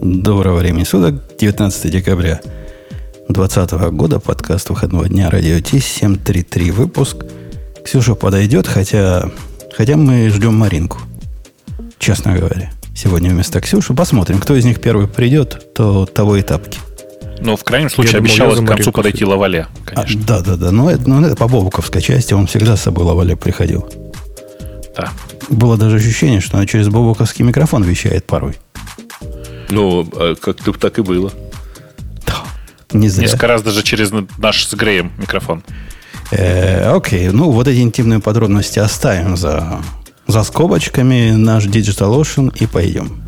Доброго 0.00 0.58
времени 0.58 0.84
суток, 0.84 1.14
19 1.38 1.90
декабря 1.90 2.40
2020 3.28 3.72
года, 3.92 4.20
подкаст 4.20 4.70
выходного 4.70 5.08
дня 5.08 5.28
Радио 5.28 5.58
Ти, 5.58 5.80
733 5.80 6.70
выпуск. 6.70 7.16
Ксюша 7.84 8.14
подойдет, 8.14 8.68
хотя, 8.68 9.28
хотя 9.76 9.96
мы 9.96 10.28
ждем 10.30 10.54
Маринку, 10.54 10.98
честно 11.98 12.36
говоря. 12.36 12.70
Сегодня 12.94 13.30
вместо 13.30 13.60
Ксюши. 13.60 13.92
Посмотрим, 13.92 14.38
кто 14.38 14.54
из 14.54 14.64
них 14.64 14.80
первый 14.80 15.08
придет, 15.08 15.74
то 15.74 16.06
того 16.06 16.36
и 16.36 16.42
тапки. 16.42 16.78
Ну, 17.40 17.56
в 17.56 17.64
крайнем 17.64 17.90
случае, 17.90 18.12
я 18.12 18.18
обещалось 18.18 18.60
к 18.60 18.66
концу 18.66 18.92
подойти 18.92 19.24
Лавале, 19.24 19.66
конечно. 19.84 20.20
А, 20.22 20.26
да, 20.26 20.40
да, 20.40 20.56
да. 20.56 20.70
Но 20.70 20.90
это, 20.90 21.08
но 21.08 21.26
это 21.26 21.34
по 21.34 21.48
бобуковской 21.48 22.00
части, 22.00 22.34
он 22.34 22.46
всегда 22.46 22.76
с 22.76 22.82
собой 22.82 23.04
Лавале 23.04 23.36
приходил. 23.36 23.88
Да. 24.96 25.10
Было 25.48 25.76
даже 25.76 25.96
ощущение, 25.96 26.40
что 26.40 26.56
она 26.56 26.66
через 26.66 26.88
бобуковский 26.88 27.44
микрофон 27.44 27.82
вещает 27.82 28.24
порой. 28.26 28.54
Ну, 29.70 30.08
а 30.14 30.34
как-то 30.34 30.72
так 30.72 30.98
и 30.98 31.02
было. 31.02 31.32
Да. 32.26 32.44
Не 32.92 33.08
зря. 33.08 33.24
Несколько 33.24 33.46
раз 33.46 33.62
даже 33.62 33.82
через 33.82 34.10
наш 34.38 34.66
с 34.66 34.74
Греем 34.74 35.12
микрофон. 35.18 35.62
Э, 36.30 36.90
окей, 36.94 37.28
ну 37.28 37.50
вот 37.50 37.68
эти 37.68 37.80
интимные 37.80 38.20
подробности 38.20 38.78
оставим 38.78 39.36
за, 39.36 39.80
за 40.26 40.42
скобочками. 40.42 41.32
Наш 41.32 41.64
Digital 41.66 42.20
Ocean 42.20 42.54
и 42.58 42.66
пойдем. 42.66 43.27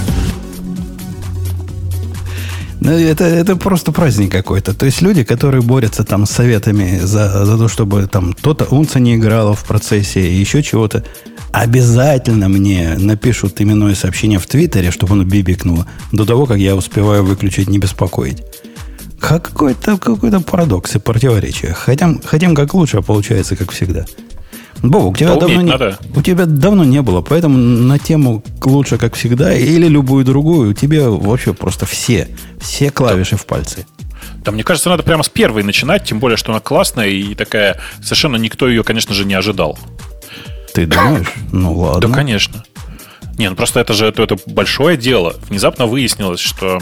Ну, 2.81 2.91
это, 2.91 3.25
это 3.25 3.55
просто 3.55 3.91
праздник 3.91 4.31
какой-то. 4.31 4.73
То 4.73 4.87
есть 4.87 5.03
люди, 5.03 5.23
которые 5.23 5.61
борются 5.61 6.03
там 6.03 6.25
с 6.25 6.31
советами 6.31 6.97
за, 6.99 7.45
за 7.45 7.55
то, 7.55 7.67
чтобы 7.67 8.07
там 8.07 8.33
кто-то 8.33 8.65
унца 8.65 8.99
не 8.99 9.15
играло 9.15 9.53
в 9.53 9.63
процессе 9.65 10.19
и 10.27 10.33
еще 10.33 10.63
чего-то, 10.63 11.03
обязательно 11.51 12.49
мне 12.49 12.95
напишут 12.97 13.61
именное 13.61 13.93
сообщение 13.93 14.39
в 14.39 14.47
Твиттере, 14.47 14.89
чтобы 14.89 15.13
оно 15.13 15.23
бибикнуло, 15.23 15.85
до 16.11 16.25
того, 16.25 16.47
как 16.47 16.57
я 16.57 16.75
успеваю 16.75 17.23
выключить 17.23 17.69
«не 17.69 17.77
беспокоить». 17.77 18.43
Какой-то 19.19 19.99
какой 19.99 20.31
парадокс 20.41 20.95
и 20.95 20.99
противоречие. 20.99 21.73
Хотим, 21.73 22.19
хотим 22.25 22.55
как 22.55 22.73
лучше, 22.73 22.97
а 22.97 23.01
получается 23.03 23.55
как 23.55 23.71
всегда. 23.71 24.07
Боб, 24.83 25.13
у 25.13 25.15
тебя, 25.15 25.35
давно 25.35 25.61
не, 25.61 26.17
у 26.17 26.21
тебя 26.23 26.45
давно 26.45 26.83
не 26.83 27.01
было, 27.01 27.21
поэтому 27.21 27.57
на 27.57 27.99
тему 27.99 28.43
лучше, 28.63 28.97
как 28.97 29.15
всегда, 29.15 29.53
или 29.53 29.87
любую 29.87 30.25
другую, 30.25 30.71
у 30.71 30.73
тебя 30.73 31.09
вообще 31.09 31.53
просто 31.53 31.85
все, 31.85 32.27
все 32.59 32.89
клавиши 32.89 33.31
да. 33.31 33.37
в 33.37 33.45
пальце. 33.45 33.85
Да, 34.43 34.51
мне 34.51 34.63
кажется, 34.63 34.89
надо 34.89 35.03
прямо 35.03 35.23
с 35.23 35.29
первой 35.29 35.63
начинать, 35.63 36.03
тем 36.03 36.19
более, 36.19 36.37
что 36.37 36.51
она 36.51 36.61
классная 36.61 37.09
и 37.09 37.35
такая, 37.35 37.79
совершенно 38.01 38.37
никто 38.37 38.67
ее, 38.67 38.83
конечно 38.83 39.13
же, 39.13 39.25
не 39.25 39.35
ожидал. 39.35 39.77
Ты 40.73 40.87
думаешь? 40.87 41.31
Ну 41.51 41.73
ладно. 41.73 42.07
Да, 42.07 42.15
конечно. 42.15 42.63
Не, 43.37 43.49
ну 43.49 43.55
просто 43.55 43.79
это 43.79 43.93
же 43.93 44.05
это, 44.05 44.23
это 44.23 44.37
большое 44.47 44.97
дело. 44.97 45.35
Внезапно 45.49 45.85
выяснилось, 45.85 46.39
что 46.39 46.79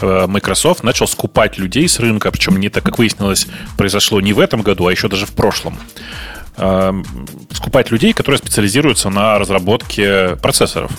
э, 0.00 0.26
Microsoft 0.26 0.82
начал 0.82 1.06
скупать 1.06 1.58
людей 1.58 1.88
с 1.88 1.98
рынка, 1.98 2.30
причем 2.30 2.58
не 2.58 2.68
так, 2.68 2.84
как 2.84 2.98
выяснилось, 2.98 3.46
произошло 3.76 4.20
не 4.20 4.32
в 4.32 4.40
этом 4.40 4.62
году, 4.62 4.86
а 4.86 4.92
еще 4.92 5.08
даже 5.08 5.26
в 5.26 5.32
прошлом. 5.32 5.78
Э, 6.60 6.92
скупать 7.52 7.90
людей, 7.90 8.12
которые 8.12 8.38
специализируются 8.38 9.08
на 9.10 9.38
разработке 9.38 10.36
процессоров. 10.36 10.92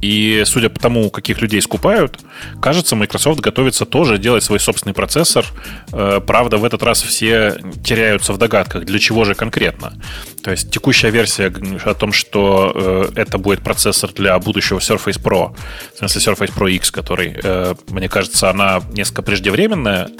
И 0.00 0.42
судя 0.44 0.68
по 0.68 0.78
тому, 0.78 1.10
каких 1.10 1.40
людей 1.40 1.60
скупают, 1.62 2.18
кажется, 2.60 2.96
Microsoft 2.96 3.40
готовится 3.40 3.86
тоже 3.86 4.18
делать 4.18 4.44
свой 4.44 4.60
собственный 4.60 4.94
процессор. 4.94 5.46
Э, 5.92 6.20
правда, 6.24 6.58
в 6.58 6.64
этот 6.64 6.82
раз 6.82 7.02
все 7.02 7.56
теряются 7.84 8.32
в 8.32 8.38
догадках, 8.38 8.84
для 8.84 8.98
чего 8.98 9.24
же 9.24 9.34
конкретно. 9.34 9.94
То 10.42 10.50
есть 10.50 10.70
текущая 10.70 11.10
версия 11.10 11.52
о 11.84 11.94
том, 11.94 12.12
что 12.12 12.72
э, 12.74 13.20
это 13.20 13.38
будет 13.38 13.62
процессор 13.62 14.12
для 14.12 14.38
будущего 14.38 14.78
Surface 14.78 15.20
Pro, 15.20 15.56
в 15.94 15.98
смысле 15.98 16.32
Surface 16.32 16.54
Pro 16.54 16.70
X, 16.70 16.90
который, 16.90 17.38
э, 17.42 17.74
мне 17.88 18.08
кажется, 18.08 18.50
она 18.50 18.82
несколько 18.92 19.22
преждевременная, 19.22 20.10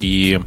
и 0.00 0.40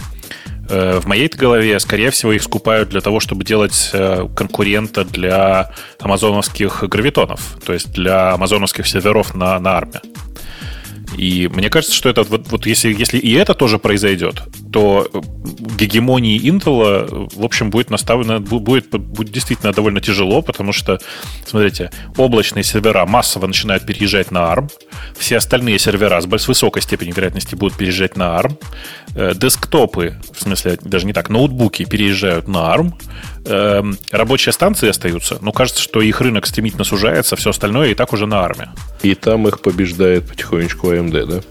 в 0.72 1.06
моей 1.06 1.28
голове, 1.28 1.80
скорее 1.80 2.12
всего, 2.12 2.32
их 2.32 2.44
скупают 2.44 2.90
для 2.90 3.02
того, 3.02 3.20
чтобы 3.20 3.44
делать 3.44 3.90
э, 3.94 4.28
конкурента 4.36 5.04
для 5.04 5.72
амазоновских 6.00 6.84
гравитонов, 6.84 7.58
то 7.66 7.74
есть 7.74 7.92
для 7.92 8.32
амазоновских 8.34 8.88
серверов 8.88 9.36
на, 9.36 9.60
на 9.60 9.78
арме. 9.78 10.02
И 11.18 11.50
мне 11.54 11.70
кажется, 11.70 11.96
что 11.96 12.10
это 12.10 12.24
вот, 12.24 12.48
вот 12.50 12.66
если, 12.66 12.94
если 12.94 13.18
и 13.18 13.34
это 13.34 13.54
тоже 13.54 13.80
произойдет, 13.80 14.42
то 14.72 15.10
гегемонии 15.78 16.40
Intel, 16.42 17.30
в 17.36 17.44
общем, 17.44 17.70
будет 17.70 17.90
наставлено, 17.90 18.40
будет, 18.40 18.90
будет 18.90 19.32
действительно 19.32 19.74
довольно 19.74 20.00
тяжело, 20.00 20.42
потому 20.42 20.72
что, 20.72 21.00
смотрите, 21.46 21.92
облачные 22.18 22.64
сервера 22.64 23.06
массово 23.06 23.48
начинают 23.48 23.86
переезжать 23.86 24.32
на 24.32 24.40
ARM, 24.40 24.72
все 25.18 25.38
остальные 25.38 25.80
сервера 25.80 26.22
с 26.22 26.48
высокой 26.48 26.82
степенью 26.82 27.16
вероятности 27.16 27.56
будут 27.56 27.78
переезжать 27.78 28.16
на 28.16 28.40
ARM, 28.40 28.58
э, 29.16 29.34
десктопы, 29.36 30.16
в 30.34 30.42
смысле, 30.42 30.78
даже 30.82 31.06
не 31.06 31.14
так, 31.14 31.30
ноутбуки 31.30 31.86
переезжают 31.86 32.48
на 32.48 32.74
ARM, 32.74 32.94
эм, 33.46 33.98
рабочие 34.12 34.54
станции 34.54 34.90
остаются, 34.90 35.38
но 35.42 35.52
кажется, 35.52 35.82
что 35.82 36.02
их 36.02 36.22
рынок 36.22 36.46
стремительно 36.46 36.84
сужается, 36.84 37.36
все 37.36 37.52
остальное 37.52 37.90
и 37.90 37.94
так 37.94 38.14
уже 38.14 38.26
на 38.26 38.42
армии. 38.42 38.70
И 39.04 39.16
там 39.16 39.48
их 39.48 39.62
побеждает 39.62 40.28
потихонечку 40.28 40.92
AMD, 40.92 41.26
да? 41.26 41.42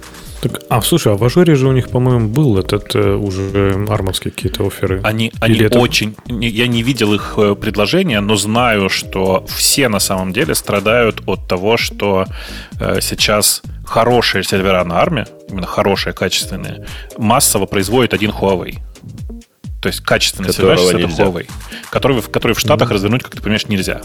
Так, 0.41 0.63
а, 0.71 0.81
слушай, 0.81 1.13
а 1.13 1.17
в 1.17 1.25
ажуре 1.25 1.55
же 1.55 1.69
у 1.69 1.73
них, 1.73 1.91
по-моему, 1.91 2.29
был 2.29 2.57
этот 2.57 2.95
э, 2.95 3.15
уже 3.15 3.87
армовские 3.89 4.33
какие-то 4.33 4.67
оферы. 4.67 5.01
Они, 5.05 5.33
они 5.41 5.59
это... 5.59 5.79
очень... 5.79 6.17
Я 6.27 6.67
не 6.67 6.83
видел 6.83 7.13
их 7.13 7.35
э, 7.37 7.55
предложения, 7.55 8.21
но 8.21 8.37
знаю, 8.37 8.89
что 8.89 9.45
все 9.49 9.89
на 9.89 9.99
самом 9.99 10.33
деле 10.33 10.55
страдают 10.55 11.23
от 11.27 11.47
того, 11.47 11.77
что 11.77 12.25
э, 12.81 13.01
сейчас 13.03 13.61
хорошие 13.85 14.43
сервера 14.43 14.83
на 14.85 15.03
ARM 15.03 15.17
е, 15.17 15.27
именно 15.51 15.67
хорошие, 15.67 16.15
качественные, 16.15 16.87
массово 17.19 17.67
производит 17.67 18.15
один 18.15 18.31
Huawei. 18.31 18.79
То 19.81 19.89
есть 19.89 20.01
качественный 20.03 20.53
сервер 20.53 20.79
с 20.79 20.89
это 20.89 20.99
Huawei, 21.07 21.51
который, 21.91 22.21
который 22.23 22.53
в 22.53 22.61
Штатах 22.61 22.91
mm-hmm. 22.91 22.95
развернуть, 22.95 23.23
как 23.23 23.33
ты 23.33 23.41
понимаешь, 23.41 23.67
нельзя. 23.67 24.03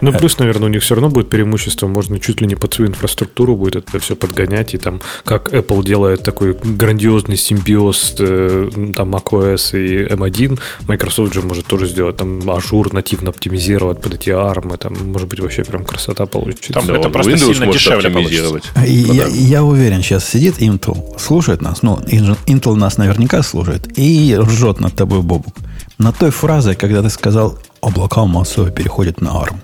Ну, 0.00 0.12
плюс, 0.12 0.38
наверное, 0.38 0.68
у 0.68 0.72
них 0.72 0.82
все 0.82 0.94
равно 0.94 1.08
будет 1.08 1.28
преимущество. 1.28 1.86
Можно 1.86 2.18
чуть 2.20 2.40
ли 2.40 2.46
не 2.46 2.54
под 2.54 2.74
свою 2.74 2.90
инфраструктуру 2.90 3.56
будет 3.56 3.88
это 3.88 3.98
все 3.98 4.16
подгонять. 4.16 4.74
И 4.74 4.78
там, 4.78 5.00
как 5.24 5.52
Apple 5.52 5.84
делает 5.84 6.22
такой 6.22 6.54
грандиозный 6.54 7.36
симбиоз 7.36 8.14
э, 8.18 8.70
там 8.94 9.14
macOS 9.14 9.78
и 9.78 10.06
M1, 10.06 10.58
Microsoft 10.88 11.34
же 11.34 11.42
может 11.42 11.66
тоже 11.66 11.86
сделать 11.86 12.16
там 12.16 12.48
Azure 12.50 12.92
нативно 12.92 13.30
оптимизировать 13.30 14.00
под 14.00 14.14
эти 14.14 14.30
ARM 14.30 14.58
ы. 14.58 14.76
Там, 14.76 14.94
может 15.12 15.28
быть, 15.28 15.40
вообще 15.40 15.64
прям 15.64 15.84
красота 15.84 16.26
получится. 16.26 16.72
Там 16.72 16.86
да, 16.86 16.96
это 16.96 17.10
просто 17.10 17.32
Windows 17.32 17.54
сильно 17.54 17.72
дешевле 17.72 18.08
оптимизировать. 18.08 18.64
Я, 18.86 19.26
я 19.26 19.64
уверен, 19.64 20.02
сейчас 20.02 20.28
сидит 20.28 20.58
Intel, 20.60 21.18
слушает 21.18 21.60
нас. 21.60 21.82
Ну, 21.82 21.98
Intel 21.98 22.74
нас 22.74 22.98
наверняка 22.98 23.42
слушает 23.42 23.98
и 23.98 24.36
ржет 24.38 24.80
над 24.80 24.94
тобой, 24.94 25.20
Бобук. 25.22 25.54
На 25.98 26.12
той 26.12 26.30
фразе, 26.30 26.74
когда 26.74 27.02
ты 27.02 27.10
сказал, 27.10 27.58
облака 27.80 28.24
массово 28.24 28.70
переходят 28.70 29.20
на 29.20 29.28
ARM. 29.28 29.56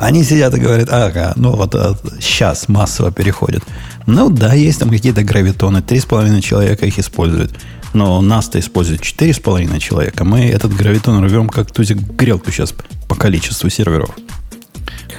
Они 0.00 0.24
сидят 0.24 0.54
и 0.54 0.60
говорят, 0.60 0.88
ага, 0.90 1.34
ну 1.36 1.54
вот 1.54 1.74
а, 1.74 1.94
сейчас 2.20 2.68
массово 2.68 3.12
переходят. 3.12 3.62
Ну 4.06 4.30
да, 4.30 4.54
есть 4.54 4.80
там 4.80 4.88
какие-то 4.88 5.22
гравитоны, 5.22 5.82
три 5.82 6.00
с 6.00 6.06
половиной 6.06 6.40
человека 6.40 6.86
их 6.86 6.98
используют. 6.98 7.52
Но 7.92 8.22
нас-то 8.22 8.58
используют 8.58 9.02
четыре 9.02 9.34
с 9.34 9.38
половиной 9.38 9.78
человека. 9.78 10.24
Мы 10.24 10.46
этот 10.46 10.74
гравитон 10.74 11.22
рвем 11.22 11.50
как 11.50 11.70
тузик 11.70 11.98
грелку 11.98 12.50
сейчас 12.50 12.72
по 13.08 13.14
количеству 13.14 13.68
серверов. 13.68 14.10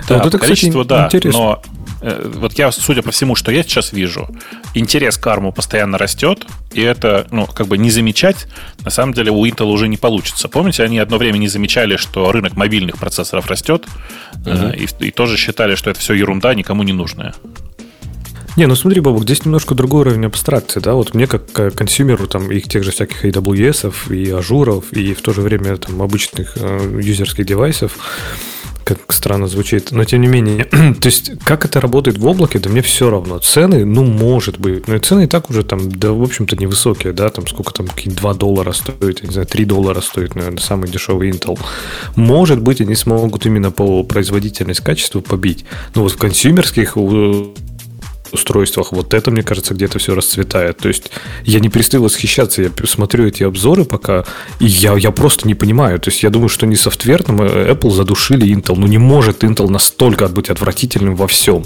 Да, 0.07 0.17
вот 0.17 0.25
это, 0.25 0.39
количество, 0.39 0.81
кстати, 0.81 0.87
да, 0.87 1.05
интересно. 1.05 1.39
но 1.39 1.61
э, 1.63 1.80
вот 2.01 2.53
я, 2.53 2.71
судя 2.71 3.01
по 3.01 3.11
всему, 3.11 3.35
что 3.35 3.51
я 3.51 3.63
сейчас 3.63 3.93
вижу, 3.93 4.27
интерес 4.73 5.17
к 5.17 5.27
ARM 5.27 5.51
постоянно 5.53 5.97
растет, 5.97 6.45
и 6.73 6.81
это, 6.81 7.27
ну, 7.31 7.45
как 7.45 7.67
бы 7.67 7.77
не 7.77 7.91
замечать, 7.91 8.47
на 8.83 8.89
самом 8.89 9.13
деле 9.13 9.31
у 9.31 9.45
Intel 9.45 9.65
уже 9.65 9.87
не 9.87 9.97
получится. 9.97 10.47
Помните, 10.47 10.83
они 10.83 10.99
одно 10.99 11.17
время 11.17 11.37
не 11.37 11.47
замечали, 11.47 11.97
что 11.97 12.31
рынок 12.31 12.55
мобильных 12.55 12.97
процессоров 12.97 13.47
растет, 13.47 13.85
uh-huh. 14.33 14.75
и, 14.75 15.07
и 15.07 15.11
тоже 15.11 15.37
считали, 15.37 15.75
что 15.75 15.89
это 15.89 15.99
все 15.99 16.13
ерунда, 16.13 16.53
никому 16.53 16.83
не 16.83 16.93
нужная. 16.93 17.33
Не, 18.57 18.67
ну 18.67 18.75
смотри, 18.75 18.99
Бобук, 18.99 19.23
здесь 19.23 19.45
немножко 19.45 19.75
другой 19.75 20.01
уровень 20.01 20.25
абстракции, 20.25 20.81
да, 20.81 20.93
вот 20.93 21.13
мне 21.13 21.25
как 21.25 21.73
consumer 21.73 22.21
у 22.21 22.27
там 22.27 22.51
их 22.51 22.67
тех 22.67 22.83
же 22.83 22.91
всяких 22.91 23.23
AWS, 23.23 24.13
и 24.13 24.29
Azure 24.29 24.68
ов, 24.68 24.91
и 24.91 25.13
в 25.13 25.21
то 25.21 25.31
же 25.33 25.41
время 25.41 25.77
там 25.77 26.01
обычных 26.01 26.57
э, 26.57 26.99
юзерских 27.01 27.45
девайсов, 27.45 27.97
как 28.83 29.11
странно 29.13 29.47
звучит, 29.47 29.91
но 29.91 30.03
тем 30.03 30.21
не 30.21 30.27
менее, 30.27 30.65
то 31.01 31.05
есть, 31.05 31.31
как 31.43 31.65
это 31.65 31.79
работает 31.79 32.17
в 32.17 32.25
облаке, 32.25 32.59
да 32.59 32.69
мне 32.69 32.81
все 32.81 33.09
равно. 33.09 33.39
Цены, 33.39 33.85
ну, 33.85 34.03
может 34.03 34.59
быть, 34.59 34.87
но 34.87 34.95
и 34.95 34.99
цены 34.99 35.25
и 35.25 35.27
так 35.27 35.49
уже 35.49 35.63
там, 35.63 35.91
да, 35.91 36.11
в 36.11 36.21
общем-то, 36.21 36.55
невысокие, 36.55 37.13
да, 37.13 37.29
там 37.29 37.47
сколько 37.47 37.73
там, 37.73 37.87
какие 37.87 38.13
2 38.13 38.33
доллара 38.33 38.71
стоит, 38.71 39.21
я 39.21 39.27
не 39.27 39.33
знаю, 39.33 39.47
3 39.47 39.65
доллара 39.65 40.01
стоит, 40.01 40.35
наверное, 40.35 40.59
самый 40.59 40.89
дешевый 40.89 41.29
Intel. 41.29 41.59
Может 42.15 42.61
быть, 42.61 42.81
они 42.81 42.95
смогут 42.95 43.45
именно 43.45 43.71
по 43.71 44.03
производительность, 44.03 44.81
качеству 44.81 45.21
побить. 45.21 45.65
Но 45.95 46.03
вот 46.03 46.13
в 46.13 46.17
консюмерских 46.17 46.97
устройствах. 48.33 48.91
Вот 48.91 49.13
это, 49.13 49.31
мне 49.31 49.43
кажется, 49.43 49.73
где-то 49.73 49.99
все 49.99 50.15
расцветает. 50.15 50.77
То 50.77 50.87
есть 50.87 51.11
я 51.43 51.59
не 51.59 51.69
перестаю 51.69 52.03
восхищаться, 52.03 52.61
я 52.61 52.71
смотрю 52.85 53.27
эти 53.27 53.43
обзоры 53.43 53.85
пока, 53.85 54.25
и 54.59 54.65
я, 54.65 54.95
я 54.95 55.11
просто 55.11 55.47
не 55.47 55.55
понимаю. 55.55 55.99
То 55.99 56.09
есть 56.09 56.23
я 56.23 56.29
думаю, 56.29 56.49
что 56.49 56.65
не 56.65 56.75
софтверным 56.75 57.41
э, 57.41 57.71
Apple 57.71 57.91
задушили 57.91 58.47
Intel. 58.47 58.75
Ну 58.75 58.87
не 58.87 58.97
может 58.97 59.43
Intel 59.43 59.69
настолько 59.69 60.27
быть 60.27 60.49
отвратительным 60.49 61.15
во 61.15 61.27
всем. 61.27 61.65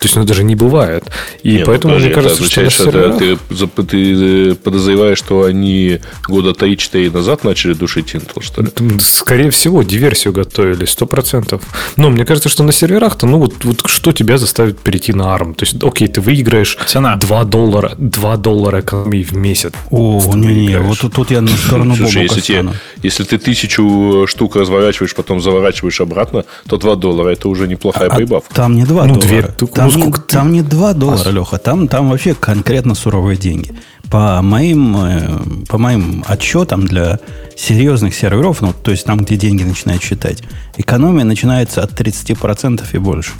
То 0.00 0.06
есть, 0.06 0.16
ну, 0.16 0.24
даже 0.24 0.44
не 0.44 0.54
бывает. 0.54 1.04
И 1.42 1.58
не, 1.58 1.64
поэтому, 1.64 1.92
ну, 1.92 2.00
мне 2.00 2.08
кажется, 2.08 2.42
что, 2.42 2.70
что 2.70 2.88
это, 2.88 3.18
ты, 3.18 3.36
ты 3.82 4.54
подозреваешь, 4.54 5.18
что 5.18 5.42
они 5.42 6.00
года 6.26 6.52
3-4 6.52 7.12
назад 7.12 7.44
начали 7.44 7.74
душить 7.74 8.14
Intel, 8.14 8.42
что 8.42 8.62
ли? 8.62 8.70
Скорее 9.00 9.50
всего, 9.50 9.82
диверсию 9.82 10.32
готовили, 10.32 10.86
100%. 10.86 11.60
Но 11.96 12.08
мне 12.08 12.24
кажется, 12.24 12.48
что 12.48 12.62
на 12.62 12.72
серверах-то, 12.72 13.26
ну, 13.26 13.40
вот, 13.40 13.62
вот 13.62 13.82
что 13.84 14.12
тебя 14.12 14.38
заставит 14.38 14.78
перейти 14.78 15.12
на 15.12 15.36
ARM? 15.36 15.52
То 15.52 15.66
есть, 15.66 15.76
окей, 15.84 16.08
ты 16.08 16.22
выиграешь 16.22 16.78
Цена. 16.86 17.16
2 17.16 17.44
доллара, 17.44 17.92
2 17.98 18.36
доллара 18.38 18.80
экономии 18.80 19.22
в 19.22 19.32
месяц. 19.32 19.74
О, 19.90 20.32
не-не, 20.34 20.78
вот 20.78 20.98
тут, 21.00 21.12
тут 21.12 21.30
я 21.30 21.42
на 21.42 21.48
сторону 21.66 21.94
Слушай, 21.94 22.22
если, 22.22 22.40
тебе, 22.40 22.70
если 23.02 23.24
ты 23.24 23.36
тысячу 23.36 24.24
штук 24.26 24.56
разворачиваешь, 24.56 25.14
потом 25.14 25.42
заворачиваешь 25.42 26.00
обратно, 26.00 26.46
то 26.66 26.78
2 26.78 26.96
доллара 26.96 27.28
это 27.28 27.50
уже 27.50 27.68
неплохая 27.68 28.08
а, 28.08 28.16
прибавка. 28.16 28.54
Там 28.54 28.76
не 28.76 28.84
2 28.84 29.06
ну, 29.06 29.20
доллара. 29.20 29.54
2, 29.58 29.66
там 29.68 29.89
там, 29.92 30.02
не, 30.02 30.12
там 30.12 30.52
не 30.52 30.62
2 30.62 30.94
доллара, 30.94 31.28
а... 31.28 31.32
Леха, 31.32 31.58
там, 31.58 31.88
там 31.88 32.10
вообще 32.10 32.34
конкретно 32.34 32.94
суровые 32.94 33.36
деньги. 33.36 33.72
По 34.10 34.42
моим, 34.42 34.96
э, 34.96 35.38
по 35.68 35.78
моим 35.78 36.24
отчетам 36.26 36.86
для 36.86 37.20
серьезных 37.56 38.14
серверов, 38.14 38.60
ну, 38.60 38.72
то 38.72 38.90
есть 38.90 39.04
там, 39.04 39.18
где 39.18 39.36
деньги 39.36 39.62
начинают 39.62 40.02
считать, 40.02 40.42
экономия 40.76 41.24
начинается 41.24 41.82
от 41.82 41.92
30% 41.92 42.84
и 42.92 42.98
больше 42.98 43.32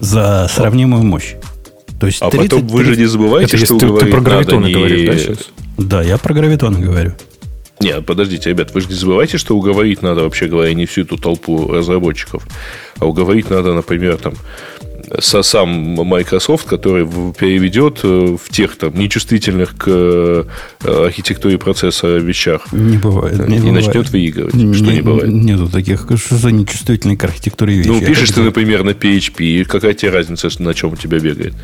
за 0.00 0.48
сравнимую 0.52 1.04
мощь. 1.04 1.34
То 1.98 2.06
есть 2.06 2.22
а 2.22 2.30
30, 2.30 2.50
потом 2.50 2.68
вы 2.68 2.84
же 2.84 2.96
не 2.96 3.06
забывайте, 3.06 3.56
Это 3.56 3.66
что 3.66 3.78
ты, 3.78 4.04
ты 4.04 4.10
про 4.10 4.20
гравитоны 4.20 4.66
не... 4.66 4.74
говоришь, 4.74 5.08
да, 5.08 5.18
сейчас? 5.18 5.50
Да, 5.76 6.02
я 6.02 6.18
про 6.18 6.34
гравитоны 6.34 6.78
говорю. 6.78 7.14
Нет, 7.80 8.04
подождите, 8.06 8.50
ребят, 8.50 8.74
вы 8.74 8.80
же 8.80 8.88
не 8.88 8.94
забывайте, 8.94 9.38
что 9.38 9.56
уговорить 9.56 10.02
надо, 10.02 10.22
вообще 10.22 10.46
говоря, 10.46 10.74
не 10.74 10.86
всю 10.86 11.02
эту 11.02 11.16
толпу 11.16 11.70
разработчиков, 11.72 12.46
а 12.98 13.06
уговорить 13.06 13.50
надо, 13.50 13.72
например, 13.72 14.16
там, 14.16 14.34
сам 15.20 15.68
Microsoft, 15.68 16.66
который 16.66 17.06
переведет 17.32 18.00
э, 18.02 18.36
в 18.42 18.50
тех 18.50 18.76
там 18.76 18.94
нечувствительных 18.98 19.76
к 19.76 19.84
э, 19.86 20.44
архитектуре 20.84 21.58
процесса 21.58 22.16
вещах. 22.16 22.72
Не 22.72 22.96
бывает. 22.96 23.48
Не 23.48 23.56
и 23.56 23.60
бывает. 23.60 23.86
начнет 23.86 24.10
выигрывать. 24.10 24.54
Не, 24.54 24.74
что 24.74 24.84
не 24.84 25.00
бывает. 25.00 25.28
Нету 25.28 25.68
таких. 25.68 26.06
Что 26.16 26.36
за 26.36 26.50
нечувствительные 26.50 27.16
к 27.16 27.24
архитектуре 27.24 27.76
вещи? 27.76 27.88
Ну, 27.88 28.00
пишешь 28.00 28.30
ты, 28.30 28.42
например, 28.42 28.84
на 28.84 28.90
PHP. 28.90 29.64
Какая 29.64 29.94
тебе 29.94 30.10
разница, 30.10 30.48
на 30.58 30.74
чем 30.74 30.92
у 30.92 30.96
тебя 30.96 31.18
бегает? 31.18 31.54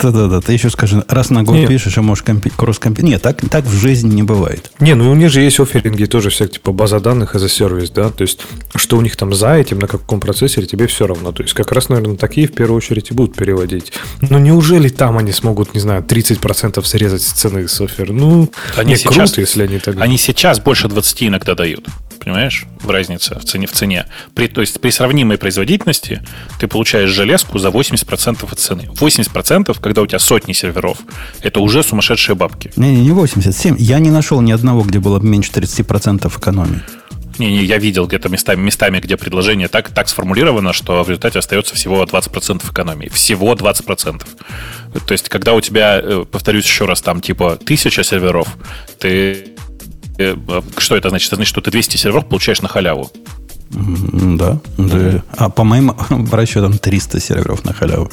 Да-да-да. 0.00 0.40
Ты 0.40 0.52
еще 0.52 0.70
скажи, 0.70 1.04
раз 1.08 1.30
на 1.30 1.42
год 1.42 1.56
Нет. 1.56 1.68
пишешь, 1.68 1.96
а 1.98 2.02
можешь 2.02 2.24
компи- 2.24 2.52
кросс-компи... 2.54 3.02
Нет, 3.02 3.22
так, 3.22 3.40
так 3.50 3.64
в 3.64 3.72
жизни 3.72 4.14
не 4.14 4.22
бывает. 4.22 4.70
Не, 4.80 4.94
ну 4.94 5.10
у 5.10 5.14
них 5.14 5.30
же 5.30 5.40
есть 5.40 5.60
офферинги 5.60 6.04
тоже 6.04 6.30
всякие, 6.30 6.54
типа 6.54 6.72
база 6.72 7.00
данных 7.00 7.34
as 7.34 7.44
a 7.44 7.48
сервис, 7.48 7.90
да? 7.90 8.10
То 8.10 8.22
есть, 8.22 8.40
что 8.74 8.96
у 8.96 9.00
них 9.00 9.16
там 9.16 9.32
за 9.32 9.54
этим, 9.54 9.78
на 9.78 9.86
каком 9.86 10.20
процессоре, 10.20 10.66
тебе 10.66 10.86
все 10.86 11.06
равно. 11.06 11.32
То 11.32 11.42
есть, 11.42 11.54
как 11.54 11.72
раз, 11.72 11.88
наверное, 11.88 12.16
такие 12.16 12.46
в 12.46 12.52
первую 12.52 12.81
очередь 12.82 13.10
и 13.10 13.14
будут 13.14 13.36
переводить. 13.36 13.92
Но 14.20 14.38
неужели 14.38 14.88
там 14.88 15.18
они 15.18 15.32
смогут, 15.32 15.74
не 15.74 15.80
знаю, 15.80 16.02
30% 16.02 16.82
срезать 16.84 17.22
с 17.22 17.32
цены 17.32 17.68
софер? 17.68 18.12
Ну, 18.12 18.50
они 18.76 18.90
не 18.90 18.96
сейчас, 18.96 19.30
круто, 19.30 19.40
если 19.40 19.62
они 19.62 19.78
так... 19.78 20.00
Они 20.00 20.18
сейчас 20.18 20.60
больше 20.60 20.88
20 20.88 21.24
иногда 21.24 21.54
дают. 21.54 21.86
Понимаешь? 22.18 22.66
В 22.80 22.90
разнице 22.90 23.38
в 23.38 23.44
цене. 23.44 23.66
В 23.66 23.72
цене. 23.72 24.06
При, 24.34 24.46
то 24.46 24.60
есть 24.60 24.80
при 24.80 24.90
сравнимой 24.90 25.38
производительности 25.38 26.22
ты 26.60 26.68
получаешь 26.68 27.10
железку 27.10 27.58
за 27.58 27.68
80% 27.68 28.48
от 28.50 28.58
цены. 28.58 28.88
80%, 28.92 29.76
когда 29.80 30.02
у 30.02 30.06
тебя 30.06 30.18
сотни 30.18 30.52
серверов, 30.52 30.98
это 31.42 31.60
уже 31.60 31.82
сумасшедшие 31.82 32.36
бабки. 32.36 32.70
Не, 32.76 32.94
не, 32.94 33.02
не 33.02 33.10
87. 33.10 33.76
Я 33.78 33.98
не 33.98 34.10
нашел 34.10 34.40
ни 34.40 34.52
одного, 34.52 34.82
где 34.82 35.00
было 35.00 35.18
меньше 35.18 35.50
30% 35.52 36.28
экономии. 36.38 36.80
Не, 37.42 37.50
не, 37.50 37.64
я 37.64 37.78
видел 37.78 38.06
где-то 38.06 38.28
местами, 38.28 38.60
местами, 38.60 39.00
где 39.00 39.16
предложение 39.16 39.66
так, 39.66 39.88
так 39.88 40.08
сформулировано, 40.08 40.72
что 40.72 41.02
в 41.02 41.08
результате 41.08 41.40
остается 41.40 41.74
всего 41.74 42.04
20% 42.04 42.70
экономии. 42.70 43.08
Всего 43.08 43.54
20%. 43.54 44.22
То 45.04 45.12
есть, 45.12 45.28
когда 45.28 45.54
у 45.54 45.60
тебя, 45.60 45.98
э, 46.00 46.24
повторюсь 46.30 46.64
еще 46.66 46.84
раз, 46.84 47.02
там 47.02 47.20
типа 47.20 47.56
тысяча 47.56 48.04
серверов, 48.04 48.46
ты... 49.00 49.46
Э, 50.18 50.36
что 50.78 50.96
это 50.96 51.08
значит? 51.08 51.26
Это 51.28 51.36
значит, 51.36 51.48
что 51.48 51.60
ты 51.60 51.72
200 51.72 51.96
серверов 51.96 52.28
получаешь 52.28 52.62
на 52.62 52.68
халяву. 52.68 53.10
Да. 53.70 54.60
да. 54.78 55.24
А 55.36 55.48
по 55.48 55.64
моим 55.64 55.96
расчетам 56.30 56.78
300 56.78 57.18
серверов 57.20 57.64
на 57.64 57.72
халяву. 57.72 58.08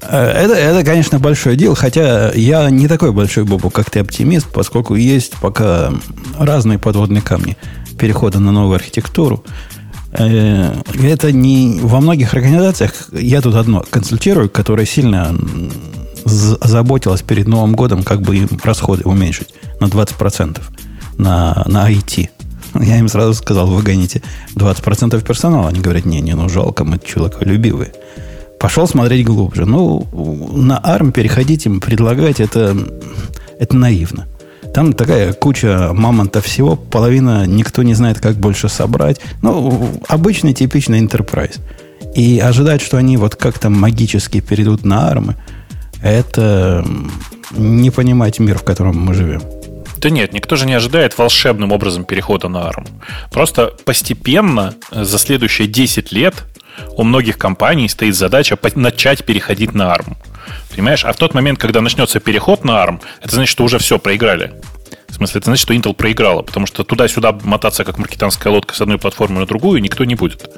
Э, 0.00 0.16
это, 0.16 0.54
это, 0.54 0.82
конечно, 0.82 1.18
большое 1.18 1.56
дело, 1.56 1.76
хотя 1.76 2.32
я 2.32 2.70
не 2.70 2.88
такой 2.88 3.12
большой 3.12 3.44
бобу, 3.44 3.68
как 3.68 3.90
ты 3.90 4.00
оптимист, 4.00 4.50
поскольку 4.50 4.94
есть 4.94 5.34
пока 5.42 5.92
разные 6.38 6.78
подводные 6.78 7.20
камни 7.20 7.58
перехода 8.00 8.40
на 8.40 8.50
новую 8.50 8.76
архитектуру. 8.76 9.44
Э, 10.12 10.74
это 11.02 11.30
не 11.32 11.78
во 11.82 12.00
многих 12.00 12.34
организациях, 12.34 12.92
я 13.12 13.40
тут 13.40 13.54
одно 13.54 13.84
консультирую, 13.90 14.48
которая 14.48 14.86
сильно 14.86 15.36
заботилась 16.24 17.22
перед 17.22 17.46
Новым 17.48 17.74
годом, 17.74 18.02
как 18.02 18.22
бы 18.22 18.36
им 18.36 18.48
расходы 18.64 19.02
уменьшить 19.04 19.54
на 19.80 19.86
20% 19.86 20.60
на, 21.18 21.64
на 21.66 21.90
IT. 21.90 22.28
Я 22.74 22.98
им 22.98 23.08
сразу 23.08 23.34
сказал, 23.34 23.66
вы 23.66 23.82
гоните 23.82 24.22
20% 24.54 25.22
персонала. 25.24 25.68
Они 25.68 25.80
говорят, 25.80 26.04
не, 26.04 26.20
не, 26.20 26.34
ну 26.34 26.48
жалко, 26.48 26.84
мы 26.84 26.98
человеколюбивые. 26.98 27.92
Пошел 28.58 28.86
смотреть 28.86 29.26
глубже. 29.26 29.64
Ну, 29.64 30.06
на 30.54 30.78
ARM 30.78 31.12
переходить 31.12 31.66
им, 31.66 31.80
предлагать, 31.80 32.40
это, 32.40 32.76
это 33.58 33.76
наивно. 33.76 34.26
Там 34.74 34.92
такая 34.92 35.32
куча 35.32 35.90
мамонта 35.92 36.40
всего, 36.40 36.76
половина 36.76 37.46
никто 37.46 37.82
не 37.82 37.94
знает, 37.94 38.20
как 38.20 38.36
больше 38.36 38.68
собрать. 38.68 39.20
Ну, 39.42 40.00
обычный 40.08 40.54
типичный 40.54 41.00
enterprise. 41.00 41.58
И 42.14 42.38
ожидать, 42.38 42.80
что 42.80 42.96
они 42.96 43.16
вот 43.16 43.36
как-то 43.36 43.68
магически 43.68 44.40
перейдут 44.40 44.84
на 44.84 45.08
армы, 45.08 45.36
это 46.02 46.84
не 47.50 47.90
понимать 47.90 48.38
мир, 48.38 48.58
в 48.58 48.62
котором 48.62 48.98
мы 49.00 49.14
живем. 49.14 49.42
Да 49.98 50.08
нет, 50.08 50.32
никто 50.32 50.56
же 50.56 50.66
не 50.66 50.72
ожидает 50.72 51.18
волшебным 51.18 51.72
образом 51.72 52.04
перехода 52.04 52.48
на 52.48 52.58
ARM. 52.58 52.88
Просто 53.30 53.74
постепенно 53.84 54.74
э, 54.90 55.04
за 55.04 55.18
следующие 55.18 55.68
10 55.68 56.10
лет 56.12 56.44
у 56.96 57.02
многих 57.02 57.36
компаний 57.36 57.86
стоит 57.88 58.16
задача 58.16 58.58
начать 58.76 59.24
переходить 59.24 59.74
на 59.74 59.94
ARM. 59.94 60.16
Понимаешь? 60.70 61.04
А 61.04 61.12
в 61.12 61.16
тот 61.16 61.34
момент, 61.34 61.58
когда 61.58 61.80
начнется 61.80 62.20
переход 62.20 62.64
на 62.64 62.72
ARM, 62.84 63.00
это 63.22 63.34
значит, 63.34 63.50
что 63.50 63.64
уже 63.64 63.78
все, 63.78 63.98
проиграли. 63.98 64.52
В 65.08 65.14
смысле, 65.14 65.38
это 65.38 65.46
значит, 65.46 65.62
что 65.62 65.74
Intel 65.74 65.94
проиграла, 65.94 66.42
потому 66.42 66.66
что 66.66 66.84
туда-сюда 66.84 67.38
мотаться, 67.42 67.84
как 67.84 67.98
маркетанская 67.98 68.52
лодка 68.52 68.74
с 68.74 68.80
одной 68.80 68.98
платформы 68.98 69.40
на 69.40 69.46
другую, 69.46 69.82
никто 69.82 70.04
не 70.04 70.14
будет. 70.14 70.48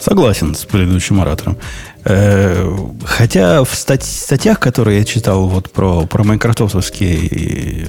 Согласен 0.00 0.54
с 0.54 0.64
предыдущим 0.64 1.20
оратором. 1.20 1.58
Э, 2.04 2.70
хотя 3.04 3.64
в 3.64 3.74
статьях, 3.74 4.60
которые 4.60 4.98
я 4.98 5.04
читал 5.04 5.48
вот 5.48 5.70
про, 5.72 6.06
про 6.06 6.22
майкрософтовский 6.22 7.88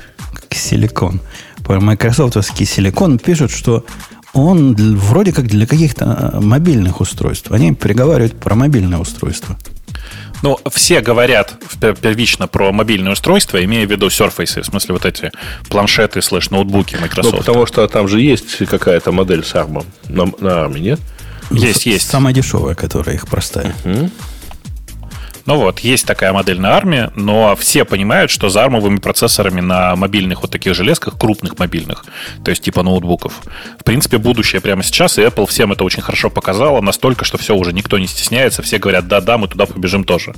силикон, 0.49 1.21
про 1.63 1.79
майкрософтовский 1.79 2.65
силикон 2.65 3.19
пишут, 3.19 3.51
что 3.51 3.85
он 4.33 4.75
вроде 4.95 5.31
как 5.31 5.47
для 5.47 5.67
каких-то 5.67 6.39
мобильных 6.41 7.01
устройств. 7.01 7.51
Они 7.51 7.73
переговаривают 7.73 8.39
про 8.39 8.55
мобильное 8.55 8.99
устройство. 8.99 9.57
Ну, 10.43 10.59
все 10.71 11.01
говорят 11.01 11.55
первично 12.01 12.47
про 12.47 12.71
мобильное 12.71 13.13
устройство, 13.13 13.63
имея 13.63 13.87
в 13.87 13.91
виду 13.91 14.07
Surface, 14.07 14.61
в 14.61 14.65
смысле 14.65 14.93
вот 14.93 15.05
эти 15.05 15.31
планшеты 15.69 16.21
слэш 16.21 16.49
ноутбуки 16.49 16.95
Microsoft. 16.95 17.33
Ну, 17.33 17.39
потому 17.39 17.65
что 17.65 17.87
там 17.87 18.07
же 18.07 18.21
есть 18.21 18.57
какая-то 18.67 19.11
модель 19.11 19.43
с 19.43 19.53
ARM 19.53 19.85
на, 20.07 20.25
на 20.25 20.65
ARM, 20.65 20.79
нет? 20.79 20.99
Есть, 21.49 21.85
есть. 21.85 22.09
Самая 22.09 22.33
дешевая, 22.33 22.75
которая 22.75 23.15
их 23.15 23.27
простая. 23.27 23.75
Ну 25.47 25.55
вот, 25.55 25.79
есть 25.79 26.05
такая 26.05 26.33
модель 26.33 26.59
на 26.59 26.75
армии, 26.75 27.09
но 27.15 27.55
все 27.55 27.85
понимают, 27.85 28.29
что 28.29 28.49
за 28.49 28.65
армовыми 28.65 28.97
процессорами 28.97 29.61
на 29.61 29.95
мобильных 29.95 30.41
вот 30.41 30.51
таких 30.51 30.75
железках, 30.75 31.17
крупных 31.17 31.57
мобильных, 31.57 32.05
то 32.43 32.51
есть 32.51 32.61
типа 32.63 32.83
ноутбуков, 32.83 33.41
в 33.79 33.83
принципе, 33.85 34.17
будущее 34.17 34.59
прямо 34.59 34.83
сейчас, 34.83 35.17
и 35.17 35.21
Apple 35.21 35.47
всем 35.47 35.71
это 35.71 35.85
очень 35.85 36.01
хорошо 36.01 36.29
показала, 36.29 36.81
настолько, 36.81 37.23
что 37.23 37.37
все 37.37 37.55
уже 37.55 37.71
никто 37.71 37.97
не 37.97 38.07
стесняется, 38.07 38.61
все 38.61 38.77
говорят, 38.77 39.07
да-да, 39.07 39.37
мы 39.37 39.47
туда 39.47 39.65
побежим 39.65 40.03
тоже. 40.03 40.33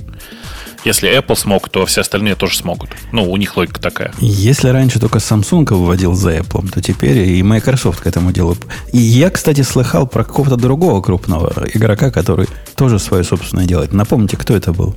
Если 0.84 1.10
Apple 1.14 1.36
смог, 1.36 1.68
то 1.68 1.84
все 1.84 2.00
остальные 2.00 2.36
тоже 2.36 2.56
смогут. 2.56 2.90
Ну, 3.12 3.30
у 3.30 3.36
них 3.36 3.56
логика 3.56 3.80
такая. 3.80 4.12
Если 4.18 4.68
раньше 4.68 4.98
только 4.98 5.18
Samsung 5.18 5.74
выводил 5.74 6.14
за 6.14 6.38
Apple, 6.38 6.70
то 6.70 6.80
теперь 6.80 7.18
и 7.18 7.42
Microsoft 7.42 8.00
к 8.00 8.06
этому 8.06 8.32
делу. 8.32 8.56
И 8.92 8.98
я, 8.98 9.30
кстати, 9.30 9.60
слыхал 9.60 10.06
про 10.06 10.24
какого-то 10.24 10.56
другого 10.56 11.02
крупного 11.02 11.52
игрока, 11.74 12.10
который 12.10 12.48
тоже 12.76 12.98
свое 12.98 13.24
собственное 13.24 13.66
делает. 13.66 13.92
Напомните, 13.92 14.36
кто 14.36 14.56
это 14.56 14.72
был? 14.72 14.96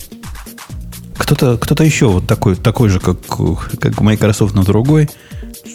Кто-то 1.18 1.58
кто 1.58 1.84
еще 1.84 2.08
вот 2.08 2.28
такой, 2.28 2.56
такой 2.56 2.90
же, 2.90 3.00
как, 3.00 3.18
как 3.28 4.02
Microsoft, 4.02 4.56
но 4.56 4.64
другой, 4.64 5.10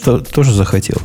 то, 0.05 0.21
тоже 0.21 0.53
захотел. 0.53 0.99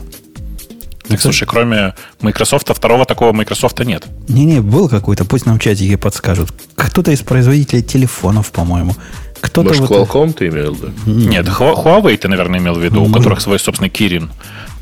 Так, 1.08 1.22
слушай, 1.22 1.46
кроме 1.46 1.94
Microsoft, 2.22 2.70
второго 2.70 3.06
такого 3.06 3.34
Microsoft 3.34 3.80
нет. 3.80 4.06
Не-не, 4.28 4.62
был 4.62 4.88
какой-то, 4.88 5.26
пусть 5.26 5.46
нам 5.46 5.60
в 5.60 5.62
чатике 5.62 5.98
подскажут. 5.98 6.54
Кто-то 6.76 7.12
из 7.12 7.22
производителей 7.22 7.84
телефонов, 7.84 8.52
по-моему. 8.52 8.96
Кто-то 9.44 9.68
Может, 9.68 9.90
вот... 9.90 10.08
Qualcomm 10.08 10.34
ты 10.34 10.48
имел 10.48 10.74
в 10.74 10.78
виду? 10.78 10.94
Нет, 11.06 11.46
Huawei 11.48 12.16
ты, 12.16 12.30
наверное, 12.30 12.62
имел 12.62 12.76
в 12.76 12.82
виду, 12.82 13.04
у 13.04 13.12
которых 13.12 13.42
свой 13.42 13.60
собственный 13.60 13.90
Kirin. 13.90 14.30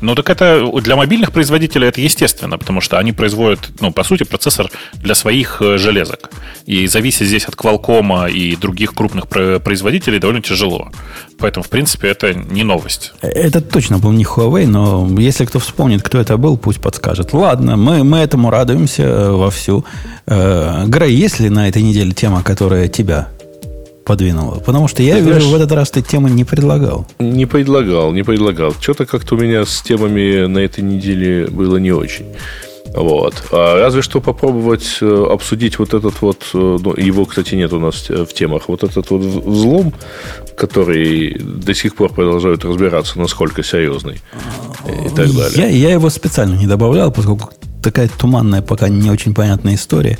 Ну, 0.00 0.14
так 0.14 0.30
это 0.30 0.64
для 0.80 0.94
мобильных 0.94 1.32
производителей 1.32 1.88
это 1.88 2.00
естественно, 2.00 2.58
потому 2.58 2.80
что 2.80 2.98
они 2.98 3.12
производят, 3.12 3.70
ну, 3.80 3.92
по 3.92 4.04
сути, 4.04 4.22
процессор 4.22 4.70
для 4.94 5.16
своих 5.16 5.60
э, 5.60 5.78
железок. 5.78 6.30
И 6.66 6.86
зависеть 6.86 7.26
здесь 7.26 7.44
от 7.44 7.54
Qualcomm 7.54 8.30
и 8.30 8.54
других 8.54 8.94
крупных 8.94 9.26
производителей 9.26 10.20
довольно 10.20 10.42
тяжело. 10.42 10.90
Поэтому, 11.38 11.64
в 11.64 11.68
принципе, 11.68 12.08
это 12.08 12.32
не 12.32 12.62
новость. 12.62 13.14
Это 13.20 13.60
точно 13.60 13.98
был 13.98 14.12
не 14.12 14.24
Huawei, 14.24 14.66
но 14.66 15.08
если 15.18 15.44
кто 15.44 15.58
вспомнит, 15.58 16.02
кто 16.02 16.18
это 16.18 16.36
был, 16.36 16.56
пусть 16.56 16.80
подскажет. 16.80 17.32
Ладно, 17.32 17.76
мы, 17.76 18.04
мы 18.04 18.18
этому 18.18 18.50
радуемся 18.50 19.02
э, 19.02 19.30
вовсю. 19.30 19.84
Э, 20.26 20.84
Грей, 20.86 21.14
есть 21.14 21.40
ли 21.40 21.48
на 21.48 21.68
этой 21.68 21.82
неделе 21.82 22.12
тема, 22.12 22.44
которая 22.44 22.86
тебя 22.86 23.28
подвинула? 24.04 24.60
Потому 24.60 24.88
что 24.88 25.02
я 25.02 25.14
Ты 25.14 25.20
вижу, 25.20 25.40
знаешь, 25.40 25.52
в 25.52 25.54
этот 25.54 25.72
раз 25.72 25.90
ты 25.90 26.02
темы 26.02 26.30
не 26.30 26.44
предлагал. 26.44 27.06
Не 27.18 27.46
предлагал, 27.46 28.12
не 28.12 28.22
предлагал. 28.22 28.74
Что-то 28.80 29.06
как-то 29.06 29.34
у 29.34 29.38
меня 29.38 29.64
с 29.64 29.82
темами 29.82 30.46
на 30.46 30.58
этой 30.58 30.82
неделе 30.82 31.46
было 31.46 31.76
не 31.76 31.92
очень. 31.92 32.26
Вот. 32.94 33.44
А 33.52 33.78
разве 33.80 34.02
что 34.02 34.20
попробовать 34.20 34.98
э, 35.00 35.26
обсудить 35.30 35.78
вот 35.78 35.94
этот 35.94 36.20
вот, 36.20 36.42
э, 36.52 36.78
ну, 36.82 36.94
его, 36.94 37.24
кстати, 37.24 37.54
нет 37.54 37.72
у 37.72 37.80
нас 37.80 38.10
э, 38.10 38.26
в 38.26 38.34
темах, 38.34 38.68
вот 38.68 38.84
этот 38.84 39.08
вот 39.08 39.22
взлом, 39.22 39.94
который 40.56 41.38
до 41.38 41.74
сих 41.74 41.94
пор 41.94 42.12
продолжают 42.12 42.64
разбираться, 42.64 43.18
насколько 43.18 43.62
серьезный 43.62 44.20
и 44.86 45.08
так 45.08 45.32
далее. 45.32 45.52
Я, 45.54 45.66
я 45.68 45.90
его 45.92 46.10
специально 46.10 46.54
не 46.54 46.66
добавлял, 46.66 47.10
поскольку 47.10 47.50
такая 47.82 48.08
туманная, 48.08 48.60
пока 48.60 48.88
не 48.88 49.10
очень 49.10 49.32
понятная 49.32 49.74
история. 49.74 50.18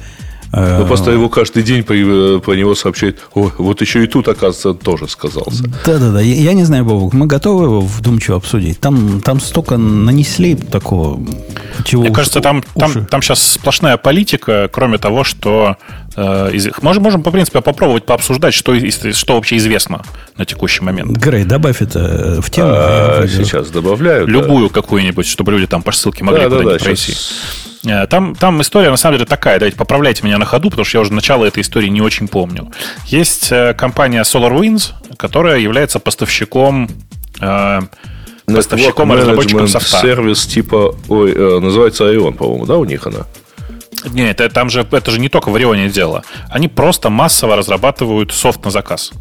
Ну, 0.54 0.86
просто 0.86 1.10
его 1.12 1.30
каждый 1.30 1.62
день 1.62 1.82
про, 1.82 2.38
про 2.40 2.54
него 2.54 2.74
сообщают, 2.74 3.18
о, 3.34 3.50
вот 3.56 3.80
еще 3.80 4.04
и 4.04 4.06
тут, 4.06 4.28
оказывается, 4.28 4.74
тоже 4.74 5.08
сказался. 5.08 5.64
Да-да-да, 5.86 6.20
я, 6.20 6.34
я 6.34 6.52
не 6.52 6.64
знаю, 6.64 6.84
Бобок, 6.84 7.14
мы 7.14 7.26
готовы 7.26 7.64
его 7.64 7.80
вдумчиво 7.80 8.36
обсудить? 8.36 8.78
Там, 8.78 9.22
там 9.22 9.40
столько 9.40 9.78
нанесли 9.78 10.54
такого, 10.54 11.20
чего 11.86 12.02
Мне 12.02 12.10
уж- 12.10 12.16
кажется, 12.16 12.40
там, 12.40 12.58
уши. 12.74 12.92
там, 12.94 13.06
там 13.06 13.22
сейчас 13.22 13.42
сплошная 13.42 13.96
политика, 13.96 14.68
кроме 14.70 14.98
того, 14.98 15.24
что 15.24 15.76
э, 15.88 16.01
из- 16.16 16.70
можем, 16.82 17.02
можем, 17.02 17.22
по 17.22 17.30
принципе, 17.30 17.60
попробовать 17.60 18.04
пообсуждать, 18.04 18.54
что, 18.54 18.74
что 19.12 19.34
вообще 19.34 19.56
известно 19.56 20.02
на 20.36 20.44
текущий 20.44 20.82
момент. 20.84 21.10
Грей, 21.16 21.44
добавь 21.44 21.80
это 21.82 22.40
в 22.42 22.50
тему. 22.50 22.68
А, 22.72 23.26
сейчас 23.28 23.70
добавляю. 23.70 24.26
да. 24.26 24.32
Любую 24.32 24.70
какую-нибудь, 24.70 25.26
чтобы 25.26 25.52
люди 25.52 25.66
там 25.66 25.82
по 25.82 25.92
ссылке 25.92 26.24
могли 26.24 26.42
Да, 26.42 26.48
да, 26.48 26.56
куда-нибудь 26.56 26.78
да, 26.78 26.84
пройти. 26.84 27.12
щас. 27.12 27.32
Э, 27.84 28.06
Там, 28.06 28.34
там 28.36 28.60
история 28.60 28.90
на 28.90 28.96
самом 28.96 29.16
деле 29.18 29.26
такая, 29.26 29.58
давайте 29.58 29.76
поправляйте 29.76 30.22
меня 30.24 30.38
на 30.38 30.44
ходу, 30.44 30.70
потому 30.70 30.84
что 30.84 30.98
я 30.98 31.02
уже 31.02 31.12
начало 31.12 31.44
этой 31.46 31.62
истории 31.62 31.88
не 31.88 32.00
очень 32.00 32.28
помню. 32.28 32.70
Есть 33.06 33.50
э, 33.50 33.74
компания 33.74 34.22
SolarWinds, 34.22 34.92
которая 35.16 35.58
является 35.58 35.98
поставщиком 35.98 36.88
э, 37.40 37.80
поставщиком 38.46 39.12
и 39.12 39.16
разработчиком 39.16 39.66
софта. 39.68 39.98
сервис 40.00 40.46
типа, 40.46 40.94
ой, 41.08 41.32
э, 41.34 41.58
называется 41.60 42.04
Ion, 42.04 42.34
по-моему, 42.34 42.66
да, 42.66 42.76
у 42.76 42.84
них 42.84 43.06
она? 43.06 43.26
Нет, 44.04 44.40
это, 44.40 44.54
там 44.54 44.70
же, 44.70 44.86
это 44.90 45.10
же 45.10 45.20
не 45.20 45.28
только 45.28 45.50
в 45.50 45.54
Орионе 45.54 45.88
дело. 45.88 46.24
Они 46.48 46.68
просто 46.68 47.10
массово 47.10 47.56
разрабатывают 47.56 48.32
софт 48.32 48.64
на 48.64 48.70
заказ 48.70 49.12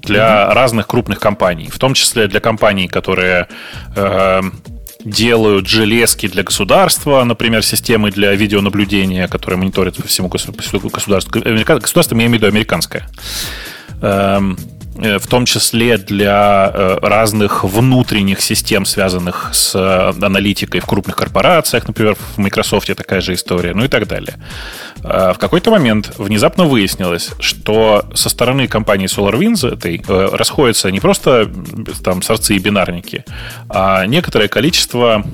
для 0.00 0.52
разных 0.52 0.86
крупных 0.88 1.20
компаний, 1.20 1.68
в 1.72 1.78
том 1.78 1.94
числе 1.94 2.26
для 2.26 2.40
компаний, 2.40 2.88
которые 2.88 3.46
э, 3.94 4.42
делают 5.04 5.68
железки 5.68 6.28
для 6.28 6.42
государства, 6.42 7.22
например, 7.24 7.62
системы 7.62 8.10
для 8.10 8.34
видеонаблюдения, 8.34 9.28
которые 9.28 9.58
мониторят 9.58 9.96
по 9.96 10.06
всему 10.08 10.28
государству. 10.28 10.88
Государство, 10.88 11.38
я 12.16 12.26
имею 12.26 12.30
в 12.30 12.34
виду 12.34 12.46
американское. 12.46 13.08
Эм, 14.00 14.58
э, 14.58 14.81
в 14.94 15.26
том 15.26 15.46
числе 15.46 15.96
для 15.98 16.70
э, 16.72 16.98
разных 17.02 17.64
внутренних 17.64 18.40
систем, 18.40 18.84
связанных 18.84 19.50
с 19.52 19.74
э, 19.74 20.24
аналитикой 20.24 20.80
в 20.80 20.86
крупных 20.86 21.16
корпорациях, 21.16 21.86
например, 21.86 22.14
в 22.14 22.38
Microsoft 22.38 22.88
такая 22.94 23.20
же 23.20 23.34
история, 23.34 23.74
ну 23.74 23.84
и 23.84 23.88
так 23.88 24.06
далее. 24.06 24.34
Э, 25.02 25.32
В 25.34 25.38
какой-то 25.38 25.70
момент 25.70 26.12
внезапно 26.18 26.64
выяснилось, 26.64 27.30
что 27.40 28.04
со 28.14 28.28
стороны 28.28 28.68
компании 28.68 29.06
SolarWinds 29.06 29.72
этой 29.72 30.02
э, 30.06 30.28
расходятся 30.32 30.90
не 30.90 31.00
просто 31.00 31.50
там 32.04 32.22
сорцы 32.22 32.54
и 32.56 32.58
бинарники, 32.58 33.24
а 33.68 34.04
некоторое 34.06 34.48
количество, 34.48 35.24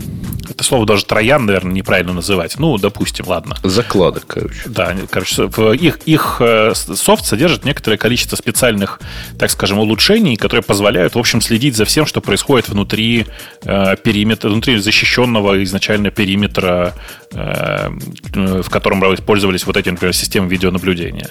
это 0.49 0.63
слово 0.63 0.87
даже 0.87 1.05
троян, 1.05 1.47
наверное, 1.47 1.73
неправильно 1.73 2.13
называть, 2.13 2.59
ну, 2.59 2.79
допустим, 2.79 3.27
ладно. 3.27 3.57
Закладок, 3.65 4.25
короче. 4.27 4.63
Да, 4.67 4.95
короче, 5.11 5.45
их, 5.75 5.99
их 6.07 6.37
э, 6.41 6.75
софт 6.75 7.25
содержит 7.25 7.65
некоторое 7.65 7.97
количество 7.97 8.37
специальных, 8.37 9.01
так 9.39 9.48
скажем, 9.51 9.79
улучшений, 9.79 10.37
которые 10.37 10.63
позволяют, 10.63 11.15
в 11.15 11.19
общем, 11.19 11.41
следить 11.41 11.77
за 11.77 11.85
всем, 11.85 12.07
что 12.07 12.21
происходит 12.21 12.69
внутри 12.69 13.27
э, 13.65 13.97
периметра, 14.03 14.51
внутри 14.51 14.79
защищенного 14.79 15.63
изначально 15.65 16.11
периметра, 16.11 16.95
э, 17.33 17.91
э, 18.35 18.63
в 18.63 18.71
котором 18.71 19.01
использовались 19.15 19.67
вот 19.67 19.77
эти, 19.77 19.91
например, 19.91 20.15
системы 20.15 20.49
видеонаблюдения. 20.49 21.31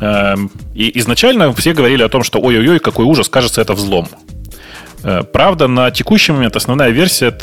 Эм, 0.00 0.50
И 0.74 0.98
изначально 0.98 1.52
все 1.54 1.74
говорили 1.74 2.02
о 2.02 2.08
том, 2.08 2.24
что 2.24 2.40
ой-ой-ой, 2.40 2.78
какой 2.78 3.04
ужас, 3.04 3.28
кажется, 3.28 3.60
это 3.60 3.74
взлом. 3.74 4.08
Э, 5.04 5.22
Правда, 5.32 5.68
на 5.68 5.90
текущий 5.90 6.32
момент 6.32 6.56
основная 6.56 6.90
версия, 6.90 7.36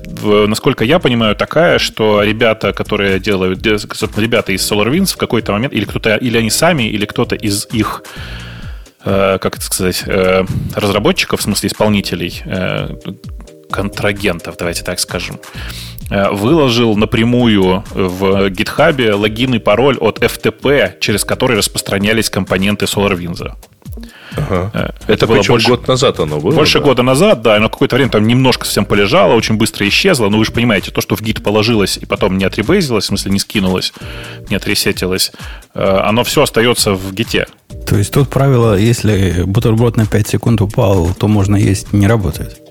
насколько 0.48 0.83
я 0.83 1.00
понимаю, 1.00 1.36
такая, 1.36 1.79
что 1.79 2.24
ребята, 2.24 2.74
которые 2.74 3.19
делают, 3.19 3.65
ребята 3.65 4.51
из 4.51 4.71
SolarWinds 4.71 5.13
в 5.13 5.17
какой-то 5.17 5.51
момент, 5.51 5.74
или 5.74 5.86
кто-то, 5.86 6.15
или 6.15 6.38
они 6.38 6.50
сами, 6.50 6.83
или 6.83 7.05
кто-то 7.05 7.36
из 7.36 7.67
их, 7.74 8.03
э, 8.03 8.59
как 9.03 9.56
это 9.56 9.62
сказать, 9.62 10.03
э, 10.06 10.44
разработчиков, 10.75 11.39
в 11.39 11.44
смысле 11.44 11.68
исполнителей, 11.68 12.41
э, 12.46 12.89
контрагентов, 13.72 14.58
давайте 14.58 14.84
так 14.84 15.00
скажем, 15.00 15.39
э, 16.10 16.29
выложил 16.32 16.96
напрямую 16.96 17.84
в 17.91 18.50
гитхабе 18.50 19.13
логин 19.13 19.53
и 19.53 19.60
пароль 19.60 19.98
от 19.98 20.20
FTP, 20.20 21.00
через 21.00 21.24
который 21.24 21.56
распространялись 21.58 22.29
компоненты 22.29 22.86
SolarWinds. 22.86 23.53
Э, 24.38 24.89
Это, 25.08 25.27
было 25.27 25.38
причем 25.38 25.53
больше- 25.53 25.70
год 25.70 25.88
назад 25.88 26.20
оно 26.20 26.39
было. 26.39 26.51
больше 26.56 26.79
да? 26.79 26.86
года 26.86 27.03
назад, 27.03 27.41
да, 27.41 27.60
но 27.60 27.70
какое-то 27.70 27.96
время 27.96 28.12
там 28.12 28.25
немножко 28.27 28.65
совсем 28.65 28.86
полежало, 28.86 29.34
очень 29.34 29.56
быстро 29.56 29.88
исчезло. 29.88 30.29
Но 30.29 30.38
вы 30.38 30.46
же 30.46 30.51
понимаете, 30.51 30.91
то, 30.91 31.01
что 31.01 31.15
в 31.15 31.22
гид 31.22 31.44
положилось 31.44 31.98
и 31.98 32.06
потом 32.06 32.38
не 32.38 32.46
отребейзилось, 32.46 33.06
в 33.06 33.08
смысле 33.08 33.32
не 33.32 33.39
скинулось, 33.39 33.94
не 34.50 34.56
отресетилось, 34.56 35.32
э, 35.74 35.82
оно 36.03 36.24
все 36.24 36.44
остается 36.44 36.94
в 36.94 37.13
гите. 37.13 37.48
То 37.88 37.98
есть 37.98 38.13
тут 38.13 38.29
правило, 38.29 38.77
если 38.77 39.44
бутерброд 39.46 39.98
на 39.98 40.06
5 40.06 40.27
секунд 40.27 40.62
упал, 40.62 41.13
то 41.13 41.27
можно 41.27 41.56
есть, 41.56 41.94
не 41.94 42.08
работает. 42.08 42.62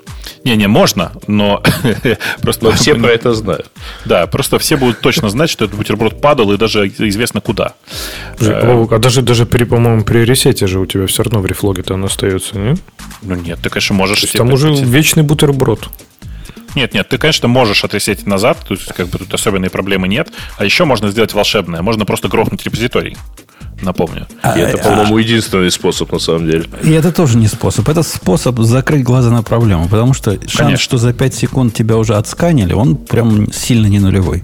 Не-не, 0.49 0.67
можно, 0.67 1.13
но 1.27 1.63
просто... 2.41 2.65
Но 2.65 2.73
все 2.73 2.95
про 2.95 3.11
это 3.11 3.35
знают. 3.35 3.71
Да, 4.07 4.27
просто 4.27 4.59
все 4.59 4.79
будут 4.79 5.01
точно 5.01 5.29
знать, 5.29 5.51
что 5.51 5.67
этот 5.67 5.77
бутерброд 5.77 6.23
падал, 6.23 6.53
и 6.53 6.57
даже 6.57 6.89
известно 6.89 7.43
куда. 7.43 7.75
Вовк, 8.39 8.93
а 8.93 8.99
даже, 8.99 9.21
даже 9.21 9.45
при, 9.45 9.65
по-моему, 9.65 10.05
при 10.05 10.21
ресете 10.21 10.67
же 10.67 10.81
у 10.81 10.87
тебя 10.87 11.07
все 11.07 11.23
равно 11.23 11.41
в 11.41 11.47
рефлоге-то 11.47 11.95
он 11.95 12.05
остается, 12.05 12.57
не? 12.57 12.77
То 12.77 12.83
Ну 13.21 13.35
нет, 13.35 13.59
ты, 13.61 13.69
конечно, 13.69 13.95
можешь... 13.95 14.21
есть 14.21 14.39
там 14.39 14.51
уже 14.51 14.73
вечный 14.73 15.23
бутерброд. 15.23 15.91
Нет, 16.75 16.95
нет, 16.95 17.07
ты, 17.07 17.19
конечно, 17.19 17.47
можешь 17.49 17.85
отресетить 17.85 18.27
назад, 18.27 18.59
тут 18.67 18.81
как 18.97 19.09
бы 19.09 19.19
тут 19.19 19.35
особенной 19.35 19.69
проблемы 19.69 20.09
нет. 20.09 20.31
А 20.57 20.65
еще 20.65 20.87
можно 20.87 21.11
сделать 21.11 21.35
волшебное. 21.35 21.83
Можно 21.83 22.07
просто 22.07 22.29
грохнуть 22.29 22.65
репозиторий. 22.65 23.19
Напомню. 23.83 24.27
И 24.57 24.59
это, 24.59 24.79
по-моему, 24.79 25.19
единственный 25.19 25.71
способ, 25.71 26.13
на 26.13 26.19
самом 26.19 26.47
деле. 26.51 26.67
И 26.83 26.91
это 26.91 27.13
тоже 27.13 27.39
не 27.39 27.47
способ. 27.47 27.89
Это 27.89 28.03
способ 28.03 28.59
закрыть 28.61 29.05
глаза 29.05 29.31
на 29.31 29.43
проблему. 29.43 29.89
Потому 29.89 30.15
что 30.15 30.33
шанс, 30.33 30.53
Конечно. 30.57 30.79
что 30.79 30.99
за 30.99 31.13
5 31.13 31.35
секунд 31.35 31.75
тебя 31.75 31.97
уже 31.97 32.17
отсканили, 32.17 32.73
он 32.73 32.97
прям 32.97 33.53
сильно 33.53 33.87
не 33.87 34.01
нулевой. 34.01 34.43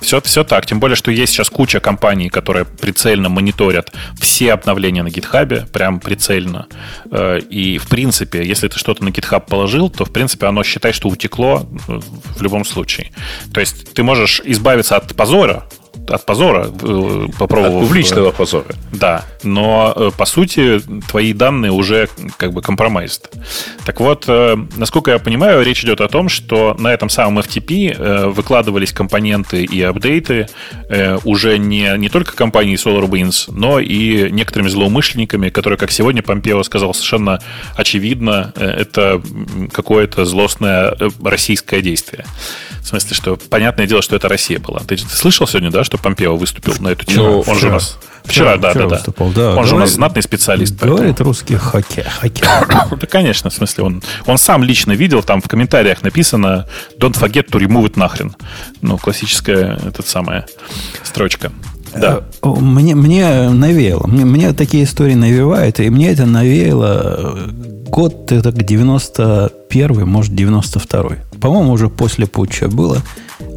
Все, 0.00 0.20
все 0.20 0.44
так. 0.44 0.66
Тем 0.66 0.80
более, 0.80 0.96
что 0.96 1.10
есть 1.10 1.32
сейчас 1.32 1.48
куча 1.48 1.80
компаний, 1.80 2.28
которые 2.28 2.64
прицельно 2.64 3.28
мониторят 3.28 3.92
все 4.20 4.52
обновления 4.52 5.02
на 5.02 5.08
GitHub, 5.08 5.70
прям 5.70 6.00
прицельно. 6.00 6.66
Э, 7.10 7.38
и, 7.38 7.78
в 7.78 7.86
принципе, 7.88 8.44
если 8.46 8.68
ты 8.68 8.78
что-то 8.78 9.04
на 9.04 9.08
GitHub 9.08 9.44
положил, 9.46 9.90
то, 9.90 10.04
в 10.04 10.12
принципе, 10.12 10.46
оно 10.46 10.62
считай, 10.64 10.92
что 10.92 11.08
утекло 11.08 11.66
в 11.86 12.42
любом 12.42 12.64
случае. 12.64 13.12
То 13.52 13.60
есть 13.60 13.94
ты 13.94 14.02
можешь 14.02 14.40
избавиться 14.44 14.96
от 14.96 15.14
позора, 15.14 15.64
от 16.08 16.26
позора 16.26 16.66
э, 16.66 17.26
попробовав... 17.38 17.82
От 17.82 17.88
публичного 17.88 18.28
э, 18.28 18.32
позора. 18.32 18.74
Да, 18.92 19.24
но 19.42 19.92
э, 19.94 20.10
по 20.16 20.24
сути 20.24 20.80
твои 21.08 21.32
данные 21.32 21.72
уже 21.72 22.08
как 22.36 22.52
бы 22.52 22.62
компромайзд. 22.62 23.30
Так 23.84 24.00
вот, 24.00 24.28
насколько 24.76 25.10
я 25.10 25.18
понимаю, 25.18 25.64
речь 25.64 25.84
идет 25.84 26.00
о 26.00 26.08
том, 26.08 26.28
что 26.28 26.74
на 26.78 26.92
этом 26.92 27.08
самом 27.08 27.38
FTP 27.38 28.30
выкладывались 28.30 28.92
компоненты 28.92 29.64
и 29.64 29.82
апдейты 29.82 30.48
уже 31.24 31.58
не, 31.58 31.96
не 31.98 32.08
только 32.08 32.34
компанией 32.34 32.76
SolarWinds, 32.76 33.52
но 33.52 33.80
и 33.80 34.30
некоторыми 34.30 34.68
злоумышленниками, 34.68 35.48
которые, 35.48 35.78
как 35.78 35.90
сегодня 35.90 36.22
Помпео 36.22 36.62
сказал 36.62 36.94
совершенно 36.94 37.40
очевидно, 37.76 38.52
это 38.56 39.20
какое-то 39.72 40.24
злостное 40.24 40.96
российское 41.22 41.82
действие. 41.82 42.24
В 42.82 42.86
смысле, 42.86 43.14
что 43.14 43.36
понятное 43.36 43.86
дело, 43.86 44.02
что 44.02 44.16
это 44.16 44.28
Россия 44.28 44.58
была. 44.58 44.80
Ты, 44.80 44.96
ты 44.96 45.08
слышал 45.08 45.46
сегодня, 45.46 45.70
да, 45.70 45.81
что 45.84 45.98
Помпео 45.98 46.36
выступил 46.36 46.74
на 46.80 46.88
эту 46.88 47.04
тему? 47.04 47.24
Ну, 47.24 47.36
Он 47.38 47.42
вчера. 47.42 47.58
же 47.58 47.68
у 47.68 47.72
нас... 47.72 47.98
Вчера, 48.24 48.52
вчера 48.52 48.56
да, 48.56 48.70
вчера 48.70 48.86
да, 48.88 48.96
выступал, 48.96 49.28
да. 49.30 49.48
Он 49.48 49.52
говорит, 49.52 49.68
же 49.68 49.74
у 49.74 49.78
нас 49.78 49.90
знатный 49.90 50.22
специалист. 50.22 50.74
Говорит 50.76 51.06
поэтому. 51.06 51.28
русский 51.28 51.56
хоккей. 51.56 52.04
хоккей. 52.04 52.44
да, 53.00 53.06
конечно, 53.08 53.50
в 53.50 53.52
смысле, 53.52 53.84
он, 53.84 54.02
он 54.26 54.38
сам 54.38 54.62
лично 54.62 54.92
видел, 54.92 55.22
там 55.22 55.40
в 55.40 55.48
комментариях 55.48 56.02
написано 56.02 56.68
«Don't 57.00 57.18
forget 57.18 57.50
to 57.50 57.58
remove 57.58 57.86
it 57.86 57.98
нахрен». 57.98 58.36
Ну, 58.80 58.96
классическая, 58.96 59.76
этот 59.84 60.06
самая 60.06 60.46
строчка. 61.02 61.50
Да. 61.94 62.22
Э, 62.42 62.48
мне, 62.48 62.94
мне 62.94 63.48
навеяло. 63.48 64.06
Мне, 64.06 64.24
мне 64.24 64.52
такие 64.52 64.84
истории 64.84 65.14
навевают, 65.14 65.80
и 65.80 65.90
мне 65.90 66.10
это 66.12 66.24
навеяло 66.24 67.50
год 67.92 68.32
это 68.32 68.52
91 68.52 70.06
может, 70.06 70.34
92 70.34 71.02
По-моему, 71.40 71.72
уже 71.72 71.88
после 71.88 72.26
путча 72.26 72.68
было. 72.68 73.02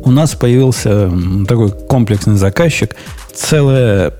У 0.05 0.11
нас 0.11 0.35
появился 0.35 1.11
такой 1.47 1.71
комплексный 1.71 2.35
заказчик, 2.35 2.95
целая, 3.33 4.13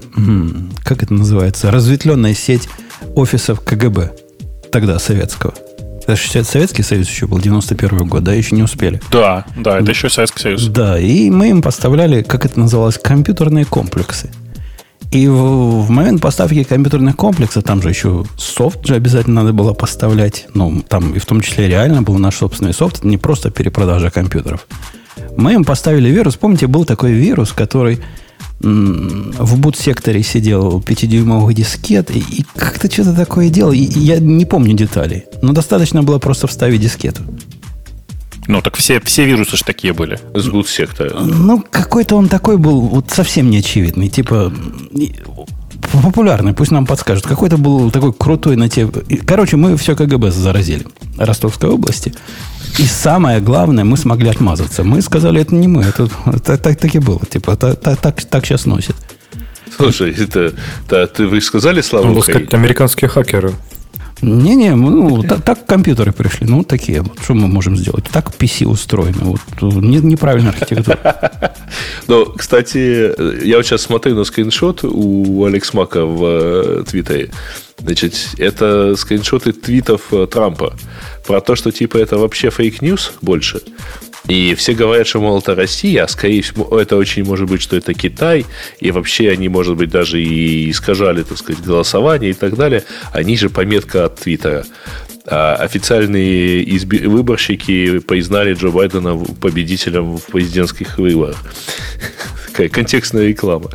как 0.84 1.04
это 1.04 1.13
называется, 1.13 1.70
разветвленная 1.70 2.34
сеть 2.34 2.68
офисов 3.15 3.62
КГБ, 3.62 4.12
тогда 4.72 4.98
советского. 4.98 5.54
Это 6.08 6.15
же 6.15 6.44
Советский 6.44 6.84
Союз 6.84 7.08
еще 7.08 7.27
был, 7.27 7.39
91 7.39 8.08
год, 8.08 8.24
да, 8.24 8.34
еще 8.34 8.56
не 8.56 8.63
успели. 8.63 9.00
Да, 9.12 9.46
да, 9.58 9.80
это 9.80 9.92
еще 9.92 10.10
Советский 10.10 10.39
Союз. 10.39 10.68
Да, 10.68 11.00
и 11.00 11.30
мы 11.30 11.50
им 11.50 11.62
поставляли, 11.62 12.24
как 12.24 12.46
это 12.46 12.60
называлось, 12.60 12.98
компьютерные 12.98 13.65
комплексы. 13.65 14.32
И 15.12 15.27
в, 15.27 15.84
в 15.84 15.89
момент 15.89 16.22
поставки 16.22 16.63
компьютерных 16.63 17.15
комплексов, 17.15 17.63
там 17.63 17.82
же 17.82 17.89
еще 17.89 18.25
софт 18.38 18.86
же 18.86 18.96
обязательно 18.96 19.42
надо 19.42 19.54
было 19.54 19.74
поставлять. 19.74 20.48
Ну, 20.54 20.82
там 20.88 21.13
и 21.13 21.20
в 21.20 21.25
том 21.25 21.42
числе 21.42 21.68
реально 21.68 22.01
был 22.01 22.18
наш 22.18 22.36
собственный 22.36 22.74
софт. 22.74 22.98
Это 23.00 23.08
не 23.08 23.18
просто 23.18 23.50
перепродажа 23.50 24.10
компьютеров. 24.10 24.68
Мы 25.38 25.54
им 25.54 25.63
поставили 25.63 26.10
вирус. 26.10 26.36
Помните, 26.36 26.68
был 26.68 26.86
такой 26.86 27.13
вирус, 27.13 27.51
который 27.51 28.00
в 28.60 29.60
бут-секторе 29.60 30.24
сидел 30.24 30.80
5-дюймовый 30.80 31.54
дискет, 31.54 32.10
и, 32.10 32.20
и 32.20 32.46
как-то 32.56 32.92
что-то 32.92 33.13
такое 33.13 33.50
делал. 33.50 33.74
И, 33.74 33.80
и 33.80 34.00
я 34.00 34.20
не 34.20 34.46
помню 34.46 34.74
деталей. 34.74 35.25
Но 35.42 35.54
достаточно 35.54 36.04
было 36.04 36.20
просто 36.20 36.48
вставить 36.48 36.82
дискету. 36.82 37.24
Ну, 38.48 38.62
так 38.62 38.75
все, 38.75 39.00
все 39.01 39.25
вирусы 39.25 39.58
же 39.58 39.63
такие 39.63 39.94
были. 39.94 40.20
С 40.34 40.48
гуд-сектора. 40.48 41.20
Ну, 41.20 41.63
какой-то 41.70 42.15
он 42.15 42.27
такой 42.27 42.58
был 42.58 42.82
вот 42.82 43.10
совсем 43.10 43.50
неочевидный. 43.50 44.08
Типа, 44.08 44.54
популярный, 46.03 46.53
пусть 46.53 46.72
нам 46.72 46.86
подскажут. 46.86 47.25
Какой-то 47.25 47.58
был 47.58 47.91
такой 47.91 48.13
крутой 48.13 48.55
на 48.55 48.70
те... 48.70 48.88
Короче, 49.25 49.58
мы 49.58 49.77
все 49.77 49.96
КГБ 49.96 50.32
заразили. 50.32 50.86
Ростовской 51.17 51.70
области. 51.70 52.13
И 52.77 52.84
самое 52.84 53.39
главное, 53.39 53.84
мы 53.84 53.98
смогли 53.98 54.29
отмазаться. 54.29 54.84
Мы 54.84 55.01
сказали, 55.01 55.41
это 55.41 55.55
не 55.55 55.67
мы, 55.67 55.84
это, 55.84 56.10
это 56.25 56.58
так, 56.58 56.77
так 56.77 56.96
и 56.96 57.00
было. 57.00 57.22
Типа, 57.25 57.55
так, 57.55 57.79
так, 57.79 57.98
так, 58.00 58.24
так 58.24 58.46
сейчас 58.46 58.65
носит. 58.65 58.96
Слушай, 59.75 60.12
это, 60.12 60.53
это, 60.88 61.08
ты 61.08 61.27
вы 61.27 61.41
сказали 61.41 61.82
слава 61.82 62.05
Можно 62.05 62.21
сказать, 62.21 62.54
американские 62.54 63.10
хакеры. 63.10 63.54
Не-не, 64.21 64.75
ну, 64.75 65.23
так, 65.23 65.41
так 65.41 65.65
компьютеры 65.65 66.12
пришли. 66.12 66.47
Ну, 66.47 66.63
такие. 66.63 67.01
Вот, 67.01 67.19
что 67.21 67.34
мы 67.34 67.47
можем 67.47 67.75
сделать? 67.75 68.06
Так 68.12 68.32
PC 68.38 68.65
устроены. 68.65 69.19
Вот, 69.19 69.41
не, 69.62 69.97
неправильная 69.97 70.51
архитектура. 70.51 71.54
Ну, 72.08 72.25
кстати, 72.25 73.12
я 73.43 73.58
вот 73.58 73.65
сейчас 73.65 73.82
смотрю 73.82 74.15
на 74.15 74.23
скриншот 74.23 74.84
у 74.84 75.43
Алекс 75.45 75.73
Мака 75.73 76.06
в 76.06 76.23
э, 76.23 76.84
Твиттере. 76.88 77.32
Значит, 77.80 78.13
это 78.38 78.95
скриншоты 78.95 79.51
твитов 79.51 80.13
э, 80.13 80.28
Трампа 80.28 80.75
про 81.27 81.41
то, 81.41 81.55
что 81.55 81.71
типа 81.71 81.97
это 81.97 82.17
вообще 82.17 82.49
fake 82.49 82.82
news 82.82 83.13
больше. 83.21 83.61
И 84.27 84.55
все 84.55 84.73
говорят, 84.73 85.07
что, 85.07 85.21
мол, 85.21 85.39
это 85.39 85.53
Россия, 85.53 86.03
а 86.03 86.07
скорее 86.07 86.41
всего, 86.41 86.79
это 86.79 86.95
очень 86.97 87.23
может 87.23 87.47
быть, 87.47 87.61
что 87.61 87.75
это 87.75 87.93
Китай, 87.93 88.45
и 88.79 88.89
вообще 88.91 89.29
они, 89.29 89.49
может 89.49 89.75
быть, 89.75 89.91
даже 89.91 90.21
и 90.21 90.71
искажали, 90.71 91.21
так 91.21 91.38
сказать, 91.38 91.63
голосование 91.63 92.31
и 92.31 92.33
так 92.33 92.55
далее. 92.55 92.83
И 93.12 93.38
ниже 93.38 93.49
пометка 93.49 94.05
от 94.05 94.19
Твиттера. 94.19 94.65
А 95.27 95.55
официальные 95.55 96.63
изби- 96.63 97.07
выборщики 97.07 97.99
признали 97.99 98.53
Джо 98.53 98.69
Байдена 98.69 99.15
победителем 99.15 100.17
в 100.17 100.25
президентских 100.25 100.97
выборах. 100.97 101.38
Такая 102.51 102.69
контекстная 102.69 103.27
реклама. 103.27 103.69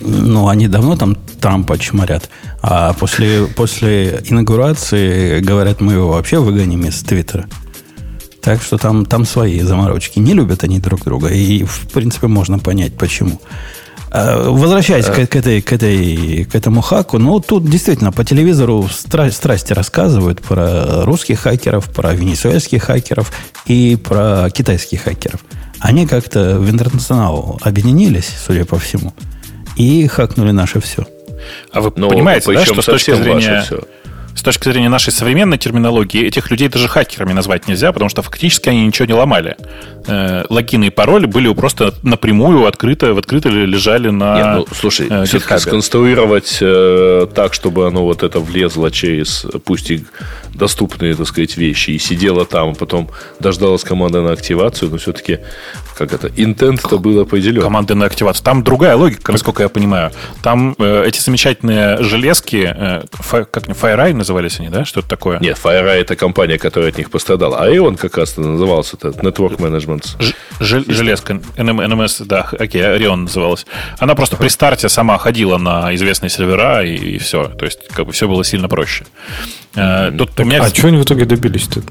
Ну, 0.00 0.48
они 0.48 0.68
давно 0.68 0.96
там 0.96 1.16
Трампа 1.40 1.78
чморят. 1.78 2.28
А 2.62 2.92
после, 2.94 3.46
после 3.46 4.20
инаугурации, 4.24 5.40
говорят, 5.40 5.80
мы 5.80 5.94
его 5.94 6.08
вообще 6.08 6.38
выгоним 6.38 6.84
из 6.86 7.00
Твиттера. 7.02 7.46
Так 8.40 8.62
что 8.62 8.78
там, 8.78 9.04
там 9.04 9.24
свои 9.24 9.60
заморочки. 9.60 10.18
Не 10.18 10.32
любят 10.32 10.64
они 10.64 10.78
друг 10.78 11.04
друга. 11.04 11.28
И, 11.28 11.64
в 11.64 11.88
принципе, 11.92 12.28
можно 12.28 12.58
понять, 12.58 12.96
почему. 12.96 13.40
А, 14.10 14.50
возвращаясь 14.50 15.06
к, 15.06 15.26
к, 15.26 15.36
этой, 15.36 15.60
к, 15.60 15.72
этой, 15.72 16.44
к 16.44 16.54
этому 16.54 16.80
хаку, 16.80 17.18
ну, 17.18 17.40
тут 17.40 17.68
действительно 17.68 18.12
по 18.12 18.24
телевизору 18.24 18.88
стра- 18.90 19.30
страсти 19.30 19.72
рассказывают 19.72 20.40
про 20.42 21.04
русских 21.04 21.40
хакеров, 21.40 21.86
про 21.92 22.14
венесуэльских 22.14 22.84
хакеров 22.84 23.32
и 23.66 23.96
про 23.96 24.48
китайских 24.50 25.02
хакеров. 25.02 25.40
Они 25.80 26.06
как-то 26.06 26.58
в 26.58 26.70
интернационал 26.70 27.58
объединились, 27.62 28.30
судя 28.46 28.64
по 28.64 28.78
всему, 28.78 29.12
и 29.76 30.06
хакнули 30.06 30.52
наше 30.52 30.80
все. 30.80 31.04
А 31.70 31.80
вы 31.80 31.92
Но 31.96 32.08
понимаете, 32.08 32.52
да, 32.52 32.64
что 32.64 32.82
с 32.82 32.86
точки 32.86 33.12
зрения... 33.12 33.62
Все 33.62 33.80
с 34.36 34.42
точки 34.42 34.68
зрения 34.68 34.88
нашей 34.88 35.12
современной 35.12 35.58
терминологии, 35.58 36.24
этих 36.24 36.50
людей 36.50 36.68
даже 36.68 36.88
хакерами 36.88 37.32
назвать 37.32 37.66
нельзя, 37.66 37.90
потому 37.92 38.10
что 38.10 38.22
фактически 38.22 38.68
они 38.68 38.86
ничего 38.86 39.06
не 39.06 39.14
ломали. 39.14 39.56
Э, 40.06 40.44
логины 40.50 40.86
и 40.86 40.90
пароли 40.90 41.26
были 41.26 41.52
просто 41.54 41.94
напрямую 42.02 42.66
открыто, 42.66 43.14
в 43.14 43.18
открыто 43.18 43.48
лежали 43.48 44.10
на 44.10 44.36
Нет, 44.36 44.46
ну, 44.56 44.66
слушай, 44.74 45.06
э, 45.08 45.24
все-таки 45.24 45.58
сконструировать 45.58 46.58
э, 46.60 47.26
так, 47.34 47.54
чтобы 47.54 47.86
оно 47.86 48.04
вот 48.04 48.22
это 48.22 48.38
влезло 48.40 48.90
через, 48.90 49.46
пусть 49.64 49.90
и 49.90 50.04
доступные, 50.54 51.14
так 51.14 51.26
сказать, 51.26 51.56
вещи, 51.56 51.90
и 51.90 51.98
сидело 51.98 52.44
там, 52.44 52.70
а 52.70 52.74
потом 52.74 53.10
дождалась 53.40 53.84
команда 53.84 54.22
на 54.22 54.32
активацию, 54.32 54.90
но 54.90 54.98
все-таки 54.98 55.40
как 55.96 56.12
это, 56.12 56.30
интент 56.36 56.84
это 56.84 56.98
было 56.98 57.22
определен. 57.22 57.62
Команды 57.62 57.94
на 57.94 58.04
активацию. 58.04 58.44
Там 58.44 58.62
другая 58.62 58.96
логика, 58.96 59.32
насколько 59.32 59.62
я 59.62 59.68
понимаю. 59.68 60.12
Там 60.42 60.74
э, 60.78 61.04
эти 61.06 61.20
замечательные 61.20 62.02
железки, 62.02 62.74
э, 62.76 63.02
как 63.30 63.68
FireEye 63.68 64.12
назывались 64.26 64.58
они, 64.58 64.68
да? 64.68 64.84
Что-то 64.84 65.08
такое? 65.08 65.38
Нет, 65.38 65.58
FireEye 65.62 66.00
это 66.00 66.16
компания, 66.16 66.58
которая 66.58 66.90
от 66.90 66.98
них 66.98 67.10
пострадала. 67.10 67.60
А 67.60 67.70
Ion 67.70 67.96
как 67.96 68.16
раз 68.16 68.36
назывался, 68.36 68.96
это 68.96 69.08
Network 69.08 69.58
Management. 69.58 70.04
Ж, 70.60 70.84
железка, 70.88 71.34
NMS, 71.56 72.24
да, 72.24 72.48
окей, 72.58 72.82
Orion 72.82 73.16
называлась. 73.16 73.66
Она 73.98 74.14
просто 74.14 74.36
при 74.36 74.48
старте 74.48 74.88
сама 74.88 75.18
ходила 75.18 75.58
на 75.58 75.94
известные 75.94 76.30
сервера, 76.30 76.84
и, 76.84 76.94
и 76.94 77.18
все. 77.18 77.48
То 77.48 77.64
есть, 77.64 77.88
как 77.88 78.06
бы 78.06 78.12
все 78.12 78.26
было 78.26 78.44
сильно 78.44 78.68
проще. 78.68 79.06
Э, 79.76 80.10
тут 80.10 80.32
так, 80.32 80.46
меня... 80.46 80.62
А 80.62 80.68
что 80.68 80.88
они 80.88 80.98
в 80.98 81.04
итоге 81.04 81.24
добились-то? 81.24 81.82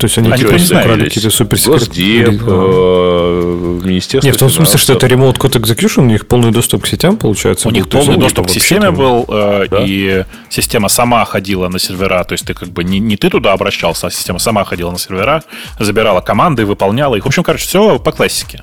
То 0.00 0.06
есть 0.06 0.16
они, 0.16 0.30
они 0.30 0.42
типа, 0.42 0.54
украли 0.54 1.04
какие-то 1.04 1.28
суперсекреты? 1.30 1.84
Госдеп, 1.84 2.42
э, 2.46 3.80
Министерство 3.84 4.26
Нет, 4.26 4.36
в 4.36 4.38
том 4.38 4.48
смысле, 4.48 4.78
что 4.78 4.94
это 4.94 5.06
Remote 5.06 5.36
Code 5.36 5.60
Execution, 5.60 6.00
у 6.00 6.06
них 6.06 6.26
полный 6.26 6.52
доступ 6.52 6.84
к 6.84 6.86
сетям, 6.86 7.18
получается? 7.18 7.68
У 7.68 7.70
них 7.70 7.86
полный 7.86 8.16
доступ 8.16 8.46
к 8.46 8.50
системе 8.50 8.92
был, 8.92 9.26
э, 9.28 9.66
и 9.84 10.24
система 10.48 10.88
сама 10.88 11.22
ходила 11.26 11.68
на 11.68 11.78
сервера, 11.78 12.24
то 12.24 12.32
есть 12.32 12.46
ты 12.46 12.54
как 12.54 12.70
бы 12.70 12.82
не, 12.82 12.98
не 12.98 13.18
ты 13.18 13.28
туда 13.28 13.52
обращался, 13.52 14.06
а 14.06 14.10
система 14.10 14.38
сама 14.38 14.64
ходила 14.64 14.90
на 14.90 14.98
сервера, 14.98 15.44
забирала 15.78 16.22
команды, 16.22 16.64
выполняла 16.64 17.16
их. 17.16 17.24
В 17.24 17.26
общем, 17.26 17.42
короче, 17.42 17.66
все 17.66 17.98
по 17.98 18.12
классике. 18.12 18.62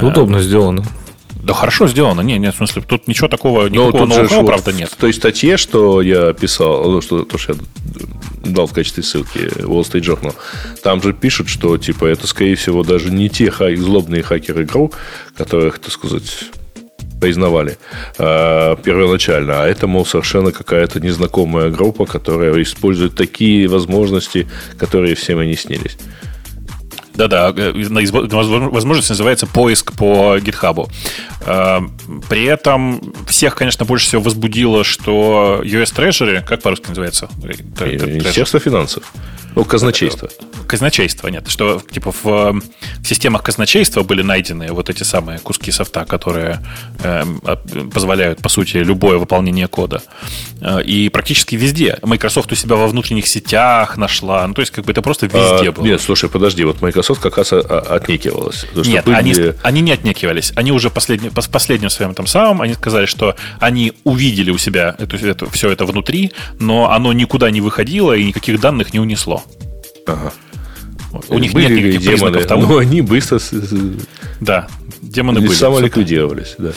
Удобно 0.00 0.40
сделано. 0.40 0.82
Да 1.42 1.54
хорошо 1.54 1.88
сделано. 1.88 2.20
Не, 2.20 2.38
нет, 2.38 2.54
в 2.54 2.58
смысле, 2.58 2.82
тут 2.82 3.08
ничего 3.08 3.28
такого, 3.28 3.68
никакого 3.68 4.06
нового, 4.06 4.46
правда, 4.46 4.72
нет. 4.72 4.90
В 4.90 4.96
той 4.96 5.12
статье, 5.12 5.56
что 5.56 6.02
я 6.02 6.32
писал, 6.32 6.90
ну, 6.90 7.00
что, 7.00 7.24
то, 7.24 7.38
что 7.38 7.52
я 7.54 7.58
дал 8.44 8.66
в 8.66 8.72
качестве 8.72 9.02
ссылки 9.02 9.38
Wall 9.62 9.82
Street 9.82 10.02
Journal. 10.02 10.34
Там 10.82 11.02
же 11.02 11.12
пишут, 11.12 11.48
что 11.48 11.76
типа 11.78 12.06
это, 12.06 12.26
скорее 12.26 12.56
всего, 12.56 12.82
даже 12.82 13.10
не 13.10 13.28
те 13.28 13.50
хак, 13.50 13.76
злобные 13.78 14.22
хакеры 14.22 14.64
Grow, 14.64 14.92
которых, 15.36 15.78
так 15.78 15.92
сказать, 15.92 16.44
признавали 17.20 17.78
э, 18.18 18.76
первоначально, 18.82 19.62
а 19.62 19.66
это, 19.66 19.86
мол, 19.86 20.06
совершенно 20.06 20.52
какая-то 20.52 21.00
незнакомая 21.00 21.70
группа, 21.70 22.06
которая 22.06 22.62
использует 22.62 23.14
такие 23.14 23.68
возможности, 23.68 24.46
которые 24.78 25.14
всем 25.14 25.40
и 25.42 25.46
не 25.46 25.56
снились. 25.56 25.96
Да-да, 27.18 27.52
э, 27.56 27.72
возможность 27.72 29.10
называется 29.10 29.48
поиск 29.48 29.92
по 29.92 30.38
гитхабу. 30.38 30.88
Э, 31.44 31.80
при 32.28 32.44
этом 32.44 33.12
всех, 33.26 33.56
конечно, 33.56 33.84
больше 33.84 34.06
всего 34.06 34.22
возбудило, 34.22 34.84
что 34.84 35.60
US 35.64 35.92
Treasury, 35.92 36.44
как 36.46 36.62
по-русски 36.62 36.90
называется? 36.90 37.28
Министерство 37.42 38.60
финансов. 38.60 39.02
Ну, 39.58 39.64
казначейство. 39.64 40.30
Казначейство, 40.68 41.26
нет. 41.26 41.48
Что, 41.48 41.82
типа, 41.90 42.12
в, 42.12 42.24
в 42.24 42.62
системах 43.04 43.42
казначейства 43.42 44.04
были 44.04 44.22
найдены 44.22 44.70
вот 44.70 44.88
эти 44.88 45.02
самые 45.02 45.40
куски 45.40 45.72
софта, 45.72 46.04
которые 46.04 46.60
э, 47.02 47.24
позволяют, 47.92 48.40
по 48.40 48.48
сути, 48.48 48.76
любое 48.76 49.18
выполнение 49.18 49.66
кода. 49.66 50.00
Э, 50.60 50.80
и 50.80 51.08
практически 51.08 51.56
везде. 51.56 51.98
Microsoft 52.02 52.52
у 52.52 52.54
себя 52.54 52.76
во 52.76 52.86
внутренних 52.86 53.26
сетях 53.26 53.96
нашла. 53.96 54.46
Ну, 54.46 54.54
то 54.54 54.60
есть, 54.60 54.70
как 54.70 54.84
бы 54.84 54.92
это 54.92 55.02
просто 55.02 55.26
везде 55.26 55.70
а, 55.70 55.72
было. 55.72 55.84
Нет, 55.84 56.00
слушай, 56.00 56.30
подожди, 56.30 56.62
вот 56.62 56.80
Microsoft 56.80 57.20
как 57.20 57.36
раз 57.36 57.52
отнекивалась. 57.52 58.64
Нет, 58.76 59.06
были... 59.06 59.16
они, 59.16 59.34
они 59.64 59.80
не 59.80 59.90
отнекивались. 59.90 60.52
Они 60.54 60.70
уже 60.70 60.88
последний, 60.88 61.30
по 61.30 61.42
последним 61.50 61.90
своим 61.90 62.14
там 62.14 62.28
самым, 62.28 62.62
они 62.62 62.74
сказали, 62.74 63.06
что 63.06 63.34
они 63.58 63.92
увидели 64.04 64.52
у 64.52 64.58
себя 64.58 64.94
эту, 64.98 65.16
эту, 65.16 65.50
все 65.50 65.70
это 65.70 65.84
внутри, 65.84 66.30
но 66.60 66.92
оно 66.92 67.12
никуда 67.12 67.50
не 67.50 67.60
выходило 67.60 68.12
и 68.12 68.24
никаких 68.24 68.60
данных 68.60 68.92
не 68.92 69.00
унесло. 69.00 69.42
Ага. 70.08 70.32
У 71.28 71.38
них 71.38 71.52
были 71.52 71.68
нет 71.68 71.78
никаких 71.78 72.00
демоны, 72.00 72.16
признаков 72.16 72.46
того. 72.46 72.62
Но 72.62 72.78
они 72.78 73.00
быстро... 73.00 73.40
Да, 74.40 74.68
демоны 75.00 75.40
были. 75.40 75.52
Самоликвидировались, 75.52 76.54
да. 76.58 76.72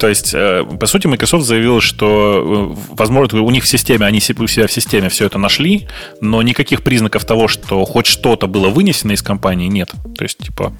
То 0.00 0.08
есть, 0.08 0.34
э, 0.34 0.64
по 0.78 0.86
сути, 0.86 1.06
Microsoft 1.06 1.46
заявил, 1.46 1.80
что, 1.80 2.74
э, 2.76 2.94
возможно, 2.94 3.42
у 3.42 3.50
них 3.50 3.64
в 3.64 3.68
системе, 3.68 4.06
они 4.06 4.18
у 4.18 4.46
себя 4.46 4.66
в 4.66 4.72
системе 4.72 5.08
все 5.08 5.26
это 5.26 5.38
нашли, 5.38 5.86
но 6.20 6.42
никаких 6.42 6.82
признаков 6.82 7.24
того, 7.24 7.48
что 7.48 7.84
хоть 7.84 8.06
что-то 8.06 8.46
было 8.46 8.68
вынесено 8.68 9.12
из 9.12 9.22
компании, 9.22 9.68
нет. 9.68 9.90
То 10.16 10.24
есть, 10.24 10.38
типа, 10.38 10.72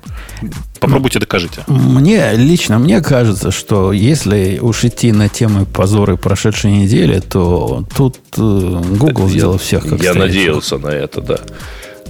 попробуйте 0.80 1.18
докажите. 1.18 1.64
Мне, 1.66 2.32
лично 2.34 2.78
мне 2.78 3.00
кажется, 3.00 3.50
что 3.50 3.92
если 3.92 4.58
уж 4.60 4.84
идти 4.84 5.12
на 5.12 5.28
темы 5.28 5.66
позоры 5.66 6.16
прошедшей 6.16 6.72
недели, 6.72 7.20
то 7.20 7.84
тут 7.96 8.16
э, 8.36 8.40
Google 8.40 9.28
сделал 9.28 9.58
всех 9.58 9.88
как 9.88 10.02
Я 10.02 10.14
надеялся 10.14 10.78
на 10.78 10.88
это, 10.88 11.20
да. 11.20 11.38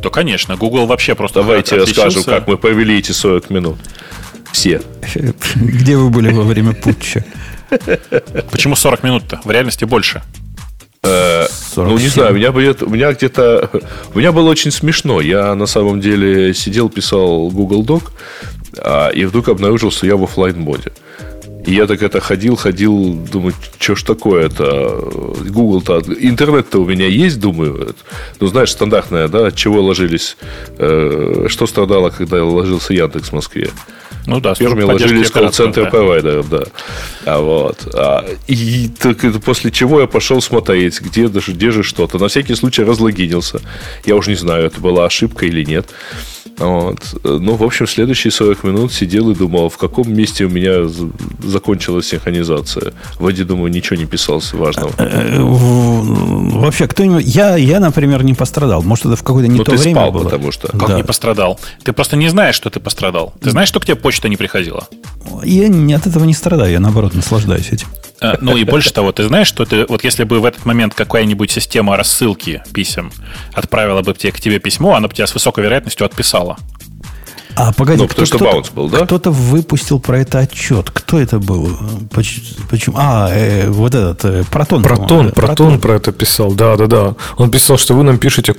То, 0.03 0.11
конечно, 0.11 0.57
Google 0.57 0.87
вообще 0.87 1.15
просто 1.15 1.41
Давайте 1.41 1.77
расскажем, 1.77 2.25
как 2.25 2.47
мы 2.47 2.59
провели 2.59 2.99
эти 2.99 3.13
40 3.13 3.51
минут. 3.51 3.77
Все. 4.55 4.81
Где 5.57 5.97
вы 5.97 6.11
были 6.11 6.33
во 6.33 6.45
время 6.45 6.75
путча? 6.75 7.25
Почему 8.53 8.77
40 8.77 9.03
минут-то? 9.03 9.41
В 9.45 9.51
реальности 9.51 9.85
больше. 9.85 10.23
Э, 11.03 11.47
ну, 11.75 11.99
не 11.99 12.07
знаю, 12.07 12.33
у 12.33 12.37
меня, 12.37 12.53
у 12.53 12.89
меня 12.89 13.13
где-то... 13.13 13.69
У 14.15 14.19
меня 14.19 14.31
было 14.31 14.49
очень 14.49 14.71
смешно. 14.71 15.21
Я 15.21 15.57
на 15.57 15.67
самом 15.67 16.01
деле 16.01 16.55
сидел, 16.55 16.89
писал 16.89 17.51
Google 17.51 17.85
Doc, 17.85 18.13
а, 18.79 19.09
и 19.09 19.25
вдруг 19.25 19.49
обнаружил, 19.49 19.91
что 19.91 20.07
я 20.07 20.17
в 20.17 20.23
офлайн 20.23 20.61
моде 20.61 20.93
и 21.67 21.75
я 21.75 21.87
так 21.87 22.03
это 22.03 22.21
ходил, 22.21 22.57
ходил, 22.57 23.15
думаю, 23.33 23.55
что 23.79 23.95
ж 23.95 24.03
такое-то? 24.03 25.11
Google-то, 25.49 26.03
интернет-то 26.19 26.79
у 26.79 26.87
меня 26.87 27.07
есть, 27.07 27.41
думаю. 27.41 27.95
Ну, 28.41 28.47
знаешь, 28.47 28.73
стандартное, 28.73 29.29
да, 29.29 29.47
от 29.47 29.57
чего 29.57 29.81
ложились, 29.81 30.37
э, 30.79 31.47
что 31.49 31.67
страдало, 31.67 32.11
когда 32.11 32.45
ложился 32.45 32.93
Яндекс 32.93 33.31
в 33.31 33.33
Москве. 33.33 33.71
Ну 34.27 34.41
да, 34.41 34.55
Первыми 34.55 34.83
ложились 34.83 35.31
колл-центр 35.31 35.85
да. 35.85 35.91
провайдеров, 35.91 36.49
да. 36.49 36.65
А 37.27 37.41
вот. 37.41 37.87
А, 37.95 38.25
и 38.47 38.89
так, 38.89 39.19
после 39.43 39.71
чего 39.71 40.01
я 40.01 40.07
пошел 40.07 40.41
смотреть, 40.41 41.01
где, 41.01 41.27
где 41.27 41.71
же 41.71 41.83
что-то. 41.83 42.19
На 42.19 42.29
всякий 42.29 42.55
случай 42.55 42.85
разлогинился. 42.85 43.61
Я 44.07 44.17
уже 44.17 44.31
не 44.31 44.37
знаю, 44.37 44.67
это 44.67 44.81
была 44.81 45.05
ошибка 45.05 45.45
или 45.47 45.63
нет. 45.65 45.89
Вот. 46.57 47.01
Ну, 47.23 47.55
в 47.55 47.63
общем, 47.63 47.87
следующие 47.87 48.31
40 48.31 48.65
минут 48.65 48.93
сидел 48.93 49.31
и 49.31 49.35
думал, 49.35 49.69
в 49.69 49.77
каком 49.77 50.13
месте 50.13 50.45
у 50.45 50.49
меня 50.49 50.89
закончилась 51.55 52.09
синхронизация. 52.09 52.93
Вроде, 53.19 53.45
думаю, 53.45 53.71
ничего 53.71 53.97
не 53.97 54.07
писался 54.07 54.57
важного. 54.57 54.93
Э, 54.99 55.37
э, 55.37 55.41
вообще, 55.41 56.87
кто-нибудь... 56.89 57.25
Я, 57.25 57.57
я, 57.57 57.81
например, 57.81 58.25
не 58.25 58.35
пострадал. 58.35 58.83
Может, 58.83 59.07
это 59.07 59.17
в 59.17 59.23
какое-то 59.23 59.49
не 59.49 59.59
Но 59.59 59.59
ну, 59.59 59.65
то 59.65 59.71
ты 59.71 59.79
время 59.79 60.01
спал, 60.01 60.13
было. 60.13 60.25
потому 60.25 60.53
что... 60.53 60.69
Как 60.69 60.89
да. 60.89 60.97
не 60.97 61.05
пострадал? 61.05 61.61
Ты 61.85 61.93
просто 61.93 62.17
не 62.17 62.29
знаешь, 62.29 62.57
что 62.57 62.71
ты 62.71 62.81
пострадал. 62.81 63.33
Ты 63.41 63.51
знаешь, 63.51 63.69
что 63.69 63.81
к 63.81 63.87
тебе 63.87 63.97
почта 63.97 64.29
не 64.29 64.37
приходила? 64.37 64.89
Я 65.45 65.69
от 65.97 66.07
этого 66.07 66.25
не 66.25 66.35
страдаю. 66.35 66.73
Я, 66.73 66.81
наоборот, 66.81 67.15
наслаждаюсь 67.15 67.71
этим. 67.71 67.87
Э, 68.21 68.35
ну 68.41 68.57
и 68.57 68.65
больше 68.65 68.93
того, 68.93 69.13
ты 69.13 69.25
знаешь, 69.25 69.47
что 69.47 69.65
ты, 69.65 69.87
вот 69.87 70.05
если 70.05 70.25
бы 70.25 70.41
в 70.41 70.45
этот 70.45 70.65
момент 70.65 70.95
какая-нибудь 70.95 71.51
система 71.51 71.97
рассылки 71.97 72.63
писем 72.73 73.13
отправила 73.53 74.03
бы 74.03 74.15
к 74.15 74.19
тебе 74.19 74.59
письмо, 74.59 74.95
она 74.95 75.09
бы 75.09 75.15
тебя 75.15 75.27
с 75.27 75.35
высокой 75.35 75.65
вероятностью 75.65 76.05
отписала. 76.05 76.57
А 77.57 77.73
погоди, 77.73 78.03
ну, 78.03 78.09
кто, 78.09 78.25
кто, 78.25 78.63
был, 78.75 78.89
да? 78.89 79.05
Кто-то 79.05 79.31
выпустил 79.31 80.01
про 80.01 80.19
это 80.19 80.41
отчет. 80.41 80.91
Кто 80.91 81.21
это 81.21 81.39
был? 81.39 81.69
Почему? 82.11 82.97
А, 82.99 83.29
э, 83.31 83.69
вот 83.71 83.95
этот 83.95 84.25
э, 84.25 84.45
Протон. 84.51 84.83
Протон, 84.83 85.07
Протон, 85.07 85.33
Протон 85.33 85.81
про 85.81 85.95
это 85.95 86.13
писал. 86.13 86.53
Да, 86.53 86.77
да, 86.77 86.87
да. 86.87 87.15
Он 87.37 87.51
писал, 87.51 87.79
что 87.79 87.95
вы 87.95 88.03
нам 88.03 88.19
пишете 88.19 88.57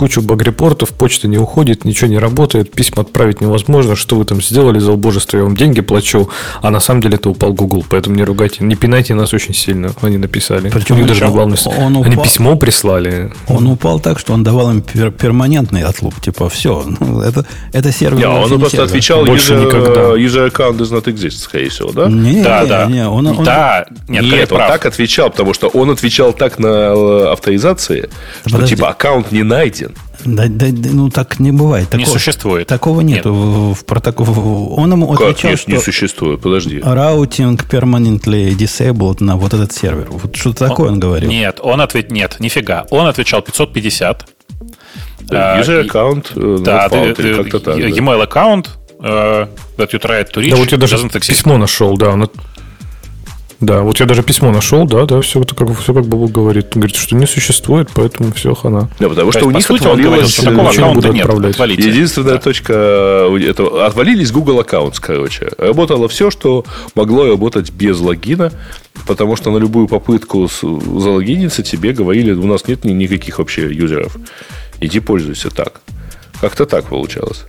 кучу 0.00 0.22
баг-репортов, 0.22 0.94
почта 0.94 1.28
не 1.28 1.36
уходит, 1.36 1.84
ничего 1.84 2.08
не 2.08 2.18
работает, 2.18 2.72
письма 2.72 3.02
отправить 3.02 3.42
невозможно, 3.42 3.96
что 3.96 4.16
вы 4.16 4.24
там 4.24 4.40
сделали 4.40 4.78
за 4.78 4.92
убожество, 4.92 5.36
я 5.36 5.42
вам 5.44 5.54
деньги 5.54 5.82
плачу, 5.82 6.30
а 6.62 6.70
на 6.70 6.80
самом 6.80 7.02
деле 7.02 7.16
это 7.16 7.28
упал 7.28 7.52
Google, 7.52 7.84
поэтому 7.86 8.16
не 8.16 8.24
ругайте, 8.24 8.64
не 8.64 8.76
пинайте 8.76 9.12
нас 9.12 9.34
очень 9.34 9.52
сильно, 9.52 9.92
они 10.00 10.16
написали. 10.16 10.70
Причем 10.70 10.94
У 10.94 10.98
них 11.00 11.06
даже 11.06 11.26
он, 11.26 11.38
он 11.38 11.52
упал, 11.52 12.04
они 12.04 12.16
письмо 12.16 12.56
прислали. 12.56 13.30
Он 13.46 13.66
упал 13.66 14.00
так, 14.00 14.18
что 14.18 14.32
он 14.32 14.42
давал 14.42 14.70
им 14.70 14.78
пер- 14.80 15.10
перманентный 15.10 15.82
отлуп, 15.82 16.18
типа 16.18 16.48
все, 16.48 16.82
ну, 17.00 17.20
это, 17.20 17.44
это 17.74 17.92
сервер. 17.92 18.24
Yeah, 18.24 18.42
он 18.42 18.48
просто 18.48 18.70
сервер. 18.78 18.84
отвечал 18.86 19.26
Больше 19.26 19.52
user, 19.52 19.66
никогда. 19.66 20.00
user 20.16 20.50
account 20.50 20.78
does 20.78 20.90
not 20.90 21.04
exist, 21.12 21.40
скорее 21.42 21.68
всего, 21.68 21.92
да? 21.92 22.06
Не, 22.08 22.42
да, 22.42 22.62
не, 22.62 22.68
да. 22.70 22.86
Не, 22.86 23.06
он, 23.06 23.26
он, 23.26 23.44
да, 23.44 23.84
нет, 24.08 24.22
нет 24.24 24.50
он 24.50 24.56
прав. 24.56 24.70
так 24.70 24.86
отвечал, 24.86 25.28
потому 25.28 25.52
что 25.52 25.68
он 25.68 25.90
отвечал 25.90 26.32
так 26.32 26.58
на 26.58 26.66
э, 26.66 27.32
авторизации, 27.32 28.08
что 28.46 28.52
Подожди. 28.54 28.76
типа 28.76 28.88
аккаунт 28.88 29.30
не 29.30 29.42
найден. 29.42 29.89
Да, 30.24 30.46
да, 30.48 30.66
ну 30.70 31.08
так 31.10 31.40
не 31.40 31.52
бывает. 31.52 31.88
Такого, 31.88 32.06
не 32.06 32.12
существует. 32.12 32.66
Такого 32.66 33.00
нет. 33.00 33.18
нету 33.18 33.32
в, 33.32 33.74
в 33.74 33.84
протоколе. 33.84 34.30
Он 34.30 34.92
ему 34.92 35.08
как 35.08 35.20
отвечал, 35.20 35.50
нет, 35.50 35.60
что 35.60 35.70
не 35.70 35.78
существует? 35.78 36.40
Подожди. 36.40 36.78
Routing 36.78 37.58
permanently 37.68 38.56
disabled 38.56 39.22
на 39.22 39.36
вот 39.36 39.54
этот 39.54 39.72
сервер. 39.72 40.08
Вот 40.10 40.36
что 40.36 40.52
такое 40.52 40.88
он, 40.88 40.94
он 40.94 41.00
говорил? 41.00 41.30
Нет, 41.30 41.60
он 41.62 41.80
ответ 41.80 42.10
нет, 42.10 42.36
нифига. 42.40 42.86
Он 42.90 43.06
отвечал 43.06 43.42
550. 43.42 44.28
User 45.30 45.86
account, 45.86 46.34
uh, 46.34 46.58
да, 46.58 46.88
found, 46.88 47.14
ты, 47.14 47.34
как-то 47.36 47.60
так. 47.60 47.78
E-mail 47.78 48.22
аккаунт 48.22 48.68
uh, 48.98 49.48
that 49.76 49.92
you 49.92 50.00
tried 50.00 50.30
to 50.32 50.40
reach. 50.40 50.50
Да, 50.50 50.56
вот 50.56 50.72
я 50.72 50.78
даже 50.78 50.98
письмо 51.08 51.56
нашел, 51.56 51.96
да, 51.96 52.10
он 52.10 52.28
да, 53.60 53.82
вот 53.82 54.00
я 54.00 54.06
даже 54.06 54.22
письмо 54.22 54.50
нашел, 54.50 54.86
да, 54.86 55.04
да, 55.04 55.20
все 55.20 55.42
это 55.42 55.54
как, 55.54 55.78
все 55.78 55.92
как 55.92 56.06
Бобок 56.06 56.32
говорит. 56.32 56.72
Он 56.74 56.80
говорит, 56.80 56.96
что 56.96 57.14
не 57.14 57.26
существует, 57.26 57.90
поэтому 57.94 58.32
все 58.32 58.54
хана. 58.54 58.88
Да, 58.98 59.10
потому 59.10 59.32
что 59.32 59.46
у 59.46 59.50
них 59.50 59.66
сути, 59.66 59.82
отвалилось... 59.82 60.32
Что 60.32 60.44
такого 60.44 60.70
аккаунта 60.70 61.08
нет, 61.10 61.26
отправлять. 61.26 61.54
Отвалите. 61.54 61.88
Единственная 61.88 62.34
да. 62.34 62.40
точка... 62.40 62.72
Это, 63.38 63.86
отвалились 63.86 64.32
Google 64.32 64.60
Accounts, 64.60 64.96
короче. 64.98 65.50
Работало 65.58 66.08
все, 66.08 66.30
что 66.30 66.64
могло 66.94 67.26
работать 67.26 67.70
без 67.70 68.00
логина, 68.00 68.50
потому 69.06 69.36
что 69.36 69.50
на 69.50 69.58
любую 69.58 69.88
попытку 69.88 70.48
залогиниться 70.48 71.62
тебе 71.62 71.92
говорили, 71.92 72.32
у 72.32 72.46
нас 72.46 72.66
нет 72.66 72.84
никаких 72.84 73.38
вообще 73.38 73.70
юзеров. 73.70 74.16
Иди 74.80 75.00
пользуйся 75.00 75.50
так. 75.50 75.82
Как-то 76.40 76.64
так 76.64 76.86
получалось. 76.86 77.44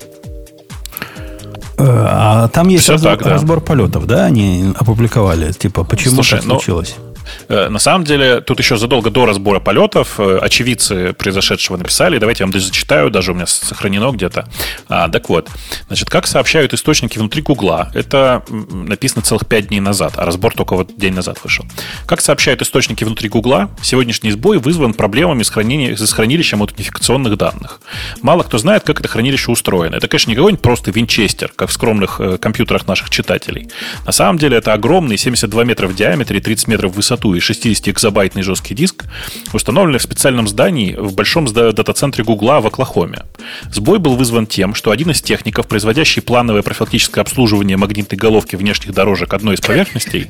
А 1.84 2.48
там 2.50 2.68
есть 2.68 2.88
разбор, 2.90 3.12
так, 3.12 3.24
да. 3.24 3.30
разбор 3.32 3.62
полетов, 3.62 4.06
да, 4.06 4.26
они 4.26 4.74
опубликовали, 4.78 5.52
типа, 5.52 5.84
почему 5.84 6.16
Слушай, 6.16 6.40
так 6.40 6.46
ну, 6.46 6.54
случилось? 6.56 6.96
Э, 6.98 7.11
на 7.48 7.80
самом 7.80 8.06
деле, 8.06 8.42
тут 8.42 8.60
еще 8.60 8.78
задолго 8.78 9.10
до 9.10 9.26
разбора 9.26 9.60
полетов 9.60 10.20
э, 10.20 10.40
очевидцы 10.42 11.14
произошедшего 11.14 11.78
написали. 11.78 12.18
Давайте 12.18 12.44
я 12.44 12.46
вам 12.46 12.54
даже 12.54 12.66
зачитаю, 12.66 13.10
даже 13.10 13.32
у 13.32 13.36
меня 13.36 13.46
сохранено 13.46 14.12
где-то. 14.12 14.48
А, 14.88 15.10
так 15.10 15.30
вот, 15.30 15.50
значит, 15.88 16.10
как 16.10 16.28
сообщают 16.28 16.74
источники 16.74 17.18
внутри 17.18 17.42
Гугла, 17.42 17.92
это 17.94 18.44
написано 18.50 19.22
целых 19.22 19.46
пять 19.48 19.68
дней 19.68 19.80
назад, 19.80 20.14
а 20.18 20.26
разбор 20.26 20.54
только 20.54 20.76
вот 20.76 20.96
день 20.98 21.14
назад 21.14 21.40
вышел. 21.44 21.66
Как 22.06 22.22
сообщают 22.22 22.62
источники 22.62 23.04
внутри 23.04 23.30
Гугла, 23.30 23.70
сегодняшний 23.82 24.32
сбой 24.32 24.58
вызван 24.58 24.94
проблемами 24.94 25.44
с, 25.44 25.50
хранением, 25.50 25.98
с 25.98 26.14
хранилищем 26.14 26.62
аутентификационных 26.62 27.38
данных. 27.38 27.82
Мало 28.22 28.44
кто 28.44 28.58
знает, 28.58 28.84
как 28.84 29.00
это 29.00 29.08
хранилище 29.08 29.52
устроено. 29.52 29.96
Это, 29.96 30.08
конечно, 30.08 30.30
не 30.30 30.36
какой-нибудь 30.36 30.62
просто 30.62 30.92
винчестер, 30.92 31.52
как 31.56 31.70
в 31.70 31.74
скромных 31.74 32.20
э, 32.20 32.38
компьютерах 32.38 32.88
наших 32.88 33.10
читателей. 33.10 33.70
На 34.06 34.12
самом 34.12 34.38
деле, 34.38 34.58
это 34.58 34.74
огромный 34.74 35.18
72 35.18 35.64
метра 35.64 35.88
в 35.88 35.96
диаметре 35.96 36.38
и 36.38 36.42
30 36.42 36.68
метров 36.68 36.94
в 36.94 36.96
высоту 36.96 37.21
высоту 37.22 37.34
и 37.36 37.40
60-экзобайтный 37.40 38.42
жесткий 38.42 38.76
диск 38.76 39.06
установлены 39.54 39.98
в 39.98 40.02
специальном 40.02 40.48
здании 40.48 40.96
в 40.96 41.14
большом 41.14 41.46
дата-центре 41.46 42.24
Гугла 42.24 42.62
в 42.62 42.68
Оклахоме. 42.68 43.24
Сбой 43.72 44.00
был 44.00 44.16
вызван 44.16 44.48
тем, 44.48 44.74
что 44.74 44.92
один 44.92 45.12
из 45.12 45.22
техников, 45.22 45.68
производящий 45.68 46.22
плановое 46.22 46.62
профилактическое 46.62 47.24
обслуживание 47.24 47.78
магнитной 47.78 48.18
головки 48.18 48.56
внешних 48.56 48.94
дорожек 48.94 49.34
одной 49.34 49.56
из 49.56 49.62
поверхностей, 49.62 50.30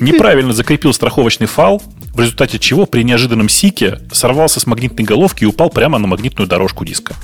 неправильно 0.00 0.52
закрепил 0.52 0.92
страховочный 0.92 1.46
фал, 1.46 1.82
в 2.14 2.20
результате 2.20 2.58
чего 2.58 2.86
при 2.86 3.04
неожиданном 3.04 3.48
сике 3.48 4.00
сорвался 4.12 4.60
с 4.60 4.66
магнитной 4.66 5.04
головки 5.04 5.44
и 5.44 5.46
упал 5.46 5.70
прямо 5.70 5.98
на 5.98 6.08
магнитную 6.08 6.48
дорожку 6.48 6.84
диска. 6.84 7.14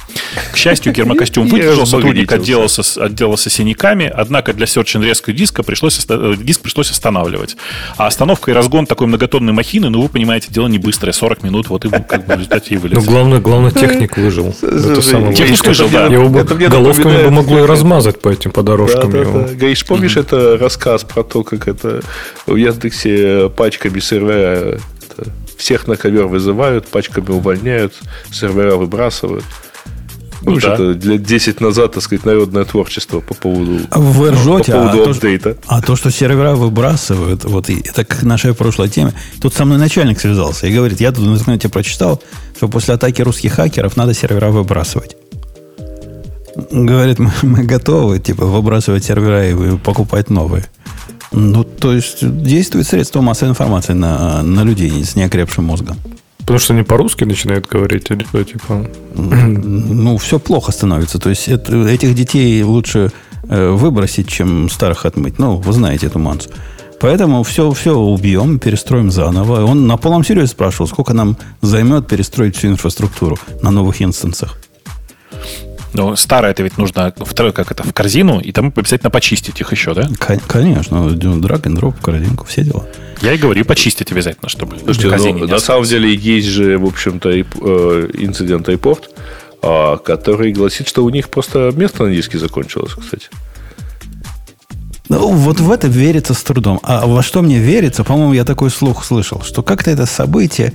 К 0.53 0.57
счастью, 0.57 0.93
гермокостюм 0.93 1.47
выдержал, 1.49 1.87
сотрудник 1.87 2.31
отделался, 2.31 2.83
отделался 3.03 3.51
синяками, 3.51 4.07
однако 4.07 4.53
для 4.53 4.67
Search 4.67 4.97
and 4.97 5.11
Rescue 5.11 5.33
диска 5.33 5.63
пришлось, 5.63 6.05
э, 6.09 6.35
диск 6.39 6.61
пришлось 6.61 6.91
останавливать. 6.91 7.57
А 7.97 8.07
остановка 8.07 8.51
и 8.51 8.55
разгон 8.55 8.87
такой 8.87 9.04
многотонной 9.07 9.53
махины, 9.53 9.89
ну, 9.91 10.03
вы 10.03 10.09
понимаете, 10.09 10.49
дело 10.51 10.67
не 10.67 10.79
быстрое, 10.79 11.13
40 11.13 11.43
минут, 11.43 11.69
вот 11.69 11.85
и 11.85 11.91
как 11.91 12.27
бы 12.27 12.35
в 12.35 12.39
результате 12.39 12.75
и 12.75 12.79
вылез. 12.79 12.97
Ну, 12.97 13.03
главное, 13.05 13.41
главное, 13.41 13.71
техник 13.71 14.17
выжил. 14.17 14.53
Техник 14.53 15.67
выжил, 15.67 15.89
да. 15.89 16.07
Его 16.07 16.29
бы 16.29 16.43
головками 16.45 17.25
бы 17.25 17.31
могло 17.31 17.61
и 17.61 17.67
размазать 17.67 18.21
по 18.21 18.29
этим, 18.29 18.51
по 18.51 18.63
дорожкам. 18.63 19.11
Гаиш, 19.11 19.85
помнишь, 19.85 20.17
это 20.17 20.59
рассказ 20.59 21.05
про 21.05 21.23
то, 21.23 21.43
как 21.43 21.69
это 21.69 22.03
в 22.47 22.57
Яндексе 22.57 23.51
пачками 23.51 24.01
сервера 24.01 24.79
всех 25.57 25.87
на 25.87 25.97
ковер 25.97 26.27
вызывают, 26.27 26.87
пачками 26.89 27.31
увольняют, 27.31 27.95
сервера 28.33 28.77
выбрасывают. 28.77 29.45
Ну, 30.43 30.61
да. 30.61 30.75
это 30.75 30.95
для 30.95 31.19
10 31.19 31.61
назад, 31.61 31.93
так 31.93 32.03
сказать, 32.03 32.25
народное 32.25 32.65
творчество 32.65 33.21
по 33.21 33.35
поводу, 33.35 33.81
Вы 33.91 34.31
ржете, 34.31 34.73
по 34.73 34.79
поводу 34.79 35.05
а 35.05 35.11
апдейта. 35.11 35.55
То, 35.55 35.61
а 35.67 35.83
то, 35.83 35.97
что 35.97 36.11
сервера 36.11 36.55
выбрасывают, 36.55 37.45
вот 37.45 37.71
это 37.71 38.05
как 38.05 38.23
наша 38.23 38.55
прошлая 38.55 38.89
тема. 38.89 39.13
Тут 39.41 39.55
со 39.55 39.65
мной 39.65 39.79
начальник 39.79 40.21
связался 40.21 40.67
и 40.67 40.75
говорит, 40.75 41.01
я 41.01 41.13
тут 41.13 41.25
в 41.25 41.33
интернете 41.33 41.69
прочитал, 41.69 42.23
что 42.57 42.69
после 42.69 42.95
атаки 42.95 43.23
русских 43.23 43.53
хакеров 43.53 43.97
надо 43.97 44.15
сервера 44.15 44.51
выбрасывать. 44.51 45.17
Говорит, 46.71 47.19
мы, 47.19 47.33
мы 47.43 47.65
готовы, 47.65 48.21
типа, 48.21 48.45
выбрасывать 48.47 49.05
сервера 49.05 49.49
и 49.49 49.77
покупать 49.79 50.31
новые. 50.31 50.65
Ну, 51.33 51.65
то 51.65 51.93
есть 51.93 52.19
действует 52.43 52.87
средство 52.87 53.21
массовой 53.21 53.51
информации 53.51 53.93
на, 53.93 54.43
на 54.43 54.63
людей 54.63 55.05
с 55.05 55.17
неокрепшим 55.17 55.65
мозгом. 55.65 55.97
Потому 56.45 56.59
что 56.59 56.75
они 56.75 56.83
по-русски 56.83 57.25
начинают 57.25 57.67
говорить, 57.67 58.11
или 58.11 58.23
что, 58.25 58.45
типа? 58.45 58.87
Ну, 59.15 60.19
все 60.19 60.39
плохо 60.39 60.73
становится. 60.73 61.19
То 61.19 61.31
есть 61.31 61.49
это, 61.49 61.89
этих 61.89 62.15
детей 62.15 62.63
лучше 62.63 63.11
э, 63.49 63.71
выбросить, 63.71 64.29
чем 64.29 64.69
старых 64.69 65.07
отмыть. 65.07 65.39
Ну, 65.39 65.57
вы 65.57 65.73
знаете 65.73 66.07
эту 66.07 66.19
мансу. 66.19 66.51
Поэтому 67.01 67.43
все, 67.43 67.71
все 67.73 67.97
убьем, 67.97 68.59
перестроим 68.59 69.11
заново. 69.11 69.65
Он 69.65 69.87
на 69.87 69.97
полном 69.97 70.23
серьезе 70.23 70.49
спрашивал, 70.49 70.87
сколько 70.87 71.15
нам 71.15 71.37
займет 71.63 72.07
перестроить 72.07 72.57
всю 72.57 72.69
инфраструктуру 72.69 73.39
на 73.63 73.71
новых 73.71 74.03
инстансах. 74.03 74.59
Но 75.95 76.17
старое 76.17 76.51
это 76.51 76.63
ведь 76.65 76.77
нужно 76.77 77.15
второе, 77.17 77.53
как 77.53 77.71
это, 77.71 77.85
в 77.85 77.93
корзину, 77.93 78.41
и 78.41 78.51
там 78.51 78.73
обязательно 78.75 79.11
почистить 79.11 79.61
их 79.61 79.71
еще, 79.73 79.95
да? 79.95 80.09
Конечно, 80.49 80.97
drag 80.97 81.63
and 81.63 81.79
drop, 81.79 81.95
корзинку, 82.03 82.45
все 82.47 82.63
дела. 82.63 82.85
Я 83.23 83.33
и 83.33 83.39
говорю, 83.39 83.65
почистить 83.65 84.11
обязательно, 84.11 84.49
чтобы 84.49 84.77
Слушайте, 84.79 85.33
ну, 85.33 85.47
на 85.47 85.59
самом 85.61 85.85
деле 85.85 86.13
есть 86.15 86.49
же, 86.49 86.79
в 86.79 86.85
общем-то, 86.85 87.31
э, 87.31 87.45
инцидент 88.19 88.69
iPort, 88.69 89.05
а, 89.63 89.97
который 89.97 90.53
гласит, 90.53 90.89
что 90.89 91.05
у 91.05 91.11
них 91.11 91.31
просто 91.31 91.73
место 91.75 92.05
на 92.05 92.15
диске 92.15 92.39
закончилось, 92.39 92.93
кстати. 92.93 93.29
Ну, 95.09 95.29
вот 95.29 95.61
в 95.61 95.71
это 95.71 95.87
верится 95.87 96.35
с 96.35 96.43
трудом. 96.43 96.81
А 96.83 97.07
во 97.07 97.23
что 97.23 97.41
мне 97.41 97.59
верится, 97.59 98.05
по-моему, 98.05 98.33
я 98.33 98.45
такой 98.45 98.71
слух 98.71 99.05
слышал, 99.05 99.43
что 99.43 99.63
как-то 99.63 99.91
это 99.91 100.07
событие 100.07 100.73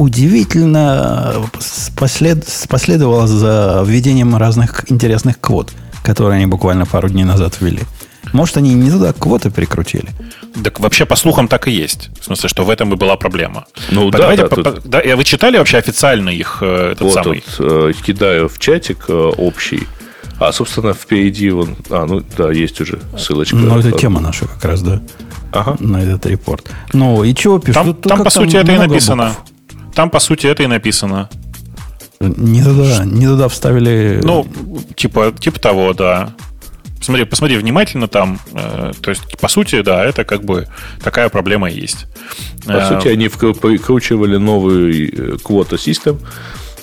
удивительно 0.00 1.50
послед, 1.94 2.46
последовало 2.70 3.26
за 3.26 3.84
введением 3.86 4.34
разных 4.34 4.90
интересных 4.90 5.38
квот, 5.38 5.72
которые 6.02 6.36
они 6.36 6.46
буквально 6.46 6.86
пару 6.86 7.10
дней 7.10 7.24
назад 7.24 7.58
ввели. 7.60 7.82
Может, 8.32 8.56
они 8.56 8.72
не 8.72 8.90
туда 8.90 9.12
квоты 9.12 9.50
прикрутили? 9.50 10.08
Так 10.64 10.80
вообще, 10.80 11.04
по 11.04 11.16
слухам, 11.16 11.48
так 11.48 11.68
и 11.68 11.70
есть. 11.70 12.08
В 12.18 12.24
смысле, 12.24 12.48
что 12.48 12.64
в 12.64 12.70
этом 12.70 12.94
и 12.94 12.96
была 12.96 13.16
проблема. 13.16 13.66
Ну, 13.90 14.10
да, 14.10 14.34
да, 14.34 14.46
по, 14.46 14.56
тут... 14.56 14.82
да. 14.84 15.02
Вы 15.16 15.24
читали 15.24 15.58
вообще 15.58 15.76
официально 15.76 16.30
их, 16.30 16.58
э, 16.62 16.92
этот 16.92 17.02
вот 17.02 17.12
самый? 17.12 17.44
Вот, 17.58 17.90
э, 17.90 17.92
кидаю 18.02 18.48
в 18.48 18.58
чатик 18.58 19.04
э, 19.08 19.12
общий. 19.12 19.86
А, 20.38 20.52
собственно, 20.52 20.94
впереди 20.94 21.50
вон... 21.50 21.76
А, 21.90 22.06
ну, 22.06 22.22
да, 22.38 22.50
есть 22.50 22.80
уже 22.80 23.00
ссылочка. 23.18 23.56
Ну, 23.56 23.78
это 23.78 23.92
тема 23.92 24.20
наша 24.20 24.46
как 24.46 24.64
раз, 24.64 24.80
да. 24.80 25.02
Ага. 25.52 25.76
На 25.78 26.02
этот 26.02 26.24
репорт. 26.24 26.70
Ну, 26.94 27.22
и 27.22 27.34
чего 27.34 27.58
пишут? 27.58 27.74
Там, 27.74 27.94
там 27.94 28.24
по 28.24 28.30
сути, 28.30 28.56
это 28.56 28.72
и 28.72 28.78
написано. 28.78 29.34
Букв. 29.36 29.50
Там, 29.94 30.10
по 30.10 30.20
сути, 30.20 30.46
это 30.46 30.62
и 30.62 30.66
написано. 30.66 31.28
Не 32.20 32.62
туда, 32.62 33.04
не 33.04 33.26
туда 33.26 33.48
вставили. 33.48 34.20
Ну, 34.22 34.46
типа, 34.94 35.32
типа 35.38 35.58
того, 35.58 35.94
да. 35.94 36.34
Посмотри, 36.98 37.24
посмотри 37.24 37.56
внимательно 37.56 38.08
там. 38.08 38.38
Э, 38.52 38.92
то 39.00 39.10
есть, 39.10 39.38
по 39.38 39.48
сути, 39.48 39.80
да, 39.80 40.04
это 40.04 40.24
как 40.24 40.44
бы 40.44 40.68
такая 41.02 41.30
проблема 41.30 41.70
есть. 41.70 42.06
По 42.66 42.72
э, 42.72 42.88
сути, 42.88 43.08
они 43.08 43.28
прикручивали 43.28 44.36
новую 44.36 45.38
квота 45.38 45.78
систем, 45.78 46.20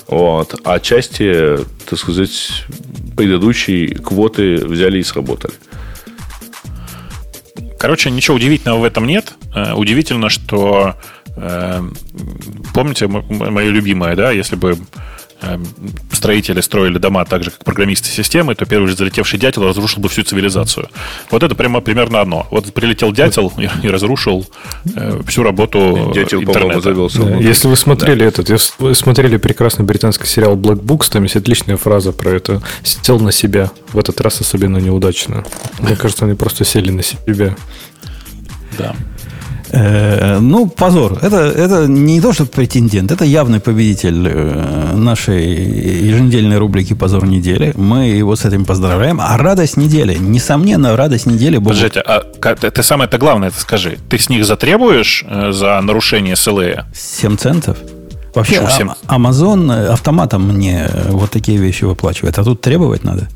вот, 0.08 0.60
а 0.64 0.80
части, 0.80 1.58
так 1.88 1.98
сказать, 1.98 2.64
предыдущие 3.16 3.94
квоты 3.94 4.56
взяли 4.56 4.98
и 4.98 5.04
сработали. 5.04 5.54
Короче, 7.78 8.10
ничего 8.10 8.36
удивительного 8.36 8.80
в 8.80 8.84
этом 8.84 9.06
нет. 9.06 9.34
Э, 9.54 9.74
удивительно, 9.74 10.30
что 10.30 10.96
помните, 12.74 13.06
мое 13.06 13.70
любимое, 13.70 14.16
да, 14.16 14.30
если 14.30 14.56
бы 14.56 14.78
эм, 15.42 15.66
строители 16.12 16.60
строили 16.60 16.98
дома 16.98 17.24
так 17.24 17.44
же, 17.44 17.50
как 17.50 17.64
программисты 17.64 18.08
системы, 18.08 18.54
то 18.54 18.66
первый 18.66 18.88
же 18.88 18.96
залетевший 18.96 19.38
дятел 19.38 19.64
разрушил 19.64 20.02
бы 20.02 20.08
всю 20.08 20.22
цивилизацию. 20.22 20.88
Вот 21.30 21.42
это 21.42 21.54
прямо 21.54 21.80
примерно 21.80 22.20
одно. 22.20 22.46
Вот 22.50 22.72
прилетел 22.72 23.12
дятел 23.12 23.52
и, 23.56 23.68
и 23.82 23.88
разрушил 23.88 24.46
э, 24.96 25.20
всю 25.26 25.42
работу 25.42 26.12
дятел, 26.14 26.42
интернета. 26.42 26.80
Завелся 26.80 27.22
да. 27.22 27.36
Если 27.36 27.68
вы 27.68 27.76
смотрели 27.76 28.20
да. 28.20 28.26
этот, 28.26 28.50
если 28.50 28.72
вы 28.78 28.94
смотрели 28.94 29.36
прекрасный 29.36 29.84
британский 29.84 30.26
сериал 30.26 30.56
Black 30.56 30.80
Books, 30.82 31.10
там 31.10 31.22
есть 31.22 31.36
отличная 31.36 31.76
фраза 31.76 32.12
про 32.12 32.30
это. 32.30 32.62
Сел 32.82 33.20
на 33.20 33.32
себя. 33.32 33.70
В 33.92 33.98
этот 33.98 34.20
раз 34.20 34.40
особенно 34.40 34.78
неудачно. 34.78 35.44
Мне 35.78 35.96
кажется, 35.96 36.24
они 36.24 36.34
просто 36.34 36.64
сели 36.64 36.90
на 36.90 37.02
себя. 37.02 37.54
Да. 38.76 38.94
Э, 39.70 40.38
ну, 40.40 40.66
позор. 40.66 41.18
Это, 41.22 41.36
это 41.36 41.86
не 41.86 42.20
то, 42.20 42.32
что 42.32 42.46
претендент, 42.46 43.12
это 43.12 43.24
явный 43.24 43.60
победитель 43.60 44.26
э, 44.26 44.94
нашей 44.94 45.44
еженедельной 45.44 46.58
рубрики 46.58 46.94
«Позор 46.94 47.26
недели». 47.26 47.72
Мы 47.76 48.06
его 48.06 48.36
с 48.36 48.44
этим 48.44 48.64
поздравляем. 48.64 49.20
А 49.20 49.36
радость 49.36 49.76
недели, 49.76 50.16
несомненно, 50.18 50.96
радость 50.96 51.26
недели... 51.26 51.58
Будет... 51.58 51.76
Подождите, 51.76 52.00
а 52.00 52.54
ты 52.54 52.82
самое-то 52.82 53.18
главное 53.18 53.48
это 53.48 53.60
скажи. 53.60 53.98
Ты 54.08 54.18
с 54.18 54.28
них 54.28 54.44
затребуешь 54.44 55.24
э, 55.28 55.52
за 55.52 55.80
нарушение 55.80 56.36
СЛЭ? 56.36 56.84
7 56.94 57.36
центов? 57.36 57.78
Вообще, 58.34 58.60
а, 58.60 59.16
Amazon 59.16 59.88
автоматом 59.88 60.48
мне 60.48 60.88
вот 61.08 61.30
такие 61.30 61.58
вещи 61.58 61.84
выплачивает. 61.84 62.38
А 62.38 62.44
тут 62.44 62.60
требовать 62.60 63.02
надо? 63.02 63.28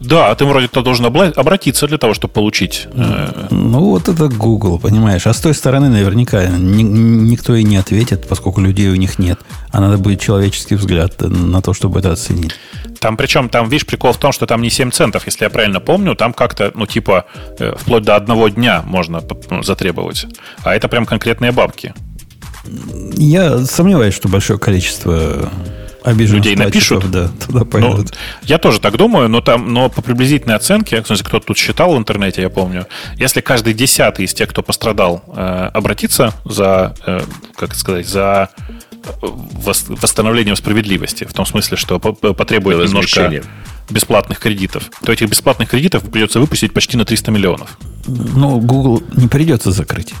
Да, 0.00 0.34
ты 0.34 0.44
вроде 0.44 0.68
кто 0.68 0.82
должен 0.82 1.06
обратиться 1.06 1.86
для 1.86 1.98
того, 1.98 2.14
чтобы 2.14 2.32
получить. 2.32 2.86
Э, 2.92 3.48
ну, 3.50 3.80
вот 3.80 4.08
это 4.08 4.28
Google, 4.28 4.78
понимаешь. 4.78 5.26
А 5.26 5.32
с 5.32 5.40
той 5.40 5.54
стороны 5.54 5.88
наверняка 5.88 6.46
ни, 6.46 6.82
никто 6.82 7.54
и 7.54 7.64
не 7.64 7.76
ответит, 7.76 8.28
поскольку 8.28 8.60
людей 8.60 8.88
у 8.88 8.96
них 8.96 9.18
нет. 9.18 9.40
А 9.70 9.80
надо 9.80 9.98
будет 9.98 10.20
человеческий 10.20 10.76
взгляд 10.76 11.20
на 11.20 11.60
то, 11.60 11.74
чтобы 11.74 11.98
это 11.98 12.12
оценить. 12.12 12.54
Там 13.00 13.16
причем, 13.16 13.48
там, 13.48 13.68
видишь, 13.68 13.86
прикол 13.86 14.12
в 14.12 14.18
том, 14.18 14.32
что 14.32 14.46
там 14.46 14.62
не 14.62 14.70
7 14.70 14.90
центов, 14.90 15.26
если 15.26 15.44
я 15.44 15.50
правильно 15.50 15.80
помню, 15.80 16.14
там 16.14 16.32
как-то, 16.32 16.72
ну, 16.74 16.86
типа, 16.86 17.24
э, 17.58 17.74
вплоть 17.76 18.04
до 18.04 18.16
одного 18.16 18.48
дня 18.48 18.82
можно 18.84 19.22
ну, 19.50 19.62
затребовать. 19.62 20.26
А 20.62 20.74
это 20.74 20.88
прям 20.88 21.06
конкретные 21.06 21.52
бабки. 21.52 21.94
Я 23.16 23.58
сомневаюсь, 23.58 24.14
что 24.14 24.28
большое 24.28 24.58
количество 24.58 25.50
обиженных 26.02 26.44
людей 26.44 26.56
напишут. 26.56 27.10
Да, 27.10 27.28
туда 27.28 27.78
Ну, 27.78 28.04
я 28.42 28.58
тоже 28.58 28.80
так 28.80 28.96
думаю, 28.96 29.28
но 29.28 29.40
там, 29.40 29.72
но 29.72 29.88
по 29.88 30.02
приблизительной 30.02 30.56
оценке, 30.56 31.02
кстати, 31.02 31.22
кто-то 31.22 31.46
тут 31.46 31.58
считал 31.58 31.94
в 31.94 31.98
интернете, 31.98 32.42
я 32.42 32.50
помню, 32.50 32.86
если 33.16 33.40
каждый 33.40 33.74
десятый 33.74 34.24
из 34.24 34.34
тех, 34.34 34.48
кто 34.48 34.62
пострадал, 34.62 35.22
э, 35.28 35.70
обратится 35.72 36.32
за, 36.44 36.94
э, 37.06 37.20
как 37.56 37.74
сказать, 37.74 38.06
за 38.06 38.50
восстановлением 39.22 40.56
справедливости, 40.56 41.24
в 41.24 41.32
том 41.32 41.46
смысле, 41.46 41.76
что 41.76 41.98
потребует 41.98 42.88
немножко 42.88 43.42
бесплатных 43.90 44.38
кредитов, 44.38 44.90
то 45.02 45.12
этих 45.12 45.28
бесплатных 45.28 45.70
кредитов 45.70 46.02
придется 46.10 46.40
выпустить 46.40 46.72
почти 46.72 46.96
на 46.96 47.04
300 47.04 47.30
миллионов. 47.30 47.78
Ну, 48.06 48.60
Google 48.60 49.02
не 49.14 49.28
придется 49.28 49.70
закрыть. 49.70 50.12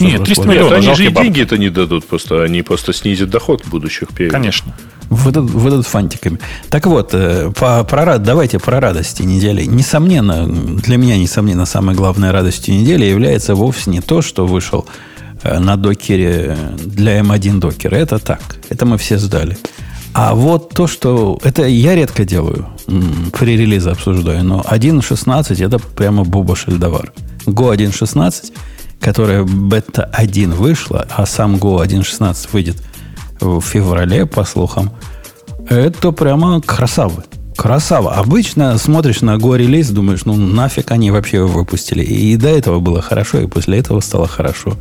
Нет, 0.00 0.24
300 0.24 0.48
миллионов. 0.48 0.70
Нет, 0.70 0.84
они 0.84 0.94
же 0.94 1.06
и 1.06 1.10
деньги 1.12 1.42
это 1.42 1.58
не 1.58 1.70
дадут, 1.70 2.06
просто 2.06 2.42
они 2.42 2.62
просто 2.62 2.92
снизят 2.92 3.30
доход 3.30 3.64
будущих 3.66 4.08
периодов. 4.08 4.40
Конечно. 4.40 4.74
Выдадут, 5.10 5.50
выдадут 5.52 5.86
фантиками. 5.86 6.38
Так 6.68 6.86
вот, 6.86 7.10
э, 7.14 7.50
по, 7.52 7.82
про, 7.84 8.18
давайте 8.18 8.58
про 8.58 8.78
радости 8.78 9.22
недели. 9.22 9.64
Несомненно, 9.64 10.46
для 10.46 10.98
меня, 10.98 11.16
несомненно, 11.16 11.64
самой 11.64 11.94
главной 11.94 12.30
радостью 12.30 12.74
недели 12.74 13.06
является 13.06 13.54
вовсе 13.54 13.90
не 13.90 14.00
то, 14.00 14.20
что 14.20 14.46
вышел 14.46 14.86
э, 15.42 15.58
на 15.58 15.76
докере 15.76 16.56
для 16.76 17.20
M1 17.20 17.58
докера. 17.58 17.94
Это 17.94 18.18
так. 18.18 18.56
Это 18.68 18.84
мы 18.84 18.98
все 18.98 19.18
сдали. 19.18 19.56
А 20.12 20.34
вот 20.34 20.70
то, 20.74 20.86
что... 20.86 21.38
Это 21.42 21.66
я 21.66 21.94
редко 21.94 22.24
делаю. 22.24 22.68
При 23.38 23.56
релизе 23.56 23.90
обсуждаю. 23.90 24.44
Но 24.44 24.60
1.16 24.60 25.64
это 25.64 25.78
прямо 25.78 26.24
буба 26.24 26.56
шельдовар. 26.56 27.12
Go 27.46 27.74
1.16, 27.74 28.52
которая 29.00 29.44
бета 29.44 30.04
1 30.12 30.52
вышла, 30.52 31.06
а 31.10 31.26
сам 31.26 31.56
Go 31.56 31.84
1.16 31.84 32.48
выйдет 32.52 32.82
в 33.40 33.60
феврале, 33.60 34.26
по 34.26 34.44
слухам, 34.44 34.90
это 35.68 36.12
прямо 36.12 36.60
красавы. 36.60 37.24
Красава. 37.56 38.14
Обычно 38.14 38.78
смотришь 38.78 39.20
на 39.20 39.36
Go 39.36 39.56
релиз, 39.56 39.90
думаешь, 39.90 40.24
ну 40.24 40.36
нафиг 40.36 40.92
они 40.92 41.10
вообще 41.10 41.38
его 41.38 41.48
выпустили. 41.48 42.04
И 42.04 42.36
до 42.36 42.48
этого 42.48 42.78
было 42.78 43.02
хорошо, 43.02 43.40
и 43.40 43.46
после 43.46 43.78
этого 43.78 44.00
стало 44.00 44.28
хорошо. 44.28 44.76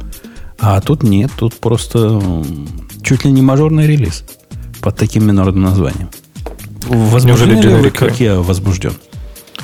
А 0.59 0.79
тут 0.81 1.03
нет, 1.03 1.31
тут 1.37 1.55
просто 1.55 2.21
чуть 3.03 3.25
ли 3.25 3.31
не 3.31 3.41
мажорный 3.41 3.87
релиз 3.87 4.23
под 4.79 4.95
таким 4.95 5.25
минорным 5.25 5.63
названием. 5.63 6.09
Возбуждены 6.87 7.59
ли 7.59 7.75
вы, 7.75 7.89
как 7.89 8.19
я 8.19 8.39
возбужден? 8.39 8.93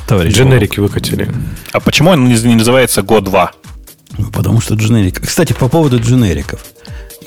Товарищ 0.07 0.33
Дженерики 0.33 0.79
выкатили. 0.79 1.31
А 1.71 1.79
почему 1.79 2.09
он 2.09 2.27
не 2.27 2.55
называется 2.55 3.01
Go 3.01 3.21
2? 3.21 3.51
Потому 4.31 4.61
что 4.61 4.75
дженерик. 4.75 5.21
Кстати, 5.21 5.53
по 5.53 5.67
поводу 5.67 5.99
дженериков. 5.99 6.63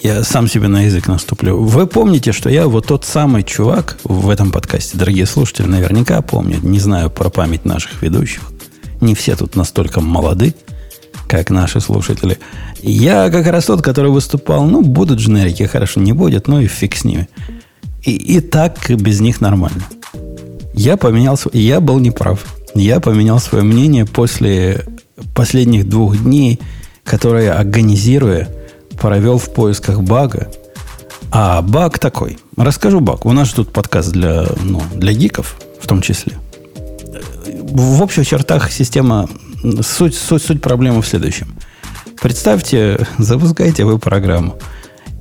Я 0.03 0.23
сам 0.25 0.49
себе 0.49 0.69
на 0.69 0.83
язык 0.83 1.09
наступлю. 1.09 1.63
Вы 1.63 1.87
помните, 1.87 2.33
что 2.33 2.49
я 2.49 2.69
вот 2.69 2.87
тот 2.87 3.05
самый 3.05 3.43
чувак 3.43 3.99
в 4.05 4.29
этом 4.29 4.53
подкасте, 4.53 4.97
дорогие 4.97 5.27
слушатели, 5.27 5.67
наверняка 5.67 6.21
помнят. 6.23 6.63
Не 6.63 6.79
знаю 6.79 7.11
про 7.11 7.31
память 7.31 7.65
наших 7.65 8.03
ведущих. 8.03 8.43
Не 9.01 9.15
все 9.15 9.37
тут 9.37 9.57
настолько 9.57 10.01
молоды, 10.01 10.55
как 11.29 11.51
наши 11.51 11.81
слушатели. 11.81 12.39
Я 12.83 13.31
как 13.31 13.47
раз 13.47 13.65
тот, 13.65 13.83
который 13.83 14.11
выступал, 14.11 14.67
ну, 14.67 14.83
будут 14.83 15.19
дженерики, 15.19 15.65
хорошо, 15.65 16.01
не 16.01 16.13
будет, 16.13 16.47
ну 16.47 16.61
и 16.61 16.67
фиг 16.67 16.95
с 16.95 17.05
ними. 17.05 17.29
И, 18.05 18.13
и 18.13 18.41
так 18.41 18.89
без 18.89 19.21
них 19.21 19.41
нормально. 19.41 19.83
Я 20.75 20.97
поменял, 20.97 21.39
я 21.53 21.81
был 21.81 21.99
неправ. 21.99 22.45
Я 22.75 23.01
поменял 23.01 23.41
свое 23.41 23.65
мнение 23.65 24.05
после 24.05 24.85
последних 25.35 25.89
двух 25.89 26.17
дней, 26.19 26.61
которые, 27.07 27.53
агонизируя, 27.53 28.49
провел 29.01 29.39
в 29.39 29.53
поисках 29.55 30.03
бага. 30.03 30.51
А 31.31 31.63
баг 31.63 31.99
такой. 31.99 32.39
Расскажу 32.57 33.01
баг. 33.01 33.25
У 33.25 33.33
нас 33.33 33.51
тут 33.51 33.73
подкаст 33.73 34.11
для, 34.11 34.47
ну, 34.63 34.83
для 34.95 35.13
гиков, 35.13 35.57
в 35.81 35.87
том 35.87 36.03
числе. 36.03 36.35
В 37.47 38.03
общих 38.03 38.27
чертах 38.27 38.71
система... 38.71 39.29
Суть, 39.81 40.15
суть, 40.15 40.43
суть 40.43 40.61
проблемы 40.61 41.01
в 41.01 41.07
следующем. 41.07 41.49
Представьте, 42.21 43.07
запускаете 43.19 43.85
вы 43.85 43.99
программу– 43.99 44.59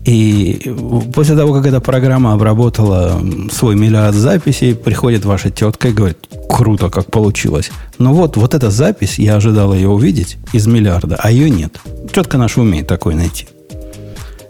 и 0.05 0.71
после 1.13 1.35
того, 1.35 1.53
как 1.53 1.65
эта 1.65 1.81
программа 1.81 2.33
обработала 2.33 3.19
свой 3.51 3.75
миллиард 3.75 4.15
записей, 4.15 4.75
приходит 4.75 5.25
ваша 5.25 5.49
тетка 5.49 5.87
и 5.87 5.93
говорит, 5.93 6.19
круто, 6.47 6.89
как 6.91 7.09
получилось. 7.09 7.71
Но 7.97 8.13
вот, 8.13 8.37
вот 8.37 8.53
эта 8.53 8.69
запись, 8.69 9.17
я 9.17 9.35
ожидал 9.35 9.73
ее 9.73 9.89
увидеть 9.89 10.37
из 10.53 10.67
миллиарда, 10.67 11.15
а 11.19 11.31
ее 11.31 11.49
нет. 11.49 11.79
Тетка 12.13 12.37
наша 12.37 12.61
умеет 12.61 12.85
такой 12.85 13.15
найти. 13.15 13.47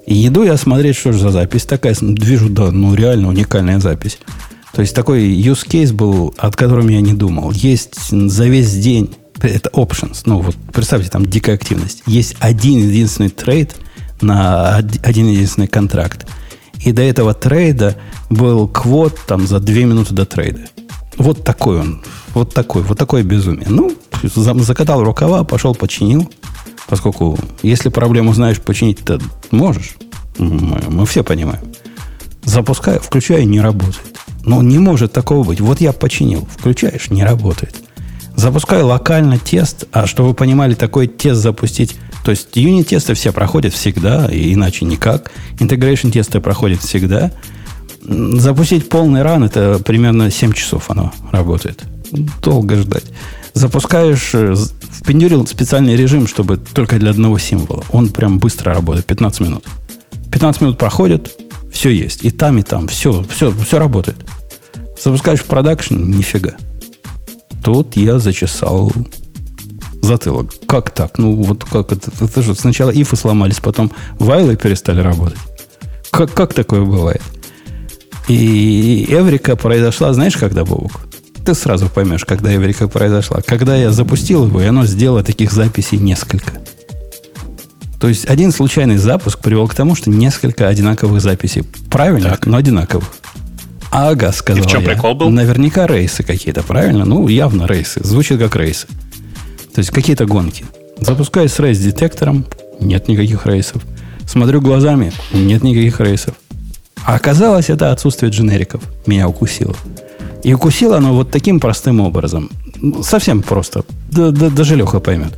И 0.06 0.28
иду 0.28 0.44
я 0.44 0.58
смотреть, 0.58 0.98
что 0.98 1.14
же 1.14 1.20
за 1.20 1.30
запись 1.30 1.64
такая. 1.64 1.96
Вижу, 2.02 2.50
да, 2.50 2.72
ну 2.72 2.94
реально 2.94 3.30
уникальная 3.30 3.80
запись. 3.80 4.20
То 4.74 4.82
есть 4.82 4.94
такой 4.94 5.22
use 5.22 5.66
case 5.66 5.94
был, 5.94 6.36
от 6.38 6.58
которого 6.58 6.90
я 6.90 7.00
не 7.00 7.14
думал. 7.14 7.52
Есть 7.52 8.10
за 8.12 8.46
весь 8.46 8.74
день, 8.74 9.10
это 9.42 9.70
options, 9.70 10.24
ну 10.26 10.42
вот 10.42 10.56
представьте, 10.74 11.10
там 11.10 11.26
дикая 11.26 11.56
активность. 11.56 12.04
Есть 12.08 12.36
один 12.40 12.80
единственный 12.80 13.30
трейд– 13.30 13.78
на 14.22 14.78
один 14.78 15.28
единственный 15.28 15.68
контракт. 15.68 16.28
И 16.84 16.92
до 16.92 17.02
этого 17.02 17.34
трейда 17.34 17.96
был 18.30 18.68
квот 18.68 19.18
там 19.28 19.48
за 19.48 19.60
две 19.60 19.86
минуты 19.86 20.14
до 20.14 20.26
трейда. 20.26 20.62
Вот 21.18 21.44
такой 21.44 21.80
он. 21.80 22.04
Вот 22.34 22.54
такой. 22.54 22.84
Вот 22.84 22.98
такое 22.98 23.24
безумие. 23.24 23.68
Ну, 23.70 23.96
закатал 24.24 25.04
рукава, 25.04 25.44
пошел, 25.44 25.74
починил. 25.74 26.30
Поскольку, 26.88 27.40
если 27.64 27.90
проблему 27.90 28.34
знаешь 28.34 28.60
починить, 28.62 29.04
то 29.04 29.20
можешь. 29.52 29.96
Мы, 30.38 30.82
мы 30.90 31.06
все 31.06 31.24
понимаем. 31.24 31.64
Запускаю, 32.44 33.00
включаю, 33.00 33.48
не 33.48 33.60
работает. 33.60 34.20
Но 34.44 34.62
не 34.62 34.78
может 34.78 35.12
такого 35.14 35.44
быть. 35.44 35.62
Вот 35.62 35.82
я 35.82 35.94
починил. 35.94 36.48
Включаешь, 36.58 37.10
не 37.10 37.24
работает. 37.24 37.76
Запускаю 38.36 38.86
локально 38.86 39.40
тест. 39.40 39.86
А 39.92 40.06
чтобы 40.06 40.30
вы 40.30 40.36
понимали, 40.36 40.76
такой 40.76 41.08
тест 41.08 41.42
запустить 41.42 41.96
то 42.26 42.32
есть 42.32 42.48
юнит-тесты 42.56 43.14
все 43.14 43.32
проходят 43.32 43.76
всегда, 43.76 44.26
и 44.26 44.56
иначе 44.56 44.84
никак. 44.84 45.32
Integration 45.60 46.10
тесты 46.10 46.40
проходят 46.40 46.82
всегда. 46.82 47.32
Запустить 48.02 48.90
полный 48.90 49.22
ран, 49.22 49.44
это 49.44 49.80
примерно 49.86 50.32
7 50.32 50.52
часов 50.54 50.90
оно 50.90 51.14
работает. 51.32 51.84
Долго 52.42 52.78
ждать. 52.78 53.04
Запускаешь, 53.54 54.32
э, 54.34 54.56
впендюрил 54.92 55.46
специальный 55.46 55.96
режим, 55.96 56.26
чтобы 56.26 56.58
только 56.58 56.98
для 56.98 57.12
одного 57.12 57.38
символа. 57.38 57.84
Он 57.92 58.10
прям 58.10 58.40
быстро 58.40 58.74
работает, 58.74 59.06
15 59.06 59.42
минут. 59.42 59.64
15 60.32 60.62
минут 60.62 60.78
проходит, 60.80 61.32
все 61.72 61.92
есть. 61.92 62.26
И 62.26 62.32
там, 62.32 62.58
и 62.58 62.64
там, 62.64 62.88
все, 62.88 63.24
все, 63.30 63.52
все 63.52 63.78
работает. 63.78 64.18
Запускаешь 65.00 65.42
в 65.42 65.46
продакшн, 65.46 65.96
нифига. 65.96 66.56
Тут 67.64 67.96
я 67.96 68.18
зачесал 68.18 68.92
затылок. 70.06 70.52
Как 70.68 70.92
так? 70.92 71.18
Ну, 71.18 71.36
вот 71.36 71.64
как 71.64 71.92
это? 71.92 72.12
Это 72.22 72.42
же 72.42 72.56
сначала 72.56 72.92
ифы 72.92 73.16
сломались, 73.16 73.60
потом 73.60 73.92
вайлы 74.20 74.56
перестали 74.56 75.02
работать. 75.02 75.38
Как, 76.12 76.34
как 76.34 76.54
такое 76.54 76.82
бывает? 76.82 77.22
И 78.28 79.06
Эврика 79.10 79.56
произошла, 79.56 80.14
знаешь, 80.14 80.38
когда, 80.38 80.66
Бобук? 80.66 81.02
Ты 81.46 81.54
сразу 81.54 81.90
поймешь, 81.90 82.26
когда 82.26 82.56
Эврика 82.56 82.88
произошла. 82.88 83.42
Когда 83.46 83.76
я 83.76 83.92
запустил 83.92 84.48
его, 84.48 84.62
и 84.62 84.66
оно 84.66 84.86
сделало 84.86 85.24
таких 85.24 85.52
записей 85.52 86.00
несколько. 86.00 86.54
То 88.00 88.08
есть 88.08 88.26
один 88.26 88.52
случайный 88.52 88.98
запуск 88.98 89.40
привел 89.40 89.68
к 89.68 89.76
тому, 89.76 89.96
что 89.96 90.10
несколько 90.10 90.68
одинаковых 90.68 91.22
записей. 91.22 91.64
Правильно, 91.92 92.32
так. 92.32 92.46
но 92.48 92.58
одинаковых. 92.58 93.08
Ага, 93.92 94.32
сказал 94.32 94.64
И 94.64 94.68
в 94.68 94.70
чем 94.70 94.82
я. 94.82 94.90
прикол 94.90 95.16
был? 95.16 95.30
Наверняка 95.30 95.88
рейсы 95.88 96.24
какие-то, 96.24 96.64
правильно? 96.64 97.06
Ну, 97.06 97.28
явно 97.28 97.66
рейсы. 97.66 98.04
Звучит 98.04 98.40
как 98.40 98.56
рейсы. 98.56 98.88
То 99.76 99.80
есть 99.80 99.92
какие-то 99.92 100.26
гонки. 100.26 100.66
Запускаю 101.00 101.50
с 101.50 101.60
рейс-детектором, 101.60 102.46
нет 102.80 103.10
никаких 103.10 103.46
рейсов. 103.46 103.84
Смотрю 104.26 104.62
глазами, 104.62 105.12
нет 105.34 105.64
никаких 105.64 106.00
рейсов. 106.00 106.36
А 107.06 107.16
оказалось, 107.16 107.70
это 107.70 107.92
отсутствие 107.92 108.32
дженериков 108.32 108.82
меня 109.06 109.28
укусило. 109.28 109.76
И 110.44 110.54
укусило 110.54 110.98
оно 110.98 111.14
вот 111.14 111.30
таким 111.30 111.60
простым 111.60 112.00
образом. 112.00 112.50
Совсем 113.04 113.42
просто. 113.42 113.84
Да, 114.12 114.32
да, 114.32 114.50
даже 114.50 114.78
Леха 114.78 115.02
поймет. 115.02 115.38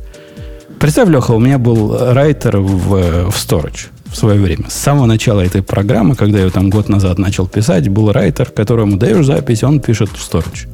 Представь, 0.78 1.08
Леха, 1.08 1.32
у 1.32 1.40
меня 1.40 1.58
был 1.58 1.98
райтер 2.12 2.58
в, 2.58 3.30
в 3.30 3.34
Storage 3.34 3.88
в 4.06 4.16
свое 4.16 4.40
время. 4.40 4.70
С 4.70 4.74
самого 4.74 5.06
начала 5.06 5.40
этой 5.40 5.62
программы, 5.62 6.14
когда 6.14 6.38
я 6.38 6.44
ее 6.44 6.50
там 6.50 6.70
год 6.70 6.88
назад 6.88 7.18
начал 7.18 7.48
писать, 7.48 7.88
был 7.88 8.12
райтер, 8.12 8.50
которому 8.50 8.96
даешь 8.96 9.26
запись, 9.26 9.64
он 9.64 9.80
пишет 9.80 10.10
в 10.10 10.14
Storage. 10.14 10.68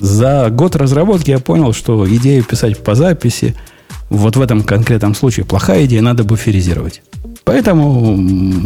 За 0.00 0.48
год 0.50 0.76
разработки 0.76 1.30
я 1.30 1.38
понял, 1.40 1.72
что 1.72 2.08
идею 2.16 2.44
писать 2.44 2.78
по 2.78 2.94
записи 2.94 3.54
вот 4.10 4.36
в 4.36 4.40
этом 4.40 4.62
конкретном 4.62 5.14
случае 5.14 5.44
плохая 5.44 5.84
идея, 5.84 6.00
надо 6.02 6.24
буферизировать. 6.24 7.02
Поэтому 7.44 8.12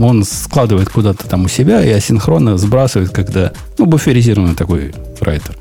он 0.06 0.24
складывает 0.24 0.88
куда-то 0.88 1.28
там 1.28 1.44
у 1.44 1.48
себя 1.48 1.84
и 1.84 1.90
асинхронно 1.90 2.58
сбрасывает, 2.58 3.10
когда, 3.10 3.52
ну, 3.78 3.86
буферизированный 3.86 4.54
такой 4.54 4.94
райтер. 5.20 5.56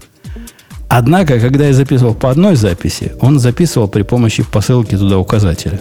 Однако, 0.89 1.39
когда 1.39 1.67
я 1.67 1.73
записывал 1.73 2.13
по 2.13 2.29
одной 2.29 2.55
записи, 2.55 3.13
он 3.21 3.39
записывал 3.39 3.87
при 3.87 4.01
помощи 4.01 4.43
посылки 4.43 4.97
туда 4.97 5.17
указателя. 5.17 5.79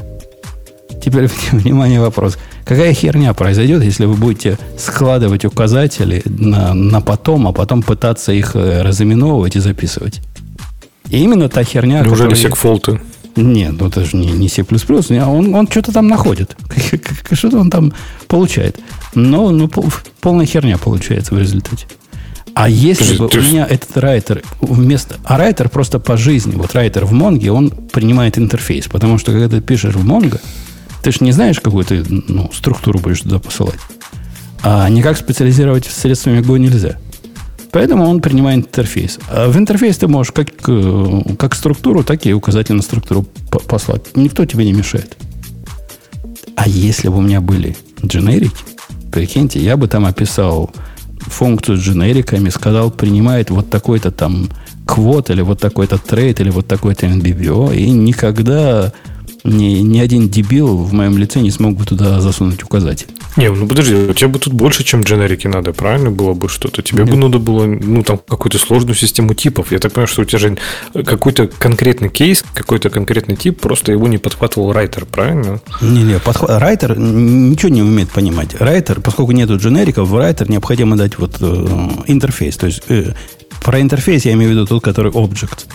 Теперь, 1.03 1.29
внимание, 1.53 2.01
вопрос. 2.01 2.39
Какая 2.65 2.93
херня 2.93 3.33
произойдет, 3.35 3.83
если 3.83 4.05
вы 4.05 4.15
будете 4.15 4.59
складывать 4.79 5.45
указатели 5.45 6.23
на, 6.25 6.75
на 6.75 7.01
потом, 7.01 7.49
а 7.49 7.53
потом 7.53 7.83
пытаться 7.83 8.33
их 8.33 8.55
э, 8.55 8.83
разыменовывать 8.83 9.57
и 9.57 9.61
записывать? 9.61 10.21
И 11.09 11.19
именно 11.19 11.49
та 11.49 11.65
херня... 11.65 12.01
Неужели 12.01 12.31
которая... 12.31 12.37
секфолты? 12.37 13.01
Нет, 13.37 13.75
ну 13.79 13.89
это 13.89 14.05
же 14.05 14.17
не, 14.17 14.33
не 14.33 14.49
C++, 14.49 14.65
он, 15.25 15.55
он 15.55 15.69
что-то 15.69 15.93
там 15.93 16.09
находит. 16.09 16.57
Что-то 17.33 17.59
он 17.59 17.71
там 17.71 17.93
получает. 18.27 18.79
Но 19.15 19.51
ну, 19.51 19.71
полная 20.21 20.47
херня 20.47 20.79
получается 20.79 21.35
в 21.35 21.39
результате. 21.39 21.87
А 22.55 22.69
если 22.69 23.17
бы 23.17 23.27
у 23.27 23.41
меня 23.41 23.67
этот 23.69 23.97
райтер 23.97 24.43
вместо... 24.61 25.17
А 25.25 25.39
райтер 25.39 25.69
просто 25.69 25.99
по 25.99 26.17
жизни, 26.17 26.53
вот 26.57 26.75
райтер 26.75 27.05
в 27.05 27.13
Монге, 27.13 27.53
он 27.53 27.71
принимает 27.71 28.39
интерфейс. 28.39 28.87
Потому 28.89 29.19
что 29.19 29.33
когда 29.33 29.49
ты 29.49 29.61
пишешь 29.61 29.95
в 29.95 30.05
Монго, 30.05 30.41
ты 31.03 31.13
же 31.13 31.19
не 31.21 31.33
знаешь, 31.33 31.61
какую 31.61 31.85
ты 31.85 32.05
ну, 32.09 32.51
структуру 32.53 32.99
будешь 32.99 33.21
туда 33.21 33.39
посылать. 33.39 33.81
А 34.63 34.89
никак 34.89 35.17
специализировать 35.17 35.87
средствами 35.87 36.41
Go 36.41 36.59
нельзя. 36.59 36.99
Поэтому 37.73 38.05
он 38.09 38.21
принимает 38.21 38.67
интерфейс. 38.67 39.19
А 39.31 39.49
в 39.49 39.57
интерфейс 39.57 39.97
ты 39.97 40.09
можешь 40.09 40.33
как, 40.33 40.49
э, 40.67 41.21
как 41.39 41.55
структуру, 41.55 42.03
так 42.03 42.27
и 42.27 42.33
указательную 42.33 42.83
структуру 42.83 43.25
послать. 43.69 44.17
Никто 44.17 44.45
тебе 44.45 44.65
не 44.65 44.73
мешает. 44.73 45.17
А 46.57 46.69
если 46.69 47.09
бы 47.09 47.19
у 47.19 47.21
меня 47.21 47.41
были 47.41 47.77
дженерики, 48.05 48.65
прикиньте, 49.13 49.61
я 49.61 49.77
бы 49.77 49.89
там 49.89 50.05
описал 50.05 50.71
функцию 51.21 51.79
с 51.79 51.81
дженериками, 51.81 52.49
сказал, 52.49 52.91
принимает 52.91 53.51
вот 53.51 53.71
такой-то 53.71 54.11
там 54.11 54.51
квот, 54.87 55.31
или 55.31 55.43
вот 55.43 55.61
такой-то 55.61 55.99
трейд, 55.99 56.41
или 56.41 56.51
вот 56.51 56.67
такой-то 56.67 57.07
NBBO, 57.07 57.75
и 57.75 57.91
никогда 57.91 58.93
ни, 59.45 59.79
ни 59.81 59.99
один 59.99 60.29
дебил 60.29 60.77
в 60.77 60.93
моем 60.93 61.19
лице 61.19 61.41
не 61.41 61.51
смог 61.51 61.77
бы 61.77 61.85
туда 61.85 62.21
засунуть 62.21 62.63
указатель. 62.63 63.09
Не, 63.37 63.51
ну 63.51 63.67
подожди, 63.67 63.95
у 63.95 64.13
тебя 64.13 64.29
бы 64.29 64.39
тут 64.39 64.53
больше, 64.53 64.85
чем 64.85 65.03
дженерики 65.03 65.47
надо, 65.47 65.73
правильно 65.73 66.11
было 66.11 66.35
бы 66.35 66.49
что-то? 66.49 66.83
Тебе 66.83 67.05
Нет. 67.05 67.13
бы 67.13 67.17
надо 67.17 67.39
было, 67.39 67.67
ну, 67.67 68.03
там, 68.03 68.19
какую-то 68.19 68.59
сложную 68.59 68.95
систему 68.95 69.35
типов. 69.35 69.73
Я 69.73 69.79
так 69.79 69.93
понимаю, 69.93 70.09
что 70.09 70.23
у 70.23 70.25
тебя 70.25 70.39
же 70.39 70.59
какой-то 70.93 71.47
конкретный 71.47 72.09
кейс, 72.09 72.45
какой-то 72.55 72.91
конкретный 72.91 73.37
тип, 73.37 73.61
просто 73.61 73.93
его 73.93 74.09
не 74.09 74.19
подхватывал 74.19 74.73
райтер, 74.73 75.07
правильно? 75.07 75.61
Не-не, 75.81 76.19
подхват... 76.19 76.61
райтер 76.61 76.99
ничего 76.99 77.69
не 77.69 77.83
умеет 77.83 78.11
понимать. 78.11 78.61
Райтер, 78.61 79.01
поскольку 79.01 79.33
нету 79.33 79.57
дженериков, 79.57 80.09
в 80.09 80.17
райтер 80.17 80.51
необходимо 80.51 80.97
дать 80.97 81.19
вот 81.19 81.37
э, 81.41 81.89
интерфейс. 82.07 82.57
То 82.57 82.67
есть 82.67 82.83
э, 82.89 83.15
про 83.63 83.81
интерфейс 83.81 84.25
я 84.25 84.33
имею 84.33 84.51
в 84.51 84.55
виду 84.55 84.67
тот, 84.67 84.83
который 84.83 85.13
object. 85.13 85.67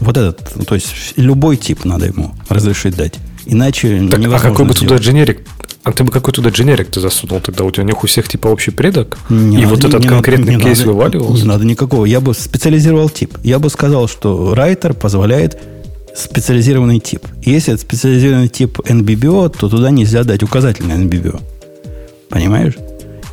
Вот 0.00 0.16
этот, 0.16 0.66
то 0.66 0.74
есть 0.74 1.14
любой 1.16 1.56
тип 1.56 1.84
надо 1.84 2.06
ему 2.06 2.34
разрешить 2.48 2.96
дать. 2.96 3.14
Иначе 3.46 4.08
так, 4.10 4.20
А 4.26 4.38
какой 4.38 4.66
бы 4.66 4.74
туда 4.74 4.96
дженерик? 4.96 5.46
А 5.82 5.92
ты 5.92 6.02
бы 6.02 6.10
какой 6.10 6.32
туда 6.32 6.48
дженерик 6.48 6.90
ты 6.90 7.00
засунул 7.00 7.40
тогда? 7.40 7.64
У 7.64 7.70
тебя 7.70 7.84
у 7.84 7.86
них 7.86 8.02
у 8.02 8.06
всех 8.06 8.26
типа 8.26 8.48
общий 8.48 8.70
предок? 8.70 9.18
Не 9.28 9.58
и 9.58 9.60
надо, 9.62 9.68
вот 9.68 9.84
этот 9.84 10.00
не 10.00 10.08
конкретный 10.08 10.52
надо, 10.54 10.64
кейс 10.64 10.78
надо, 10.78 10.92
вываливался? 10.92 11.42
Не 11.42 11.48
надо 11.48 11.66
никакого. 11.66 12.06
Я 12.06 12.20
бы 12.20 12.32
специализировал 12.32 13.10
тип. 13.10 13.36
Я 13.42 13.58
бы 13.58 13.68
сказал, 13.68 14.08
что 14.08 14.54
райтер 14.54 14.94
позволяет 14.94 15.58
специализированный 16.16 17.00
тип. 17.00 17.26
Если 17.42 17.74
это 17.74 17.82
специализированный 17.82 18.48
тип 18.48 18.78
NBBO, 18.78 19.50
то 19.50 19.68
туда 19.68 19.90
нельзя 19.90 20.24
дать 20.24 20.42
указательный 20.42 20.96
NBBO. 20.96 21.42
Понимаешь? 22.30 22.74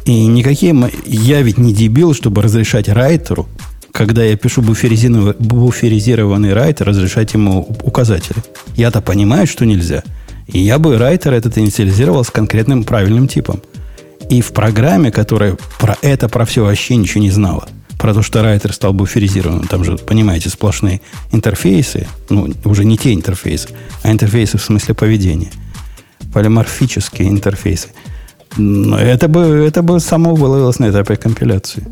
И 0.06 0.26
никакие... 0.26 0.76
Я 1.06 1.42
ведь 1.42 1.58
не 1.58 1.74
дебил, 1.74 2.14
чтобы 2.14 2.42
разрешать 2.42 2.90
райтеру 2.90 3.48
когда 3.92 4.24
я 4.24 4.38
пишу 4.38 4.62
буферизированный, 4.62 6.54
райтер, 6.54 6.88
разрешать 6.88 7.34
ему 7.34 7.68
указатели. 7.84 8.38
Я-то 8.76 9.02
понимаю, 9.02 9.48
что 9.48 9.66
нельзя. 9.66 10.04
И 10.48 10.60
я 10.60 10.80
бы 10.80 10.98
райтер 10.98 11.34
этот 11.34 11.58
инициализировал 11.58 12.24
с 12.24 12.30
конкретным 12.30 12.84
правильным 12.84 13.28
типом. 13.28 13.62
И 14.30 14.42
в 14.42 14.54
программе, 14.54 15.12
которая 15.12 15.58
про 15.80 15.98
это, 16.02 16.30
про 16.30 16.46
все 16.46 16.64
вообще 16.64 16.96
ничего 16.96 17.22
не 17.22 17.32
знала, 17.32 17.68
про 18.00 18.14
то, 18.14 18.22
что 18.22 18.42
райтер 18.42 18.74
стал 18.74 18.94
буферизированным, 18.94 19.68
там 19.68 19.84
же, 19.84 19.98
понимаете, 19.98 20.50
сплошные 20.50 21.02
интерфейсы, 21.32 22.08
ну, 22.30 22.52
уже 22.66 22.86
не 22.86 22.98
те 22.98 23.14
интерфейсы, 23.14 23.70
а 24.04 24.12
интерфейсы 24.12 24.58
в 24.58 24.64
смысле 24.64 24.96
поведения. 24.96 25.52
Полиморфические 26.34 27.30
интерфейсы. 27.30 27.90
Это 28.58 29.28
бы, 29.28 29.42
это 29.68 29.82
бы 29.82 30.00
само 30.00 30.36
выловилось 30.36 30.80
на 30.80 30.90
этапе 30.90 31.16
компиляции. 31.16 31.86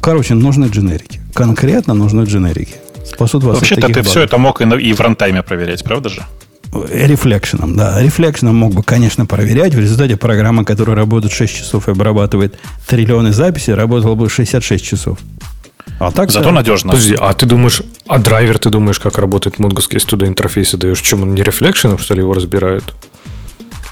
Короче, 0.00 0.34
нужны 0.34 0.66
дженерики. 0.66 1.21
Конкретно 1.34 1.94
нужны 1.94 2.24
дженерики. 2.24 2.74
Спасут 3.04 3.44
вас 3.44 3.56
Вообще-то 3.56 3.88
ты 3.88 3.94
багов. 3.94 4.06
все 4.06 4.20
это 4.20 4.38
мог 4.38 4.60
и, 4.60 4.64
и 4.64 4.92
в 4.92 5.00
рантайме 5.00 5.42
проверять, 5.42 5.82
правда 5.84 6.08
же? 6.08 6.22
Рефлекшеном, 6.72 7.76
да. 7.76 8.00
Рефлекшеном 8.00 8.56
мог 8.56 8.72
бы, 8.72 8.82
конечно, 8.82 9.26
проверять. 9.26 9.74
В 9.74 9.78
результате 9.78 10.16
программа, 10.16 10.64
которая 10.64 10.96
работает 10.96 11.32
6 11.32 11.54
часов 11.54 11.88
и 11.88 11.90
обрабатывает 11.90 12.58
триллионы 12.86 13.32
записей, 13.32 13.74
работала 13.74 14.14
бы 14.14 14.30
66 14.30 14.84
часов. 14.84 15.18
А 15.98 16.10
так 16.10 16.30
Зато 16.30 16.46
да. 16.46 16.52
надежно. 16.52 16.92
Подожди, 16.92 17.16
а 17.18 17.32
ты 17.34 17.46
думаешь, 17.46 17.82
а 18.06 18.18
драйвер 18.18 18.58
ты 18.58 18.70
думаешь, 18.70 18.98
как 18.98 19.18
работает 19.18 19.56
Mongo, 19.56 19.82
если 19.90 20.08
туда 20.08 20.26
интерфейсы 20.26 20.76
даешь? 20.76 21.00
Чем 21.00 21.22
он 21.22 21.34
не 21.34 21.42
рефлекшеном, 21.42 21.98
что 21.98 22.14
ли, 22.14 22.20
его 22.20 22.32
разбирают? 22.32 22.84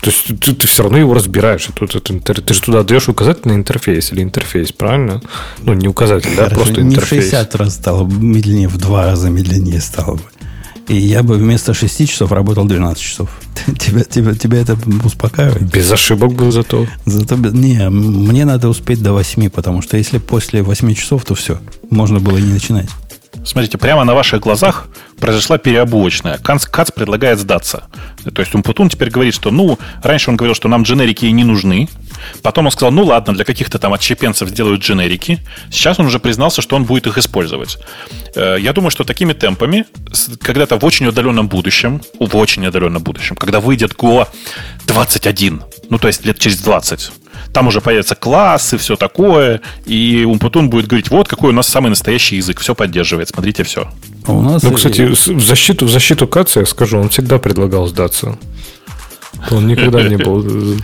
То 0.01 0.11
есть 0.11 0.41
ты, 0.41 0.55
ты 0.55 0.67
все 0.67 0.83
равно 0.83 0.99
его 0.99 1.15
разбираешь. 1.15 1.69
Тут, 1.75 1.95
это, 1.95 2.15
ты 2.15 2.55
же 2.55 2.61
туда 2.61 2.83
даешь 2.83 3.09
указательный 3.09 3.55
интерфейс 3.55 4.13
или 4.13 4.23
интерфейс, 4.23 4.73
правильно? 4.73 5.21
Ну, 5.63 5.75
не 5.75 5.89
указатель, 5.89 6.35
Хорошо, 6.35 6.51
да, 6.51 6.55
просто 6.57 6.83
не 6.83 6.95
интерфейс. 6.95 7.25
Не 7.25 7.29
в 7.29 7.33
60 7.33 7.55
раз 7.57 7.75
стало 7.75 8.07
медленнее, 8.07 8.69
в 8.69 8.79
два 8.79 9.05
раза 9.05 9.29
медленнее 9.29 9.81
стало 9.81 10.15
бы. 10.15 10.23
И 10.89 10.97
я 10.97 11.23
бы 11.23 11.37
вместо 11.37 11.73
6 11.73 12.09
часов 12.09 12.33
работал 12.33 12.65
12 12.65 13.01
часов. 13.01 13.31
Тебя, 13.79 14.03
тебя, 14.03 14.35
тебя 14.35 14.59
это 14.59 14.77
успокаивает? 15.05 15.63
Без 15.63 15.93
ошибок 15.93 16.33
бы 16.33 16.51
зато. 16.51 16.87
Зато 17.05 17.37
не, 17.37 17.89
мне 17.91 18.45
надо 18.45 18.69
успеть 18.69 19.03
до 19.03 19.13
8, 19.13 19.51
потому 19.51 19.83
что 19.83 19.97
если 19.97 20.19
после 20.19 20.63
8 20.63 20.95
часов, 20.95 21.25
то 21.25 21.35
все. 21.35 21.61
Можно 21.91 22.19
было 22.19 22.39
и 22.39 22.43
не 22.43 22.55
начинать. 22.55 22.89
Смотрите, 23.45 23.79
прямо 23.79 24.05
на 24.05 24.15
ваших 24.15 24.41
глазах 24.41 24.89
произошла 25.19 25.59
переобувочная. 25.59 26.39
Кац, 26.39 26.91
предлагает 26.91 27.39
сдаться. 27.39 27.85
То 28.35 28.41
есть 28.41 28.55
Умпутун 28.55 28.89
теперь 28.89 29.11
говорит, 29.11 29.35
что, 29.35 29.51
ну, 29.51 29.79
раньше 30.03 30.31
он 30.31 30.37
говорил, 30.37 30.55
что 30.55 30.69
нам 30.69 30.83
дженерики 30.83 31.27
не 31.27 31.45
нужны. 31.45 31.89
Потом 32.43 32.67
он 32.67 32.73
сказал, 32.73 32.93
ну 32.93 33.05
ладно, 33.05 33.35
для 33.35 33.45
каких-то 33.45 33.79
там 33.79 33.93
отщепенцев 33.93 34.49
сделают 34.49 34.83
дженерики. 34.83 35.39
Сейчас 35.71 35.99
он 35.99 36.07
уже 36.07 36.19
признался, 36.19 36.63
что 36.63 36.77
он 36.77 36.85
будет 36.85 37.07
их 37.07 37.19
использовать. 37.19 37.79
Э, 38.35 38.57
я 38.61 38.73
думаю, 38.73 38.91
что 38.91 39.05
такими 39.05 39.33
темпами, 39.33 39.87
когда-то 40.41 40.79
в 40.79 40.85
очень 40.85 41.07
удаленном 41.07 41.49
будущем, 41.49 42.03
в 42.19 42.37
очень 42.37 42.67
удаленном 42.67 43.03
будущем, 43.03 43.37
когда 43.37 43.61
выйдет 43.61 43.93
Go 43.93 44.29
21, 44.87 45.63
ну, 45.89 45.99
то 45.99 46.09
есть 46.09 46.25
лет 46.27 46.39
через 46.39 46.59
20, 46.59 47.11
там 47.53 47.69
уже 47.69 47.81
появятся 47.81 48.15
классы, 48.15 48.79
все 48.79 48.97
такое, 48.97 49.61
и 49.87 50.25
Умпутун 50.27 50.71
будет 50.71 50.87
говорить, 50.87 51.11
вот 51.11 51.29
какой 51.29 51.51
у 51.51 51.53
нас 51.55 51.69
самый 51.69 51.89
настоящий 51.89 52.37
язык, 52.37 52.61
все 52.61 52.75
поддерживает, 52.75 53.29
смотрите, 53.29 53.65
все. 53.65 53.89
А 54.27 54.33
у 54.33 54.43
нас 54.43 54.63
ну, 54.63 54.73
кстати, 54.73 55.03
в 55.03 55.45
защиту, 55.45 55.87
в 55.87 55.91
защиту 55.91 56.27
Каца 56.27 56.61
я 56.61 56.67
скажу, 56.67 56.99
он 56.99 57.09
всегда 57.09 57.39
предлагал 57.39 57.87
сдаться. 57.87 58.39
Он 59.51 59.67
никогда 59.67 60.03
не 60.03 60.17
был... 60.17 60.77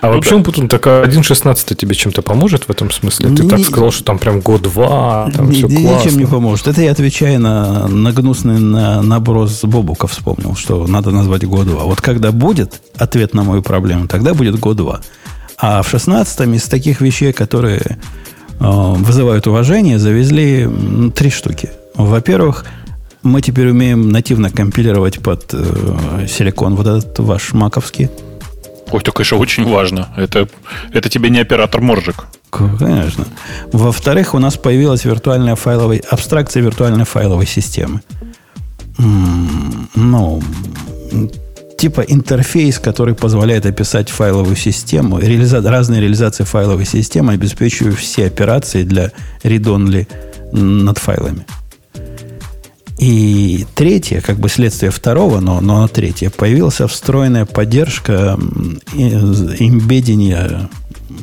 А 0.00 0.08
ну, 0.08 0.14
вообще, 0.14 0.36
да. 0.36 0.42
Путун, 0.42 0.68
так 0.68 0.86
1.16 0.86 1.74
тебе 1.76 1.94
чем-то 1.94 2.22
поможет 2.22 2.64
в 2.64 2.70
этом 2.70 2.90
смысле? 2.90 3.28
Ты 3.28 3.44
не, 3.44 3.48
так 3.48 3.60
сказал, 3.60 3.92
что 3.92 4.04
там 4.04 4.18
прям 4.18 4.40
год-два, 4.40 5.30
там 5.34 5.50
не, 5.50 5.58
все 5.58 5.68
классно. 5.68 6.08
Ничем 6.08 6.18
не 6.18 6.26
поможет. 6.26 6.66
Это 6.66 6.82
я 6.82 6.90
отвечаю 6.90 7.40
на, 7.40 7.86
на 7.86 8.12
гнусный 8.12 8.58
на, 8.58 9.00
наброс 9.02 9.62
Бобука 9.62 10.08
вспомнил, 10.08 10.56
что 10.56 10.86
надо 10.88 11.12
назвать 11.12 11.44
год-два. 11.44 11.84
Вот 11.84 12.00
когда 12.00 12.32
будет 12.32 12.80
ответ 12.96 13.32
на 13.32 13.44
мою 13.44 13.62
проблему, 13.62 14.08
тогда 14.08 14.34
будет 14.34 14.58
год-два. 14.58 15.02
А 15.62 15.80
в 15.82 15.88
16 15.88 16.40
из 16.56 16.64
таких 16.64 17.00
вещей, 17.00 17.32
которые 17.32 17.80
э, 17.80 17.96
вызывают 18.58 19.46
уважение, 19.46 19.96
завезли 19.96 20.68
три 21.14 21.30
штуки. 21.30 21.70
Во-первых, 21.94 22.64
мы 23.22 23.40
теперь 23.42 23.68
умеем 23.68 24.08
нативно 24.08 24.50
компилировать 24.50 25.20
под 25.20 25.54
э, 25.54 26.26
силикон 26.28 26.74
вот 26.74 26.88
этот 26.88 27.16
ваш 27.20 27.52
маковский. 27.52 28.10
Ой, 28.90 29.00
это, 29.00 29.12
конечно, 29.12 29.38
очень 29.38 29.64
важно. 29.64 30.08
Это, 30.16 30.48
это 30.92 31.08
тебе 31.08 31.30
не 31.30 31.38
оператор 31.38 31.80
моржик. 31.80 32.24
Конечно. 32.50 33.26
Во-вторых, 33.70 34.34
у 34.34 34.40
нас 34.40 34.56
появилась 34.56 35.04
виртуальная 35.04 35.54
файловая, 35.54 36.02
абстракция 36.10 36.64
виртуальной 36.64 37.04
файловой 37.04 37.46
системы. 37.46 38.02
Ну, 38.98 40.42
типа 41.82 42.02
интерфейс, 42.02 42.78
который 42.78 43.16
позволяет 43.16 43.66
описать 43.66 44.08
файловую 44.08 44.54
систему, 44.54 45.18
реализа... 45.18 45.60
разные 45.60 46.00
реализации 46.00 46.44
файловой 46.44 46.86
системы, 46.86 47.32
обеспечивая 47.32 47.92
все 47.92 48.26
операции 48.26 48.84
для 48.84 49.10
read-only 49.42 50.06
над 50.52 50.98
файлами. 50.98 51.44
И 53.00 53.66
третье, 53.74 54.20
как 54.20 54.38
бы 54.38 54.48
следствие 54.48 54.92
второго, 54.92 55.40
но, 55.40 55.60
но 55.60 55.88
третье, 55.88 56.30
появилась 56.30 56.80
встроенная 56.80 57.46
поддержка 57.46 58.38
имбедения 58.94 60.70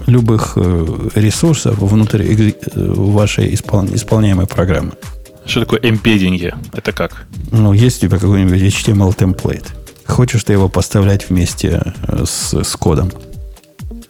любых 0.08 0.58
э, 0.58 0.86
ресурсов 1.16 1.78
внутри 1.78 2.54
э, 2.54 2.54
вашей 2.76 3.54
испол, 3.54 3.86
исполняемой 3.86 4.46
программы. 4.46 4.92
Что 5.46 5.62
такое 5.62 5.80
эмбеддинги? 5.84 6.54
Это 6.74 6.92
как? 6.92 7.28
Ну, 7.52 7.72
есть 7.72 8.04
у 8.04 8.08
тебя 8.08 8.20
какой-нибудь 8.20 8.62
HTML 8.62 9.16
темплейт. 9.18 9.79
Хочешь 10.10 10.44
ты 10.44 10.54
его 10.54 10.68
поставлять 10.68 11.30
вместе 11.30 11.94
э, 12.08 12.26
с, 12.26 12.54
с 12.54 12.76
кодом. 12.76 13.12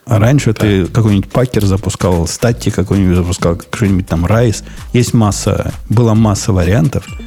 А 0.05 0.17
раньше 0.17 0.53
да. 0.53 0.61
ты 0.61 0.85
какой-нибудь 0.87 1.31
пакер 1.31 1.65
запускал, 1.65 2.27
статик 2.27 2.73
какой-нибудь 2.73 3.17
запускал, 3.17 3.61
что-нибудь 3.71 4.07
там 4.07 4.25
Rise. 4.25 4.63
Есть 4.93 5.13
масса, 5.13 5.71
была 5.87 6.15
масса 6.15 6.51
вариантов– 6.51 7.05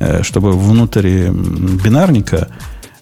Э, 0.00 0.22
чтобы 0.22 0.52
внутри 0.52 1.28
бинарника 1.28 2.48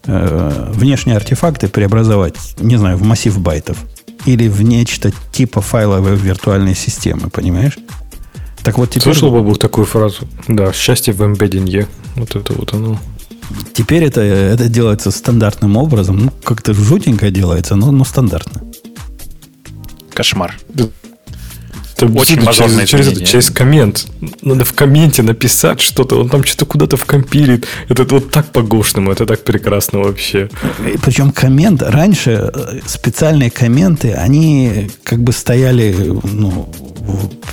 э, 0.06 0.70
внешние 0.72 1.16
артефакты 1.16 1.68
преобразовать, 1.68 2.36
не 2.58 2.76
знаю, 2.76 2.96
в 2.96 3.02
массив 3.02 3.38
байтов 3.38 3.76
или 4.24 4.48
в 4.48 4.62
нечто 4.62 5.12
типа 5.30 5.60
файловой 5.60 6.16
виртуальной 6.16 6.74
системы, 6.74 7.28
понимаешь? 7.28 7.76
Так 8.62 8.78
вот 8.78 8.90
теперь... 8.90 9.02
Слышал, 9.02 9.30
Бабук, 9.30 9.58
такую 9.58 9.84
фразу? 9.84 10.26
Да, 10.48 10.72
счастье 10.72 11.12
в 11.12 11.22
эмбеддинге. 11.22 11.86
Вот 12.14 12.34
это 12.34 12.54
вот 12.54 12.72
оно. 12.72 12.98
Теперь 13.72 14.04
это, 14.04 14.20
это 14.20 14.68
делается 14.68 15.10
стандартным 15.10 15.76
образом. 15.76 16.18
Ну, 16.18 16.30
как-то 16.42 16.74
жутенько 16.74 17.30
делается, 17.30 17.76
но, 17.76 17.90
но 17.90 18.04
стандартно. 18.04 18.62
Кошмар. 20.12 20.58
Это 21.96 22.12
очень 22.12 22.42
мажорное 22.42 22.84
через, 22.84 23.08
через, 23.08 23.28
через 23.28 23.50
коммент. 23.50 24.06
Надо 24.42 24.64
в 24.66 24.74
комменте 24.74 25.22
написать 25.22 25.80
что-то. 25.80 26.20
Он 26.20 26.28
там 26.28 26.44
что-то 26.44 26.66
куда-то 26.66 26.96
вкомпилит. 26.98 27.66
Это 27.88 28.04
вот 28.04 28.30
так 28.30 28.52
по-гошному. 28.52 29.10
Это 29.12 29.24
так 29.24 29.44
прекрасно 29.44 30.00
вообще. 30.00 30.50
И 30.92 30.98
причем 30.98 31.32
коммент... 31.32 31.82
Раньше 31.82 32.50
э, 32.52 32.80
специальные 32.86 33.50
комменты, 33.50 34.12
они 34.12 34.90
как 35.04 35.22
бы 35.22 35.32
стояли 35.32 35.94
ну, 36.22 36.68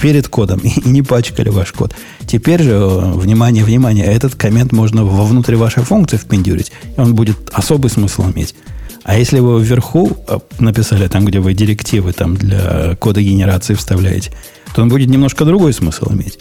перед 0.02 0.28
кодом 0.28 0.60
и 0.64 0.72
не 0.84 1.02
пачкали 1.02 1.48
ваш 1.48 1.72
код. 1.72 1.96
Теперь 2.28 2.64
же, 2.64 2.72
э, 2.72 3.12
внимание, 3.14 3.64
внимание, 3.64 4.06
этот 4.06 4.36
коммент 4.36 4.74
можно 4.74 5.06
вовнутрь 5.06 5.56
вашей 5.56 5.84
функции 5.84 6.18
впендюрить, 6.18 6.74
и 6.98 7.00
он 7.00 7.16
будет 7.16 7.38
особый 7.54 7.90
смысл 7.90 8.30
иметь. 8.32 8.56
А 9.04 9.18
если 9.18 9.40
вы 9.40 9.62
вверху 9.62 10.18
э, 10.28 10.40
написали, 10.60 11.08
там, 11.08 11.26
где 11.26 11.40
вы 11.40 11.54
директивы 11.54 12.14
там, 12.14 12.38
для 12.38 12.96
кода 12.96 13.22
генерации 13.22 13.74
вставляете, 13.74 14.32
то 14.74 14.82
он 14.82 14.90
будет 14.90 15.10
немножко 15.10 15.44
другой 15.44 15.74
смысл 15.74 16.12
иметь. 16.14 16.40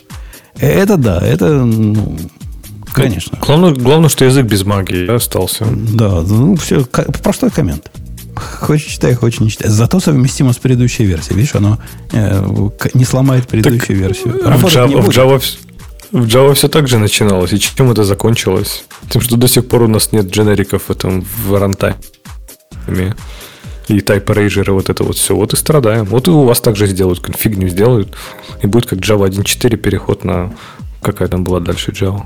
Э, 0.60 0.68
это 0.68 0.96
да, 0.96 1.20
это, 1.20 1.64
ну, 1.64 2.16
конечно. 2.92 3.38
Главное, 3.44 3.74
главное, 3.74 4.08
что 4.08 4.24
язык 4.24 4.46
без 4.46 4.64
магии 4.64 5.12
остался. 5.12 5.66
Да, 5.66 6.20
ну, 6.22 6.54
все, 6.56 6.84
простой 6.84 7.50
коммент. 7.50 7.90
Хочешь 8.36 8.92
читай, 8.92 9.14
хочешь 9.14 9.40
не 9.40 9.50
читай. 9.50 9.68
Зато 9.68 9.98
совместимо 9.98 10.52
с 10.52 10.58
предыдущей 10.58 11.04
версией. 11.04 11.36
Видишь, 11.36 11.56
оно 11.56 11.78
э, 12.12 12.70
не 12.94 13.04
сломает 13.04 13.48
предыдущую 13.48 13.80
так 13.80 13.96
версию. 13.96 14.34
в 14.34 14.64
Java, 14.66 15.02
в, 15.02 15.08
Java, 15.08 15.42
в 16.12 16.26
Java 16.26 16.54
все 16.54 16.68
так 16.68 16.86
же 16.86 16.98
начиналось. 16.98 17.52
И 17.52 17.58
чем 17.58 17.90
это 17.90 18.04
закончилось? 18.04 18.84
Тем, 19.10 19.20
что 19.20 19.36
до 19.36 19.48
сих 19.48 19.66
пор 19.66 19.82
у 19.82 19.88
нас 19.88 20.12
нет 20.12 20.30
дженериков 20.30 20.84
в 20.84 20.90
этом 20.90 21.26
в 21.44 21.58
рантайме 21.58 21.96
и 23.88 23.98
Type 23.98 24.24
Erasure, 24.24 24.72
вот 24.72 24.90
это 24.90 25.04
вот 25.04 25.16
все. 25.16 25.34
Вот 25.34 25.52
и 25.52 25.56
страдаем. 25.56 26.04
Вот 26.04 26.28
и 26.28 26.30
у 26.30 26.44
вас 26.44 26.60
также 26.60 26.86
сделают, 26.86 27.20
фигню 27.36 27.68
сделают, 27.68 28.14
и 28.62 28.66
будет 28.66 28.86
как 28.86 29.00
Java 29.00 29.28
1.4 29.28 29.76
переход 29.76 30.24
на 30.24 30.52
какая 31.00 31.28
там 31.28 31.44
была 31.44 31.60
дальше 31.60 31.90
Java. 31.92 32.22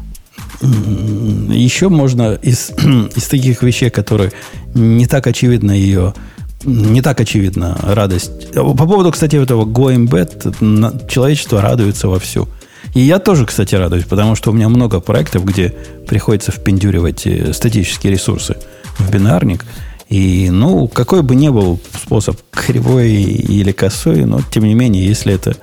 Еще 1.50 1.88
можно 1.88 2.34
из, 2.34 2.70
из 3.16 3.24
таких 3.24 3.62
вещей, 3.62 3.90
которые 3.90 4.32
не 4.74 5.06
так 5.06 5.26
очевидно 5.26 5.72
ее 5.72 6.14
не 6.64 7.00
так 7.00 7.20
очевидна 7.20 7.78
радость. 7.82 8.52
По 8.52 8.74
поводу, 8.74 9.12
кстати, 9.12 9.36
этого 9.36 9.64
Go 9.66 9.94
Embed, 9.94 11.08
человечество 11.08 11.60
радуется 11.60 12.08
вовсю. 12.08 12.48
И 12.94 13.00
я 13.00 13.18
тоже, 13.18 13.46
кстати, 13.46 13.74
радуюсь, 13.74 14.04
потому 14.04 14.34
что 14.34 14.50
у 14.50 14.54
меня 14.54 14.68
много 14.68 15.00
проектов, 15.00 15.44
где 15.44 15.74
приходится 16.08 16.50
впендюривать 16.50 17.26
э, 17.26 17.52
статические 17.52 18.12
ресурсы 18.14 18.56
в 18.98 19.10
бинарник– 19.10 19.64
и, 20.08 20.50
ну, 20.50 20.86
какой 20.88 21.22
бы 21.22 21.34
ни 21.34 21.48
был 21.48 21.80
способ, 22.02 22.40
кривой 22.50 23.12
или 23.12 23.72
косой, 23.72 24.24
но, 24.24 24.40
тем 24.52 24.64
не 24.64 24.74
менее, 24.74 25.04
если 25.04 25.34
это, 25.34 25.56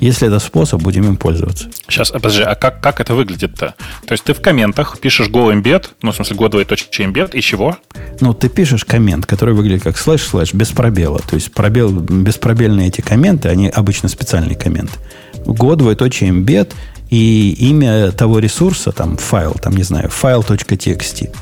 если 0.00 0.26
это 0.26 0.40
способ, 0.40 0.82
будем 0.82 1.04
им 1.04 1.16
пользоваться. 1.16 1.68
Сейчас, 1.88 2.10
а 2.10 2.14
подожди, 2.14 2.42
а 2.42 2.56
как, 2.56 2.80
как 2.80 3.00
это 3.00 3.14
выглядит-то? 3.14 3.74
То 4.06 4.12
есть 4.12 4.24
ты 4.24 4.34
в 4.34 4.40
комментах 4.40 4.98
пишешь 4.98 5.28
go 5.28 5.52
embed, 5.54 5.90
ну, 6.02 6.10
в 6.10 6.16
смысле, 6.16 6.36
go 6.36 6.48
двоеточие 6.48 7.06
embed, 7.06 7.30
и 7.34 7.40
чего? 7.40 7.78
Ну, 8.20 8.34
ты 8.34 8.48
пишешь 8.48 8.84
коммент, 8.84 9.26
который 9.26 9.54
выглядит 9.54 9.84
как 9.84 9.96
слэш-слэш, 9.96 10.54
без 10.54 10.70
пробела. 10.70 11.20
То 11.20 11.36
есть 11.36 11.52
пробел, 11.52 11.92
беспробельные 11.92 12.88
эти 12.88 13.00
комменты, 13.00 13.48
они 13.48 13.68
обычно 13.68 14.08
специальные 14.08 14.56
комменты. 14.56 14.98
Go 15.44 15.76
двоеточие 15.76 16.30
embed 16.30 16.72
и 17.10 17.52
имя 17.70 18.10
того 18.10 18.40
ресурса, 18.40 18.90
там, 18.90 19.16
файл, 19.18 19.52
там, 19.52 19.76
не 19.76 19.84
знаю, 19.84 20.08
file.txt. 20.08 21.32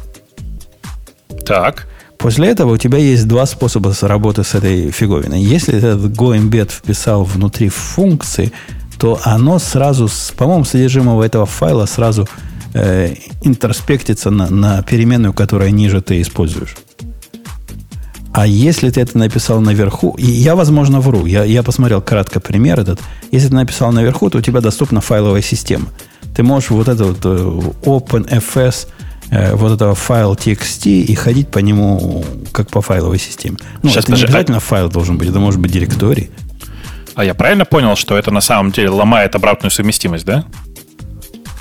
Так. 1.47 1.89
После 2.23 2.51
этого 2.51 2.75
у 2.75 2.77
тебя 2.77 2.99
есть 2.99 3.27
два 3.27 3.47
способа 3.47 3.93
работы 4.03 4.45
с 4.45 4.55
этой 4.55 4.93
фиговиной. 4.93 5.43
Если 5.43 5.77
этот 5.77 6.13
GoEmbed 6.13 6.71
вписал 6.71 7.25
внутри 7.25 7.69
функции, 7.69 8.53
то 8.97 9.19
оно 9.25 9.59
сразу, 9.59 10.09
по-моему, 10.37 10.65
содержимого 10.65 11.25
этого 11.25 11.47
файла 11.47 11.85
сразу 11.87 12.29
э, 12.75 13.17
интерспектится 13.43 14.31
на, 14.31 14.49
на 14.49 14.83
переменную, 14.83 15.33
которая 15.33 15.73
ниже 15.73 16.01
ты 16.01 16.21
используешь. 16.21 16.77
А 18.33 18.47
если 18.47 18.89
ты 18.91 19.01
это 19.01 19.19
написал 19.19 19.61
наверху, 19.61 20.15
и 20.17 20.25
я, 20.25 20.55
возможно, 20.55 21.01
вру, 21.01 21.27
я, 21.27 21.43
я 21.43 21.65
посмотрел 21.65 22.01
кратко 22.01 22.39
пример 22.39 22.79
этот, 22.79 23.01
если 23.33 23.49
ты 23.49 23.55
написал 23.55 23.91
наверху, 23.91 24.31
то 24.31 24.39
у 24.39 24.41
тебя 24.43 24.61
доступна 24.61 25.01
файловая 25.01 25.43
система. 25.43 25.87
Ты 26.37 26.45
можешь 26.45 26.71
вот 26.71 26.87
это 26.87 27.05
вот 27.05 27.19
э, 27.25 27.29
OpenFS 27.85 28.87
Э, 29.33 29.55
вот 29.55 29.73
этого 29.73 29.95
файл 29.95 30.35
txt 30.35 30.87
и 30.87 31.15
ходить 31.15 31.49
по 31.49 31.59
нему 31.59 32.23
как 32.53 32.69
по 32.69 32.83
файловой 32.83 33.19
системе. 33.19 33.57
Ну, 33.83 33.89
Сейчас, 33.89 34.05
это 34.05 34.13
не 34.13 34.23
обязательно 34.23 34.59
а... 34.59 34.61
файл 34.61 34.91
должен 34.91 35.17
быть, 35.17 35.31
это 35.31 35.39
может 35.39 35.59
быть 35.59 35.73
директорий. 35.73 36.31
А 37.15 37.25
я 37.25 37.33
правильно 37.33 37.65
понял, 37.65 37.97
что 37.97 38.19
это 38.19 38.31
на 38.31 38.43
самом 38.43 38.73
деле 38.73 38.91
ломает 38.91 39.35
обратную 39.35 39.71
совместимость, 39.71 40.27
да? 40.27 40.45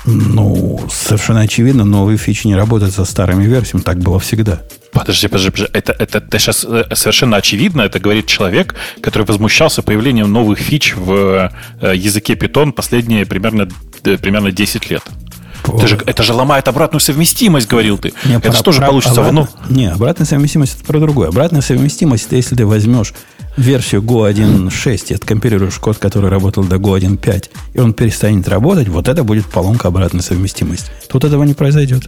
Ну, 0.04 0.86
совершенно 0.90 1.40
очевидно, 1.40 1.84
новые 1.84 2.18
фичи 2.18 2.46
не 2.46 2.56
работают 2.56 2.92
со 2.94 3.06
старыми 3.06 3.44
версиями, 3.44 3.82
так 3.82 3.98
было 4.00 4.20
всегда. 4.20 4.60
Подожди, 4.92 5.28
подожди, 5.28 5.50
подожди. 5.50 5.70
Это, 5.72 5.92
это, 5.92 6.18
это 6.18 6.38
сейчас 6.38 6.66
э, 6.68 6.84
совершенно 6.92 7.38
очевидно, 7.38 7.80
это 7.82 7.98
говорит 8.00 8.26
человек, 8.26 8.74
который 9.00 9.26
возмущался 9.26 9.82
появлением 9.82 10.30
новых 10.30 10.58
фич 10.58 10.94
в 10.94 11.50
э, 11.80 11.96
языке 11.96 12.34
Python 12.34 12.72
последние 12.72 13.24
примерно, 13.24 13.66
примерно 14.02 14.52
10 14.52 14.90
лет. 14.90 15.04
Это 15.64 15.86
же, 15.86 16.02
это 16.06 16.22
же 16.22 16.32
ломает 16.32 16.68
обратную 16.68 17.00
совместимость, 17.00 17.68
говорил 17.68 17.98
ты. 17.98 18.12
Не, 18.24 18.34
это 18.34 18.52
же 18.52 18.62
тоже 18.62 18.78
про, 18.78 18.88
получится 18.88 19.20
обратно, 19.20 19.48
в 19.66 19.70
Не, 19.70 19.90
обратная 19.90 20.26
совместимость 20.26 20.76
это 20.76 20.84
про 20.84 20.98
другое. 20.98 21.28
Обратная 21.28 21.60
совместимость 21.60 22.26
это 22.26 22.36
если 22.36 22.56
ты 22.56 22.66
возьмешь 22.66 23.14
версию 23.56 24.02
Go 24.02 24.30
1.6 24.30 25.06
и 25.08 25.14
откомпилируешь 25.14 25.78
код, 25.78 25.98
который 25.98 26.30
работал 26.30 26.64
до 26.64 26.76
Go 26.76 26.98
1.5, 26.98 27.50
и 27.74 27.80
он 27.80 27.92
перестанет 27.94 28.48
работать, 28.48 28.88
вот 28.88 29.08
это 29.08 29.24
будет 29.24 29.46
поломка 29.46 29.88
обратной 29.88 30.22
совместимости. 30.22 30.90
Тут 31.08 31.24
этого 31.24 31.44
не 31.44 31.54
произойдет. 31.54 32.04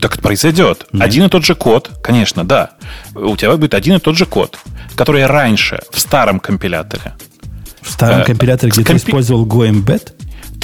Так 0.00 0.20
произойдет. 0.20 0.86
Нет. 0.92 1.02
Один 1.02 1.24
и 1.26 1.28
тот 1.28 1.44
же 1.44 1.54
код, 1.54 1.90
конечно, 2.02 2.44
да. 2.44 2.70
У 3.14 3.36
тебя 3.36 3.56
будет 3.56 3.74
один 3.74 3.96
и 3.96 3.98
тот 4.00 4.16
же 4.16 4.26
код, 4.26 4.58
который 4.96 5.24
раньше 5.26 5.80
в 5.90 6.00
старом 6.00 6.40
компиляторе. 6.40 7.14
В 7.80 7.90
старом 7.90 8.20
э, 8.20 8.24
компиляторе, 8.24 8.72
где 8.72 8.82
компи... 8.82 9.00
ты 9.00 9.06
использовал 9.08 9.46
GoEmbed? 9.46 10.12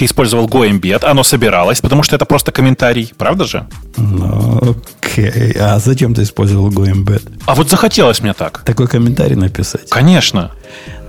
Ты 0.00 0.06
использовал 0.06 0.48
GoEmbed, 0.48 1.04
оно 1.04 1.22
собиралось, 1.22 1.82
потому 1.82 2.02
что 2.02 2.16
это 2.16 2.24
просто 2.24 2.52
комментарий, 2.52 3.12
правда 3.18 3.44
же? 3.44 3.66
Ну, 3.98 4.74
окей. 5.02 5.52
А 5.60 5.78
зачем 5.78 6.14
ты 6.14 6.22
использовал 6.22 6.70
GoEmbed? 6.70 7.22
А 7.44 7.54
вот 7.54 7.68
захотелось 7.68 8.22
мне 8.22 8.32
так. 8.32 8.62
Такой 8.64 8.88
комментарий 8.88 9.36
написать? 9.36 9.90
Конечно. 9.90 10.52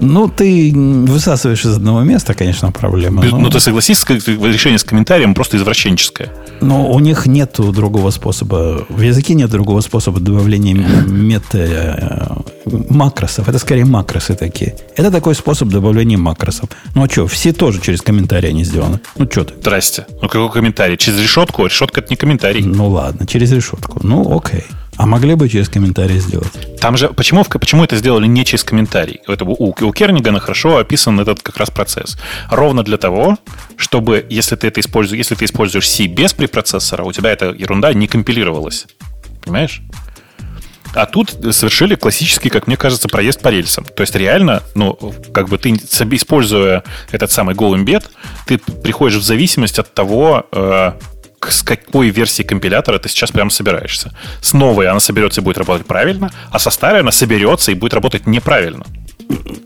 Ну, 0.02 0.28
ты 0.28 0.74
высасываешь 0.76 1.64
из 1.64 1.76
одного 1.76 2.02
места, 2.02 2.34
конечно, 2.34 2.72
проблема. 2.72 3.24
Но... 3.24 3.38
Ну, 3.38 3.50
ты 3.50 3.60
согласись, 3.60 4.04
решение 4.10 4.80
с 4.80 4.84
комментарием 4.84 5.34
просто 5.34 5.58
извращенческое. 5.58 6.30
Но 6.60 6.92
у 6.92 7.00
них 7.00 7.28
нет 7.28 7.56
другого 7.58 8.10
способа. 8.10 8.86
В 8.90 9.02
языке 9.02 9.36
нет 9.36 9.52
другого 9.52 9.82
способа 9.82 10.20
добавления 10.20 10.74
мета 10.74 11.58
э, 12.66 12.72
макросов. 12.90 13.48
Это 13.48 13.60
скорее 13.60 13.86
макросы 13.86 14.36
такие. 14.36 14.76
Это 14.96 15.12
такой 15.12 15.36
способ 15.36 15.70
добавления 15.70 16.18
макросов. 16.18 16.70
Ну, 16.96 17.04
а 17.04 17.10
что, 17.10 17.28
все 17.28 17.54
тоже 17.54 17.80
через 17.80 18.02
комментарии 18.02 18.50
они 18.50 18.64
сделаны. 18.64 19.00
Ну, 19.18 19.28
что 19.32 19.44
ты? 19.44 19.54
Здрасте. 19.60 20.06
Ну, 20.22 20.28
какой 20.28 20.52
комментарий? 20.52 20.98
Через 20.98 21.20
решетку? 21.20 21.66
Решетка– 21.66 22.00
это 22.02 22.10
не 22.10 22.16
комментарий. 22.16 22.64
Ну, 22.64 22.90
ладно, 22.90 23.28
через 23.28 23.52
решетку. 23.52 24.00
Ну, 24.04 24.36
окей. 24.36 24.64
А 24.98 25.06
могли 25.06 25.36
бы 25.36 25.50
через 25.50 25.70
комментарий 25.70 26.20
сделать? 26.20 26.80
Там 26.80 26.98
же, 26.98 27.10
почему, 27.10 27.44
почему 27.44 27.84
это 27.84 27.96
сделали 27.96 28.28
не 28.28 28.46
через 28.46 28.64
комментарий? 28.64 29.22
Это 29.28 29.46
у, 29.46 29.70
у 29.70 29.94
Кернигана 29.94 30.40
хорошо 30.40 30.78
описан 30.78 31.20
этот 31.20 31.42
как 31.42 31.58
раз 31.58 31.70
процесс. 31.70 32.18
Ровно 32.50 32.84
для 32.84 32.98
того, 32.98 33.38
чтобы, 33.78 34.26
если 34.30 34.56
ты 34.56 34.68
это 34.68 34.80
используешь, 34.80 35.18
если 35.18 35.36
ты 35.36 35.46
используешь 35.46 35.90
C 35.90 36.08
без 36.08 36.34
препроцессора, 36.34 37.04
у 37.04 37.12
тебя 37.12 37.32
эта 37.32 37.48
ерунда 37.48 37.94
не 37.94 38.08
компилировалась. 38.08 38.88
Понимаешь? 39.44 39.82
А 40.94 41.06
тут 41.06 41.32
совершили 41.52 41.96
классический, 41.96 42.50
как 42.50 42.68
мне 42.68 42.76
кажется, 42.76 43.08
проезд 43.08 43.42
по 43.42 43.48
рельсам. 43.48 43.86
То 43.86 44.02
есть 44.02 44.14
реально, 44.16 44.62
ну, 44.76 44.98
как 45.34 45.48
бы 45.48 45.58
ты, 45.58 45.70
используя 45.72 46.84
этот 47.12 47.32
самый 47.32 47.56
Go 47.56 47.74
Embed, 47.74 48.06
ты 48.46 48.58
приходишь 48.58 49.20
в 49.20 49.24
зависимость 49.24 49.80
от 49.80 49.94
того, 49.94 50.46
э, 50.52 50.94
с 51.50 51.64
какой 51.64 52.10
версии 52.10 52.44
компилятора 52.44 53.00
ты 53.00 53.10
сейчас 53.10 53.32
прямо 53.32 53.50
собираешься. 53.50 54.14
С 54.42 54.54
новой 54.54 54.88
она 54.88 55.00
соберется 55.00 55.42
и 55.42 55.44
будет 55.44 55.58
работать 55.58 55.88
правильно, 55.88 56.32
а 56.52 56.60
со 56.60 56.70
старой 56.70 57.02
она 57.02 57.12
соберется 57.12 57.72
и 57.72 57.76
будет 57.76 57.94
работать 57.94 58.28
неправильно. 58.28 58.86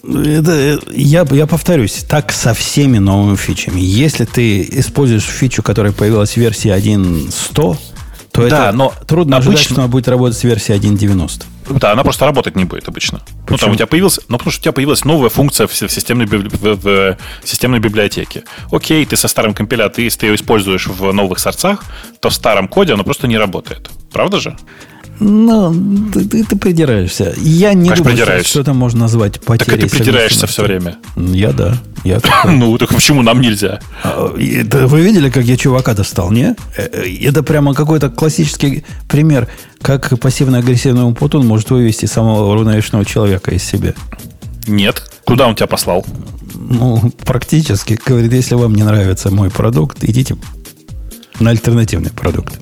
Это, 0.04 0.80
я, 0.92 1.26
я 1.32 1.48
повторюсь, 1.48 2.06
так 2.08 2.32
со 2.32 2.54
всеми 2.54 3.00
новыми 3.00 3.36
фичами. 3.36 3.80
Если 3.80 4.26
ты 4.26 4.62
используешь 4.62 5.24
фичу, 5.24 5.64
которая 5.64 5.92
появилась 5.92 6.34
в 6.34 6.38
версии 6.38 6.72
1.100, 6.72 7.78
то 8.36 8.50
да, 8.50 8.68
это 8.68 8.78
но 8.78 8.94
трудно 9.08 9.38
обычно... 9.38 9.54
ожидать, 9.54 9.72
что 9.72 9.76
она 9.82 9.88
будет 9.88 10.08
работать 10.08 10.38
с 10.38 10.44
версией 10.44 10.80
1.90. 10.80 11.46
Да, 11.80 11.94
она 11.94 12.04
просто 12.04 12.26
работать 12.26 12.56
не 12.56 12.66
будет 12.66 12.88
обычно. 12.88 13.20
Почему? 13.20 13.48
Ну, 13.50 13.58
там 13.58 13.72
у 13.72 13.76
тебя 13.76 13.88
появилась, 13.88 14.20
ну, 14.28 14.38
потому 14.38 14.52
что 14.52 14.60
у 14.60 14.64
тебя 14.64 14.72
появилась 14.74 15.06
новая 15.06 15.30
функция 15.30 15.68
в, 15.68 15.72
в, 15.72 15.74
системной, 15.74 16.26
в, 16.26 16.32
в, 16.32 16.76
в 16.76 17.18
системной 17.44 17.80
библиотеке. 17.80 18.44
Окей, 18.72 19.06
ты 19.06 19.16
со 19.16 19.28
старым 19.28 19.54
компилятором, 19.54 20.04
если 20.04 20.20
ты 20.20 20.26
ее 20.28 20.36
используешь 20.36 20.88
в 20.88 21.12
новых 21.12 21.40
сорцах, 21.40 21.84
то 22.20 22.30
в 22.30 22.34
старом 22.34 22.68
коде 22.68 22.94
оно 22.94 23.04
просто 23.04 23.28
не 23.28 23.38
работает. 23.38 23.90
Правда 24.12 24.40
же? 24.40 24.56
Ну, 25.20 25.74
ты, 26.14 26.26
ты, 26.26 26.44
ты 26.44 26.56
придираешься. 26.58 27.34
Я 27.38 27.74
не 27.74 27.90
Конечно, 27.90 28.04
думаю, 28.04 28.40
что 28.42 28.44
что-то 28.44 28.74
можно 28.74 29.02
назвать 29.02 29.40
потерей 29.40 29.82
Так 29.82 29.90
ты 29.90 29.98
придираешься 29.98 30.46
все 30.46 30.64
время. 30.64 30.98
Я 31.16 31.52
да. 31.52 31.78
Я. 32.04 32.20
Ну, 32.46 32.78
так 32.78 32.90
почему 32.90 33.22
нам 33.22 33.42
нельзя? 33.42 33.80
А, 34.04 34.36
это 34.38 34.88
вы 34.88 35.02
видели, 35.02 35.30
как 35.30 35.46
я 35.46 35.58
чувака 35.58 35.94
достал, 35.94 36.32
не? 36.32 36.56
Э, 36.78 36.90
э, 36.92 37.28
Это 37.28 37.44
прямо 37.44 37.74
какой-то 37.74 38.10
классический 38.10 38.84
пример, 39.08 39.48
как 39.82 40.20
пассивно-агрессивный 40.20 41.04
Умпутун 41.04 41.46
может 41.48 41.70
вывести 41.70 42.06
самого 42.06 42.52
уравновешенного 42.52 43.06
человека 43.06 43.52
из 43.52 43.64
себя. 43.64 43.94
Нет. 44.68 45.04
Куда 45.26 45.48
он 45.48 45.56
тебя 45.56 45.68
послал? 45.68 46.06
Ну, 46.54 47.12
практически. 47.26 48.00
Говорит, 48.06 48.34
если 48.34 48.56
вам 48.56 48.76
не 48.76 48.84
нравится 48.84 49.32
мой 49.32 49.50
продукт, 49.50 50.04
идите 50.04 50.36
на 51.40 51.52
альтернативный 51.52 52.12
продукт. 52.12 52.60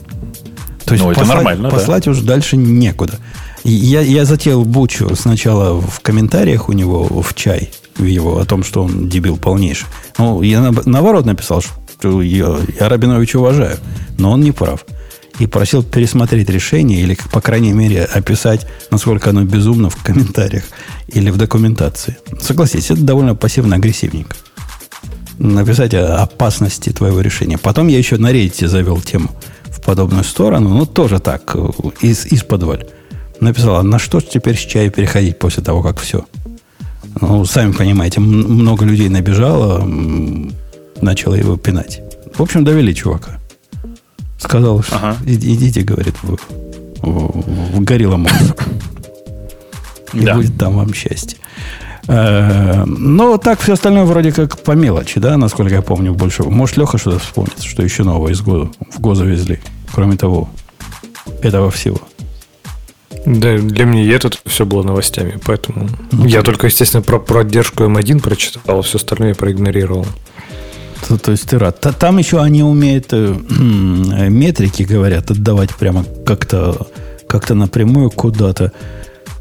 То 0.86 0.94
есть 0.94 1.04
Ну, 1.04 1.12
это 1.12 1.20
послать, 1.22 1.36
нормально, 1.38 1.70
да. 1.70 1.76
послать 1.76 2.08
уже 2.08 2.24
дальше 2.24 2.58
некуда. 2.58 3.20
И 3.64 3.72
Я, 3.72 4.02
я 4.02 4.26
затеял 4.26 4.64
бучу 4.66 5.16
сначала 5.16 5.80
в 5.80 6.00
комментариях 6.02 6.70
у 6.70 6.74
него 6.74 7.04
в 7.22 7.34
чай 7.34 7.72
в 7.96 8.04
его 8.04 8.40
о 8.40 8.46
том, 8.46 8.64
что 8.64 8.84
он 8.84 9.08
дебил 9.08 9.38
полнейший. 9.38 9.88
Ну, 10.18 10.42
я 10.42 10.62
на- 10.62 10.82
наоборот 10.86 11.26
написал, 11.26 11.62
что 11.62 12.22
я, 12.22 12.58
я 12.80 12.90
Рабиновича 12.90 13.40
уважаю, 13.40 13.78
но 14.18 14.32
он 14.32 14.42
не 14.42 14.52
прав. 14.52 14.86
И 15.40 15.48
просил 15.48 15.82
пересмотреть 15.84 16.50
решение 16.50 17.02
или, 17.02 17.18
по 17.32 17.42
крайней 17.42 17.72
мере, 17.74 18.04
описать, 18.04 18.68
насколько 18.92 19.30
оно 19.32 19.44
безумно 19.44 19.90
в 19.90 19.96
комментариях 19.96 20.64
или 21.08 21.30
в 21.32 21.38
документации. 21.38 22.18
Согласитесь, 22.42 22.92
это 22.92 23.02
довольно 23.02 23.34
пассивно-агрессивненько 23.36 24.36
написать 25.40 25.94
о 25.96 26.22
опасности 26.22 26.92
твоего 26.92 27.22
решения. 27.22 27.58
Потом 27.58 27.88
я 27.88 27.98
еще 27.98 28.18
на 28.18 28.32
Reddit 28.32 28.68
завел 28.68 29.02
тему 29.02 29.30
подобную 29.86 30.24
сторону, 30.24 30.70
ну, 30.70 30.86
тоже 30.86 31.20
так, 31.20 31.56
э, 31.56 31.68
из, 32.02 32.26
из 32.28 32.44
подваль. 32.44 32.86
Написал, 33.40 33.76
а 33.78 33.84
на 33.84 34.00
что 34.00 34.20
ж 34.20 34.24
теперь 34.24 34.56
с 34.56 34.60
чая 34.62 34.90
переходить 34.90 35.40
после 35.40 35.64
того, 35.64 35.82
как 35.82 36.00
все? 36.00 36.26
Ну, 37.22 37.46
сами 37.46 37.72
понимаете, 37.74 38.20
много 38.20 38.86
людей 38.86 39.10
набежало, 39.10 39.84
начало 41.02 41.36
его 41.36 41.58
пинать. 41.58 42.02
В 42.36 42.42
общем, 42.42 42.64
довели 42.64 42.94
чувака. 42.96 43.40
Сказал, 44.40 44.82
что 44.84 44.96
Ага. 44.96 45.18
«Иди- 45.26 45.54
идите, 45.54 45.82
говорит, 45.82 46.16
в, 46.24 46.38
в, 47.02 47.78
в 47.78 47.84
Горилла. 47.84 48.20
И 50.14 50.22
Да. 50.26 50.36
будет 50.36 50.58
там 50.58 50.76
вам 50.78 50.94
счастье. 50.94 51.38
Э, 52.08 52.84
Но 52.86 53.38
так 53.38 53.60
все 53.62 53.74
остальное 53.74 54.04
вроде 54.06 54.32
как 54.32 54.58
по 54.60 54.72
мелочи, 54.74 55.20
да, 55.20 55.38
насколько 55.38 55.74
я 55.76 55.82
помню 55.82 56.14
больше. 56.14 56.44
Может, 56.44 56.78
Леха 56.78 56.98
что-то 56.98 57.20
вспомнит, 57.20 57.62
что 57.62 57.82
еще 57.84 58.04
нового 58.04 58.30
из 58.30 58.42
ГО, 58.42 58.70
в 58.92 59.00
ГО 59.00 59.16
завезли. 59.16 59.60
Кроме 59.94 60.18
того, 60.18 60.50
этого 61.42 61.70
всего. 61.72 62.00
Да, 63.26 63.58
для 63.58 63.86
меня 63.86 64.04
и 64.04 64.10
это 64.10 64.30
все 64.46 64.66
было 64.66 64.84
новостями, 64.84 65.40
поэтому 65.46 65.88
я 66.12 66.42
только, 66.42 66.68
естественно, 66.68 67.02
про 67.04 67.20
поддержку 67.20 67.84
М1 67.84 68.22
прочитал, 68.22 68.80
а 68.80 68.82
все 68.82 68.98
остальное 68.98 69.34
проигнорировал. 69.36 70.06
То, 71.08 71.18
то 71.18 71.32
есть 71.32 71.48
ты 71.50 71.58
рад. 71.60 71.80
Та- 71.80 71.92
Там 71.94 72.18
еще 72.18 72.42
они 72.42 72.64
умеют 72.64 73.14
э, 73.14 73.36
э, 73.50 74.30
метрики, 74.30 74.84
говорят, 74.84 75.32
отдавать 75.32 75.74
прямо 75.76 76.06
как-то 76.26 76.88
как 77.28 77.50
напрямую 77.50 78.10
куда-то. 78.10 78.72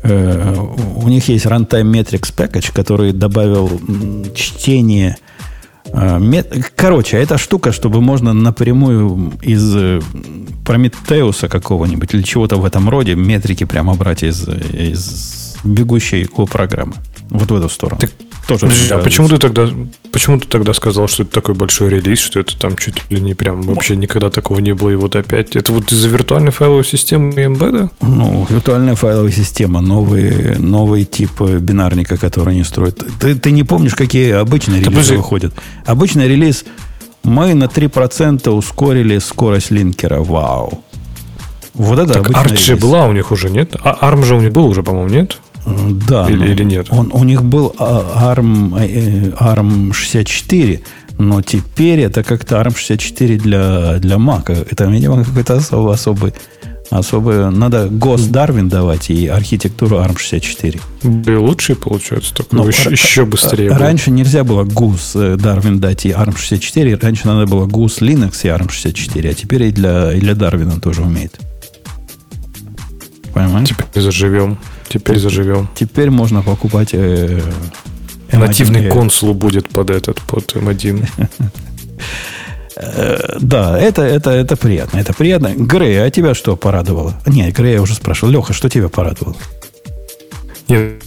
Э, 0.03 0.55
у 0.97 1.09
них 1.09 1.29
есть 1.29 1.47
Runtime 1.47 1.91
Metrics 1.91 2.35
Package, 2.37 2.73
который 2.73 3.13
добавил 3.13 3.71
чтение. 4.35 5.17
э, 5.17 5.32
Короче, 6.77 7.17
это 7.17 7.39
штука, 7.39 7.73
чтобы 7.73 8.01
можно 8.01 8.33
напрямую 8.33 9.33
из 9.43 9.77
э, 9.77 10.01
Прометеуса 10.65 11.49
какого-нибудь 11.49 12.15
или 12.15 12.23
чего-то 12.23 12.57
в 12.57 12.65
этом 12.65 12.89
роде 12.89 13.15
метрики 13.15 13.65
прямо 13.65 13.95
брать 13.95 14.23
из, 14.23 14.49
из 14.49 15.57
бегущей 15.65 16.29
о 16.37 16.47
программы. 16.47 16.95
Вот 17.33 17.51
в 17.51 17.55
эту 17.55 17.69
сторону. 17.71 17.99
Так, 17.99 18.11
Тоже 18.47 18.67
Подожди, 18.67 18.93
а 18.93 18.99
почему 18.99 19.27
ты 19.27 19.39
тогда, 19.39 19.67
почему 20.13 20.39
ты 20.39 20.47
тогда 20.47 20.75
сказал, 20.75 21.09
что 21.09 21.23
это 21.23 21.33
такой 21.33 21.55
большой 21.55 21.89
релиз, 21.89 22.19
что 22.19 22.41
это 22.41 22.59
там 22.59 22.77
чуть 22.77 23.11
ли 23.11 23.21
не 23.21 23.35
прям 23.35 23.63
вообще 23.63 23.97
никогда 23.97 24.29
такого 24.29 24.59
не 24.61 24.75
было, 24.75 24.91
и 24.91 24.97
вот 24.97 25.17
опять? 25.17 25.57
Это 25.57 25.73
вот 25.73 25.91
из-за 25.93 26.09
виртуальной 26.09 26.51
файловой 26.51 26.85
системы 26.85 27.33
и 27.41 27.47
эмбеда? 27.47 27.91
Ну, 28.03 28.47
виртуальная 28.51 28.97
файловая 28.97 29.33
система, 29.33 29.81
новый, 29.81 30.59
новый 30.59 31.05
тип 31.05 31.41
бинарника, 31.41 32.19
который 32.19 32.53
они 32.53 32.65
строят. 32.65 33.03
Ты, 33.19 33.35
ты 33.35 33.51
не 33.51 33.63
помнишь, 33.63 33.95
какие 33.95 34.33
обычные 34.33 34.81
релизы 34.81 34.91
подожди. 34.91 35.17
выходят? 35.17 35.55
Обычный 35.87 36.29
релиз 36.29 36.67
мы 37.25 37.55
на 37.55 37.65
3% 37.65 38.51
ускорили 38.51 39.19
скорость 39.19 39.71
линкера. 39.71 40.21
Вау. 40.21 40.85
Вот 41.73 41.99
это 41.99 42.13
Так 42.13 42.31
Arch 42.31 42.59
же 42.59 42.77
была 42.77 43.07
у 43.07 43.13
них 43.13 43.31
уже, 43.33 43.49
нет? 43.49 43.75
А 43.83 44.11
ARM 44.11 44.25
же 44.25 44.35
у 44.35 44.41
них 44.41 44.53
был 44.53 44.67
уже, 44.67 44.83
по-моему, 44.83 45.09
нет? 45.09 45.39
Да. 46.09 46.29
Или- 46.29 46.37
но 46.39 46.45
или 46.47 46.65
нет? 46.65 46.87
Он, 46.91 47.11
у 47.13 47.25
них 47.25 47.43
был 47.45 47.75
ARM, 47.79 48.75
ARM 49.39 49.93
64, 49.93 50.81
но 51.19 51.43
теперь 51.43 52.01
это 52.01 52.23
как-то 52.23 52.57
ARM 52.61 52.77
64 52.77 53.37
для, 53.39 53.99
для 53.99 54.17
Mac. 54.17 54.51
Это, 54.71 54.85
видимо, 54.87 55.25
какой-то 55.25 55.55
особый, 55.57 55.95
особый, 55.95 56.33
особый... 56.91 57.51
Надо 57.51 57.87
ГОСТ 57.89 58.31
Дарвин 58.33 58.69
давать 58.69 59.11
и 59.11 59.29
архитектуру 59.29 59.99
ARM 59.99 60.19
64. 60.19 60.81
Да 61.05 61.33
и 61.33 61.37
лучшие, 61.37 61.77
получается, 61.77 62.35
только 62.35 62.57
Ну, 62.57 62.67
еще, 62.67 62.89
ра- 62.89 62.93
еще 62.93 63.25
быстрее. 63.25 63.71
Раньше 63.71 64.11
нельзя 64.11 64.43
было 64.45 64.65
GUS 64.65 65.13
э, 65.15 65.37
Darwin 65.37 65.77
дать 65.79 66.07
и 66.07 66.11
ARM 66.11 66.37
64. 66.37 66.97
Раньше 66.97 67.27
надо 67.29 67.47
было 67.47 67.67
GUS 67.67 68.01
Linux 68.01 68.41
и 68.43 68.49
ARM 68.49 68.69
64. 68.71 69.31
А 69.31 69.35
теперь 69.35 69.63
и 69.65 69.71
для, 69.71 70.13
и 70.13 70.19
для 70.21 70.35
Дарвина 70.35 70.81
тоже 70.81 71.03
умеет. 71.03 71.39
Понимаешь? 73.33 73.69
Теперь 73.69 74.03
заживем. 74.03 74.59
Теперь 74.93 75.19
заживем. 75.19 75.69
Теперь 75.75 76.11
можно 76.11 76.43
покупать 76.43 76.91
э, 76.93 77.41
M1 78.31 78.39
Нативный 78.39 78.91
консул 78.91 79.35
будет 79.35 79.69
под 79.69 79.91
этот, 79.91 80.21
под 80.23 80.55
M1. 80.55 81.09
Э, 82.75 83.37
Да, 83.39 83.79
это, 83.79 84.03
это, 84.03 84.31
это 84.31 84.57
приятно. 84.57 84.99
Это 84.99 85.13
приятно. 85.13 85.53
Грей, 85.55 86.03
а 86.03 86.11
тебя 86.11 86.35
что 86.35 86.57
порадовало? 86.57 87.21
Нет, 87.27 87.55
Грей 87.55 87.75
я 87.75 87.83
уже 87.83 87.95
спрашивал. 87.95 88.33
Леха, 88.33 88.55
что 88.55 88.71
тебя 88.71 88.89
порадовало? 88.89 89.37
Нет, 90.69 91.03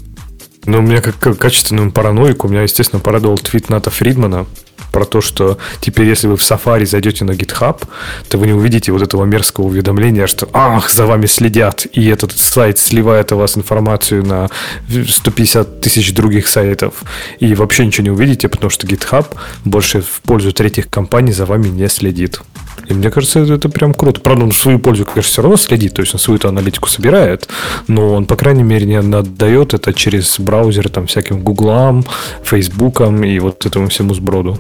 ну, 0.65 0.79
у 0.79 0.81
меня 0.81 1.01
как, 1.01 1.17
как 1.17 1.37
качественную 1.37 1.91
параноику, 1.91 2.47
меня, 2.47 2.61
естественно, 2.61 2.99
порадовал 2.99 3.37
твит 3.37 3.69
Ната 3.69 3.89
Фридмана 3.89 4.45
про 4.91 5.05
то, 5.05 5.19
что 5.19 5.57
теперь, 5.81 6.07
если 6.07 6.27
вы 6.27 6.37
в 6.37 6.41
Safari 6.41 6.85
зайдете 6.85 7.25
на 7.25 7.31
GitHub, 7.31 7.81
то 8.29 8.37
вы 8.37 8.47
не 8.47 8.53
увидите 8.53 8.93
вот 8.93 9.01
этого 9.01 9.25
мерзкого 9.25 9.65
уведомления, 9.65 10.25
что 10.25 10.47
«Ах, 10.53 10.89
за 10.89 11.05
вами 11.05 11.25
следят!» 11.25 11.85
И 11.91 12.07
этот 12.07 12.31
сайт 12.31 12.79
сливает 12.79 13.33
у 13.33 13.37
вас 13.37 13.57
информацию 13.57 14.25
на 14.25 14.49
150 14.87 15.81
тысяч 15.81 16.13
других 16.13 16.47
сайтов. 16.47 17.03
И 17.39 17.53
вообще 17.55 17.85
ничего 17.85 18.05
не 18.05 18.11
увидите, 18.11 18.47
потому 18.47 18.69
что 18.69 18.87
GitHub 18.87 19.25
больше 19.65 20.01
в 20.01 20.21
пользу 20.21 20.53
третьих 20.53 20.89
компаний 20.89 21.33
за 21.33 21.45
вами 21.45 21.67
не 21.67 21.89
следит. 21.89 22.39
И 22.87 22.93
мне 22.93 23.11
кажется, 23.11 23.39
это, 23.39 23.53
это 23.53 23.69
прям 23.69 23.93
круто. 23.93 24.21
Правда, 24.21 24.45
он 24.45 24.51
в 24.51 24.57
свою 24.57 24.79
пользу, 24.79 25.05
конечно, 25.05 25.29
все 25.29 25.41
равно 25.41 25.57
следит, 25.57 25.93
то 25.93 26.01
есть 26.01 26.13
он 26.13 26.19
свою 26.19 26.39
аналитику 26.43 26.87
собирает, 26.87 27.49
но 27.87 28.13
он, 28.13 28.25
по 28.25 28.35
крайней 28.35 28.63
мере, 28.63 28.85
не 28.85 28.95
отдает 28.95 29.73
это 29.73 29.93
через 29.93 30.39
браузеры 30.39 30.89
там 30.89 31.07
всяким 31.07 31.41
Гуглам, 31.41 32.05
Фейсбукам 32.43 33.23
и 33.23 33.39
вот 33.39 33.65
этому 33.65 33.89
всему 33.89 34.13
сброду. 34.13 34.59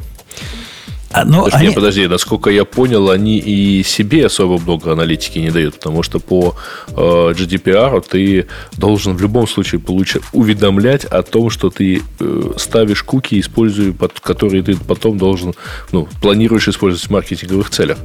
А, 1.11 1.23
ну, 1.23 1.45
Подожди, 1.45 1.67
они- 1.67 1.75
подожди, 1.75 2.07
насколько 2.07 2.49
я 2.49 2.65
понял, 2.65 3.09
они 3.09 3.37
и 3.37 3.83
себе 3.83 4.25
особо 4.25 4.59
много 4.59 4.91
аналитики 4.91 5.39
не 5.39 5.49
дают, 5.49 5.75
потому 5.75 6.03
что 6.03 6.19
по 6.19 6.55
э, 6.89 6.93
GDPR 6.93 8.03
ты 8.05 8.47
должен 8.77 9.15
в 9.15 9.21
любом 9.21 9.47
случае 9.47 9.79
получать, 9.79 10.23
уведомлять 10.33 11.05
о 11.05 11.21
том, 11.23 11.49
что 11.49 11.69
ты 11.69 12.01
э, 12.19 12.51
ставишь 12.57 13.01
куки, 13.03 13.39
используя, 13.39 13.93
под, 13.93 14.19
которые 14.19 14.61
ты 14.61 14.75
потом 14.75 15.17
должен, 15.17 15.53
ну, 15.93 16.05
планируешь 16.21 16.67
использовать 16.67 17.07
в 17.07 17.11
маркетинговых 17.11 17.69
целях. 17.69 17.97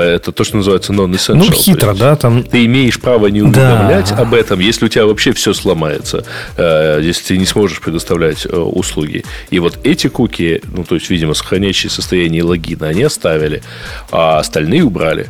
Это 0.00 0.32
то, 0.32 0.44
что 0.44 0.56
называется 0.56 0.92
non-essential. 0.92 1.34
Ну, 1.34 1.52
хитро, 1.52 1.94
да, 1.94 2.16
там 2.16 2.42
Ты 2.42 2.64
имеешь 2.66 3.00
право 3.00 3.26
не 3.26 3.42
уведомлять 3.42 4.12
об 4.12 4.34
этом, 4.34 4.60
если 4.60 4.86
у 4.86 4.88
тебя 4.88 5.06
вообще 5.06 5.32
все 5.32 5.52
сломается, 5.52 6.24
э, 6.56 7.00
если 7.02 7.28
ты 7.28 7.38
не 7.38 7.46
сможешь 7.46 7.80
предоставлять 7.80 8.46
э, 8.46 8.56
услуги. 8.56 9.24
И 9.50 9.58
вот 9.58 9.78
эти 9.84 10.08
куки, 10.08 10.60
ну, 10.64 10.84
то 10.84 10.94
есть, 10.94 11.10
видимо, 11.10 11.34
сохраняющие 11.34 11.90
состояние 11.90 12.42
логина, 12.42 12.88
они 12.88 13.02
оставили, 13.02 13.62
а 14.10 14.38
остальные 14.38 14.84
убрали. 14.84 15.28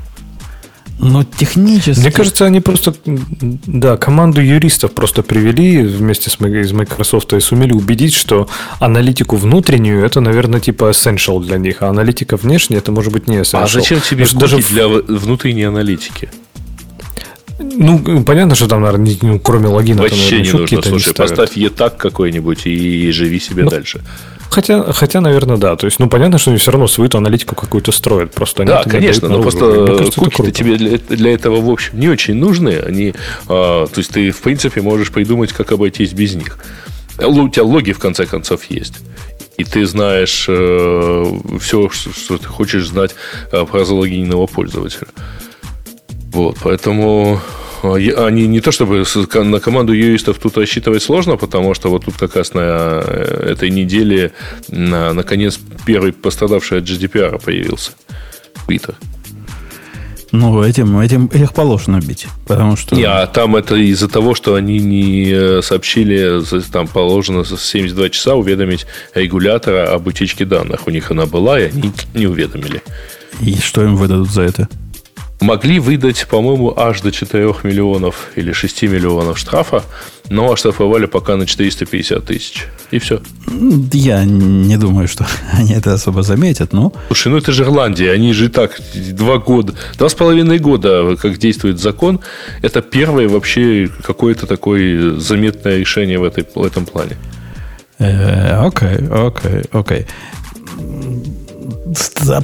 Ну, 0.99 1.24
технически... 1.24 2.01
Мне 2.01 2.12
кажется, 2.12 2.45
они 2.45 2.61
просто, 2.61 2.95
да, 3.05 3.97
команду 3.97 4.40
юристов 4.40 4.93
просто 4.93 5.22
привели 5.22 5.82
вместе 5.82 6.30
с 6.30 6.34
из 6.40 6.72
Microsoft 6.72 7.32
и 7.32 7.40
сумели 7.40 7.72
убедить, 7.72 8.14
что 8.14 8.49
аналитику 8.78 9.36
внутреннюю 9.36 10.05
это, 10.05 10.20
наверное, 10.20 10.61
типа 10.61 10.90
essential 10.90 11.43
для 11.43 11.59
них, 11.59 11.82
а 11.82 11.88
аналитика 11.88 12.36
внешняя 12.36 12.78
это 12.78 12.93
может 12.93 13.12
быть 13.12 13.28
не 13.28 13.36
essential. 13.38 13.62
А 13.62 13.66
зачем 13.66 14.01
тебе 14.01 14.26
даже 14.34 14.59
для 14.59 14.86
внутренней 14.88 15.64
аналитики? 15.64 16.30
Ну, 17.59 18.22
понятно, 18.24 18.55
что 18.55 18.66
там, 18.66 18.82
наверное, 18.82 19.07
не- 19.07 19.18
ну, 19.22 19.38
кроме 19.38 19.68
логина, 19.68 20.03
там, 20.03 20.11
Вообще 20.11 20.36
наверное, 20.36 20.53
не 20.53 20.59
нужно. 20.61 20.82
Слушай, 20.82 21.11
ставят. 21.11 21.30
поставь 21.30 21.57
етак 21.57 21.97
какой-нибудь 21.97 22.66
и 22.66 23.11
живи 23.12 23.38
себе 23.40 23.64
Ну, 23.64 23.70
дальше. 23.70 24.03
Хотя, 24.53 24.92
хотя, 24.92 25.22
наверное, 25.22 25.57
да. 25.57 25.76
То 25.76 25.86
есть, 25.86 25.98
ну, 25.98 26.11
понятно, 26.11 26.36
что 26.36 26.50
они 26.50 26.59
все 26.59 26.72
равно 26.72 26.86
свою 26.86 27.09
аналитику 27.14 27.55
какую-то 27.55 27.90
строят. 27.90 28.32
Просто 28.32 28.64
да, 28.64 28.82
конечно, 28.84 29.28
но 29.30 29.40
просто 29.40 30.11
куки-то 30.14 30.50
тебе 30.50 30.76
для, 30.76 30.98
для 30.98 31.32
этого, 31.32 31.62
в 31.62 31.70
общем, 31.70 31.98
не 31.98 32.09
очень 32.09 32.34
нужны. 32.34 32.78
Они, 32.78 33.14
а, 33.48 33.86
то 33.86 33.98
есть, 33.98 34.11
ты, 34.11 34.30
в 34.30 34.42
принципе, 34.42 34.82
можешь 34.82 35.11
придумать, 35.11 35.55
как 35.55 35.72
обойтись 35.72 36.12
без 36.12 36.34
них. 36.34 36.59
У 37.18 37.48
тебя 37.48 37.64
логи, 37.64 37.92
в 37.92 37.98
конце 37.98 38.26
концов, 38.26 38.64
есть. 38.64 38.94
И 39.57 39.64
ты 39.64 39.86
знаешь 39.86 40.44
э, 40.48 41.24
все, 41.59 41.88
что, 41.88 42.11
что 42.12 42.36
ты 42.36 42.46
хочешь 42.46 42.86
знать 42.88 43.14
э, 43.53 43.64
про 43.64 43.86
залогиненного 43.86 44.46
пользователя. 44.46 45.09
Вот, 46.30 46.59
поэтому 46.62 47.40
они 47.85 48.47
не 48.47 48.61
то 48.61 48.72
чтобы 48.72 49.05
на 49.35 49.61
команду 49.61 49.93
юристов 49.93 50.39
тут 50.39 50.57
рассчитывать 50.57 51.03
сложно, 51.03 51.37
потому 51.37 51.74
что 51.74 51.91
вот 51.91 52.05
тут 52.05 52.16
как 52.16 52.37
раз 52.37 52.55
на 52.55 52.61
э, 53.05 53.53
этой 53.53 53.70
неделе 53.70 54.33
на, 54.68 55.12
наконец 55.12 55.59
первый 55.87 56.12
пострадавший 56.12 56.78
от 56.78 56.85
GDPR 56.85 57.43
появился. 57.43 57.93
Твиттер. 58.66 58.95
Ну, 60.33 60.62
этим, 60.62 60.99
этим 60.99 61.26
их 61.26 61.53
положено 61.53 62.01
бить, 62.01 62.26
потому 62.47 62.74
что... 62.74 62.97
Не, 62.97 63.05
а 63.05 63.26
там 63.26 63.55
это 63.55 63.76
из-за 63.76 64.09
того, 64.09 64.35
что 64.35 64.55
они 64.55 64.78
не 64.78 65.30
э, 65.30 65.62
сообщили, 65.62 66.43
там 66.72 66.89
положено 66.89 67.45
72 67.45 68.09
часа 68.09 68.35
уведомить 68.35 68.87
регулятора 69.14 69.93
об 69.93 70.07
утечке 70.07 70.47
данных. 70.47 70.87
У 70.87 70.91
них 70.91 71.11
она 71.11 71.26
была, 71.26 71.61
и 71.61 71.64
они 71.64 71.93
не 72.14 72.26
уведомили. 72.26 72.83
И 73.43 73.57
что 73.57 73.83
им 73.83 73.97
выдадут 73.97 74.30
за 74.30 74.43
это? 74.43 74.68
Могли 75.43 75.78
выдать, 75.78 76.26
по-моему, 76.28 76.72
аж 76.76 77.01
до 77.01 77.12
4 77.12 77.55
миллионов 77.62 78.30
или 78.36 78.53
6 78.53 78.82
миллионов 78.82 79.38
штрафа, 79.38 79.82
но 80.30 80.53
оштрафовали 80.53 81.07
пока 81.07 81.36
на 81.36 81.47
450 81.47 82.24
тысяч. 82.24 82.66
И 82.90 82.99
все. 82.99 83.20
Я 83.93 84.24
не 84.24 84.76
думаю, 84.76 85.09
что 85.09 85.26
они 85.53 85.72
это 85.72 85.95
особо 85.95 86.22
заметят, 86.22 86.72
но... 86.72 86.93
Слушай, 87.09 87.28
ну 87.28 87.36
это 87.38 87.53
же 87.53 87.64
Ирландия, 87.64 88.12
они 88.12 88.32
же 88.32 88.49
так 88.49 88.80
два 88.95 89.38
года, 89.38 89.74
два 89.99 90.09
с 90.09 90.14
половиной 90.14 90.59
года, 90.59 91.16
как 91.16 91.38
действует 91.38 91.80
закон, 91.80 92.20
это 92.62 92.82
первое 92.82 93.28
вообще 93.28 93.90
какое-то 94.03 94.47
такое 94.47 95.18
заметное 95.18 95.78
решение 95.78 96.18
в, 96.18 96.24
этой, 96.24 96.47
в 96.55 96.64
этом 96.64 96.86
плане. 96.86 97.16
Э, 97.99 98.66
окей, 98.66 99.07
окей, 99.09 99.62
окей 99.72 100.07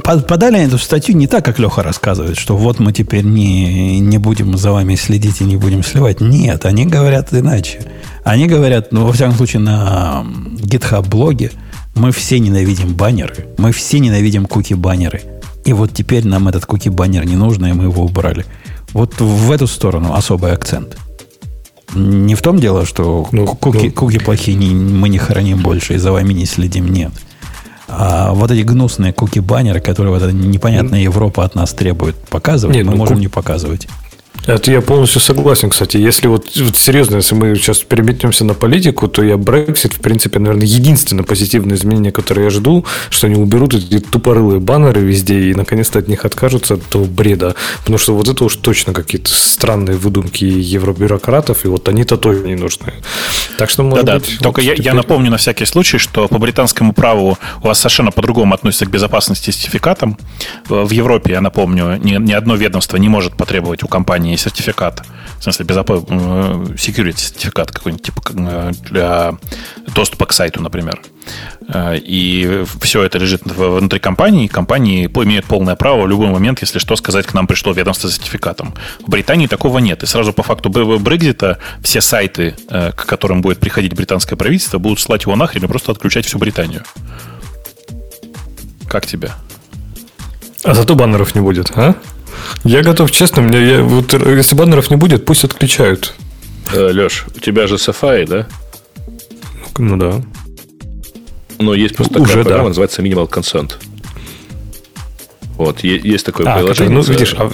подали 0.02 0.60
эту 0.60 0.78
статью 0.78 1.16
не 1.16 1.26
так, 1.26 1.44
как 1.44 1.58
Леха 1.58 1.82
рассказывает, 1.82 2.36
что 2.36 2.56
вот 2.56 2.78
мы 2.78 2.92
теперь 2.92 3.24
не, 3.24 4.00
не 4.00 4.18
будем 4.18 4.56
за 4.56 4.72
вами 4.72 4.94
следить 4.94 5.40
и 5.40 5.44
не 5.44 5.56
будем 5.56 5.82
сливать. 5.82 6.20
Нет, 6.20 6.66
они 6.66 6.86
говорят 6.86 7.32
иначе. 7.32 7.80
Они 8.24 8.46
говорят, 8.46 8.92
ну, 8.92 9.04
во 9.04 9.12
всяком 9.12 9.34
случае, 9.34 9.60
на 9.60 10.24
GitHub 10.56 11.08
блоге 11.08 11.52
мы 11.94 12.12
все 12.12 12.38
ненавидим 12.38 12.94
баннеры, 12.94 13.48
мы 13.58 13.72
все 13.72 13.98
ненавидим 13.98 14.46
куки-баннеры. 14.46 15.22
И 15.64 15.72
вот 15.72 15.92
теперь 15.92 16.26
нам 16.26 16.48
этот 16.48 16.66
куки-баннер 16.66 17.26
не 17.26 17.36
нужно, 17.36 17.66
и 17.66 17.72
мы 17.72 17.84
его 17.84 18.04
убрали. 18.04 18.44
Вот 18.92 19.20
в 19.20 19.50
эту 19.50 19.66
сторону 19.66 20.14
особый 20.14 20.52
акцент. 20.52 20.96
Не 21.94 22.34
в 22.34 22.42
том 22.42 22.58
дело, 22.58 22.84
что 22.84 23.28
ну, 23.32 23.46
куки, 23.46 23.86
ну, 23.86 23.92
куки 23.92 24.18
плохие, 24.18 24.56
не, 24.56 24.74
мы 24.74 25.08
не 25.08 25.18
храним 25.18 25.62
больше 25.62 25.94
и 25.94 25.98
за 25.98 26.12
вами 26.12 26.32
не 26.32 26.44
следим. 26.44 26.92
Нет. 26.92 27.12
А 27.88 28.32
вот 28.32 28.50
эти 28.50 28.60
гнусные 28.60 29.12
куки-баннеры, 29.12 29.80
которые 29.80 30.12
вот 30.12 30.22
эта 30.22 30.32
непонятная 30.32 31.00
Европа 31.00 31.44
от 31.44 31.54
нас 31.54 31.72
требует 31.72 32.16
показывать, 32.16 32.76
Нет, 32.76 32.84
мы 32.84 32.92
ну, 32.92 32.98
можем 32.98 33.16
ку... 33.16 33.20
не 33.20 33.28
показывать. 33.28 33.88
Это 34.46 34.70
я 34.70 34.80
полностью 34.80 35.20
согласен, 35.20 35.68
кстати. 35.70 35.98
Если 35.98 36.26
вот, 36.26 36.46
вот 36.56 36.76
серьезно, 36.76 37.16
если 37.16 37.34
мы 37.34 37.54
сейчас 37.56 37.80
переметнемся 37.80 38.44
на 38.44 38.54
политику, 38.54 39.06
то 39.08 39.22
я 39.22 39.34
Brexit, 39.34 39.94
в 39.94 40.00
принципе, 40.00 40.38
наверное, 40.38 40.66
единственное 40.66 41.24
позитивное 41.24 41.76
изменение, 41.76 42.12
которое 42.12 42.44
я 42.44 42.50
жду, 42.50 42.86
что 43.10 43.26
они 43.26 43.36
уберут 43.36 43.74
эти 43.74 43.98
тупорылые 43.98 44.60
баннеры 44.60 45.00
везде 45.00 45.50
и 45.50 45.54
наконец-то 45.54 45.98
от 45.98 46.08
них 46.08 46.24
откажутся 46.24 46.74
от 46.74 46.86
этого 46.86 47.04
бреда. 47.04 47.56
Потому 47.80 47.98
что 47.98 48.14
вот 48.14 48.28
это 48.28 48.44
уж 48.44 48.56
точно 48.56 48.94
какие-то 48.94 49.30
странные 49.30 49.98
выдумки 49.98 50.44
евробюрократов, 50.44 51.64
и 51.64 51.68
вот 51.68 51.88
они-то 51.88 52.16
тоже 52.16 52.40
не 52.44 52.54
нужны. 52.54 52.94
Так 53.58 53.68
что, 53.68 53.82
может 53.82 54.06
Да-да, 54.06 54.18
быть, 54.20 54.38
только 54.38 54.60
вот 54.60 54.66
я, 54.66 54.72
теперь... 54.72 54.86
я 54.86 54.94
напомню 54.94 55.30
на 55.30 55.36
всякий 55.36 55.66
случай, 55.66 55.98
что 55.98 56.26
по 56.28 56.38
британскому 56.38 56.92
праву 56.92 57.38
у 57.62 57.66
вас 57.66 57.80
совершенно 57.80 58.12
по-другому 58.12 58.54
относятся 58.54 58.86
к 58.86 58.90
безопасности 58.90 59.50
сертификатам. 59.50 60.16
В 60.68 60.90
Европе, 60.90 61.32
я 61.32 61.40
напомню, 61.40 61.96
ни, 62.02 62.12
ни 62.16 62.32
одно 62.32 62.54
ведомство 62.54 62.96
не 62.96 63.08
может 63.08 63.36
потребовать 63.36 63.82
у 63.82 63.88
компании 63.88 64.27
сертификат, 64.36 65.02
в 65.38 65.42
смысле 65.42 65.64
безопас... 65.64 66.00
security 66.02 67.18
сертификат 67.18 67.70
какой-нибудь, 67.70 68.04
типа 68.04 68.22
э, 68.34 68.72
для 68.90 69.32
доступа 69.94 70.26
к 70.26 70.32
сайту, 70.32 70.62
например. 70.62 71.00
Э, 71.68 71.96
и 71.96 72.64
все 72.80 73.02
это 73.02 73.18
лежит 73.18 73.42
внутри 73.44 74.00
компании. 74.00 74.46
Компании 74.46 75.06
имеют 75.06 75.46
полное 75.46 75.76
право 75.76 76.02
в 76.02 76.08
любой 76.08 76.28
момент, 76.28 76.60
если 76.60 76.78
что, 76.78 76.96
сказать, 76.96 77.26
к 77.26 77.34
нам 77.34 77.46
пришло 77.46 77.72
ведомство 77.72 78.08
с 78.08 78.14
сертификатом. 78.14 78.74
В 79.00 79.10
Британии 79.10 79.46
такого 79.46 79.78
нет. 79.78 80.02
И 80.02 80.06
сразу 80.06 80.32
по 80.32 80.42
факту 80.42 80.70
Брекзита 80.70 81.58
все 81.82 82.00
сайты, 82.00 82.54
э, 82.68 82.92
к 82.92 83.06
которым 83.06 83.40
будет 83.40 83.58
приходить 83.58 83.94
британское 83.94 84.36
правительство, 84.36 84.78
будут 84.78 85.00
слать 85.00 85.22
его 85.22 85.36
нахрен 85.36 85.64
и 85.64 85.68
просто 85.68 85.92
отключать 85.92 86.26
всю 86.26 86.38
Британию. 86.38 86.82
Как 88.88 89.06
тебе? 89.06 89.32
А 90.64 90.74
зато 90.74 90.94
баннеров 90.94 91.34
не 91.34 91.40
будет, 91.40 91.70
а? 91.76 91.94
Я 92.64 92.82
готов, 92.82 93.10
честно, 93.10 93.42
мне, 93.42 93.66
я, 93.66 93.82
вот, 93.82 94.12
если 94.12 94.54
баннеров 94.54 94.90
не 94.90 94.96
будет, 94.96 95.24
пусть 95.24 95.44
отключают. 95.44 96.14
Э, 96.72 96.90
Леш, 96.90 97.26
у 97.34 97.40
тебя 97.40 97.66
же 97.66 97.76
Safari, 97.76 98.26
да? 98.26 98.46
Ну 99.78 99.96
да. 99.96 100.22
Но 101.58 101.74
есть 101.74 101.96
просто 101.96 102.14
такая 102.14 102.28
Уже, 102.28 102.42
программа, 102.42 102.64
да. 102.64 102.68
называется 102.68 103.02
Minimal 103.02 103.28
Consent. 103.28 103.72
Вот, 105.56 105.82
есть 105.82 106.24
такое 106.24 106.46
а, 106.46 106.58
приложение. 106.58 106.94
Ну, 106.94 107.02
видишь, 107.02 107.34
а... 107.36 107.50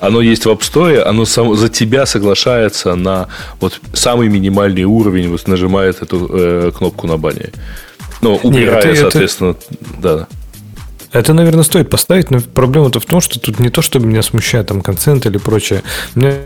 Оно 0.00 0.20
есть 0.20 0.44
в 0.44 0.48
App 0.48 0.60
Store, 0.60 1.02
оно 1.02 1.24
сам, 1.24 1.54
за 1.54 1.68
тебя 1.68 2.04
соглашается 2.04 2.94
на 2.94 3.28
вот 3.60 3.80
самый 3.92 4.28
минимальный 4.28 4.84
уровень, 4.84 5.28
вот 5.28 5.46
нажимает 5.46 6.02
эту 6.02 6.28
э, 6.30 6.72
кнопку 6.76 7.06
на 7.06 7.16
бане. 7.16 7.50
Ну, 8.20 8.36
убирая, 8.42 8.82
Нет, 8.82 8.84
это, 8.84 9.00
соответственно, 9.00 9.50
это... 9.50 9.68
да. 9.98 10.26
Это, 11.14 11.32
наверное, 11.32 11.62
стоит 11.62 11.88
поставить, 11.90 12.32
но 12.32 12.40
проблема-то 12.40 12.98
в 12.98 13.06
том, 13.06 13.20
что 13.20 13.38
тут 13.38 13.60
не 13.60 13.70
то, 13.70 13.82
что 13.82 14.00
меня 14.00 14.20
смущает 14.20 14.66
там 14.66 14.82
концент 14.82 15.26
или 15.26 15.38
прочее. 15.38 15.84
Мне 16.16 16.38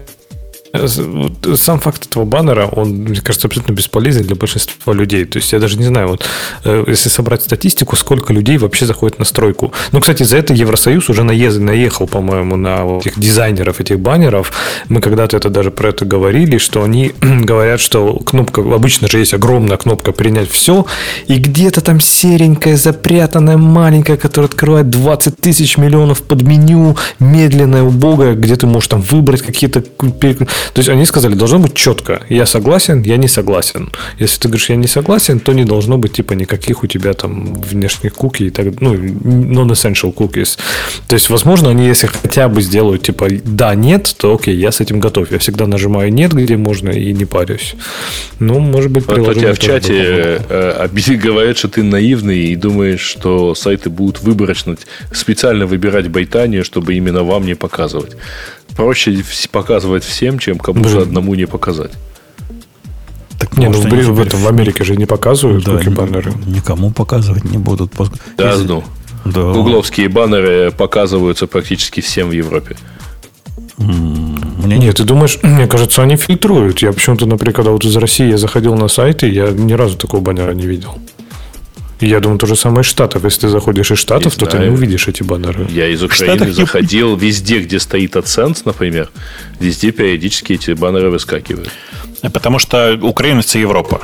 сам 1.57 1.81
факт 1.81 2.07
этого 2.07 2.25
баннера, 2.25 2.67
он, 2.67 2.91
мне 2.91 3.21
кажется, 3.21 3.49
абсолютно 3.49 3.73
бесполезен 3.73 4.23
для 4.23 4.37
большинства 4.37 4.93
людей. 4.93 5.25
То 5.25 5.39
есть 5.39 5.53
я 5.53 5.59
даже 5.59 5.79
не 5.79 5.85
знаю, 5.85 6.09
вот 6.09 6.25
э, 6.65 6.85
если 6.87 7.09
собрать 7.09 7.43
статистику, 7.43 7.97
сколько 7.97 8.33
людей 8.33 8.59
вообще 8.59 8.87
заходит 8.87 9.19
на 9.19 9.25
стройку. 9.25 9.73
Ну, 9.93 10.01
кстати, 10.01 10.23
за 10.23 10.37
это 10.37 10.53
Евросоюз 10.53 11.09
уже 11.09 11.25
наезд, 11.25 11.59
наехал, 11.59 12.07
по-моему, 12.07 12.57
на 12.57 12.99
этих 12.99 13.19
дизайнеров 13.19 13.81
этих 13.81 13.99
баннеров. 13.99 14.53
Мы 14.89 15.01
когда-то 15.01 15.37
это 15.37 15.51
даже 15.51 15.71
про 15.71 15.89
это 15.89 16.05
говорили, 16.05 16.59
что 16.59 16.83
они 16.83 17.13
говорят, 17.21 17.81
что 17.81 18.15
кнопка, 18.19 18.61
обычно 18.61 19.09
же 19.09 19.19
есть 19.19 19.35
огромная 19.35 19.77
кнопка 19.77 20.13
«Принять 20.13 20.51
все», 20.51 20.87
и 21.27 21.37
где-то 21.37 21.81
там 21.81 22.01
серенькая, 22.01 22.77
запрятанная, 22.77 23.57
маленькая, 23.57 24.17
которая 24.17 24.49
открывает 24.49 24.91
20 24.91 25.37
тысяч 25.37 25.79
миллионов 25.79 26.23
под 26.23 26.43
меню, 26.43 26.97
медленная, 27.19 27.83
убогая, 27.83 28.35
где 28.35 28.57
ты 28.57 28.67
можешь 28.67 28.89
там 28.89 29.01
выбрать 29.01 29.43
какие-то 29.43 29.83
то 30.73 30.81
есть 30.81 30.89
они 30.89 31.05
сказали, 31.05 31.35
должно 31.35 31.59
быть 31.59 31.75
четко. 31.75 32.23
Я 32.29 32.47
согласен, 32.47 33.03
я 33.03 33.17
не 33.17 33.29
согласен. 33.29 33.91
Если 34.19 34.39
ты 34.39 34.49
говоришь, 34.49 34.71
я 34.71 34.77
не 34.77 34.87
согласен, 34.87 35.41
то 35.41 35.53
не 35.53 35.65
должно 35.65 35.99
быть 35.99 36.13
типа 36.13 36.35
никаких 36.35 36.83
у 36.83 36.87
тебя 36.87 37.13
там 37.13 37.55
внешних 37.55 38.15
куки 38.15 38.45
и 38.45 38.51
так 38.51 38.81
ну, 38.81 38.95
non-essential 38.95 40.15
cookies. 40.15 40.59
То 41.09 41.15
есть, 41.15 41.31
возможно, 41.31 41.71
они 41.71 41.87
если 41.87 42.07
хотя 42.07 42.49
бы 42.49 42.63
сделают 42.63 43.03
типа 43.03 43.29
да, 43.45 43.75
нет, 43.75 44.15
то 44.19 44.35
окей, 44.35 44.57
я 44.57 44.73
с 44.73 44.81
этим 44.81 45.01
готов. 45.01 45.31
Я 45.31 45.39
всегда 45.39 45.67
нажимаю 45.67 46.13
нет, 46.13 46.33
где 46.33 46.57
можно, 46.57 46.91
и 46.91 47.13
не 47.13 47.25
парюсь. 47.25 47.75
Ну, 48.39 48.59
может 48.59 48.91
быть, 48.91 49.07
приложение... 49.07 49.49
Вот 49.49 49.59
у 49.59 49.61
тебя 49.61 49.79
в 49.79 49.81
чате 49.81 50.43
э, 50.49 50.89
говорят, 51.17 51.59
что 51.59 51.69
ты 51.69 51.83
наивный 51.83 52.39
и 52.47 52.57
думаешь, 52.57 53.01
что 53.01 53.55
сайты 53.55 53.91
будут 53.91 54.23
выборочно 54.23 54.77
специально 55.13 55.67
выбирать 55.67 56.09
байтанию, 56.09 56.65
чтобы 56.65 56.95
именно 56.95 57.23
вам 57.23 57.47
не 57.47 57.55
показывать 57.55 58.17
проще 58.79 59.25
показывать 59.51 60.05
всем, 60.05 60.39
чем 60.39 60.59
кому-то 60.59 61.01
одному 61.01 61.35
не 61.35 61.47
показать. 61.47 61.91
Так, 63.37 63.57
не, 63.59 63.67
ну 63.67 63.73
в, 63.73 63.85
в, 63.85 64.21
это, 64.21 64.37
в 64.37 64.47
Америке 64.47 64.85
же 64.85 64.97
не 64.97 65.05
показывают 65.05 65.65
да, 65.65 65.81
баннеры. 65.91 66.33
Никому 66.47 66.93
показывать 66.93 67.45
не 67.45 67.59
будут. 67.59 67.93
Да, 68.37 68.53
Если... 68.53 68.69
ну. 68.69 68.85
Да. 69.25 69.53
Гугловские 69.53 70.09
баннеры 70.09 70.71
показываются 70.71 71.49
практически 71.49 72.01
всем 72.01 72.29
в 72.29 72.33
Европе. 72.33 72.77
Мне 73.79 74.79
нет, 74.79 74.97
ты 74.97 75.05
думаешь, 75.05 75.39
мне 75.43 75.67
кажется, 75.67 76.03
они 76.03 76.17
фильтруют. 76.17 76.79
Я 76.79 76.93
почему-то, 76.93 77.27
например, 77.27 77.55
когда 77.55 77.73
вот 77.73 77.85
из 77.85 77.97
России 77.97 78.31
я 78.31 78.39
заходил 78.39 78.77
на 78.77 78.87
сайты, 78.87 79.29
я 79.29 79.51
ни 79.51 79.73
разу 79.73 79.97
такого 79.97 80.21
баннера 80.21 80.53
не 80.53 80.67
видел. 80.67 80.95
Я 82.01 82.21
думаю, 82.21 82.39
то 82.39 82.47
же 82.47 82.55
самое 82.57 82.83
из 82.83 82.87
Штатов. 82.87 83.25
Если 83.25 83.43
ты 83.43 83.49
заходишь 83.49 83.91
из 83.91 83.99
Штатов, 83.99 84.35
не 84.35 84.39
то 84.39 84.51
знаю. 84.51 84.67
ты 84.67 84.71
не 84.71 84.77
увидишь 84.77 85.09
эти 85.09 85.23
баннеры. 85.23 85.67
Я 85.71 85.89
из 85.89 86.03
Украины 86.03 86.37
Штатах 86.37 86.55
заходил 86.55 87.17
не... 87.17 87.27
везде, 87.27 87.59
где 87.61 87.81
стоит 87.81 88.15
AdSense, 88.15 88.63
например, 88.65 89.11
везде 89.59 89.91
периодически 89.91 90.53
эти 90.55 90.73
баннеры 90.73 91.11
выскакивают. 91.11 91.71
Потому 92.23 92.59
что 92.59 92.99
Украина– 93.03 93.41
это 93.47 93.59
Европа. 93.59 94.03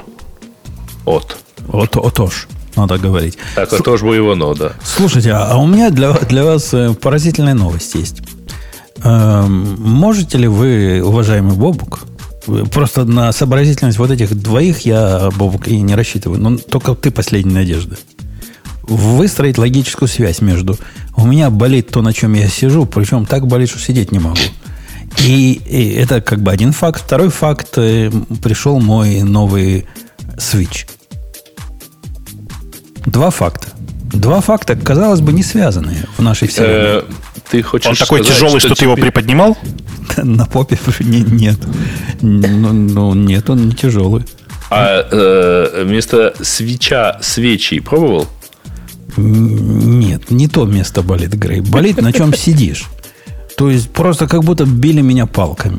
От. 1.05 1.37
От, 1.69 1.97
отож. 1.97 2.49
надо 2.77 2.99
говорить. 2.99 3.39
Так, 3.55 3.73
это 3.73 3.83
тоже 3.83 4.05
бы 4.05 4.17
его 4.17 4.35
но, 4.35 4.55
да. 4.55 4.73
Слушайте, 4.83 5.33
а, 5.33 5.53
а 5.53 5.57
у 5.57 5.67
меня 5.67 5.91
для, 5.91 6.13
для 6.13 6.45
вас 6.45 6.75
э, 6.75 6.95
поразительная 6.95 7.55
новость 7.55 7.95
есть. 7.95 8.23
Эм, 9.03 9.77
можете 9.79 10.39
ли 10.39 10.49
вы, 10.49 11.03
уважаемый 11.03 11.57
Бобук, 11.57 12.01
просто 12.73 13.05
на 13.05 13.33
сообразительность 13.33 13.99
вот 13.99 14.11
этих 14.11 14.35
двоих 14.35 14.81
я, 14.81 15.31
Бобук, 15.37 15.69
и 15.69 15.81
не 15.81 15.95
рассчитываю, 15.95 16.41
но 16.41 16.57
только 16.57 16.95
ты 16.95 17.11
последняя 17.11 17.55
надежда. 17.55 17.97
Выстроить 18.83 19.59
логическую 19.59 20.09
связь 20.09 20.41
между 20.41 20.77
у 21.17 21.27
меня 21.27 21.51
болит 21.51 21.91
то, 21.91 22.03
на 22.03 22.13
чем 22.13 22.35
я 22.35 22.49
сижу, 22.49 22.87
причем 22.87 23.25
так 23.25 23.47
болит, 23.47 23.71
что 23.71 23.79
сидеть 23.79 24.13
не 24.13 24.19
могу. 24.19 24.37
И, 25.19 25.53
и 25.65 25.93
это 25.93 26.21
как 26.21 26.43
бы 26.43 26.51
один 26.51 26.73
факт. 26.73 27.03
Второй 27.05 27.31
факт, 27.31 27.79
э, 27.79 28.11
пришел 28.43 28.81
мой 28.81 29.23
новый 29.23 29.87
Switch. 30.37 30.87
Два 33.07 33.31
факта. 33.31 33.69
Два 34.13 34.41
факта, 34.41 34.77
казалось 34.77 35.21
бы, 35.21 35.33
не 35.33 35.43
связанные 35.43 36.07
в 36.17 36.23
нашей 36.23 36.49
вселенной. 36.49 37.05
Ты 37.51 37.63
хочешь 37.63 37.87
Он 37.89 37.97
такой 37.97 38.21
сказать, 38.21 38.35
тяжелый, 38.35 38.61
что, 38.61 38.75
ты 38.75 38.85
его 38.85 38.97
приподнимал? 38.97 39.57
На 40.17 40.47
попе 40.47 40.79
не- 41.01 41.23
нет. 41.23 41.59
Ну, 42.21 42.73
ну, 42.73 43.15
нет, 43.15 43.51
он 43.51 43.69
не 43.69 43.75
тяжелый. 43.75 44.25
А 44.71 45.07
э, 45.11 45.85
вместо 45.85 46.35
свеча 46.41 47.19
свечи 47.21 47.81
пробовал? 47.81 48.27
Нет, 49.17 50.31
не 50.31 50.49
то 50.49 50.65
место 50.65 51.03
болит, 51.03 51.35
Грей. 51.35 51.61
Болит, 51.61 52.01
на 52.01 52.13
чем 52.13 52.35
сидишь. 52.35 52.87
То 53.57 53.71
есть 53.71 53.91
просто 53.91 54.27
как 54.27 54.43
будто 54.43 54.65
били 54.65 55.01
меня 55.01 55.27
палками. 55.27 55.79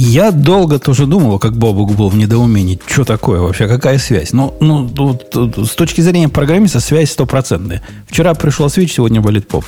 Я 0.00 0.30
долго 0.30 0.78
тоже 0.78 1.06
думал, 1.06 1.40
как 1.40 1.56
Бобук 1.56 1.96
был 1.96 2.08
в 2.08 2.16
недоумении, 2.16 2.78
что 2.86 3.04
такое 3.04 3.40
вообще, 3.40 3.66
какая 3.66 3.98
связь. 3.98 4.32
Ну, 4.32 4.54
ну 4.60 4.86
вот, 4.96 5.30
тут 5.30 5.66
с 5.66 5.74
точки 5.74 6.02
зрения 6.02 6.28
программиста 6.28 6.78
связь 6.78 7.10
стопроцентная. 7.10 7.82
Вчера 8.06 8.34
пришел 8.34 8.68
свич, 8.70 8.92
сегодня 8.94 9.20
болит 9.20 9.48
попа. 9.48 9.66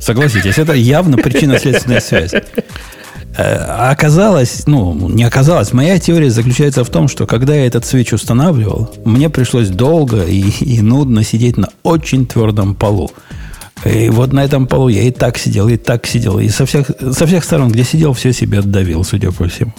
Согласитесь, 0.00 0.58
это 0.58 0.72
явно 0.72 1.16
причинно-следственная 1.16 2.00
связь. 2.00 2.32
Э, 3.36 3.90
оказалось, 3.90 4.66
ну, 4.66 5.08
не 5.08 5.24
оказалось, 5.24 5.72
моя 5.72 5.98
теория 5.98 6.30
заключается 6.30 6.82
в 6.82 6.90
том, 6.90 7.08
что 7.08 7.26
когда 7.26 7.54
я 7.54 7.66
этот 7.66 7.84
свеч 7.84 8.12
устанавливал, 8.12 8.92
мне 9.04 9.30
пришлось 9.30 9.68
долго 9.68 10.24
и, 10.24 10.40
и 10.60 10.80
нудно 10.80 11.22
сидеть 11.22 11.56
на 11.56 11.68
очень 11.82 12.26
твердом 12.26 12.74
полу. 12.74 13.10
И 13.84 14.08
вот 14.08 14.32
на 14.32 14.44
этом 14.44 14.66
полу 14.66 14.88
я 14.88 15.02
и 15.02 15.10
так 15.10 15.38
сидел, 15.38 15.68
и 15.68 15.76
так 15.76 16.06
сидел, 16.06 16.40
и 16.40 16.48
со 16.48 16.66
всех, 16.66 16.90
со 17.12 17.26
всех 17.26 17.44
сторон, 17.44 17.70
где 17.70 17.84
сидел, 17.84 18.12
все 18.12 18.32
себе 18.32 18.58
отдавил, 18.58 19.04
судя 19.04 19.30
по 19.30 19.46
всему. 19.48 19.72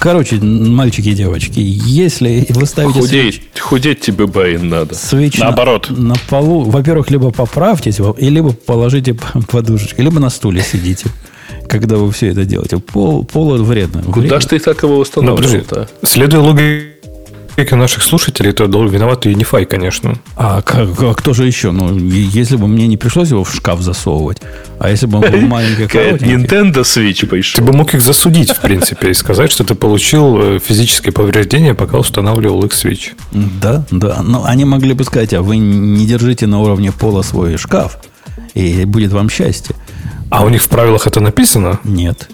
Короче, 0.00 0.36
мальчики 0.36 1.08
и 1.08 1.14
девочки, 1.14 1.58
если 1.60 2.46
вы 2.50 2.66
ставите 2.66 3.02
свеч, 3.02 3.40
Худеть, 3.40 3.60
худеть 3.60 4.00
тебе, 4.00 4.26
Баин, 4.26 4.68
надо. 4.68 4.94
свеч 4.94 5.38
Наоборот. 5.38 5.88
На, 5.90 6.08
на 6.10 6.14
полу, 6.28 6.62
во-первых, 6.62 7.10
либо 7.10 7.30
поправьтесь, 7.30 7.98
и 8.18 8.28
либо 8.30 8.52
положите 8.52 9.14
подушечки, 9.50 10.00
либо 10.00 10.20
на 10.20 10.30
стуле 10.30 10.62
сидите, 10.62 11.06
когда 11.68 11.96
вы 11.96 12.12
все 12.12 12.28
это 12.28 12.44
делаете. 12.44 12.78
Пол, 12.78 13.24
пол 13.24 13.56
вредно. 13.62 14.02
Куда 14.02 14.20
Вредно. 14.20 14.40
ж 14.40 14.44
ты 14.46 14.58
так 14.60 14.82
его 14.82 14.94
Ну, 14.94 15.00
устанавливал-то? 15.00 15.88
Следуя 16.04 16.40
логике 16.40 16.92
наших 17.72 18.02
слушателей, 18.02 18.52
то 18.52 18.66
дол- 18.66 18.88
виноват 18.88 19.26
и 19.26 19.30
Unify, 19.32 19.64
конечно. 19.64 20.14
А, 20.36 20.62
как- 20.62 21.00
а 21.02 21.14
кто 21.14 21.32
же 21.34 21.46
еще? 21.46 21.70
Ну, 21.72 21.96
если 21.98 22.56
бы 22.56 22.68
мне 22.68 22.86
не 22.86 22.96
пришлось 22.96 23.30
его 23.30 23.44
в 23.44 23.52
шкаф 23.54 23.80
засовывать, 23.80 24.38
а 24.78 24.90
если 24.90 25.06
бы 25.06 25.18
он 25.18 25.30
был 25.30 25.40
маленький, 25.48 25.82
Nintendo 25.84 26.82
Switch 26.82 27.20
Ты 27.20 27.26
пришел. 27.26 27.64
бы 27.64 27.72
мог 27.72 27.94
их 27.94 28.00
засудить, 28.02 28.50
в 28.50 28.60
принципе, 28.60 29.10
и 29.10 29.14
сказать, 29.14 29.50
что 29.50 29.64
ты 29.64 29.74
получил 29.74 30.38
э, 30.40 30.58
физическое 30.64 31.10
повреждение, 31.12 31.74
пока 31.74 31.98
устанавливал 31.98 32.64
их 32.64 32.72
Switch. 32.72 33.10
Да, 33.32 33.84
да. 33.90 34.22
Но 34.22 34.44
они 34.44 34.64
могли 34.64 34.92
бы 34.94 35.04
сказать, 35.04 35.34
а 35.34 35.42
вы 35.42 35.56
не 35.56 36.06
держите 36.06 36.46
на 36.46 36.60
уровне 36.60 36.92
пола 36.92 37.22
свой 37.22 37.56
шкаф, 37.56 37.98
и 38.54 38.84
будет 38.84 39.12
вам 39.12 39.28
счастье. 39.30 39.74
А 40.30 40.44
у 40.44 40.48
них 40.48 40.62
в 40.62 40.68
правилах 40.68 41.06
это 41.06 41.20
написано? 41.20 41.80
Нет. 41.84 42.28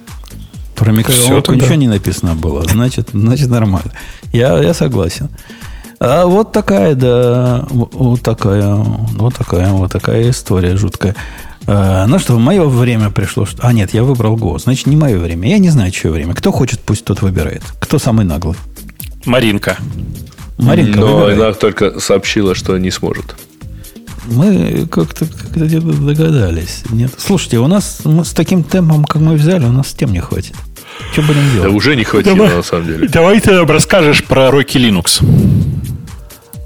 Про 0.74 0.92
микроволновку 0.92 1.42
тогда. 1.52 1.62
ничего 1.64 1.74
не 1.76 1.88
написано 1.88 2.34
было. 2.34 2.64
Значит, 2.64 3.10
значит 3.12 3.48
нормально. 3.48 3.92
Я, 4.32 4.58
я 4.62 4.74
согласен. 4.74 5.28
А 6.00 6.26
вот 6.26 6.52
такая, 6.52 6.94
да, 6.94 7.64
вот 7.70 8.20
такая, 8.22 8.74
вот 8.74 9.34
такая, 9.34 9.70
вот 9.70 9.92
такая 9.92 10.30
история 10.30 10.76
жуткая. 10.76 11.14
А, 11.66 12.06
ну 12.06 12.18
что, 12.18 12.38
мое 12.38 12.64
время 12.66 13.10
пришло. 13.10 13.46
что- 13.46 13.66
А, 13.66 13.72
нет, 13.72 13.94
я 13.94 14.02
выбрал 14.02 14.36
голос. 14.36 14.64
Значит, 14.64 14.86
не 14.86 14.96
мое 14.96 15.18
время. 15.18 15.48
Я 15.48 15.58
не 15.58 15.70
знаю, 15.70 15.90
чье 15.92 16.10
время. 16.10 16.34
Кто 16.34 16.52
хочет, 16.52 16.80
пусть 16.80 17.04
тот 17.04 17.22
выбирает. 17.22 17.62
Кто 17.80 17.98
самый 17.98 18.24
наглый? 18.26 18.56
Маринка. 19.24 19.78
Маринка, 20.58 21.00
Но 21.00 21.16
выбирай. 21.16 21.34
она 21.36 21.52
только 21.54 21.98
сообщила, 22.00 22.54
что 22.54 22.76
не 22.78 22.90
сможет. 22.90 23.36
Мы 24.26 24.86
как-то 24.90 25.26
как 25.26 25.50
где-то 25.56 25.86
догадались. 25.92 26.82
Нет. 26.90 27.12
Слушайте, 27.18 27.58
у 27.58 27.66
нас 27.66 28.00
мы 28.04 28.24
с 28.24 28.32
таким 28.32 28.62
темпом, 28.64 29.04
как 29.04 29.20
мы 29.22 29.34
взяли, 29.34 29.64
у 29.66 29.72
нас 29.72 29.92
тем 29.92 30.12
не 30.12 30.20
хватит. 30.20 30.54
Что 31.12 31.22
будем 31.22 31.42
Да 31.48 31.52
делать? 31.54 31.72
уже 31.74 31.96
не 31.96 32.04
хватило, 32.04 32.46
на 32.46 32.62
самом 32.62 32.86
деле. 32.86 33.08
Давай 33.08 33.40
ты 33.40 33.52
нам 33.52 33.66
расскажешь 33.68 34.24
про 34.24 34.48
Rocky 34.48 34.76
Linux. 34.76 35.22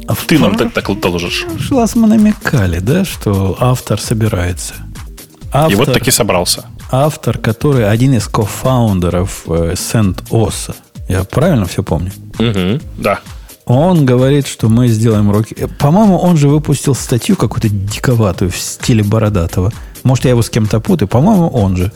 А 0.07 0.15
в 0.15 0.25
Ты 0.25 0.39
нам 0.39 0.57
так, 0.57 0.73
так 0.73 1.01
доложишь. 1.01 1.45
раз 1.71 1.95
мы 1.95 2.07
намекали, 2.09 2.79
да, 2.79 3.05
что 3.05 3.57
автор 3.61 4.01
собирается. 4.01 4.75
И 4.75 5.47
Автор, 5.53 5.77
вот 5.77 5.93
таки 5.93 6.11
собрался. 6.11 6.65
автор, 6.91 7.37
который 7.39 7.89
один 7.89 8.15
из 8.15 8.27
кофаундеров 8.27 9.43
э, 9.49 9.75
Сент-Оса. 9.77 10.75
Я 11.09 11.25
правильно 11.25 11.67
все 11.67 11.83
помню? 11.83 12.13
Мгм. 12.39 12.81
Да. 12.99 13.21
Он 13.69 14.07
говорит, 14.07 14.47
что 14.47 14.69
мы 14.71 14.89
сделаем 14.89 15.29
уроки. 15.29 15.55
Э, 15.59 15.69
По-моему, 15.69 16.17
он 16.19 16.37
же 16.39 16.49
выпустил 16.49 16.95
статью 16.95 17.37
какую-то 17.37 17.69
диковатую 17.69 18.51
в 18.51 18.57
стиле 18.57 19.03
Бородатого. 19.05 19.73
Может, 20.05 20.25
я 20.25 20.31
его 20.31 20.41
с 20.43 20.49
кем-то 20.49 20.81
путаю. 20.81 21.07
По-моему, 21.07 21.49
он 21.49 21.77
же. 21.77 21.93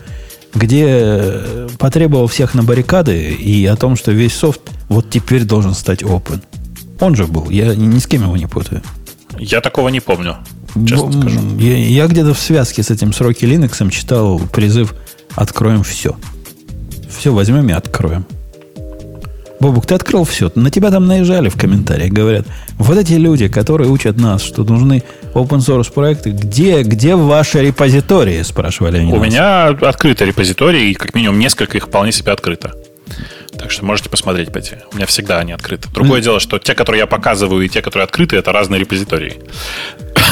Где 0.55 0.85
э, 0.89 1.69
потребовал 1.79 2.27
всех 2.27 2.53
на 2.55 2.63
баррикады 2.63 3.19
и 3.33 3.65
о 3.65 3.75
том, 3.77 3.97
что 3.97 4.13
весь 4.13 4.35
софт 4.35 4.61
вот 4.91 5.09
теперь 5.09 5.45
должен 5.45 5.73
стать 5.73 6.03
open. 6.03 6.43
Он 7.01 7.17
же 7.17 7.27
был. 7.27 7.49
Я 7.49 7.75
ни 7.75 7.99
с 7.99 8.07
кем 8.07 8.23
его 8.23 8.37
не 8.37 8.47
путаю. 8.47 8.83
Я 9.39 9.63
такого 9.63 9.89
не 9.89 10.01
помню, 10.01 10.37
честно 10.87 11.07
Б- 11.07 11.21
скажу. 11.21 11.41
Я, 11.59 11.77
я 11.79 12.07
где-то 12.07 12.35
в 12.35 12.39
связке 12.39 12.83
с 12.83 12.91
этим 12.91 13.15
сроки 13.15 13.47
Linux 13.47 13.91
читал 13.91 14.39
призыв 14.53 14.95
«Откроем 15.35 15.83
все». 15.83 16.15
Все 17.09 17.33
возьмем 17.33 17.67
и 17.71 17.73
откроем. 17.73 18.27
Бобук, 19.63 19.87
ты 19.87 19.95
открыл 19.95 20.25
все. 20.25 20.51
На 20.57 20.73
тебя 20.73 20.91
там 20.91 21.07
наезжали 21.07 21.49
в 21.49 21.57
комментариях. 21.57 22.11
Говорят, 22.11 22.47
вот 22.79 22.99
эти 22.99 23.13
люди, 23.13 23.47
которые 23.47 23.89
учат 23.89 24.17
нас, 24.17 24.43
что 24.43 24.65
нужны 24.65 25.05
open 25.35 25.59
source 25.59 25.93
проекты, 25.93 26.31
где, 26.31 26.83
где 26.83 27.15
ваши 27.15 27.61
репозитории, 27.63 28.43
спрашивали 28.43 28.99
они 28.99 29.13
У 29.13 29.19
нас. 29.19 29.25
меня 29.25 29.67
открытый 29.69 30.27
репозиторий, 30.27 30.91
и 30.91 30.95
как 30.95 31.15
минимум 31.15 31.39
несколько 31.39 31.77
их 31.77 31.85
вполне 31.87 32.11
себе 32.11 32.33
открыто. 32.33 32.75
Так 33.59 33.71
что 33.71 33.85
можете 33.85 34.09
посмотреть 34.09 34.53
пойти. 34.53 34.77
У 34.93 34.97
меня 34.97 35.07
всегда 35.07 35.39
они 35.39 35.53
открыты. 35.53 35.89
Другое 35.93 36.21
дело, 36.21 36.41
что 36.41 36.59
те, 36.59 36.75
которые 36.75 37.01
я 37.01 37.07
показываю, 37.07 37.65
и 37.65 37.69
те, 37.69 37.83
которые 37.83 38.05
открыты, 38.05 38.37
это 38.37 38.53
разные 38.53 38.81
репозитории. 38.81 39.41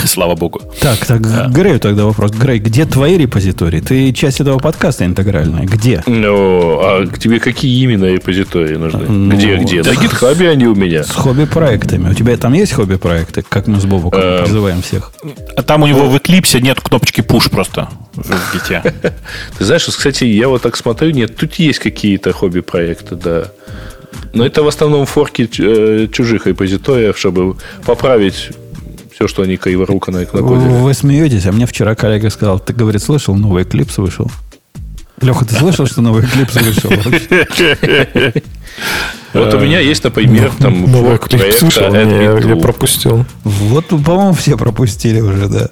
Слава 0.07 0.35
богу. 0.35 0.61
Так, 0.81 1.05
так, 1.07 1.21
Грею 1.53 1.81
тогда 1.81 2.05
вопрос. 2.05 2.33
Грей, 2.33 2.59
где 2.59 2.87
твои 2.87 3.19
репозитории? 3.19 3.81
Ты 3.81 4.13
часть 4.13 4.41
этого 4.41 4.59
подкаста 4.59 5.05
интегральная. 5.05 5.65
Где? 5.65 6.03
Ну, 6.07 6.81
а 6.81 7.07
к 7.07 7.19
тебе 7.19 7.41
какие 7.41 7.83
именно 7.83 8.07
репозитории 8.07 8.77
нужны? 8.77 9.07
Ну, 9.09 9.37
где, 9.37 9.57
где? 9.57 9.83
На 9.83 9.95
гитхабе 9.95 10.51
они 10.51 10.67
у 10.67 10.75
меня. 10.75 11.05
С 11.05 11.11
хобби-проектами. 11.11 12.11
У 12.11 12.15
тебя 12.15 12.37
там 12.37 12.53
есть 12.55 12.73
хобби-проекты, 12.73 13.43
как 13.43 13.67
мы 13.67 13.81
с 13.81 13.85
Бобуком 13.85 14.21
Эм. 14.21 14.45
призываем 14.45 14.83
всех? 14.83 15.13
А 15.57 15.63
там 15.63 15.83
у 15.83 15.87
него 15.87 16.09
в 16.09 16.17
Eclipse 16.17 16.61
нет 16.61 16.81
кнопочки 16.81 17.21
push 17.21 17.51
просто 17.51 17.89
в 18.15 18.55
гите. 18.55 18.83
Ты 19.59 19.65
знаешь, 19.65 19.85
кстати, 19.85 20.25
я 20.25 20.49
вот 20.49 20.63
так 20.63 20.77
смотрю, 20.77 21.11
нет, 21.11 21.37
тут 21.37 21.55
есть 21.55 21.79
какие-то 21.79 22.33
хобби-проекты, 22.33 23.10
да. 23.17 23.45
Но 24.33 24.47
это 24.47 24.63
в 24.63 24.69
основном 24.69 25.07
форки 25.07 25.49
э, 25.59 26.09
чужих 26.13 26.47
репозиториев, 26.47 27.19
чтобы 27.19 27.57
поправить 27.85 28.51
все, 29.13 29.29
что 29.29 29.43
они 29.43 29.57
криворуко 29.57 30.11
на 30.11 30.21
накодили. 30.21 30.47
Вы 30.47 30.95
смеетесь, 30.95 31.47
а 31.47 31.53
мне 31.53 31.67
вчера 31.67 31.95
коллега 31.95 32.31
сказал, 32.31 32.59
ты, 32.59 32.73
говорит, 32.73 33.03
слышал, 33.03 33.35
новый 33.35 33.65
клипс 33.65 33.99
вышел? 33.99 34.31
Леха, 35.21 35.45
ты 35.45 35.55
слышал, 35.55 35.87
что 35.87 36.01
новый 36.01 36.27
клипс 36.27 36.55
вышел? 36.55 36.91
Вот 39.33 39.55
у 39.55 39.61
меня 39.61 39.79
есть, 39.81 40.03
например, 40.03 40.51
там 40.59 40.91
Новый 40.91 41.19
клип 41.19 41.53
слышал, 41.53 41.93
я, 41.93 42.01
я 42.01 42.31
Admin2. 42.33 42.61
пропустил. 42.61 43.25
Вот, 43.45 43.87
по-моему, 43.89 44.33
все 44.33 44.57
пропустили 44.57 45.21
уже, 45.21 45.49
да. 45.49 45.69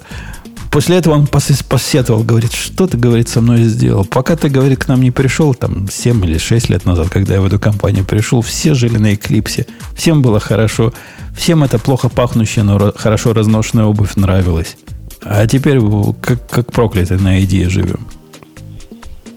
После 0.71 0.97
этого 0.97 1.15
он 1.15 1.25
пос- 1.25 1.65
посетовал, 1.67 2.23
говорит, 2.23 2.53
что 2.53 2.87
ты, 2.87 2.99
говорит, 2.99 3.29
со 3.29 3.41
мной 3.41 3.65
сделал? 3.65 4.05
Пока 4.05 4.37
ты, 4.37 4.49
говорит, 4.49 4.85
к 4.85 4.89
нам 4.89 5.01
не 5.01 5.11
пришел, 5.11 5.55
там, 5.55 5.89
7 5.91 6.25
или 6.25 6.39
6 6.39 6.69
лет 6.69 6.85
назад, 6.85 7.09
когда 7.09 7.35
я 7.35 7.41
в 7.41 7.47
эту 7.47 7.59
компанию 7.59 8.05
пришел, 8.05 8.43
все 8.43 8.75
жили 8.75 8.99
на 8.99 9.15
Эклипсе, 9.15 9.67
всем 9.95 10.23
было 10.23 10.41
хорошо, 10.41 10.93
всем 11.37 11.65
это 11.65 11.79
плохо 11.79 12.09
пахнущая, 12.09 12.65
но 12.65 12.93
хорошо 12.95 13.33
разношенная 13.33 13.87
обувь 13.87 14.17
нравилась. 14.17 14.77
А 15.23 15.47
теперь 15.47 15.81
как, 16.21 16.49
как 16.49 16.73
проклятые 16.73 17.19
на 17.19 17.43
идее 17.43 17.69
живем. 17.69 18.07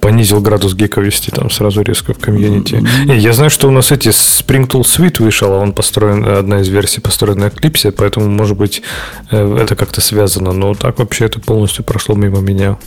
Понизил 0.01 0.41
градус 0.41 0.73
гиковости 0.73 1.29
там 1.29 1.49
сразу 1.49 1.81
резко 1.81 2.13
в 2.13 2.17
комьюнити. 2.17 2.83
Не, 3.05 3.17
я 3.17 3.33
знаю, 3.33 3.49
что 3.49 3.67
у 3.67 3.71
нас 3.71 3.91
эти 3.91 4.09
Spring 4.09 4.67
Tool 4.67 4.81
Suite 4.81 5.23
вышел, 5.23 5.53
а 5.53 5.59
он 5.59 5.73
построен, 5.73 6.25
одна 6.27 6.59
из 6.59 6.67
версий 6.67 6.99
построена 6.99 7.41
на 7.41 7.45
Eclipse, 7.45 7.91
поэтому, 7.91 8.27
может 8.27 8.57
быть, 8.57 8.81
э, 9.29 9.57
это 9.61 9.75
как-то 9.75 10.01
связано. 10.01 10.51
Но 10.51 10.73
так 10.73 10.99
вообще 10.99 11.25
это 11.25 11.39
полностью 11.39 11.85
прошло 11.85 12.15
мимо 12.15 12.39
меня. 12.39 12.77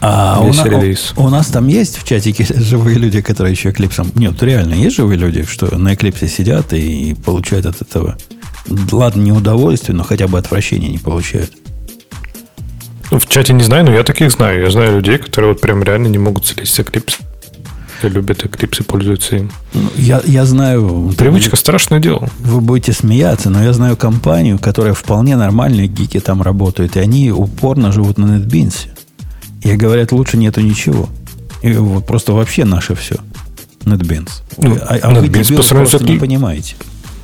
А 0.00 0.40
у, 0.40 0.52
на, 0.52 0.64
у, 0.64 1.26
у 1.26 1.28
нас 1.28 1.48
там 1.48 1.68
есть 1.68 1.96
в 1.96 2.04
чатике 2.04 2.46
живые 2.54 2.96
люди, 2.96 3.20
которые 3.20 3.52
еще 3.52 3.70
Eclipse... 3.70 4.12
Нет, 4.14 4.42
реально 4.42 4.74
есть 4.74 4.96
живые 4.96 5.18
люди, 5.18 5.44
что 5.44 5.76
на 5.76 5.92
Eclipse 5.92 6.28
сидят 6.28 6.72
и 6.72 7.14
получают 7.24 7.66
от 7.66 7.82
этого... 7.82 8.16
Ладно, 8.92 9.20
не 9.20 9.32
удовольствие, 9.32 9.96
но 9.96 10.04
хотя 10.04 10.28
бы 10.28 10.38
отвращение 10.38 10.90
не 10.90 10.98
получают. 10.98 11.52
Ну, 13.12 13.18
в 13.18 13.26
чате 13.26 13.52
не 13.52 13.62
знаю, 13.62 13.84
но 13.84 13.92
я 13.92 14.04
таких 14.04 14.30
знаю. 14.30 14.62
Я 14.62 14.70
знаю 14.70 14.96
людей, 14.96 15.18
которые 15.18 15.52
вот 15.52 15.60
прям 15.60 15.82
реально 15.82 16.06
не 16.06 16.16
могут 16.16 16.46
слезть 16.46 16.72
с 16.72 16.80
Eclipse. 16.80 17.20
Любят 18.02 18.42
Eclipse 18.42 18.80
и 18.80 18.84
пользуются 18.84 19.36
им. 19.36 19.50
Ну, 19.74 19.90
я, 19.96 20.22
я 20.24 20.46
знаю... 20.46 21.12
Привычка– 21.18 21.56
страшное 21.58 22.00
дело. 22.00 22.30
Вы 22.38 22.62
будете 22.62 22.94
смеяться, 22.94 23.50
но 23.50 23.62
я 23.62 23.74
знаю 23.74 23.98
компанию, 23.98 24.58
которая 24.58 24.94
вполне 24.94 25.36
нормальные 25.36 25.88
гики 25.88 26.20
там 26.20 26.40
работают, 26.40 26.96
и 26.96 27.00
они 27.00 27.30
упорно 27.30 27.92
живут 27.92 28.16
на 28.16 28.38
NetBeans. 28.38 28.88
И 29.60 29.76
говорят, 29.76 30.10
лучше 30.10 30.38
нету 30.38 30.62
ничего. 30.62 31.10
И 31.60 31.74
вот 31.74 32.06
просто 32.06 32.32
вообще 32.32 32.64
наше 32.64 32.94
все. 32.94 33.16
NetBeans. 33.84 34.30
Ну, 34.56 34.78
а, 34.80 34.98
а 35.02 35.10
вы 35.10 35.28
дебилы, 35.28 35.62
просто 35.62 36.02
не 36.02 36.16
понимаете. 36.16 36.76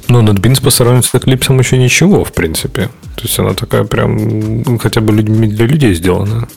Ну, 0.08 0.22
NetBeans 0.22 0.62
по 0.62 0.70
сравнению 0.70 1.02
с 1.02 1.14
Eclipse 1.14 1.58
еще 1.58 1.76
ничего, 1.78 2.24
в 2.24 2.32
принципе. 2.32 2.88
То 3.16 3.22
есть 3.22 3.38
она 3.38 3.54
такая 3.54 3.84
прям 3.84 4.62
ну, 4.62 4.78
хотя 4.78 5.00
бы 5.00 5.12
людьми 5.12 5.48
для 5.48 5.66
людей 5.66 5.94
сделана. 5.94 6.48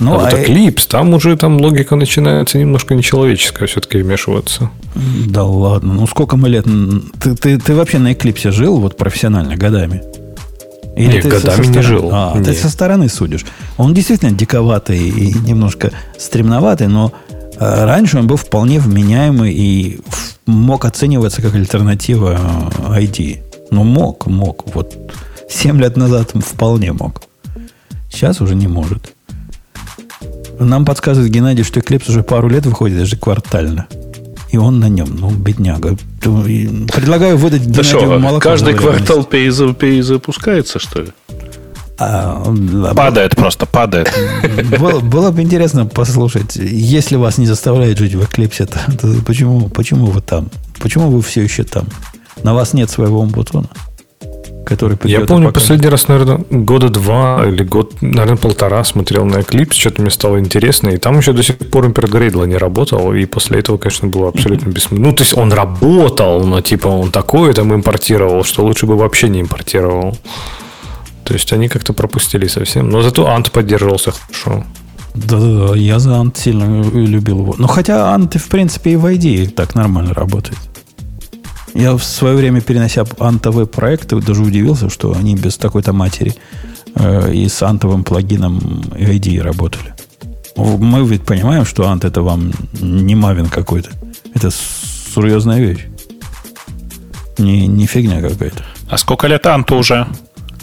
Ну, 0.00 0.14
а, 0.14 0.16
а 0.16 0.30
вот 0.30 0.32
Eclipse, 0.32 0.88
там 0.88 1.12
уже 1.12 1.36
там 1.36 1.60
логика 1.60 1.96
начинается 1.96 2.56
немножко 2.58 2.94
нечеловеческая 2.94 3.68
все-таки 3.68 3.98
вмешиваться. 3.98 4.70
Да 5.26 5.44
ладно, 5.44 5.94
ну 5.94 6.06
сколько 6.06 6.36
мы 6.36 6.48
лет... 6.48 6.66
Ты, 7.20 7.34
ты, 7.34 7.58
ты 7.58 7.74
вообще 7.74 7.98
на 7.98 8.12
Eclipse 8.12 8.52
жил 8.52 8.78
вот 8.78 8.96
профессионально 8.96 9.56
годами? 9.56 10.02
Или 10.96 11.14
Нет, 11.14 11.22
ты 11.22 11.28
годами 11.28 11.56
со, 11.56 11.64
со 11.64 11.70
не 11.70 11.82
жил. 11.82 12.10
А, 12.12 12.32
Нет. 12.34 12.44
ты 12.44 12.54
со 12.54 12.68
стороны 12.70 13.08
судишь. 13.08 13.44
Он 13.76 13.92
действительно 13.94 14.32
диковатый 14.32 14.98
и 14.98 15.32
немножко 15.32 15.92
стремноватый, 16.18 16.88
но 16.88 17.12
раньше 17.58 18.18
он 18.18 18.26
был 18.26 18.36
вполне 18.36 18.80
вменяемый 18.80 19.52
и 19.52 20.00
мог 20.46 20.84
оцениваться 20.84 21.42
как 21.42 21.54
альтернатива 21.54 22.38
ID. 22.90 23.38
Э, 23.38 23.42
ну, 23.70 23.84
мог, 23.84 24.26
мог. 24.26 24.74
Вот 24.74 24.96
7 25.48 25.80
лет 25.80 25.96
назад 25.96 26.32
вполне 26.34 26.92
мог. 26.92 27.22
Сейчас 28.10 28.40
уже 28.40 28.54
не 28.54 28.68
может. 28.68 29.14
Нам 30.58 30.84
подсказывает 30.84 31.30
Геннадий, 31.30 31.64
что 31.64 31.80
Eclipse 31.80 32.10
уже 32.10 32.22
пару 32.22 32.48
лет 32.48 32.66
выходит, 32.66 32.98
даже 32.98 33.16
квартально 33.16 33.86
и 34.50 34.56
он 34.56 34.80
на 34.80 34.88
нем. 34.88 35.16
Ну, 35.18 35.30
бедняга. 35.30 35.96
Предлагаю 36.20 37.36
выдать 37.36 37.70
да 37.70 37.82
что, 37.82 38.18
молоко. 38.18 38.40
Каждый 38.40 38.74
квартал 38.74 39.24
перезапускается, 39.24 40.78
что 40.78 41.02
ли? 41.02 41.08
А, 41.98 42.44
падает 42.94 43.34
просто, 43.34 43.66
падает. 43.66 44.12
Было, 44.78 45.00
было 45.00 45.30
бы 45.30 45.42
интересно 45.42 45.84
послушать, 45.86 46.56
если 46.56 47.16
вас 47.16 47.38
не 47.38 47.46
заставляет 47.46 47.98
жить 47.98 48.14
в 48.14 48.24
Эклипсе, 48.24 48.66
то, 48.66 48.78
то 49.00 49.08
почему, 49.26 49.68
почему 49.68 50.06
вы 50.06 50.20
там? 50.20 50.48
Почему 50.80 51.10
вы 51.10 51.22
все 51.22 51.42
еще 51.42 51.64
там? 51.64 51.86
На 52.44 52.54
вас 52.54 52.72
нет 52.72 52.88
своего 52.88 53.20
умбутона? 53.20 53.68
который 54.68 54.98
Я 55.04 55.20
помню, 55.22 55.50
последний 55.50 55.88
раз, 55.88 56.08
наверное, 56.08 56.44
года 56.50 56.90
два 56.90 57.42
или 57.46 57.64
год, 57.64 58.02
наверное, 58.02 58.36
полтора 58.36 58.84
смотрел 58.84 59.24
на 59.24 59.36
Eclipse, 59.36 59.72
что-то 59.72 60.02
мне 60.02 60.10
стало 60.10 60.38
интересно, 60.38 60.90
и 60.90 60.98
там 60.98 61.16
еще 61.16 61.32
до 61.32 61.42
сих 61.42 61.56
пор 61.56 61.86
Impergradle 61.86 62.46
не 62.46 62.58
работал, 62.58 63.14
и 63.14 63.24
после 63.24 63.60
этого, 63.60 63.78
конечно, 63.78 64.08
было 64.08 64.28
абсолютно 64.28 64.68
бессмысленно. 64.68 65.08
Ну, 65.08 65.14
то 65.14 65.22
есть 65.22 65.34
он 65.34 65.54
работал, 65.54 66.44
но 66.44 66.60
типа 66.60 66.88
он 66.88 67.10
такое 67.10 67.54
там 67.54 67.74
импортировал, 67.74 68.44
что 68.44 68.62
лучше 68.62 68.84
бы 68.84 68.96
вообще 68.96 69.30
не 69.30 69.40
импортировал. 69.40 70.18
То 71.28 71.34
есть 71.34 71.52
они 71.52 71.68
как-то 71.68 71.92
пропустили 71.92 72.46
совсем. 72.46 72.88
Но 72.88 73.02
зато 73.02 73.26
Ант 73.26 73.52
поддерживался 73.52 74.12
хорошо. 74.12 74.64
Да-да-да, 75.14 75.76
я 75.76 75.98
за 75.98 76.16
Ант 76.16 76.38
сильно 76.38 76.82
любил 76.82 77.40
его. 77.40 77.54
Но 77.58 77.68
хотя 77.68 78.14
Ант, 78.14 78.36
в 78.36 78.48
принципе, 78.48 78.92
и 78.92 78.96
в 78.96 79.04
ID 79.04 79.50
так 79.50 79.74
нормально 79.74 80.14
работает. 80.14 80.58
Я 81.74 81.94
в 81.98 82.02
свое 82.02 82.34
время, 82.34 82.62
перенося 82.62 83.04
антовые 83.20 83.66
проекты, 83.66 84.16
даже 84.16 84.42
удивился, 84.42 84.88
что 84.88 85.12
они 85.12 85.36
без 85.36 85.58
такой-то 85.58 85.92
матери 85.92 86.34
э, 86.94 87.34
и 87.34 87.46
с 87.46 87.62
антовым 87.62 88.04
плагином 88.04 88.58
ID 88.92 89.42
работали. 89.42 89.94
Мы 90.56 91.06
ведь 91.06 91.26
понимаем, 91.26 91.66
что 91.66 91.90
ант 91.90 92.06
это 92.06 92.22
вам 92.22 92.52
не 92.80 93.14
мавин 93.14 93.50
какой-то. 93.50 93.90
Это 94.34 94.50
серьезная 94.50 95.60
вещь. 95.60 95.84
Не, 97.36 97.66
не 97.66 97.86
фигня 97.86 98.22
какая-то. 98.22 98.64
А 98.88 98.96
сколько 98.96 99.26
лет 99.26 99.46
анту 99.46 99.76
уже? 99.76 100.06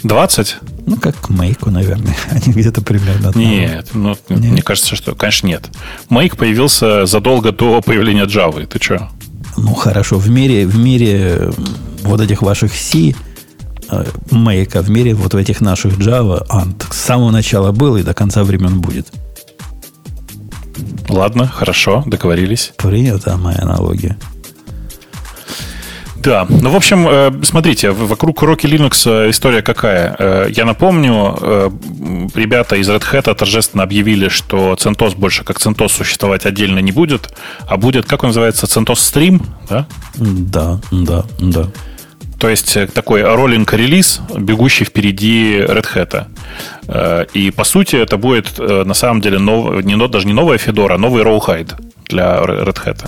20? 0.02 0.56
Ну, 0.86 0.96
как 0.96 1.16
к 1.16 1.28
Мейку, 1.30 1.70
наверное. 1.70 2.16
Они 2.30 2.52
где-то 2.52 2.80
примерно 2.82 3.32
Нет, 3.34 3.88
ну, 3.94 4.16
нет, 4.28 4.40
мне 4.52 4.62
кажется, 4.62 4.94
что, 4.96 5.14
конечно, 5.14 5.46
нет. 5.46 5.68
Мейк 6.08 6.36
появился 6.36 7.06
задолго 7.06 7.52
до 7.52 7.80
появления 7.80 8.24
Java. 8.24 8.64
Ты 8.66 8.82
что? 8.82 9.08
Ну, 9.56 9.74
хорошо, 9.74 10.18
в 10.18 10.28
мире, 10.28 10.66
в 10.66 10.78
мире 10.78 11.50
вот 12.02 12.20
этих 12.20 12.42
ваших 12.42 12.72
C, 12.74 13.14
Make, 13.88 14.80
в 14.80 14.90
мире 14.90 15.14
вот 15.14 15.34
этих 15.34 15.60
наших 15.60 15.98
Java, 15.98 16.46
Ant 16.48 16.84
с 16.90 16.96
самого 16.96 17.30
начала 17.30 17.72
был 17.72 17.96
и 17.96 18.02
до 18.02 18.14
конца 18.14 18.44
времен 18.44 18.80
будет. 18.80 19.08
Ладно, 21.08 21.46
хорошо, 21.46 22.02
договорились. 22.06 22.72
Принята 22.76 23.36
моя 23.36 23.58
аналогия. 23.62 24.18
Да, 26.26 26.44
ну, 26.48 26.70
в 26.70 26.76
общем, 26.76 27.06
э, 27.08 27.30
смотрите, 27.44 27.92
вокруг 27.92 28.42
Rocky 28.42 28.68
Linux 28.68 29.08
э, 29.08 29.30
история 29.30 29.62
какая. 29.62 30.16
Э, 30.18 30.48
я 30.50 30.64
напомню, 30.64 31.38
ребята 32.34 32.74
из 32.74 32.90
Red 32.90 33.04
Hat 33.12 33.32
торжественно 33.32 33.84
объявили, 33.84 34.28
что 34.28 34.74
CentOS 34.74 35.16
больше 35.16 35.44
как 35.44 35.58
CentOS 35.58 35.88
существовать 35.88 36.44
отдельно 36.44 36.80
не 36.80 36.90
будет, 36.90 37.32
а 37.68 37.76
будет, 37.76 38.06
как 38.06 38.24
он 38.24 38.30
называется, 38.30 38.66
CentOS 38.66 38.94
Stream, 38.94 39.40
да? 39.70 39.86
Да, 40.16 40.80
да, 40.90 41.24
да. 41.38 41.68
То 42.40 42.48
есть 42.48 42.76
такой 42.92 43.22
роллинг 43.22 43.72
релиз, 43.72 44.20
бегущий 44.36 44.84
впереди 44.84 45.58
Red 45.58 45.86
Hat. 45.94 47.28
И 47.34 47.52
по 47.52 47.62
сути 47.62 47.94
это 47.94 48.16
будет 48.16 48.58
на 48.58 48.94
самом 48.94 49.20
деле 49.20 49.38
нов, 49.38 49.84
не, 49.84 49.96
даже 50.08 50.26
не 50.26 50.32
новая 50.32 50.58
Fedora, 50.58 50.94
а 50.94 50.98
новый 50.98 51.22
Rawhide 51.22 51.74
для 52.08 52.36
Red 52.38 52.84
Hat. 52.84 53.06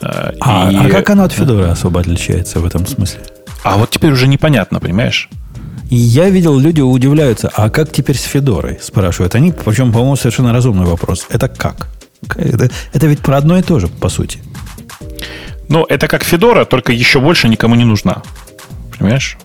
А, 0.00 0.70
и... 0.70 0.76
а 0.76 0.88
как 0.90 1.10
оно 1.10 1.24
от 1.24 1.32
Федора 1.32 1.72
особо 1.72 2.00
отличается 2.00 2.60
в 2.60 2.66
этом 2.66 2.86
смысле? 2.86 3.20
А 3.62 3.76
вот 3.76 3.90
теперь 3.90 4.12
уже 4.12 4.28
непонятно, 4.28 4.80
понимаешь? 4.80 5.28
И 5.90 5.96
я 5.96 6.28
видел, 6.28 6.58
люди 6.58 6.80
удивляются, 6.80 7.50
а 7.54 7.70
как 7.70 7.92
теперь 7.92 8.16
с 8.16 8.24
Федорой? 8.24 8.78
Спрашивают 8.82 9.34
они, 9.34 9.52
причем, 9.52 9.92
по-моему, 9.92 10.16
совершенно 10.16 10.52
разумный 10.52 10.86
вопрос. 10.86 11.26
Это 11.30 11.48
как? 11.48 11.88
Это, 12.36 12.70
это 12.92 13.06
ведь 13.06 13.20
про 13.20 13.36
одно 13.36 13.58
и 13.58 13.62
то 13.62 13.78
же, 13.78 13.88
по 13.88 14.08
сути. 14.08 14.40
Ну, 15.68 15.84
это 15.88 16.08
как 16.08 16.24
Федора, 16.24 16.64
только 16.64 16.92
еще 16.92 17.20
больше 17.20 17.48
никому 17.48 17.74
не 17.74 17.84
нужна. 17.84 18.22
Понимаешь? 18.96 19.36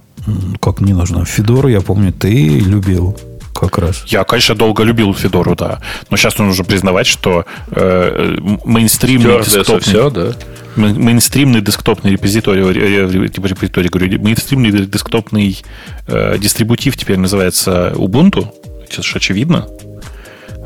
Как 0.60 0.82
не 0.82 0.94
нужна? 0.94 1.26
Федору, 1.26 1.68
я 1.68 1.82
помню, 1.82 2.12
ты 2.14 2.60
любил 2.60 3.18
как 3.54 3.78
раз. 3.78 4.04
Я, 4.08 4.24
конечно, 4.24 4.56
долго 4.56 4.84
любил 4.84 5.14
Федору, 5.14 5.56
да. 5.56 5.82
Но 6.10 6.18
сейчас 6.18 6.38
нужно 6.38 6.64
признавать, 6.64 7.08
что 7.08 7.46
э, 7.72 8.38
мейнстримный 8.66 9.44
десктопный... 9.44 9.80
Все, 9.82 10.10
да? 10.10 10.34
Мейнстримный 10.76 11.62
десктопный 11.62 12.12
репозиторий, 12.14 13.28
типа 13.28 13.46
репозиторий, 13.48 13.90
говорю, 13.90 14.22
мейнстримный 14.22 14.72
десктопный 14.86 15.62
э, 16.08 16.38
дистрибутив 16.38 16.96
теперь 16.96 17.18
называется 17.18 17.94
Ubuntu. 17.96 18.48
Это 18.90 19.04
же 19.04 19.16
очевидно. 19.16 19.68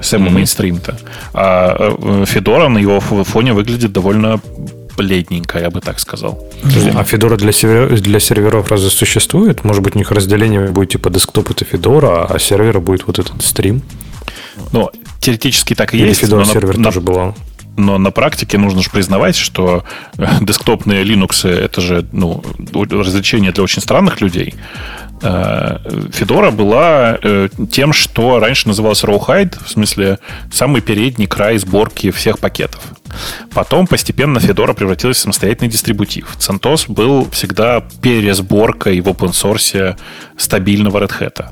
Самый 0.01 0.29
mm-hmm. 0.29 0.33
мейнстрим-то. 0.33 0.97
А 1.33 2.25
Федора 2.25 2.67
на 2.67 2.77
его 2.77 2.99
фоне 2.99 3.53
выглядит 3.53 3.91
довольно 3.93 4.39
бледненько, 4.95 5.59
я 5.59 5.69
бы 5.69 5.81
так 5.81 5.99
сказал. 5.99 6.43
А 6.95 7.03
Федора 7.03 7.37
для, 7.37 7.51
сервер, 7.51 7.99
для 7.99 8.19
серверов 8.19 8.69
разве 8.69 8.89
существует? 8.89 9.63
Может 9.63 9.83
быть, 9.83 9.95
у 9.95 9.99
них 9.99 10.11
разделение 10.11 10.67
будет 10.69 10.91
типа 10.91 11.09
десктоп 11.09 11.51
это 11.51 11.65
Федора, 11.65 12.25
а 12.25 12.39
сервера 12.39 12.79
будет 12.79 13.07
вот 13.07 13.19
этот 13.19 13.41
стрим? 13.43 13.81
Ну, 14.71 14.89
теоретически 15.19 15.75
так 15.75 15.93
и 15.93 15.97
Или 15.97 16.07
есть. 16.07 16.21
Федора 16.21 16.45
сервер 16.45 16.77
на, 16.77 16.85
тоже 16.85 17.01
была. 17.01 17.35
Но 17.77 17.97
на 17.97 18.11
практике 18.11 18.57
нужно 18.57 18.81
же 18.81 18.89
признавать, 18.89 19.35
что 19.35 19.83
э, 20.17 20.25
десктопные 20.41 21.03
Linux 21.03 21.47
это 21.47 21.81
же 21.81 22.05
ну, 22.11 22.43
развлечение 22.73 23.51
для 23.51 23.63
очень 23.63 23.81
странных 23.81 24.21
людей. 24.21 24.53
Федора 26.11 26.51
была 26.51 27.17
тем, 27.71 27.93
что 27.93 28.39
раньше 28.39 28.67
называлось 28.67 29.03
Rawhide, 29.03 29.55
в 29.63 29.69
смысле 29.69 30.19
самый 30.51 30.81
передний 30.81 31.27
край 31.27 31.57
сборки 31.57 32.11
всех 32.11 32.39
пакетов. 32.39 32.81
Потом 33.53 33.87
постепенно 33.87 34.39
Федора 34.39 34.73
превратилась 34.73 35.17
в 35.17 35.21
самостоятельный 35.21 35.69
дистрибутив. 35.69 36.35
CentOS 36.37 36.91
был 36.91 37.29
всегда 37.31 37.83
пересборкой 38.01 38.99
в 38.99 39.07
open 39.07 39.31
source 39.31 39.97
стабильного 40.37 40.99
Red 40.99 41.19
Hat. 41.19 41.45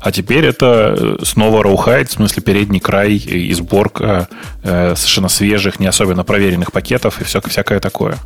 А 0.00 0.12
теперь 0.12 0.44
это 0.44 0.94
э, 0.98 1.16
снова 1.24 1.62
Rawhide, 1.62 2.06
в 2.06 2.12
смысле 2.12 2.42
передний 2.42 2.80
край 2.80 3.14
и 3.14 3.52
сборка 3.54 4.28
э, 4.62 4.94
совершенно 4.96 5.28
свежих, 5.28 5.80
не 5.80 5.86
особенно 5.86 6.24
проверенных 6.24 6.72
пакетов 6.72 7.20
и 7.20 7.24
все, 7.24 7.40
всякое 7.40 7.80
такое. 7.80 8.16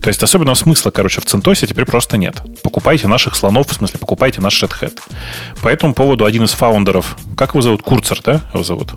То 0.00 0.08
есть 0.08 0.22
особенного 0.22 0.54
смысла, 0.54 0.90
короче, 0.90 1.20
в 1.20 1.24
Центосе 1.24 1.66
теперь 1.66 1.84
просто 1.84 2.16
нет. 2.16 2.42
Покупайте 2.62 3.08
наших 3.08 3.36
слонов, 3.36 3.68
в 3.68 3.74
смысле, 3.74 3.98
покупайте 3.98 4.40
наш 4.40 4.62
Red 4.62 4.72
Hat. 4.80 4.98
По 5.62 5.68
этому 5.68 5.94
поводу 5.94 6.24
один 6.24 6.44
из 6.44 6.52
фаундеров, 6.52 7.16
как 7.36 7.50
его 7.50 7.62
зовут? 7.62 7.82
Курцер, 7.82 8.20
да? 8.24 8.40
Его 8.52 8.64
зовут? 8.64 8.94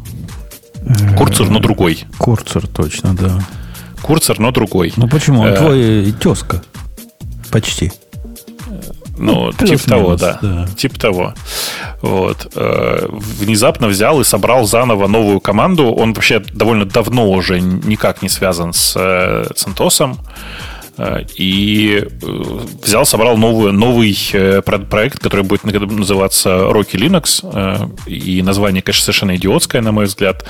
Курцер, 1.17 1.49
но 1.49 1.59
другой. 1.59 2.03
Курцер, 2.17 2.67
точно, 2.67 3.15
да. 3.15 3.39
Курцер, 4.01 4.39
но 4.39 4.51
другой. 4.51 4.93
Ну 4.97 5.07
почему? 5.07 5.41
Он 5.41 5.47
э, 5.47 5.57
твой 5.57 6.11
тезка. 6.13 6.61
Почти. 7.51 7.91
Ну, 9.17 9.51
ну 9.59 9.67
типа 9.67 9.83
того, 9.83 10.15
да. 10.15 10.39
да. 10.41 10.67
Типа 10.75 10.99
того. 10.99 11.33
Вот. 12.01 12.51
Э, 12.55 13.07
внезапно 13.09 13.87
взял 13.87 14.19
и 14.21 14.23
собрал 14.23 14.65
заново 14.65 15.07
новую 15.07 15.39
команду. 15.39 15.91
Он 15.91 16.13
вообще 16.13 16.39
довольно 16.39 16.85
давно 16.85 17.29
уже 17.29 17.59
никак 17.59 18.21
не 18.21 18.29
связан 18.29 18.73
с 18.73 18.93
Центосом. 19.55 20.13
Э, 20.13 20.15
и 21.35 22.07
взял, 22.81 23.05
собрал 23.05 23.37
новую, 23.37 23.73
новый 23.73 24.15
проект, 24.63 25.19
который 25.19 25.43
будет 25.43 25.63
называться 25.63 26.49
Rocky 26.49 26.95
Linux. 26.95 27.91
И 28.07 28.41
название, 28.41 28.81
конечно, 28.81 29.03
совершенно 29.03 29.35
идиотское, 29.35 29.81
на 29.81 29.91
мой 29.91 30.05
взгляд. 30.05 30.45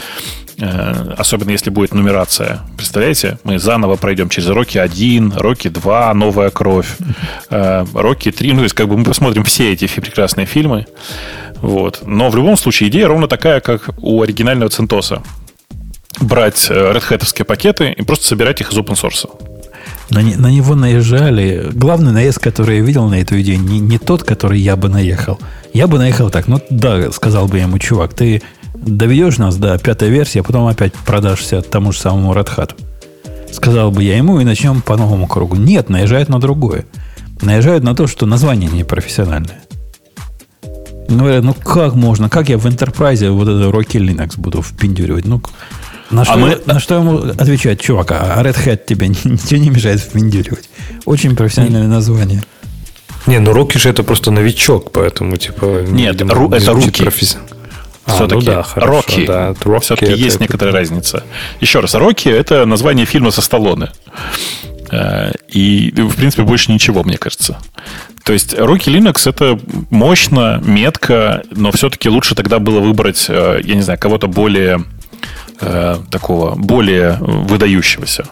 Э, 0.58 1.14
особенно 1.18 1.52
если 1.52 1.70
будет 1.70 1.93
нумерация. 1.93 2.62
Представляете, 2.78 3.38
мы 3.43 3.60
заново 3.60 3.98
пройдем 3.98 4.30
через 4.30 4.48
Роки 4.48 4.78
1, 4.78 5.34
Роки 5.36 5.68
2, 5.68 6.14
Новая 6.14 6.50
кровь, 6.50 6.96
э, 7.50 7.86
3. 8.32 8.52
Ну, 8.52 8.58
то 8.60 8.64
есть, 8.64 8.76
как 8.76 8.88
бы 8.88 8.98
мы 8.98 9.04
посмотрим 9.04 9.43
все 9.43 9.74
эти 9.74 9.88
прекрасные 9.88 10.46
фильмы. 10.46 10.86
Вот. 11.56 12.02
Но 12.06 12.30
в 12.30 12.36
любом 12.36 12.56
случае 12.58 12.89
идея 12.89 13.08
ровно 13.08 13.28
такая, 13.28 13.60
как 13.60 13.89
у 13.98 14.22
оригинального 14.22 14.70
Центоса. 14.70 15.22
Брать 16.22 16.68
э, 16.70 16.74
Red 16.74 17.04
Hat 17.10 17.43
пакеты 17.43 17.91
и 17.91 18.02
просто 18.04 18.26
собирать 18.26 18.62
их 18.62 18.72
из 18.72 18.78
open 18.78 18.96
source. 18.96 19.28
На, 20.10 20.22
на 20.22 20.51
него 20.51 20.76
наезжали. 20.76 21.70
Главный 21.74 22.12
наезд, 22.12 22.39
который 22.39 22.78
я 22.78 22.84
видел 22.84 23.08
на 23.10 23.16
эту 23.22 23.39
идею, 23.41 23.60
не, 23.60 23.80
не 23.80 23.97
тот, 23.97 24.24
который 24.24 24.60
я 24.60 24.76
бы 24.76 24.89
наехал. 24.89 25.39
Я 25.74 25.88
бы 25.88 25.97
наехал 25.97 26.30
так. 26.30 26.47
Ну 26.47 26.62
да, 26.70 27.12
сказал 27.12 27.47
бы 27.47 27.58
ему, 27.58 27.80
чувак, 27.80 28.14
ты 28.14 28.41
доведешь 28.76 29.38
нас 29.38 29.58
до 29.58 29.78
пятой 29.78 30.10
версии, 30.10 30.39
а 30.39 30.43
потом 30.43 30.68
опять 30.68 30.93
продашься 30.93 31.62
тому 31.62 31.91
же 31.91 31.99
самому 31.99 32.34
Hat. 32.34 32.72
Сказал 33.51 33.91
бы 33.91 34.03
я 34.03 34.18
ему, 34.18 34.39
и 34.39 34.43
начнем 34.43 34.82
по 34.82 34.97
новому 34.97 35.28
кругу. 35.28 35.56
Нет, 35.56 35.89
наезжают 35.89 36.30
на 36.30 36.39
другое. 36.39 36.86
Наезжают 37.41 37.84
на 37.84 37.95
то, 37.95 38.08
что 38.08 38.26
название 38.26 38.70
непрофессиональное. 38.70 39.62
Говорят, 41.08 41.43
ну 41.43 41.53
как 41.53 41.93
можно, 41.93 42.30
как 42.30 42.49
я 42.49 42.58
в 42.58 42.66
Enterprise 42.66 43.30
вот 43.30 43.47
это 43.47 43.70
Rocky 43.70 43.99
Linux 43.99 44.39
буду 44.39 44.62
впендюривать? 44.62 45.26
Ну, 45.26 45.41
на 46.12 46.22
а 46.22 46.26
что, 46.26 46.34
а 46.34 46.38
мы... 46.38 46.62
на 46.66 46.80
что 46.80 46.95
ему 46.95 47.18
отвечать, 47.18 47.82
чувак, 47.82 48.12
а 48.12 48.41
Red 48.43 48.58
Hat 48.66 48.86
тебе 48.86 49.08
ничего 49.24 49.58
не 49.58 49.70
мешает 49.70 49.99
впендюривать? 50.01 50.70
Очень 51.06 51.36
профессиональное 51.36 51.88
название. 51.88 52.43
Не, 53.28 53.39
ну 53.39 53.53
Роки 53.53 53.78
же 53.78 53.89
это 53.89 54.03
просто 54.03 54.32
новичок, 54.32 54.91
поэтому 54.91 55.38
типа... 55.38 55.84
Нет, 55.88 56.14
видимо, 56.14 56.56
это 56.56 56.74
руки. 56.74 57.03
Профессионально. 57.03 57.56
А, 58.06 58.12
все-таки 58.12 58.36
ну 58.36 58.41
да, 58.41 58.66
Рокки. 58.76 59.26
Да, 59.26 59.56
Рокки 59.64 59.86
все-таки 59.86 60.12
есть 60.12 60.36
это... 60.36 60.43
некоторая 60.43 60.76
разница. 60.76 61.24
Еще 61.60 61.80
раз, 61.80 61.95
Рокки 61.95 62.30
это 62.30 62.66
название 62.66 63.08
фильма 63.08 63.32
со 63.32 63.41
Сталлоне. 63.41 63.89
Э, 64.91 65.32
и, 65.49 65.91
в 65.95 66.16
принципе, 66.16 66.43
больше 66.43 66.72
ничего, 66.72 67.03
мне 67.03 67.18
кажется. 67.18 67.58
То 68.24 68.34
есть 68.34 68.53
Rocky 68.53 68.93
Linux 68.93 69.30
это 69.30 69.60
мощно, 69.89 70.62
метко, 70.66 71.43
но 71.51 71.72
все-таки 71.72 72.10
лучше 72.10 72.36
тогда 72.36 72.60
было 72.60 72.80
выбрать, 72.80 73.26
э, 73.30 73.62
я 73.64 73.76
не 73.76 73.82
знаю, 73.82 73.99
кого-то 73.99 74.28
более 74.28 74.84
э, 75.62 75.97
такого, 76.10 76.56
более 76.56 77.18
выдающегося. 77.20 78.26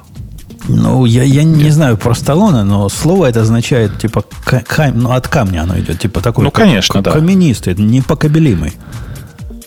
Ну, 0.68 1.06
я, 1.06 1.24
я 1.24 1.44
не 1.44 1.70
знаю 1.72 1.98
про 1.98 2.14
Сталлоне, 2.14 2.64
но 2.64 2.88
слово 2.88 3.28
это 3.28 3.42
означает, 3.42 3.98
типа, 4.00 4.24
кам, 4.66 5.00
ну, 5.00 5.12
от 5.12 5.28
камня 5.28 5.64
оно 5.64 5.78
идет, 5.78 6.00
типа 6.00 6.22
такой. 6.22 6.46
Ну, 6.46 6.52
конечно, 6.52 7.02
да. 7.02 7.12
Каменистый, 7.12 7.76
непокобелимый. 7.76 8.74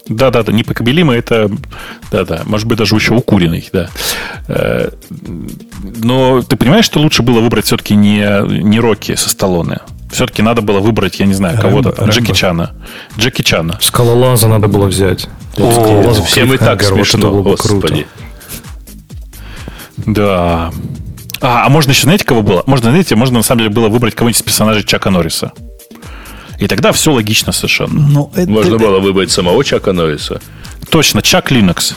Да-да-да, 0.08 0.52
непокобелимый 0.52 1.18
это, 1.18 1.50
да-да, 2.12 2.42
может 2.44 2.68
быть, 2.68 2.78
даже 2.78 2.94
еще 2.94 3.14
укуренный, 3.14 3.68
да. 3.72 3.88
Э, 4.46 4.90
но 5.96 6.42
ты 6.42 6.56
понимаешь, 6.56 6.84
что 6.84 7.00
лучше 7.00 7.22
было 7.22 7.40
выбрать 7.40 7.66
все-таки 7.66 7.94
не, 7.94 8.62
не 8.62 8.78
Рокки 8.78 9.16
со 9.16 9.28
Сталлоне? 9.28 9.80
Все-таки 10.10 10.42
надо 10.42 10.62
было 10.62 10.80
выбрать, 10.80 11.18
я 11.20 11.26
не 11.26 11.34
знаю, 11.34 11.60
кого-то, 11.60 11.92
Рэмбо, 11.92 12.12
Джеки. 12.12 12.32
Чана. 12.32 12.74
Джеки 13.18 13.42
Чана. 13.42 13.78
Скалолаза 13.80 14.48
надо 14.48 14.68
было 14.68 14.86
взять. 14.86 15.28
О, 15.58 16.12
всем 16.24 16.52
и 16.54 16.58
так 16.58 16.82
смешно, 16.82 17.30
вот 17.30 17.42
было 17.42 17.52
бы 17.52 17.56
круто. 17.56 17.94
Да. 20.06 20.70
А, 21.40 21.66
а 21.66 21.68
можно 21.68 21.90
еще, 21.90 22.02
знаете, 22.02 22.24
кого 22.24 22.42
было? 22.42 22.62
Можно, 22.66 22.90
знаете, 22.90 23.16
можно 23.16 23.38
на 23.38 23.42
самом 23.42 23.60
деле 23.60 23.70
было 23.70 23.88
выбрать 23.88 24.14
кого-нибудь 24.14 24.40
из 24.40 24.42
персонажей 24.42 24.84
Чака 24.84 25.10
Норриса. 25.10 25.52
И 26.58 26.66
тогда 26.68 26.92
все 26.92 27.12
логично 27.12 27.52
совершенно. 27.52 28.00
Ну, 28.00 28.32
это, 28.34 28.50
Можно 28.50 28.78
было 28.78 28.98
выбрать 28.98 29.30
самого 29.30 29.62
Чака 29.62 29.92
Норриса. 29.92 30.40
Точно, 30.90 31.20
Чак 31.20 31.52
Linux. 31.52 31.94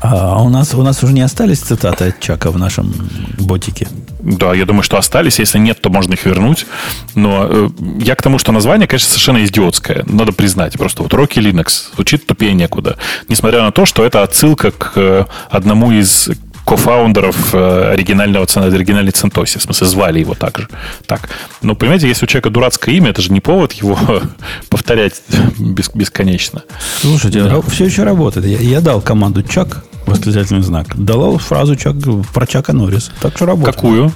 А 0.00 0.42
у 0.42 0.48
нас, 0.48 0.74
у 0.74 0.82
нас 0.82 1.02
уже 1.02 1.12
не 1.12 1.20
остались 1.20 1.60
цитаты 1.60 2.08
от 2.08 2.20
Чака 2.20 2.50
в 2.50 2.58
нашем 2.58 2.92
ботике? 3.38 3.86
Да, 4.20 4.54
я 4.54 4.64
думаю, 4.64 4.82
что 4.82 4.96
остались. 4.96 5.38
Если 5.38 5.58
нет, 5.58 5.80
то 5.80 5.90
можно 5.90 6.14
их 6.14 6.24
вернуть. 6.24 6.66
Но 7.14 7.46
э, 7.48 7.68
я 8.00 8.14
к 8.14 8.22
тому, 8.22 8.38
что 8.38 8.52
название, 8.52 8.88
конечно, 8.88 9.08
совершенно 9.08 9.44
идиотское. 9.44 10.04
Надо 10.06 10.32
признать. 10.32 10.78
Просто 10.78 11.02
вот 11.02 11.12
Rocky 11.12 11.42
Linux 11.42 11.94
звучит 11.94 12.26
тупее 12.26 12.54
некуда. 12.54 12.96
Несмотря 13.28 13.62
на 13.62 13.72
то, 13.72 13.84
что 13.84 14.04
это 14.04 14.22
отсылка 14.22 14.70
к 14.70 14.92
э, 14.96 15.24
одному 15.50 15.92
из 15.92 16.30
кофаундеров 16.64 17.54
э, 17.54 17.92
оригинального 17.92 18.46
оригинальной 18.46 19.12
Центоси. 19.12 19.58
В 19.58 19.62
смысле, 19.62 19.86
звали 19.86 20.20
его 20.20 20.34
так 20.34 20.58
же. 20.58 20.68
Так. 21.06 21.28
Но, 21.62 21.74
понимаете, 21.74 22.08
если 22.08 22.24
у 22.24 22.28
человека 22.28 22.50
дурацкое 22.50 22.94
имя, 22.94 23.10
это 23.10 23.22
же 23.22 23.32
не 23.32 23.40
повод 23.40 23.72
его 23.72 23.98
повторять 24.68 25.20
бесконечно. 25.58 26.62
Слушайте, 27.00 27.42
да. 27.42 27.60
все 27.62 27.86
еще 27.86 28.04
работает. 28.04 28.46
Я, 28.46 28.58
я 28.58 28.80
дал 28.80 29.00
команду 29.00 29.42
Чак, 29.42 29.84
восклицательный 30.10 30.62
знак. 30.62 30.88
Дала 30.96 31.38
фразу 31.38 31.76
Чак, 31.76 31.96
про 32.32 32.46
Чака 32.46 32.72
Норриса. 32.72 33.12
Так 33.20 33.36
что 33.36 33.46
работает. 33.46 33.74
Какую? 33.74 34.12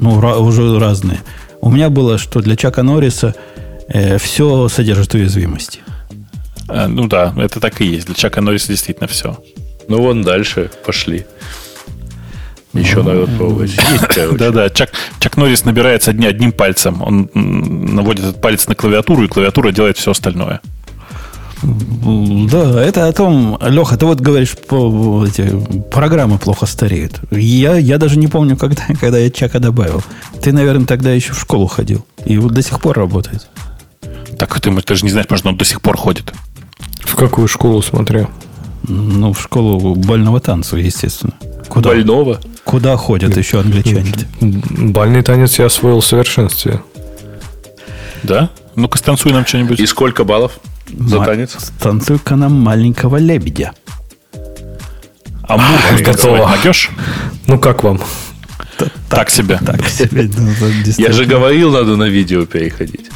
Ну, 0.00 0.16
уже 0.16 0.78
разные. 0.78 1.20
У 1.60 1.70
меня 1.70 1.90
было, 1.90 2.18
что 2.18 2.40
для 2.40 2.56
Чака 2.56 2.82
Норриса 2.82 3.34
э, 3.88 4.18
все 4.18 4.68
содержит 4.68 5.14
уязвимости. 5.14 5.80
А, 6.68 6.88
ну 6.88 7.06
да, 7.06 7.34
это 7.36 7.60
так 7.60 7.80
и 7.80 7.84
есть. 7.84 8.06
Для 8.06 8.14
Чака 8.14 8.40
Норриса 8.40 8.68
действительно 8.68 9.08
все. 9.08 9.36
Ну, 9.88 10.00
вон 10.00 10.22
дальше 10.22 10.70
пошли. 10.86 11.26
Еще 12.72 13.02
народ 13.02 13.28
пробовать. 13.36 13.76
Да-да, 14.38 14.70
Чак, 14.70 14.90
Чак 15.18 15.36
Норрис 15.36 15.64
набирается 15.64 16.12
одни, 16.12 16.26
одним 16.26 16.52
пальцем. 16.52 17.02
Он 17.02 17.28
наводит 17.34 18.24
этот 18.24 18.40
палец 18.40 18.68
на 18.68 18.76
клавиатуру, 18.76 19.24
и 19.24 19.28
клавиатура 19.28 19.72
делает 19.72 19.98
все 19.98 20.12
остальное. 20.12 20.60
Да, 21.62 22.82
это 22.82 23.06
о 23.06 23.12
том, 23.12 23.58
Леха, 23.60 23.96
ты 23.96 24.06
вот 24.06 24.20
говоришь, 24.20 24.56
по, 24.56 25.24
эти 25.26 25.52
программы 25.90 26.38
плохо 26.38 26.66
стареют. 26.66 27.20
Я, 27.30 27.76
я 27.76 27.98
даже 27.98 28.18
не 28.18 28.28
помню, 28.28 28.56
когда, 28.56 28.82
когда 29.00 29.18
я 29.18 29.30
Чака 29.30 29.58
добавил. 29.58 30.02
Ты, 30.40 30.52
наверное, 30.52 30.86
тогда 30.86 31.12
еще 31.12 31.32
в 31.32 31.40
школу 31.40 31.66
ходил. 31.66 32.04
И 32.24 32.38
вот 32.38 32.52
до 32.52 32.62
сих 32.62 32.80
пор 32.80 32.96
работает. 32.96 33.46
Так 34.38 34.58
ты, 34.60 34.74
ты 34.80 34.94
же 34.94 35.04
не 35.04 35.10
знаешь, 35.10 35.28
может, 35.28 35.46
он 35.46 35.56
до 35.56 35.64
сих 35.64 35.82
пор 35.82 35.96
ходит. 35.96 36.32
В 37.00 37.14
какую 37.14 37.46
школу 37.46 37.82
смотрел? 37.82 38.30
Ну, 38.88 39.34
в 39.34 39.40
школу 39.40 39.94
бального 39.94 40.40
танца, 40.40 40.76
естественно. 40.76 41.34
Куда? 41.68 41.90
Больного? 41.90 42.40
Куда 42.64 42.96
ходят 42.96 43.36
еще 43.36 43.60
англичане? 43.60 44.14
Бальный 44.40 45.22
танец 45.22 45.58
я 45.58 45.66
освоил 45.66 46.00
в 46.00 46.06
совершенстве. 46.06 46.80
Да? 48.22 48.50
Ну-ка, 48.76 48.96
станцуй 48.96 49.32
нам 49.32 49.44
что-нибудь. 49.44 49.78
И 49.78 49.86
сколько 49.86 50.24
баллов 50.24 50.58
за 50.98 51.24
танец? 51.24 51.56
Станцуй-ка 51.58 52.36
нам 52.36 52.52
маленького 52.52 53.16
лебедя. 53.16 53.72
А 55.42 55.56
муха 55.56 56.02
готова. 56.04 56.46
Могешь? 56.46 56.90
Ну, 57.46 57.58
как 57.58 57.82
вам? 57.82 58.00
Так, 58.78 58.88
так 59.08 59.30
себе. 59.30 59.58
Так 59.64 59.88
себе. 59.88 60.30
Я 60.98 61.12
же 61.12 61.24
говорил, 61.24 61.72
надо 61.72 61.96
на 61.96 62.08
видео 62.08 62.46
переходить. 62.46 63.10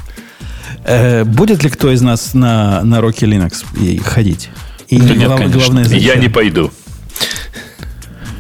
Э, 0.85 1.25
будет 1.25 1.63
ли 1.65 1.71
кто 1.71 1.91
из 1.91 2.03
нас 2.03 2.35
на, 2.35 2.83
на 2.83 2.97
Rocky 2.99 3.27
Linux 3.27 4.03
ходить? 4.03 4.51
И 4.89 4.99
глав, 4.99 5.51
главное, 5.51 5.85
зачем? 5.85 6.05
Я 6.05 6.17
не 6.17 6.29
пойду. 6.29 6.71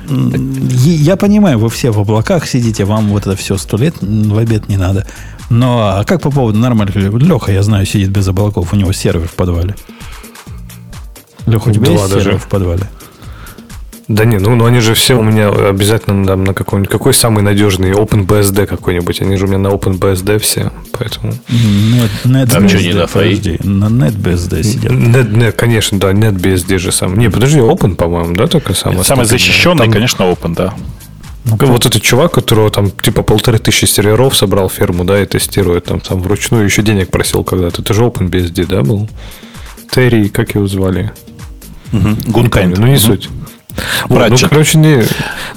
Я 0.08 1.16
понимаю, 1.16 1.58
вы 1.58 1.70
все 1.70 1.90
в 1.90 1.98
облаках 1.98 2.46
сидите, 2.46 2.84
вам 2.84 3.08
вот 3.08 3.26
это 3.26 3.36
все 3.36 3.56
сто 3.56 3.78
лет 3.78 3.94
в 4.00 4.36
обед 4.36 4.68
не 4.68 4.76
надо. 4.76 5.06
Но 5.50 5.98
а 5.98 6.04
как 6.04 6.20
по 6.20 6.30
поводу 6.30 6.58
нормальных 6.58 6.96
Леха, 6.96 7.52
я 7.52 7.62
знаю, 7.62 7.86
сидит 7.86 8.10
без 8.10 8.26
облаков, 8.28 8.72
у 8.72 8.76
него 8.76 8.92
сервер 8.92 9.28
в 9.28 9.34
подвале. 9.34 9.74
Леха, 11.46 11.68
у 11.68 11.72
тебя 11.72 11.90
есть 11.90 12.10
даже. 12.10 12.24
сервер 12.24 12.38
в 12.38 12.48
подвале? 12.48 12.88
Да 14.06 14.26
не, 14.26 14.38
ну, 14.38 14.54
ну 14.54 14.66
они 14.66 14.80
же 14.80 14.92
все 14.92 15.14
у 15.14 15.22
меня 15.22 15.48
обязательно 15.48 16.26
там, 16.26 16.44
на 16.44 16.52
каком-нибудь... 16.52 16.90
Какой 16.90 17.14
самый 17.14 17.42
надежный? 17.42 17.92
OpenBSD 17.92 18.66
какой-нибудь. 18.66 19.22
Они 19.22 19.36
же 19.36 19.46
у 19.46 19.48
меня 19.48 19.58
на 19.58 19.68
OpenBSD 19.68 20.38
все, 20.40 20.72
поэтому... 20.92 21.32
Net, 21.48 22.10
net 22.24 22.50
там 22.50 22.68
что, 22.68 22.82
не 22.82 22.92
на 22.92 23.06
подожди, 23.06 23.58
на 23.62 23.86
NetBSD 23.86 24.62
сидят. 24.62 24.92
Net, 24.92 25.30
net, 25.32 25.52
конечно, 25.52 25.98
да, 25.98 26.12
NetBSD 26.12 26.78
же 26.78 26.92
сам. 26.92 27.18
Не, 27.18 27.30
подожди, 27.30 27.58
Open, 27.58 27.94
по-моему, 27.94 28.34
да, 28.34 28.46
только 28.46 28.74
самый? 28.74 29.04
Самый 29.04 29.24
защищенный, 29.24 29.84
там... 29.84 29.92
конечно, 29.92 30.24
Open, 30.24 30.54
да. 30.54 30.74
Ну, 31.44 31.56
вот 31.60 31.84
этот 31.84 32.02
чувак, 32.02 32.32
которого 32.32 32.70
там 32.70 32.90
типа 32.90 33.22
полторы 33.22 33.58
тысячи 33.58 33.84
серверов 33.84 34.34
собрал 34.34 34.70
ферму, 34.70 35.04
да, 35.04 35.22
и 35.22 35.26
тестирует 35.26 35.84
там, 35.84 36.00
там 36.00 36.20
вручную 36.20 36.64
еще 36.64 36.82
денег 36.82 37.10
просил 37.10 37.44
когда-то. 37.44 37.82
Это 37.82 37.92
же 37.92 38.04
OpenBSD, 38.04 38.66
да, 38.66 38.82
был? 38.82 39.08
Терри, 39.90 40.28
как 40.28 40.54
его 40.54 40.66
звали? 40.66 41.12
Угу. 41.92 42.32
Гункайн. 42.32 42.74
Ну, 42.76 42.86
не 42.86 42.94
угу. 42.94 43.00
суть. 43.00 43.28
Ну, 44.08 44.36
короче, 44.48 44.78
не... 44.78 45.04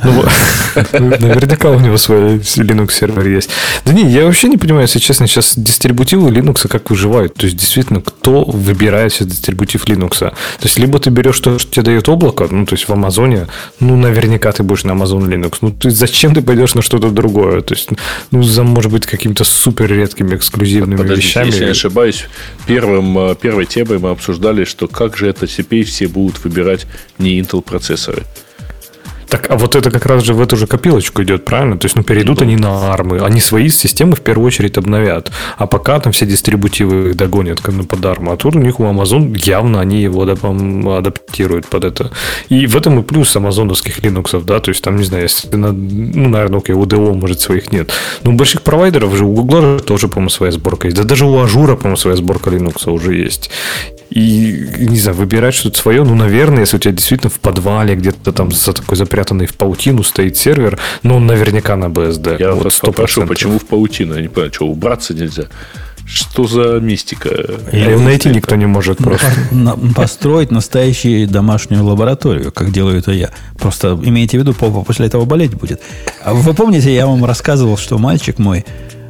Ну, 0.03 0.23
наверняка 0.93 1.69
у 1.69 1.79
него 1.79 1.97
свой 1.97 2.37
Linux 2.37 2.91
сервер 2.91 3.27
есть. 3.27 3.49
Да 3.85 3.93
не, 3.93 4.09
я 4.09 4.25
вообще 4.25 4.47
не 4.47 4.57
понимаю, 4.57 4.83
если 4.83 4.99
честно, 4.99 5.27
сейчас 5.27 5.53
дистрибутивы 5.57 6.29
Linux 6.29 6.67
как 6.67 6.89
выживают. 6.89 7.33
То 7.35 7.45
есть, 7.45 7.57
действительно, 7.57 8.01
кто 8.01 8.43
выбирает 8.43 9.13
сейчас 9.13 9.27
дистрибутив 9.27 9.85
Linux? 9.85 10.19
То 10.19 10.33
есть, 10.63 10.77
либо 10.77 10.99
ты 10.99 11.09
берешь 11.09 11.39
то, 11.39 11.59
что 11.59 11.71
тебе 11.71 11.83
дает 11.83 12.09
облако, 12.09 12.47
ну, 12.49 12.65
то 12.65 12.73
есть, 12.73 12.87
в 12.87 12.93
Амазоне, 12.93 13.47
ну, 13.79 13.95
наверняка 13.95 14.51
ты 14.51 14.63
будешь 14.63 14.83
на 14.83 14.91
Amazon 14.91 15.27
Linux. 15.27 15.57
Ну, 15.61 15.71
ты 15.71 15.89
зачем 15.89 16.33
ты 16.33 16.41
пойдешь 16.41 16.73
на 16.75 16.81
что-то 16.81 17.09
другое? 17.09 17.61
То 17.61 17.73
есть, 17.73 17.89
ну, 18.31 18.43
за, 18.43 18.63
может 18.63 18.91
быть, 18.91 19.05
какими-то 19.05 19.43
супер 19.43 19.91
редкими 19.91 20.35
эксклюзивными 20.35 20.97
Подождите, 20.97 21.27
вещами. 21.27 21.47
Если 21.47 21.65
я 21.65 21.71
ошибаюсь, 21.71 22.25
первым, 22.65 23.17
э, 23.17 23.35
первой 23.35 23.65
темой 23.65 23.99
мы 23.99 24.09
обсуждали, 24.09 24.63
что 24.63 24.87
как 24.87 25.17
же 25.17 25.27
это 25.27 25.47
теперь 25.47 25.85
все 25.85 26.07
будут 26.07 26.43
выбирать 26.43 26.85
не 27.17 27.39
Intel 27.39 27.61
процессор 27.61 28.06
So. 28.07 28.46
Так, 29.29 29.47
а 29.49 29.57
вот 29.57 29.75
это 29.75 29.91
как 29.91 30.05
раз 30.05 30.23
же 30.23 30.33
в 30.33 30.41
эту 30.41 30.55
же 30.55 30.67
копилочку 30.67 31.21
идет, 31.23 31.43
правильно? 31.45 31.77
То 31.77 31.85
есть, 31.85 31.95
ну, 31.95 32.03
перейдут 32.03 32.39
ну, 32.39 32.45
они 32.45 32.55
на 32.55 32.91
армы. 32.93 33.19
Они 33.19 33.39
свои 33.41 33.69
системы 33.69 34.15
в 34.15 34.21
первую 34.21 34.47
очередь 34.47 34.77
обновят. 34.77 35.31
А 35.57 35.67
пока 35.67 35.99
там 35.99 36.13
все 36.13 36.25
дистрибутивы 36.25 37.09
их 37.09 37.17
догонят 37.17 37.59
как, 37.59 37.75
ну, 37.75 37.83
под 37.83 38.05
арму. 38.05 38.31
А 38.31 38.37
тут 38.37 38.55
у 38.55 38.59
них 38.59 38.79
у 38.79 38.83
Amazon 38.83 39.37
явно 39.37 39.81
они 39.81 40.01
его 40.01 40.23
адаптируют 40.23 41.67
под 41.67 41.83
это. 41.83 42.11
И 42.49 42.67
в 42.67 42.75
этом 42.77 42.99
и 42.99 43.03
плюс 43.03 43.35
амазоновских 43.35 43.99
Linux, 43.99 44.43
да, 44.43 44.59
то 44.59 44.69
есть 44.69 44.81
там, 44.81 44.95
не 44.95 45.03
знаю, 45.03 45.23
если 45.23 45.55
на, 45.55 45.71
ну, 45.71 46.29
наверное, 46.29 46.59
окей, 46.59 46.75
у 46.75 46.85
DO, 46.85 47.13
может, 47.13 47.41
своих 47.41 47.71
нет. 47.71 47.91
Но 48.23 48.31
у 48.31 48.33
больших 48.35 48.61
провайдеров 48.61 49.15
же, 49.15 49.25
у 49.25 49.33
Google 49.33 49.79
тоже, 49.79 50.07
по-моему, 50.07 50.29
своя 50.29 50.51
сборка 50.51 50.87
есть. 50.87 50.97
Да 50.97 51.03
даже 51.03 51.25
у 51.25 51.37
Azure 51.39 51.65
а, 51.65 51.75
по-моему, 51.75 51.97
своя 51.97 52.15
сборка 52.15 52.49
Linux 52.49 52.89
уже 52.89 53.15
есть. 53.15 53.49
И, 54.09 54.67
не 54.79 54.97
знаю, 54.97 55.17
выбирать 55.17 55.53
что-то 55.53 55.77
свое, 55.77 56.03
ну, 56.03 56.15
наверное, 56.15 56.61
если 56.61 56.77
у 56.77 56.79
тебя 56.79 56.93
действительно 56.93 57.29
в 57.29 57.39
подвале 57.39 57.95
где-то 57.95 58.31
там 58.31 58.51
за 58.51 58.71
такой 58.71 58.95
запрятанный 59.17 59.47
в 59.47 59.55
паутину 59.55 60.03
стоит 60.03 60.37
сервер, 60.37 60.79
но 61.01 61.15
он 61.15 61.25
наверняка 61.25 61.75
на 61.75 61.85
BSD. 61.85 62.37
Я 62.39 62.51
вот 62.51 62.65
вас 62.65 62.79
попрошу, 62.79 63.25
почему 63.25 63.57
в 63.57 63.65
паутину? 63.65 64.13
Я 64.13 64.21
не 64.21 64.27
понимаю, 64.27 64.53
что, 64.53 64.67
убраться 64.67 65.15
нельзя? 65.15 65.45
Что 66.05 66.47
за 66.47 66.79
мистика? 66.79 67.29
Или 67.71 67.91
его 67.91 67.99
найти 67.99 68.29
никто 68.29 68.55
не 68.55 68.67
может 68.67 68.99
просто. 68.99 69.31
Построить 69.95 70.51
настоящую 70.51 71.27
домашнюю 71.27 71.83
лабораторию, 71.83 72.51
как 72.51 72.71
делаю 72.71 72.99
это 72.99 73.11
я. 73.11 73.31
Просто 73.59 73.99
имейте 74.03 74.37
в 74.37 74.41
виду, 74.41 74.53
попа 74.53 74.83
после 74.83 75.07
этого 75.07 75.25
болеть 75.25 75.55
будет. 75.55 75.81
А 76.23 76.33
вы 76.33 76.53
помните, 76.53 76.93
я 76.93 77.07
вам 77.07 77.25
рассказывал, 77.25 77.75
что 77.75 77.97
мальчик 77.97 78.37
мой, 78.37 78.65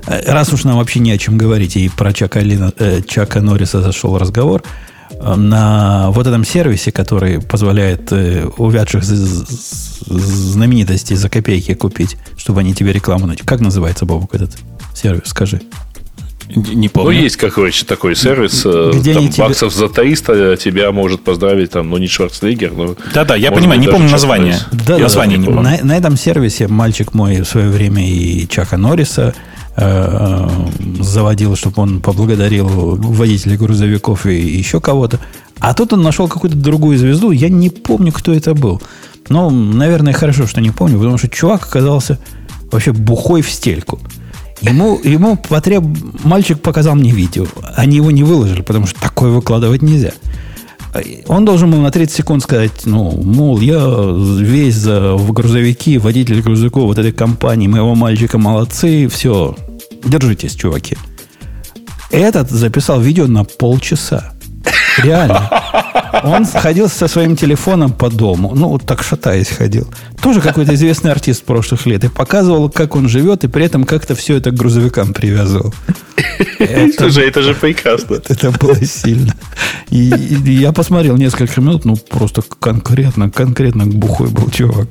э, 0.07 0.31
раз 0.31 0.53
уж 0.53 0.63
нам 0.63 0.77
вообще 0.77 1.01
не 1.01 1.11
о 1.11 1.17
чем 1.17 1.37
говорить, 1.37 1.75
и 1.75 1.89
про 1.89 2.13
Чака, 2.13 2.39
Лина, 2.39 2.71
э, 2.79 3.01
Чака 3.05 3.41
Норриса 3.41 3.81
зашел 3.81 4.17
разговор, 4.17 4.63
на 5.19 6.11
вот 6.11 6.27
этом 6.27 6.43
сервисе, 6.43 6.91
который 6.91 7.41
позволяет 7.41 8.11
э, 8.11 8.45
увядших 8.57 9.03
знаменитостей 9.03 11.15
за 11.15 11.29
копейки 11.29 11.73
купить, 11.73 12.17
чтобы 12.37 12.61
они 12.61 12.73
тебе 12.73 12.93
рекламу 12.93 13.27
найти. 13.27 13.43
Как 13.43 13.59
называется, 13.59 14.05
Бобок, 14.05 14.35
этот 14.35 14.57
сервис? 14.93 15.23
Скажи. 15.25 15.61
Не 16.49 16.87
помню. 16.87 17.11
Ну, 17.11 17.23
есть 17.23 17.35
какой-то 17.35 17.85
такой 17.85 18.15
сервис, 18.15 18.61
э, 18.65 18.91
Где 18.93 19.13
там, 19.13 19.27
тебе... 19.27 19.43
баксов 19.43 19.73
за 19.73 19.89
300 19.89 20.55
тебя 20.57 20.93
может 20.93 21.21
поздравить, 21.21 21.71
там, 21.71 21.89
ну, 21.89 21.97
не 21.97 22.07
Шварценеггер, 22.07 22.71
но... 22.71 22.95
Да-да, 23.13 23.35
я 23.35 23.51
понимаю, 23.51 23.81
не 23.81 23.87
помню 23.87 24.09
название. 24.09 24.57
Да, 24.71 24.97
название 24.97 25.37
да, 25.37 25.41
не 25.41 25.47
помню. 25.47 25.61
На, 25.61 25.83
на 25.83 25.97
этом 25.97 26.15
сервисе 26.15 26.69
мальчик 26.69 27.13
мой 27.13 27.41
в 27.41 27.45
свое 27.45 27.69
время 27.69 28.09
и 28.09 28.47
Чака 28.47 28.77
Норриса 28.77 29.33
Э, 29.35 29.56
заводил, 29.77 31.55
чтобы 31.55 31.83
он 31.83 32.01
поблагодарил 32.01 32.67
водителей 32.67 33.57
грузовиков 33.57 34.25
и 34.25 34.35
еще 34.35 34.81
кого-то. 34.81 35.19
А 35.59 35.73
тут 35.73 35.93
он 35.93 36.01
нашел 36.01 36.27
какую-то 36.27 36.57
другую 36.57 36.97
звезду. 36.97 37.31
Я 37.31 37.49
не 37.49 37.69
помню, 37.69 38.11
кто 38.11 38.33
это 38.33 38.55
был. 38.55 38.81
Но, 39.29 39.49
наверное, 39.49 40.13
хорошо, 40.13 40.47
что 40.47 40.61
не 40.61 40.71
помню, 40.71 40.97
потому 40.97 41.17
что 41.17 41.29
чувак 41.29 41.63
оказался 41.63 42.17
вообще 42.71 42.91
бухой 42.91 43.41
в 43.41 43.51
стельку. 43.51 43.99
Ему, 44.61 44.99
ему 45.03 45.37
потреб... 45.37 45.83
Мальчик 46.23 46.59
показал 46.59 46.95
мне 46.95 47.11
видео. 47.11 47.45
Они 47.75 47.97
его 47.97 48.09
не 48.09 48.23
выложили, 48.23 48.61
потому 48.61 48.87
что 48.87 48.99
такое 48.99 49.29
выкладывать 49.29 49.83
нельзя. 49.83 50.11
Он 51.27 51.45
должен 51.45 51.71
был 51.71 51.79
на 51.79 51.91
30 51.91 52.15
секунд 52.15 52.43
сказать, 52.43 52.85
ну, 52.85 53.11
мол, 53.11 53.59
я 53.59 53.79
весь 54.39 54.75
за, 54.75 55.13
в 55.13 55.31
грузовики, 55.31 55.97
водитель 55.97 56.41
грузовиков 56.41 56.83
вот 56.83 56.97
этой 56.97 57.11
компании, 57.11 57.67
моего 57.67 57.95
мальчика 57.95 58.37
молодцы, 58.37 59.07
все, 59.07 59.55
держитесь, 60.03 60.55
чуваки. 60.55 60.97
Этот 62.09 62.49
записал 62.49 63.01
видео 63.01 63.27
на 63.27 63.43
полчаса. 63.43 64.33
Реально. 64.97 65.49
Он 66.23 66.45
ходил 66.45 66.89
со 66.89 67.07
своим 67.07 67.35
телефоном 67.35 67.91
по 67.91 68.09
дому. 68.09 68.53
Ну, 68.55 68.69
вот 68.69 68.85
так 68.85 69.03
шатаясь 69.03 69.49
ходил. 69.49 69.87
Тоже 70.21 70.41
какой-то 70.41 70.73
известный 70.73 71.11
артист 71.11 71.43
прошлых 71.43 71.85
лет. 71.85 72.03
И 72.03 72.09
показывал, 72.09 72.69
как 72.69 72.95
он 72.95 73.07
живет, 73.07 73.43
и 73.43 73.47
при 73.47 73.65
этом 73.65 73.83
как-то 73.83 74.15
все 74.15 74.37
это 74.37 74.51
к 74.51 74.55
грузовикам 74.55 75.13
привязывал. 75.13 75.73
Это, 76.59 77.09
же, 77.09 77.21
это 77.21 77.41
же 77.41 77.53
прекрасно. 77.53 78.21
Это 78.27 78.51
было 78.51 78.75
сильно. 78.83 79.33
И, 79.89 80.11
я 80.45 80.71
посмотрел 80.71 81.17
несколько 81.17 81.59
минут, 81.61 81.85
ну, 81.85 81.95
просто 81.95 82.41
конкретно, 82.59 83.29
конкретно 83.29 83.85
бухой 83.85 84.29
был 84.29 84.49
чувак. 84.49 84.87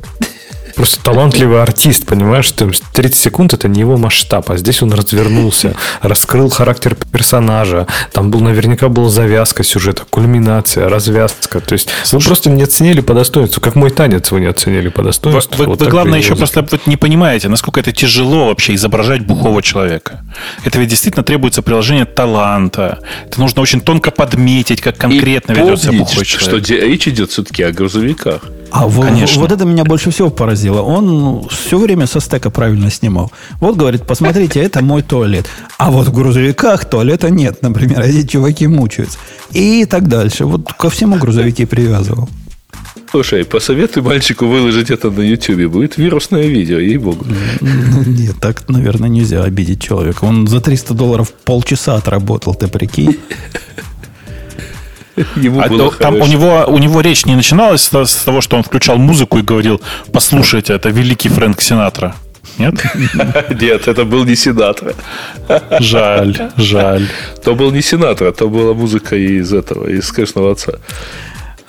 Просто 0.77 1.03
талантливый 1.03 1.63
артист, 1.63 2.05
понимаешь? 2.05 2.51
Там 2.53 2.71
30 2.71 3.19
секунд 3.19 3.55
это 3.55 3.67
не 3.67 3.81
его 3.81 3.97
масштаб, 3.97 4.51
а 4.51 4.59
здесь 4.59 4.83
он 4.83 4.93
развернулся, 4.93 5.75
раскрыл 6.03 6.51
характер 6.51 6.95
персонажа. 7.11 7.87
Там 8.13 8.31
был 8.31 8.41
наверняка 8.41 8.89
была 8.89 9.09
завязка 9.09 9.65
сюжета, 9.65 10.05
кульминация, 10.09 10.91
развязка. 10.91 11.61
То 11.61 11.73
есть 11.73 11.89
Слушай, 12.05 12.25
вы 12.25 12.29
просто 12.29 12.51
не 12.51 12.63
оценили 12.63 13.01
по 13.01 13.15
достоинству, 13.15 13.63
как 13.63 13.75
мой 13.75 13.91
танец 13.91 14.31
вы 14.31 14.41
не 14.41 14.47
оценили 14.47 14.89
по 14.89 15.03
достоинству. 15.03 15.57
Вы, 15.57 15.67
вот 15.67 15.81
вы 15.81 15.89
главное, 15.89 16.19
еще 16.19 16.37
просто 16.37 16.67
не 16.85 16.99
понимаете, 16.99 17.49
насколько 17.49 17.81
это 17.81 17.93
тяжело 17.93 18.49
вообще 18.49 18.75
изображать 18.75 19.25
бухого 19.25 19.63
человека. 19.63 20.25
Это 20.65 20.79
ведь 20.79 20.91
действительно 20.91 21.25
требуется 21.25 21.63
приложение 21.63 22.05
таланта. 22.05 23.01
Это 23.27 23.41
нужно 23.41 23.63
очень 23.63 23.81
тонко 23.81 24.11
подметить, 24.11 24.83
как 24.83 24.99
конкретно 24.99 25.53
И 25.53 25.55
ведется 25.57 25.87
помните, 25.87 26.05
бухой 26.05 26.25
человек. 26.27 26.65
что 26.65 26.75
речь 26.75 27.09
идет 27.09 27.31
все-таки 27.31 27.63
о 27.63 27.73
грузовиках. 27.73 28.43
А 28.71 28.91
Конечно. 28.91 29.41
вот 29.41 29.53
это 29.53 29.65
меня 29.65 29.85
больше 29.85 30.11
всего 30.11 30.31
поразило. 30.31 30.81
Он 30.83 31.47
все 31.49 31.79
время 31.79 32.07
со 32.07 32.21
стека 32.21 32.51
правильно 32.51 32.91
снимал. 32.91 33.33
Вот 33.61 33.77
говорит, 33.77 34.07
посмотрите, 34.07 34.61
это 34.61 34.83
мой 34.83 35.03
туалет. 35.03 35.47
А 35.79 35.91
вот 35.91 36.09
в 36.09 36.13
грузовиках 36.13 36.85
туалета 36.85 37.31
нет, 37.31 37.63
например. 37.63 38.01
Эти 38.01 38.27
чуваки 38.27 38.67
мучаются. 38.67 39.19
И 39.53 39.85
так 39.87 40.09
дальше. 40.09 40.45
Вот 40.45 40.73
ко 40.73 40.91
всему 40.91 41.17
грузовики 41.17 41.65
привязывал. 41.65 42.29
Слушай, 43.11 43.45
посоветуй 43.45 44.03
мальчику 44.03 44.47
выложить 44.47 44.91
это 44.91 45.11
на 45.11 45.21
YouTube. 45.21 45.71
Будет 45.73 45.97
вирусное 45.97 46.47
видео, 46.47 46.79
ей-богу. 46.79 47.25
Ну, 47.61 48.03
нет, 48.05 48.37
так, 48.41 48.69
наверное, 48.69 49.09
нельзя 49.09 49.43
обидеть 49.43 49.81
человека. 49.81 50.25
Он 50.25 50.47
за 50.47 50.61
300 50.61 50.93
долларов 50.95 51.33
полчаса 51.33 51.95
отработал, 51.95 52.55
ты 52.55 52.69
прикинь. 52.69 53.17
Ему 55.37 55.61
а 55.61 55.69
было 55.69 55.91
то, 55.91 55.97
там 55.97 56.15
у 56.17 56.27
него, 56.27 56.65
у 56.69 56.79
него 56.79 57.01
речь 57.01 57.27
не 57.27 57.35
начиналась 57.35 57.83
с, 57.83 58.05
с 58.05 58.25
того, 58.25 58.41
что 58.41 58.57
он 58.57 58.63
включал 58.63 58.99
музыку 58.99 59.39
и 59.39 59.43
говорил, 59.43 59.81
послушайте, 60.13 60.75
это 60.75 60.91
великий 60.91 61.29
Фрэнк 61.29 61.61
Синатра. 61.61 62.15
Нет? 62.59 62.75
Нет, 63.61 63.89
это 63.89 64.05
был 64.05 64.25
не 64.25 64.37
Синатра. 64.37 64.95
Жаль, 65.81 66.51
жаль. 66.57 67.07
То 67.45 67.55
был 67.55 67.71
не 67.71 67.83
Синатра, 67.83 68.33
то 68.33 68.49
была 68.49 68.75
музыка 68.75 69.17
из 69.17 69.53
этого, 69.53 69.87
из 69.89 70.11
Крестного 70.11 70.53
Отца. 70.53 70.73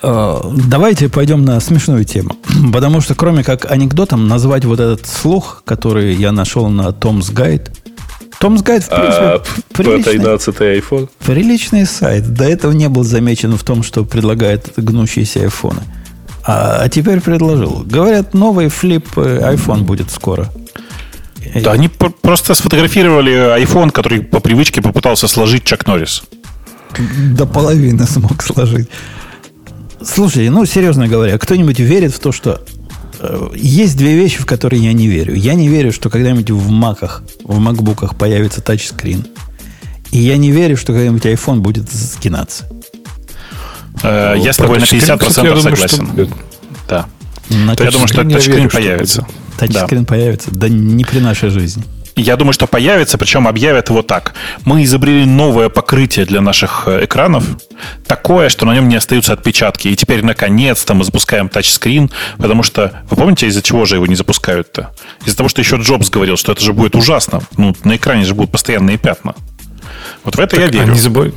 А, 0.00 0.40
давайте 0.68 1.08
пойдем 1.08 1.44
на 1.44 1.60
смешную 1.60 2.04
тему. 2.04 2.36
Потому 2.72 3.00
что, 3.00 3.14
кроме 3.14 3.44
как 3.44 3.70
анекдотом, 3.70 4.28
назвать 4.28 4.64
вот 4.64 4.80
этот 4.80 5.06
слух, 5.06 5.62
который 5.64 6.14
я 6.14 6.32
нашел 6.32 6.68
на 6.68 6.88
Tom's 6.88 7.32
Guide, 7.32 7.70
Томс 8.38 8.62
Гайд, 8.62 8.84
в 8.84 8.88
принципе, 8.88 9.24
а, 9.24 9.42
приличный, 9.72 10.12
13 10.12 10.56
iPhone. 10.56 11.08
Приличный 11.24 11.86
сайт. 11.86 12.32
До 12.32 12.44
этого 12.44 12.72
не 12.72 12.88
был 12.88 13.02
замечен 13.02 13.56
в 13.56 13.64
том, 13.64 13.82
что 13.82 14.04
предлагает 14.04 14.72
гнущиеся 14.76 15.40
айфоны. 15.40 15.82
А, 16.44 16.82
а 16.82 16.88
теперь 16.88 17.20
предложил. 17.20 17.82
Говорят, 17.84 18.34
новый 18.34 18.68
флип 18.68 19.06
э, 19.16 19.54
iPhone 19.54 19.82
будет 19.82 20.10
скоро. 20.10 20.48
Да, 21.54 21.72
они 21.72 21.88
просто 21.88 22.54
сфотографировали 22.54 23.60
iPhone, 23.62 23.90
который 23.90 24.22
по 24.22 24.40
привычке 24.40 24.82
попытался 24.82 25.28
сложить 25.28 25.64
Чак 25.64 25.86
Норрис. 25.86 26.22
До 27.34 27.46
половины 27.46 28.06
смог 28.06 28.42
сложить. 28.42 28.88
Слушайте, 30.02 30.50
ну, 30.50 30.64
серьезно 30.64 31.08
говоря, 31.08 31.38
кто-нибудь 31.38 31.78
верит 31.80 32.14
в 32.14 32.20
то, 32.20 32.32
что 32.32 32.62
есть 33.54 33.96
две 33.96 34.14
вещи, 34.14 34.38
в 34.38 34.46
которые 34.46 34.82
я 34.82 34.92
не 34.92 35.08
верю. 35.08 35.34
Я 35.34 35.54
не 35.54 35.68
верю, 35.68 35.92
что 35.92 36.10
когда-нибудь 36.10 36.50
в 36.50 36.70
маках, 36.70 37.22
в 37.42 37.58
макбуках 37.58 38.16
появится 38.16 38.60
тачскрин. 38.60 39.26
И 40.10 40.18
я 40.18 40.36
не 40.36 40.50
верю, 40.50 40.76
что 40.76 40.92
когда-нибудь 40.92 41.24
iPhone 41.26 41.58
будет 41.58 41.90
сгинаться. 41.90 42.64
Э, 44.02 44.34
я 44.38 44.52
с 44.52 44.56
тобой 44.56 44.78
на 44.78 44.84
50% 44.84 45.18
кстати, 45.18 45.60
согласен. 45.60 46.06
Думаю, 46.06 46.26
что... 46.26 46.36
Да. 46.88 47.06
На 47.50 47.70
я 47.72 47.90
думаю, 47.90 48.08
что 48.08 48.24
тачскрин 48.24 48.68
появится. 48.68 49.26
Тачскрин 49.58 50.04
да. 50.04 50.06
появится. 50.06 50.50
Да 50.50 50.68
не 50.68 51.04
при 51.04 51.18
нашей 51.18 51.50
жизни. 51.50 51.82
Я 52.18 52.36
думаю, 52.36 52.52
что 52.52 52.66
появится, 52.66 53.16
причем 53.16 53.46
объявят 53.46 53.90
его 53.90 54.02
так. 54.02 54.34
Мы 54.64 54.82
изобрели 54.82 55.24
новое 55.24 55.68
покрытие 55.68 56.26
для 56.26 56.40
наших 56.40 56.84
э, 56.86 57.04
экранов, 57.04 57.44
такое, 58.08 58.48
что 58.48 58.66
на 58.66 58.74
нем 58.74 58.88
не 58.88 58.96
остаются 58.96 59.32
отпечатки. 59.32 59.86
И 59.86 59.94
теперь, 59.94 60.24
наконец-то, 60.24 60.94
мы 60.94 61.04
запускаем 61.04 61.48
тачскрин, 61.48 62.10
потому 62.36 62.64
что, 62.64 63.02
вы 63.08 63.16
помните, 63.16 63.46
из-за 63.46 63.62
чего 63.62 63.84
же 63.84 63.94
его 63.94 64.06
не 64.06 64.16
запускают-то? 64.16 64.90
Из-за 65.24 65.36
того, 65.36 65.48
что 65.48 65.60
еще 65.60 65.76
Джобс 65.76 66.10
говорил, 66.10 66.36
что 66.36 66.50
это 66.50 66.60
же 66.62 66.72
будет 66.72 66.96
ужасно. 66.96 67.42
Ну, 67.56 67.76
на 67.84 67.94
экране 67.94 68.24
же 68.24 68.34
будут 68.34 68.50
постоянные 68.50 68.98
пятна. 68.98 69.36
Вот 70.24 70.34
в 70.34 70.40
это 70.40 70.56
так, 70.56 70.64
я 70.64 70.66
верю. 70.66 70.92
Не 70.92 70.98
забудь, 70.98 71.34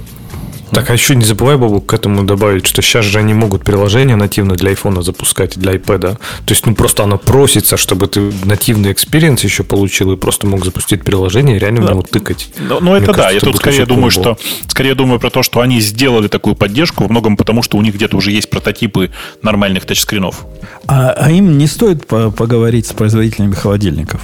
так, 0.71 0.89
а 0.89 0.93
еще 0.93 1.15
не 1.15 1.25
забывай, 1.25 1.57
Бобук, 1.57 1.81
к 1.81 1.93
этому 1.93 2.23
добавить, 2.23 2.65
что 2.65 2.81
сейчас 2.81 3.05
же 3.05 3.19
они 3.19 3.33
могут 3.33 3.63
приложение 3.63 4.15
нативно 4.15 4.55
для 4.55 4.71
iPhone 4.71 5.01
запускать, 5.01 5.57
для 5.57 5.73
iPad. 5.73 6.01
То 6.01 6.17
есть, 6.49 6.65
ну, 6.65 6.75
просто 6.75 7.03
оно 7.03 7.17
просится, 7.17 7.77
чтобы 7.77 8.07
ты 8.07 8.31
нативный 8.45 8.91
experience 8.91 9.43
еще 9.43 9.63
получил 9.63 10.11
и 10.13 10.17
просто 10.17 10.47
мог 10.47 10.63
запустить 10.65 11.03
приложение 11.03 11.57
и 11.57 11.59
реально 11.59 11.81
да. 11.81 11.87
в 11.87 11.89
него 11.91 12.01
тыкать. 12.03 12.49
Ну, 12.59 12.79
ну 12.79 12.95
это 12.95 13.07
кажется, 13.07 13.23
да. 13.23 13.31
Я 13.31 13.39
тут 13.39 13.57
скорее 13.57 13.85
думаю, 13.85 14.11
что 14.11 14.37
скорее 14.67 14.95
думаю 14.95 15.19
про 15.19 15.29
то, 15.29 15.43
что 15.43 15.61
они 15.61 15.81
сделали 15.81 16.27
такую 16.27 16.55
поддержку, 16.55 17.03
во 17.03 17.09
многом 17.09 17.37
потому, 17.37 17.63
что 17.63 17.77
у 17.77 17.81
них 17.81 17.95
где-то 17.95 18.17
уже 18.17 18.31
есть 18.31 18.49
прототипы 18.49 19.11
нормальных 19.41 19.85
тачскринов. 19.85 20.45
А, 20.87 21.11
а 21.11 21.31
им 21.31 21.57
не 21.57 21.67
стоит 21.67 22.07
поговорить 22.07 22.87
с 22.87 22.93
производителями 22.93 23.53
холодильников? 23.53 24.21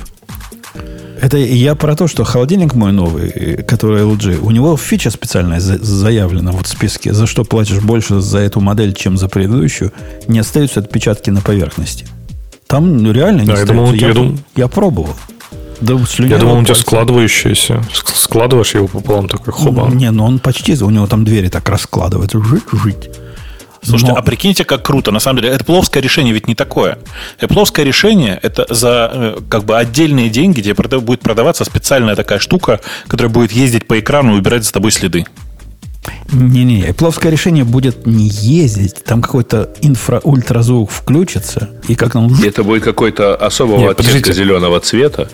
Это 1.22 1.38
я 1.38 1.76
про 1.76 1.96
то, 1.96 2.08
что 2.08 2.24
холодильник 2.24 2.74
мой 2.76 2.92
новый, 2.92 3.64
который 3.64 4.04
LG, 4.04 4.40
у 4.40 4.52
него 4.52 4.78
фича 4.78 5.10
специальная 5.10 5.60
заявлена 5.60 6.52
вот 6.52 6.68
в 6.68 6.70
списке, 6.70 7.14
за 7.14 7.28
что 7.28 7.44
платишь 7.44 7.80
больше 7.80 8.20
за 8.20 8.40
эту 8.40 8.60
модель, 8.60 8.94
чем 8.94 9.18
за 9.18 9.28
предыдущую, 9.28 9.92
не 10.28 10.40
остаются 10.40 10.80
отпечатки 10.80 11.30
на 11.30 11.42
поверхности. 11.42 12.06
Там 12.68 12.98
ну, 12.98 13.12
реально 13.12 13.42
не 13.42 13.48
да, 13.48 13.54
остаются. 13.54 13.74
Я, 13.74 13.78
думал, 13.78 13.94
я, 13.94 14.08
я, 14.08 14.14
дум... 14.14 14.40
я 14.56 14.68
пробовал. 14.68 15.16
Да, 15.80 15.94
я 16.20 16.38
думал, 16.38 16.56
он 16.56 16.64
у 16.64 16.66
тебя 16.66 16.76
складывающийся. 16.76 17.84
Складываешь 17.94 18.74
его 18.74 18.88
пополам, 18.88 19.28
такой 19.30 19.54
хоба. 19.54 19.90
Не, 19.94 20.10
ну 20.12 20.26
он 20.26 20.40
почти, 20.40 20.74
у 20.84 20.90
него 20.90 21.06
там 21.08 21.24
двери 21.24 21.50
так 21.50 21.70
раскладываются. 21.70 22.44
Жить, 22.44 22.64
жить. 22.72 23.10
Слушайте, 23.82 24.14
Но... 24.14 24.20
а 24.20 24.22
прикиньте, 24.22 24.64
как 24.64 24.84
круто. 24.84 25.12
На 25.12 25.20
самом 25.20 25.42
деле, 25.42 25.54
это 25.54 25.64
пловское 25.64 26.02
решение 26.02 26.34
ведь 26.34 26.48
не 26.48 26.56
такое. 26.56 26.98
Apple 27.40 27.84
решение– 27.84 28.40
это 28.44 28.66
за 28.70 29.10
э, 29.14 29.38
как 29.50 29.66
бы 29.66 29.78
отдельные 29.78 30.30
деньги, 30.30 30.62
где 30.62 30.74
будет 30.74 31.22
продаваться 31.22 31.66
специальная 31.66 32.16
такая 32.16 32.40
штука, 32.40 32.80
которая 33.08 33.32
будет 33.32 33.52
ездить 33.52 33.88
по 33.88 34.00
экрану 34.00 34.36
и 34.36 34.40
убирать 34.40 34.64
за 34.64 34.74
тобой 34.74 34.92
следы. 34.92 35.26
Не-не, 36.32 36.94
плоское 36.94 37.32
решение 37.32 37.64
будет 37.64 38.06
не 38.06 38.28
ездить, 38.28 39.04
там 39.04 39.22
какой-то 39.22 39.74
инфра-ультразвук 39.82 40.90
включится, 40.90 41.70
и 41.88 41.96
как 41.96 42.16
нам... 42.16 42.34
Это 42.44 42.64
будет 42.64 42.84
какой-то 42.84 43.36
особого 43.36 43.80
Нет, 43.80 44.00
оттенка 44.00 44.34
зеленого 44.34 44.80
цвета. 44.80 45.30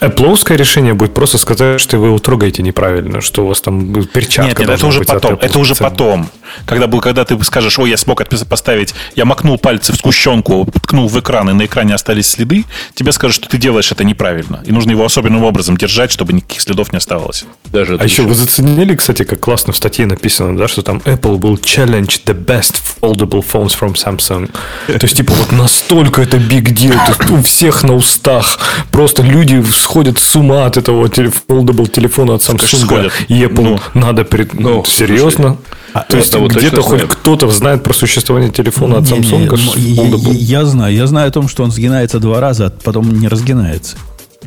Apple 0.00 0.56
решение 0.56 0.94
будет 0.94 1.14
просто 1.14 1.38
сказать, 1.38 1.80
что 1.80 1.98
вы 1.98 2.06
его 2.06 2.18
трогаете 2.18 2.62
неправильно, 2.62 3.20
что 3.20 3.44
у 3.44 3.48
вас 3.48 3.60
там 3.60 4.04
перчатка 4.04 4.48
Нет, 4.48 4.58
нет 4.58 4.70
это 4.70 4.86
уже 4.86 5.04
потом. 5.04 5.38
Это 5.40 5.58
уже 5.58 5.74
потом. 5.74 6.30
Когда, 6.66 6.88
когда 7.00 7.24
ты 7.24 7.42
скажешь, 7.44 7.78
ой, 7.78 7.90
я 7.90 7.96
смог 7.96 8.22
поставить, 8.48 8.94
я 9.14 9.24
макнул 9.24 9.58
пальцы 9.58 9.92
в 9.92 9.96
сгущенку, 9.96 10.66
ткнул 10.82 11.08
в 11.08 11.18
экран, 11.18 11.50
и 11.50 11.52
на 11.52 11.64
экране 11.66 11.94
остались 11.94 12.28
следы, 12.28 12.64
тебе 12.94 13.12
скажут, 13.12 13.36
что 13.36 13.48
ты 13.48 13.58
делаешь 13.58 13.92
это 13.92 14.04
неправильно. 14.04 14.62
И 14.64 14.72
нужно 14.72 14.90
его 14.90 15.04
особенным 15.04 15.44
образом 15.44 15.76
держать, 15.76 16.10
чтобы 16.10 16.32
никаких 16.32 16.62
следов 16.62 16.92
не 16.92 16.98
оставалось. 16.98 17.44
Даже 17.66 17.96
а 18.00 18.04
еще 18.04 18.22
вы 18.22 18.34
заценили, 18.34 18.96
кстати, 18.96 19.24
как 19.24 19.40
классно 19.40 19.72
в 19.72 19.76
статье 19.76 20.06
написано, 20.06 20.56
да, 20.56 20.68
что 20.68 20.82
там 20.82 20.98
Apple 21.04 21.38
will 21.38 21.60
challenge 21.60 22.22
the 22.24 22.34
best 22.34 22.80
foldable 23.00 23.44
phones 23.44 23.78
from 23.78 23.94
Samsung. 23.94 24.50
То 24.86 24.98
есть, 25.02 25.16
типа, 25.16 25.32
вот 25.34 25.52
настолько 25.52 26.22
это 26.22 26.36
big 26.36 26.72
deal, 26.72 26.98
у 27.32 27.42
всех 27.42 27.82
на 27.82 27.94
устах 27.94 28.58
просто 28.90 29.22
люди 29.22 29.60
сходят 29.90 30.18
с 30.18 30.36
ума 30.36 30.66
от 30.66 30.76
этого 30.76 31.06
foldable 31.06 31.88
телефона 31.90 32.34
от 32.34 32.42
Samsung 32.42 33.10
и 33.28 33.42
Apple. 33.42 33.62
Ну, 33.62 34.00
надо... 34.00 34.24
Перед... 34.24 34.54
Ну, 34.54 34.84
серьезно? 34.84 35.56
А, 35.92 36.00
То 36.08 36.16
есть 36.16 36.34
где-то 36.34 36.82
хоть 36.82 37.02
кто-то 37.02 37.50
знает 37.50 37.82
про 37.82 37.92
существование 37.92 38.52
телефона 38.52 38.98
от 38.98 39.04
Samsung? 39.04 39.56
Не, 39.76 39.92
не, 39.92 40.32
я, 40.42 40.60
я 40.60 40.64
знаю. 40.64 40.94
Я 40.94 41.06
знаю 41.08 41.28
о 41.28 41.30
том, 41.32 41.48
что 41.48 41.64
он 41.64 41.72
сгинается 41.72 42.20
два 42.20 42.40
раза, 42.40 42.66
а 42.66 42.70
потом 42.70 43.18
не 43.18 43.26
разгинается. 43.26 43.96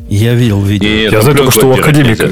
Я 0.08 0.34
видел 0.34 0.62
видео. 0.62 0.88
И 0.88 1.02
я 1.10 1.20
знаю 1.20 1.36
только, 1.36 1.52
что 1.52 1.68
у 1.68 1.72
академика... 1.72 2.30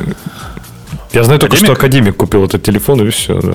Я 1.12 1.24
знаю 1.24 1.38
только, 1.38 1.56
что 1.56 1.72
академик 1.72 2.16
купил 2.16 2.44
этот 2.44 2.62
телефон, 2.62 3.06
и 3.06 3.10
все. 3.10 3.38
Да. 3.42 3.52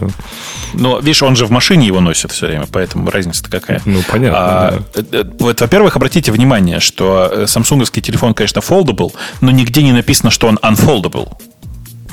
Но, 0.74 1.00
видишь, 1.00 1.24
он 1.24 1.36
же 1.36 1.46
в 1.46 1.52
машине 1.52 1.88
его 1.88 2.00
носит 2.00 2.32
все 2.32 2.48
время, 2.48 2.66
поэтому 2.72 3.10
разница-то 3.10 3.50
какая. 3.50 3.82
Ну, 3.86 4.02
понятно. 4.10 4.38
А, 4.40 4.72
да. 4.94 5.02
Э, 5.02 5.04
э, 5.12 5.24
вот, 5.40 5.62
во-первых, 5.62 5.96
обратите 5.96 6.32
внимание, 6.32 6.80
что 6.80 7.46
самсунговский 7.48 8.02
телефон, 8.02 8.34
конечно, 8.34 8.60
foldable, 8.60 9.14
но 9.42 9.52
нигде 9.52 9.84
не 9.84 9.94
написано, 9.94 10.32
что 10.32 10.48
он 10.48 10.58
unfoldable. 10.62 11.38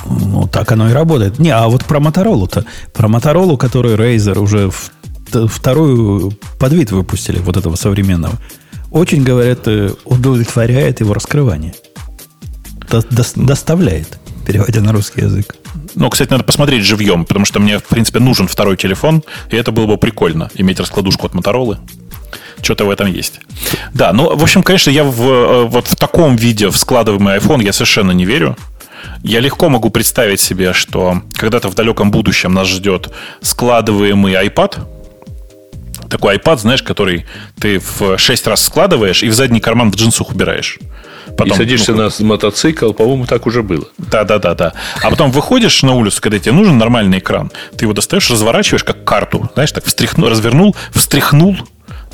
Ну, 0.07 0.47
так 0.47 0.71
оно 0.73 0.91
и 0.91 0.93
работает. 0.93 1.39
Не, 1.39 1.51
а 1.51 1.69
вот 1.69 1.85
про 1.85 2.01
Моторолу-то. 2.01 2.65
Про 2.93 3.09
Моторолу, 3.09 3.57
который 3.57 3.95
Razer 3.95 4.39
уже 4.39 4.71
в, 4.71 4.91
вторую 5.49 6.33
подвид 6.59 6.93
выпустили, 6.93 7.39
вот 7.39 7.57
этого 7.57 7.77
современного. 7.77 8.35
Очень, 8.91 9.25
говорят, 9.25 9.67
э, 9.67 9.91
удовлетворяет 10.05 11.01
его 11.01 11.15
раскрывание. 11.15 11.75
До, 12.91 13.03
до, 13.03 13.25
доставляет, 13.35 14.19
переводя 14.45 14.81
на 14.81 14.93
русский 14.93 15.23
язык. 15.23 15.57
Ну, 15.95 16.11
кстати, 16.11 16.31
надо 16.31 16.45
посмотреть 16.45 16.85
живьем, 16.85 17.25
потому 17.25 17.45
что 17.45 17.61
мне, 17.61 17.79
в 17.79 17.85
принципе, 17.85 18.21
нужен 18.21 18.49
второй 18.49 18.77
телефон, 18.77 19.23
и 19.51 19.57
это 19.57 19.73
было 19.73 19.87
бы 19.87 19.97
прикольно, 19.97 20.51
иметь 20.55 20.81
раскладушку 20.81 21.27
от 21.27 21.35
Моторолы. 21.35 21.79
Что-то 22.63 22.87
в 22.87 22.91
этом 22.91 23.09
есть. 23.09 23.41
Да, 23.93 24.13
ну, 24.13 24.35
в 24.37 24.43
общем, 24.43 24.63
конечно, 24.63 24.91
я 24.91 25.05
в, 25.05 25.23
э, 25.23 25.65
вот 25.65 25.87
в 25.87 25.97
таком 25.97 26.37
виде 26.37 26.69
в 26.69 26.77
складываемый 26.77 27.37
iPhone 27.37 27.63
я 27.63 27.73
совершенно 27.73 28.13
не 28.13 28.25
верю. 28.25 28.57
Я 29.23 29.41
легко 29.41 29.69
могу 29.69 29.91
представить 29.91 30.41
себе, 30.41 30.73
что 30.73 31.23
когда-то 31.35 31.69
в 31.69 31.75
далеком 31.75 32.11
будущем 32.11 32.55
нас 32.55 32.69
ждет 32.69 33.11
складываемый 33.43 34.35
iPad, 34.35 34.87
такой 36.15 36.37
iPad, 36.37 36.59
знаешь, 36.59 36.83
который 36.85 37.27
ты 37.61 37.81
в 37.81 38.17
6 38.17 38.47
раз 38.47 38.63
складываешь 38.63 39.25
и 39.25 39.29
в 39.29 39.35
задний 39.35 39.59
карман 39.59 39.91
в 39.91 39.97
джинсах 39.97 40.31
убираешь. 40.31 40.79
Потом, 41.37 41.55
и 41.55 41.57
садишься 41.57 41.93
ну, 41.93 42.05
на 42.05 42.27
мотоцикл, 42.27 42.93
по-моему, 42.93 43.27
так 43.27 43.47
уже 43.47 43.65
было. 43.65 43.89
Да, 43.99 44.23
да, 44.23 44.39
да, 44.39 44.55
да. 44.55 44.75
А 45.03 45.11
потом 45.11 45.33
выходишь 45.33 45.83
на 45.83 45.95
улицу, 45.95 46.23
когда 46.23 46.39
тебе 46.39 46.53
нужен 46.53 46.79
нормальный 46.79 47.19
экран, 47.19 47.51
ты 47.77 47.87
его 47.87 47.93
достаешь, 47.93 48.31
разворачиваешь 48.31 48.85
как 48.85 49.03
карту, 49.03 49.51
знаешь, 49.55 49.73
так 49.73 49.85
встряхнул, 49.85 50.29
развернул, 50.29 50.77
встряхнул 50.93 51.57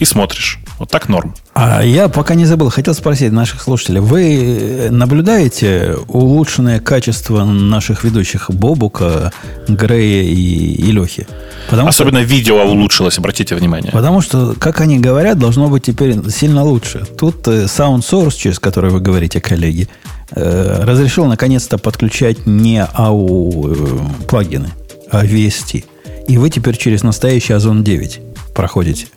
и 0.01 0.05
смотришь. 0.07 0.59
Вот 0.79 0.91
так 0.91 1.09
норм. 1.09 1.35
А 1.55 1.85
я 1.85 2.09
пока 2.09 2.35
не 2.35 2.47
забыл, 2.47 2.71
хотел 2.71 2.95
спросить 2.95 3.33
наших 3.33 3.61
слушателей. 3.61 4.01
Вы 4.01 4.89
наблюдаете 4.91 5.97
улучшенное 6.09 6.81
качество 6.81 7.45
наших 7.45 8.03
ведущих 8.03 8.51
Бобука, 8.51 9.31
Грея 9.69 10.23
и, 10.23 10.33
и 10.33 10.91
Лехи? 10.91 11.27
Потому 11.69 11.91
Особенно 11.91 12.21
что, 12.21 12.29
видео 12.29 12.65
улучшилось, 12.65 13.19
обратите 13.19 13.55
внимание. 13.55 13.93
Потому 13.93 14.23
что, 14.23 14.55
как 14.59 14.81
они 14.81 14.99
говорят, 14.99 15.39
должно 15.39 15.69
быть 15.69 15.85
теперь 15.85 16.17
сильно 16.31 16.65
лучше. 16.65 17.05
Тут 17.19 17.47
э, 17.47 17.65
Sound 17.65 18.01
Source, 18.01 18.37
через 18.37 18.59
который 18.59 18.91
вы 18.91 19.01
говорите, 19.01 19.39
коллеги, 19.39 19.87
э, 20.31 20.83
разрешил 20.83 21.27
наконец-то 21.27 21.77
подключать 21.77 22.47
не 22.47 22.79
AU 22.79 24.27
плагины, 24.27 24.71
а 25.11 25.27
VST. 25.27 25.85
И 26.27 26.39
вы 26.39 26.49
теперь 26.49 26.79
через 26.79 27.03
настоящий 27.03 27.53
Озон 27.53 27.85
9 27.85 28.21
проходите. 28.55 29.09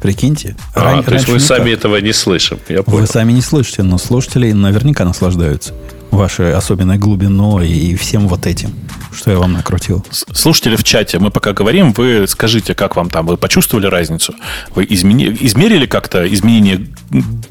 Прикиньте. 0.00 0.56
А, 0.74 0.84
Ран, 0.84 1.04
то 1.04 1.14
есть 1.14 1.28
вы 1.28 1.40
сами 1.40 1.70
этого 1.70 1.96
не 1.96 2.12
слышим. 2.12 2.58
Я 2.68 2.82
понял. 2.82 3.00
Вы 3.00 3.06
сами 3.06 3.32
не 3.32 3.40
слышите, 3.40 3.82
но 3.82 3.98
слушатели 3.98 4.52
наверняка 4.52 5.04
наслаждаются. 5.04 5.74
Вашей 6.10 6.54
особенной 6.54 6.98
глубиной 6.98 7.68
и 7.68 7.96
всем 7.96 8.28
вот 8.28 8.46
этим, 8.46 8.70
что 9.12 9.30
я 9.30 9.38
вам 9.38 9.52
накрутил. 9.52 10.04
Слушатели 10.10 10.76
в 10.76 10.84
чате, 10.84 11.18
мы 11.18 11.30
пока 11.30 11.52
говорим, 11.52 11.92
вы 11.92 12.26
скажите, 12.26 12.74
как 12.74 12.96
вам 12.96 13.10
там, 13.10 13.26
вы 13.26 13.36
почувствовали 13.36 13.86
разницу? 13.86 14.34
Вы 14.74 14.86
измени... 14.88 15.36
измерили 15.40 15.86
как-то 15.86 16.26
изменение 16.32 16.86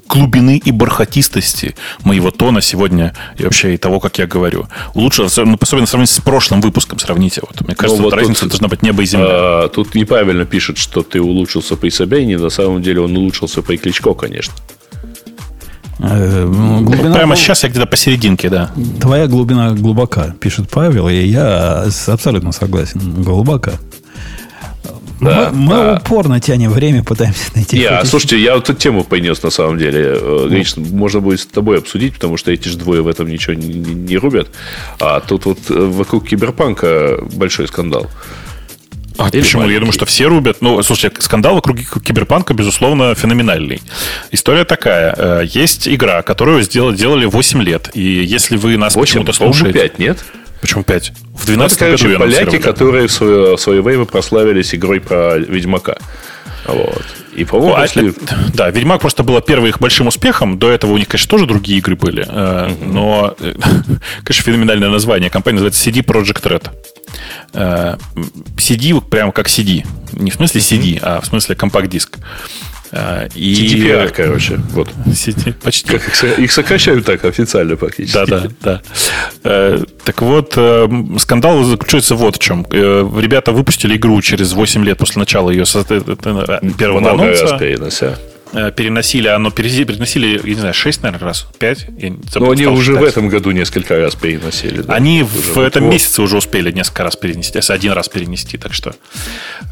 глубины 0.07 0.61
и 0.63 0.71
бархатистости 0.71 1.75
моего 2.03 2.31
тона 2.31 2.61
сегодня 2.61 3.13
и 3.37 3.43
вообще 3.43 3.75
и 3.75 3.77
того, 3.77 3.99
как 3.99 4.17
я 4.19 4.27
говорю? 4.27 4.67
Улучшилось, 4.93 5.35
ну, 5.37 5.57
особенно 5.59 5.87
сравнить 5.87 6.09
с 6.09 6.19
прошлым 6.19 6.61
выпуском, 6.61 6.99
сравните. 6.99 7.41
Вот, 7.41 7.61
мне 7.61 7.75
кажется, 7.75 8.01
ну, 8.01 8.09
вот 8.09 8.13
разница 8.13 8.41
тут, 8.41 8.51
должна 8.51 8.67
быть 8.67 8.83
небо 8.83 9.03
и 9.03 9.05
земля. 9.05 9.27
А, 9.29 9.69
тут 9.69 9.95
неправильно 9.95 10.45
пишет, 10.45 10.77
что 10.77 11.03
ты 11.03 11.21
улучшился 11.21 11.75
при 11.75 11.89
Собянине, 11.89 12.37
на 12.37 12.49
самом 12.49 12.81
деле 12.81 13.01
он 13.01 13.15
улучшился 13.15 13.61
при 13.61 13.77
Кличко, 13.77 14.13
конечно. 14.13 14.53
Э, 15.99 16.45
ну, 16.45 16.81
глубина 16.81 17.15
Прямо 17.15 17.35
сейчас 17.35 17.63
я 17.63 17.69
где-то 17.69 17.87
посерединке, 17.87 18.49
да. 18.49 18.71
Твоя 19.01 19.27
глубина 19.27 19.71
глубока, 19.71 20.35
пишет 20.39 20.69
Павел, 20.69 21.09
и 21.09 21.15
я 21.15 21.85
абсолютно 22.07 22.51
согласен. 22.51 22.99
Глубока. 23.23 23.73
Да, 25.19 25.49
мы, 25.51 25.69
да. 25.69 25.83
мы 25.83 25.95
упорно 25.95 26.39
тянем 26.39 26.71
время, 26.71 27.03
пытаемся 27.03 27.49
найти. 27.55 27.77
Я, 27.77 28.05
слушайте, 28.05 28.39
я 28.39 28.53
вот 28.53 28.69
эту 28.69 28.79
тему 28.79 29.03
понес 29.03 29.41
на 29.41 29.49
самом 29.49 29.77
деле. 29.79 30.15
Э, 30.15 30.47
Гриш, 30.47 30.77
можно 30.77 31.21
будет 31.21 31.39
с 31.39 31.47
тобой 31.47 31.79
обсудить, 31.79 32.13
потому 32.13 32.37
что 32.37 32.51
эти 32.51 32.67
же 32.67 32.77
двое 32.77 33.01
в 33.01 33.07
этом 33.07 33.27
ничего 33.27 33.53
не, 33.55 33.67
не 33.67 34.17
рубят. 34.17 34.49
А 34.99 35.19
тут 35.19 35.45
вот 35.45 35.57
э, 35.69 35.73
вокруг 35.73 36.27
киберпанка 36.27 37.17
большой 37.33 37.67
скандал. 37.67 38.07
А 39.17 39.29
Или 39.29 39.41
почему? 39.41 39.61
Маленький. 39.61 39.73
Я 39.73 39.79
думаю, 39.79 39.93
что 39.93 40.05
все 40.05 40.27
рубят. 40.27 40.57
Ну, 40.61 40.81
слушайте, 40.83 41.21
скандал 41.21 41.55
вокруг 41.55 41.77
киберпанка, 42.03 42.53
безусловно, 42.53 43.15
феноменальный. 43.15 43.81
История 44.31 44.63
такая. 44.63 45.13
Э, 45.17 45.45
есть 45.45 45.87
игра, 45.87 46.21
которую 46.21 46.61
сделали, 46.61 46.95
делали 46.95 47.25
8 47.25 47.61
лет. 47.63 47.89
И 47.93 48.01
если 48.01 48.57
вы 48.57 48.77
нас 48.77 48.93
почему-то 48.93 49.33
слушаете... 49.33 49.79
5, 49.79 49.99
нет? 49.99 50.23
Почему 50.61 50.83
5? 50.83 51.13
В 51.35 51.45
12 51.45 51.81
ну, 51.81 51.87
году 51.87 52.19
поляки, 52.19 52.57
которые 52.57 53.07
в 53.07 53.11
свое, 53.11 53.57
в 53.57 53.59
свое 53.59 53.81
время 53.81 54.05
прославились 54.05 54.73
игрой 54.73 54.99
про 54.99 55.37
Ведьмака. 55.37 55.97
Вот. 56.65 57.05
И, 57.33 57.45
по-моему, 57.45 57.75
ну, 57.75 57.81
после... 57.81 58.13
Да, 58.53 58.69
Ведьмак 58.69 58.99
просто 58.99 59.23
было 59.23 59.41
первым 59.41 59.67
их 59.67 59.79
большим 59.79 60.07
успехом. 60.07 60.57
До 60.57 60.71
этого 60.71 60.93
у 60.93 60.97
них, 60.97 61.07
конечно, 61.07 61.29
тоже 61.29 61.45
другие 61.45 61.77
игры 61.77 61.95
были. 61.95 62.25
Mm-hmm. 62.25 62.87
Но, 62.87 63.35
э, 63.39 63.53
конечно, 64.23 64.43
феноменальное 64.43 64.89
название. 64.89 65.29
Компания 65.29 65.59
называется 65.59 65.87
CD 65.87 66.03
Project 66.03 66.43
Red. 66.43 66.69
CD 67.53 69.01
прямо 69.01 69.31
как 69.31 69.47
CD. 69.47 69.85
Не 70.13 70.31
в 70.31 70.35
смысле 70.35 70.61
CD, 70.61 70.99
а 71.01 71.21
в 71.21 71.25
смысле 71.25 71.55
компакт-диск. 71.55 72.17
А, 72.91 73.27
и... 73.35 73.53
TTPR, 73.53 74.09
короче. 74.09 74.59
Вот. 74.71 74.89
Почти. 75.61 75.91
Как 75.91 76.07
их, 76.07 76.39
их 76.39 76.51
сокращают 76.51 77.05
так 77.05 77.25
официально 77.25 77.75
практически. 77.75 78.15
Да, 78.15 78.25
да, 78.25 78.49
да. 78.61 78.81
Э, 79.43 79.83
так 80.03 80.21
вот, 80.21 80.53
э, 80.55 80.87
скандал 81.19 81.63
заключается 81.63 82.15
вот 82.15 82.37
в 82.37 82.39
чем. 82.39 82.65
Э, 82.71 83.09
ребята 83.19 83.51
выпустили 83.51 83.97
игру 83.97 84.21
через 84.21 84.53
8 84.53 84.83
лет 84.85 84.97
после 84.97 85.19
начала 85.19 85.49
ее 85.49 85.65
первого 85.65 86.99
Много 86.99 87.23
анонса. 87.23 87.57
Раз. 87.57 88.01
Э, 88.03 88.15
переносили, 88.51 89.27
оно 89.27 89.51
переносили, 89.51 90.39
я 90.43 90.53
не 90.53 90.59
знаю, 90.59 90.73
6, 90.73 91.03
наверное, 91.03 91.27
раз, 91.27 91.47
5. 91.59 91.87
Но 92.35 92.51
они 92.51 92.65
уже 92.65 92.93
считать. 92.93 93.01
в 93.01 93.07
этом 93.07 93.29
году 93.29 93.51
несколько 93.51 93.97
раз 93.97 94.15
переносили. 94.15 94.81
Да? 94.81 94.93
Они 94.93 95.23
уже 95.23 95.51
в 95.53 95.57
этом 95.59 95.85
вот. 95.85 95.93
месяце 95.93 96.21
уже 96.21 96.37
успели 96.37 96.71
несколько 96.71 97.03
раз 97.03 97.15
перенести, 97.15 97.59
один 97.69 97.93
раз 97.93 98.09
перенести, 98.09 98.57
так 98.57 98.73
что. 98.73 98.95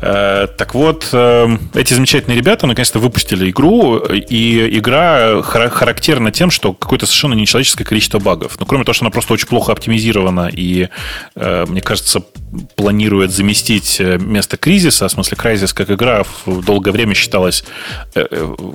Э, 0.01 0.47
так 0.57 0.73
вот, 0.75 1.09
э, 1.11 1.57
эти 1.73 1.93
замечательные 1.93 2.37
ребята 2.37 2.67
наконец-то 2.67 2.99
выпустили 2.99 3.49
игру, 3.49 3.97
и 3.97 4.77
игра 4.77 5.41
характерна 5.41 6.31
тем, 6.31 6.51
что 6.51 6.73
какое-то 6.73 7.05
совершенно 7.05 7.33
нечеловеческое 7.33 7.85
количество 7.85 8.19
багов. 8.19 8.57
Ну, 8.59 8.65
кроме 8.65 8.83
того, 8.83 8.93
что 8.93 9.05
она 9.05 9.11
просто 9.11 9.33
очень 9.33 9.47
плохо 9.47 9.71
оптимизирована 9.71 10.49
и, 10.51 10.89
э, 11.35 11.65
мне 11.67 11.81
кажется, 11.81 12.23
планирует 12.75 13.31
заместить 13.31 13.97
э, 13.99 14.17
место 14.17 14.57
кризиса, 14.57 15.07
в 15.07 15.11
смысле, 15.11 15.37
кризис 15.37 15.73
как 15.73 15.89
игра 15.89 16.23
в 16.45 16.63
долгое 16.63 16.91
время 16.91 17.13
считалась 17.13 17.63
э, 18.15 18.25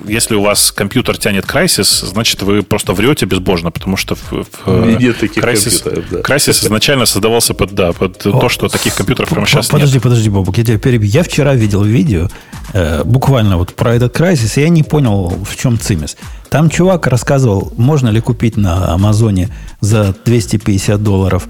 если 0.06 0.34
у 0.34 0.42
вас 0.42 0.72
компьютер 0.72 1.16
тянет 1.16 1.44
Crysis, 1.44 2.06
значит, 2.06 2.42
вы 2.42 2.62
просто 2.62 2.92
врете 2.92 3.26
безбожно, 3.26 3.70
потому 3.70 3.96
что 3.96 4.14
в, 4.14 4.46
в 4.64 5.00
нет 5.00 5.18
таких 5.18 5.42
Crysis, 5.42 6.04
да. 6.10 6.20
Crysis 6.20 6.64
изначально 6.64 7.06
создавался 7.06 7.54
под, 7.54 7.72
да, 7.72 7.92
под 7.92 8.26
О, 8.26 8.40
то, 8.40 8.48
что 8.48 8.68
таких 8.68 8.94
компьютеров 8.94 9.30
прямо 9.30 9.46
сейчас 9.46 9.68
подожди, 9.68 9.94
нет. 9.94 10.02
Подожди, 10.02 10.28
подожди, 10.28 10.30
Бобук, 10.30 10.58
я 10.58 10.64
тебя 10.64 10.78
перебью. 10.78 11.10
Я 11.10 11.22
вчера 11.22 11.54
видел 11.54 11.82
видео, 11.82 12.28
э, 12.72 13.02
буквально 13.04 13.56
вот 13.56 13.74
про 13.74 13.94
этот 13.94 14.18
Crysis, 14.18 14.58
и 14.58 14.62
я 14.62 14.68
не 14.68 14.82
понял, 14.82 15.28
в 15.28 15.56
чем 15.56 15.78
цимис. 15.78 16.16
Там 16.50 16.68
чувак 16.68 17.06
рассказывал, 17.06 17.72
можно 17.76 18.08
ли 18.08 18.20
купить 18.20 18.56
на 18.56 18.92
Амазоне 18.92 19.48
за 19.80 20.14
250 20.24 21.02
долларов 21.02 21.48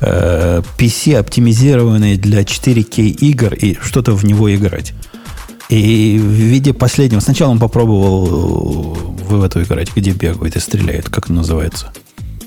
э, 0.00 0.62
PC, 0.78 1.16
оптимизированные 1.16 2.16
для 2.16 2.42
4К 2.42 3.00
игр, 3.00 3.54
и 3.54 3.76
что-то 3.82 4.12
в 4.12 4.24
него 4.24 4.54
играть. 4.54 4.94
И 5.68 6.18
в 6.18 6.26
виде 6.26 6.72
последнего... 6.72 7.20
Сначала 7.20 7.50
он 7.50 7.58
попробовал 7.58 8.94
в 9.28 9.42
эту 9.42 9.62
играть, 9.62 9.94
где 9.94 10.12
бегает 10.12 10.56
и 10.56 10.60
стреляет, 10.60 11.08
как 11.08 11.28
называется. 11.28 11.92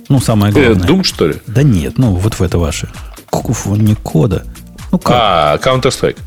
Ну, 0.08 0.20
самое 0.20 0.54
э, 0.54 0.74
главное. 0.74 0.88
Doom, 0.88 1.04
что 1.04 1.28
ли? 1.28 1.36
Да 1.48 1.64
нет, 1.64 1.98
ну, 1.98 2.16
вот 2.16 2.36
в 2.36 2.42
это 2.42 2.58
ваше. 2.58 2.90
Не 3.66 3.96
кода. 3.96 4.46
Ну, 4.92 4.98
как? 4.98 5.16
А, 5.16 5.58
Counter-Strike. 5.58 6.18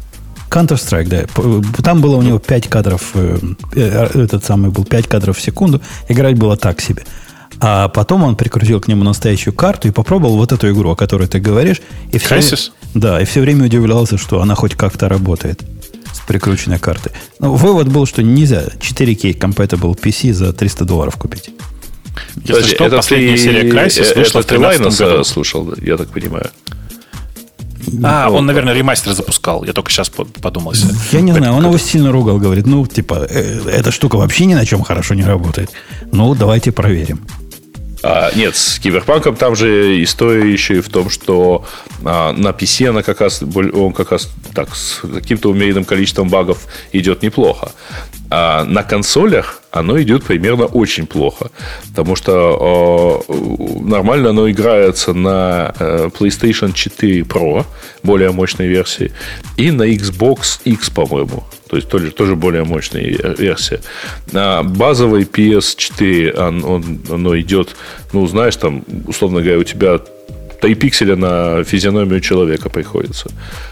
Counter-Strike, 0.51 1.09
да. 1.09 1.83
Там 1.83 2.01
было 2.01 2.17
у 2.17 2.23
него 2.23 2.39
5 2.39 2.69
кадров, 2.69 3.11
э, 3.15 3.39
э, 3.75 4.23
этот 4.23 4.45
самый 4.45 4.71
был 4.71 4.85
5 4.85 5.09
кадров 5.09 5.39
в 5.39 5.41
секунду. 5.41 5.81
Играть 6.09 6.37
было 6.37 6.57
так 6.57 6.81
себе. 6.81 7.05
А 7.59 7.89
потом 7.89 8.25
он 8.25 8.37
прикрутил 8.37 8.81
к 8.81 8.89
нему 8.89 9.03
настоящую 9.05 9.55
карту 9.55 9.89
и 9.89 9.91
попробовал 9.93 10.37
вот 10.37 10.53
эту 10.53 10.71
игру, 10.71 10.91
о 10.91 10.97
которой 10.97 11.27
ты 11.27 11.39
говоришь. 11.39 11.81
И 12.13 12.19
все, 12.19 12.35
Да, 12.95 13.21
и 13.21 13.25
все 13.25 13.41
время 13.41 13.65
удивлялся, 13.65 14.19
что 14.19 14.43
она 14.43 14.55
хоть 14.55 14.75
как-то 14.75 15.09
работает 15.09 15.63
прикрученной 16.27 16.79
карты. 16.79 17.11
Но 17.39 17.55
вывод 17.55 17.89
был, 17.89 18.07
что 18.07 18.23
нельзя 18.23 18.65
4K 18.81 19.39
compatible 19.39 19.99
PC 19.99 20.33
за 20.33 20.53
300 20.53 20.85
долларов 20.85 21.17
купить. 21.17 21.51
Если 22.37 22.53
Подожди, 22.53 22.75
что, 22.75 22.85
это 22.85 22.97
последняя 22.97 23.37
ты, 23.37 23.43
серия 23.43 23.71
Crysis 23.71 24.15
вышла 24.15 24.41
это 24.41 24.49
в 24.49 24.51
13 24.51 24.99
году. 24.99 25.25
слушал, 25.25 25.75
я 25.81 25.97
так 25.97 26.09
понимаю. 26.09 26.51
А, 28.05 28.31
он, 28.31 28.47
наверное, 28.47 28.75
ремастер 28.75 29.13
запускал. 29.13 29.65
Я 29.65 29.73
только 29.73 29.91
сейчас 29.91 30.09
подумал. 30.09 30.73
Я 31.11 31.21
не 31.21 31.33
знаю, 31.33 31.55
он 31.55 31.65
его 31.65 31.79
сильно 31.79 32.13
ругал, 32.13 32.39
говорит, 32.39 32.67
ну, 32.67 32.87
типа, 32.87 33.27
э, 33.29 33.61
эта 33.69 33.91
штука 33.91 34.17
вообще 34.17 34.45
ни 34.47 34.55
на 34.55 34.65
чем 34.65 34.83
хорошо 34.83 35.15
не 35.15 35.25
работает. 35.25 35.71
Ну, 36.13 36.35
давайте 36.35 36.71
проверим. 36.73 37.27
А, 38.03 38.31
нет, 38.35 38.57
с 38.57 38.79
Киберпанком 38.79 39.37
там 39.37 39.55
же 39.55 40.03
история 40.03 40.53
еще 40.53 40.79
и 40.79 40.81
в 40.81 40.89
том, 40.89 41.09
что 41.09 41.65
а, 42.05 42.33
на 42.33 42.49
PC 42.49 42.89
она 42.89 43.03
как 43.03 43.21
раз, 43.21 43.43
он 43.43 43.93
как 43.93 44.11
раз 44.11 44.31
так, 44.55 44.75
с 44.75 45.01
каким-то 45.01 45.51
умеренным 45.51 45.85
количеством 45.85 46.29
багов 46.29 46.67
идет 46.93 47.23
неплохо. 47.23 47.73
А 48.31 48.65
на 48.65 48.83
консолях 48.83 49.63
оно 49.71 50.01
идет 50.01 50.25
примерно 50.25 50.67
очень 50.67 51.07
плохо. 51.07 51.51
Потому 51.89 52.17
что 52.17 53.25
э, 53.29 53.33
нормально 53.81 54.31
оно 54.31 54.51
играется 54.51 55.13
на 55.13 55.75
э, 55.79 56.09
PlayStation 56.19 56.73
4 56.73 57.21
Pro, 57.21 57.65
более 58.03 58.33
мощной 58.33 58.69
версии, 58.69 59.13
и 59.57 59.71
на 59.71 59.83
Xbox 59.83 60.61
X, 60.65 60.91
по-моему. 60.91 61.45
То 61.73 61.77
есть 61.77 61.89
тоже, 61.89 62.11
тоже 62.11 62.37
более 62.37 62.65
мощная 62.65 63.03
версия. 63.39 63.81
На 64.31 64.63
базовой 64.63 65.23
PS4 65.23 66.39
он, 66.39 66.65
он, 66.65 67.01
оно 67.11 67.41
идет, 67.41 67.77
ну, 68.13 68.27
знаешь, 68.27 68.57
там, 68.57 68.85
условно 69.07 69.41
говоря, 69.41 69.59
у 69.59 69.65
тебя 69.65 69.99
3 70.61 70.75
пикселя 70.75 71.17
на 71.17 71.65
физиономию 71.65 72.21
человека 72.21 72.69
приходится. 72.69 73.31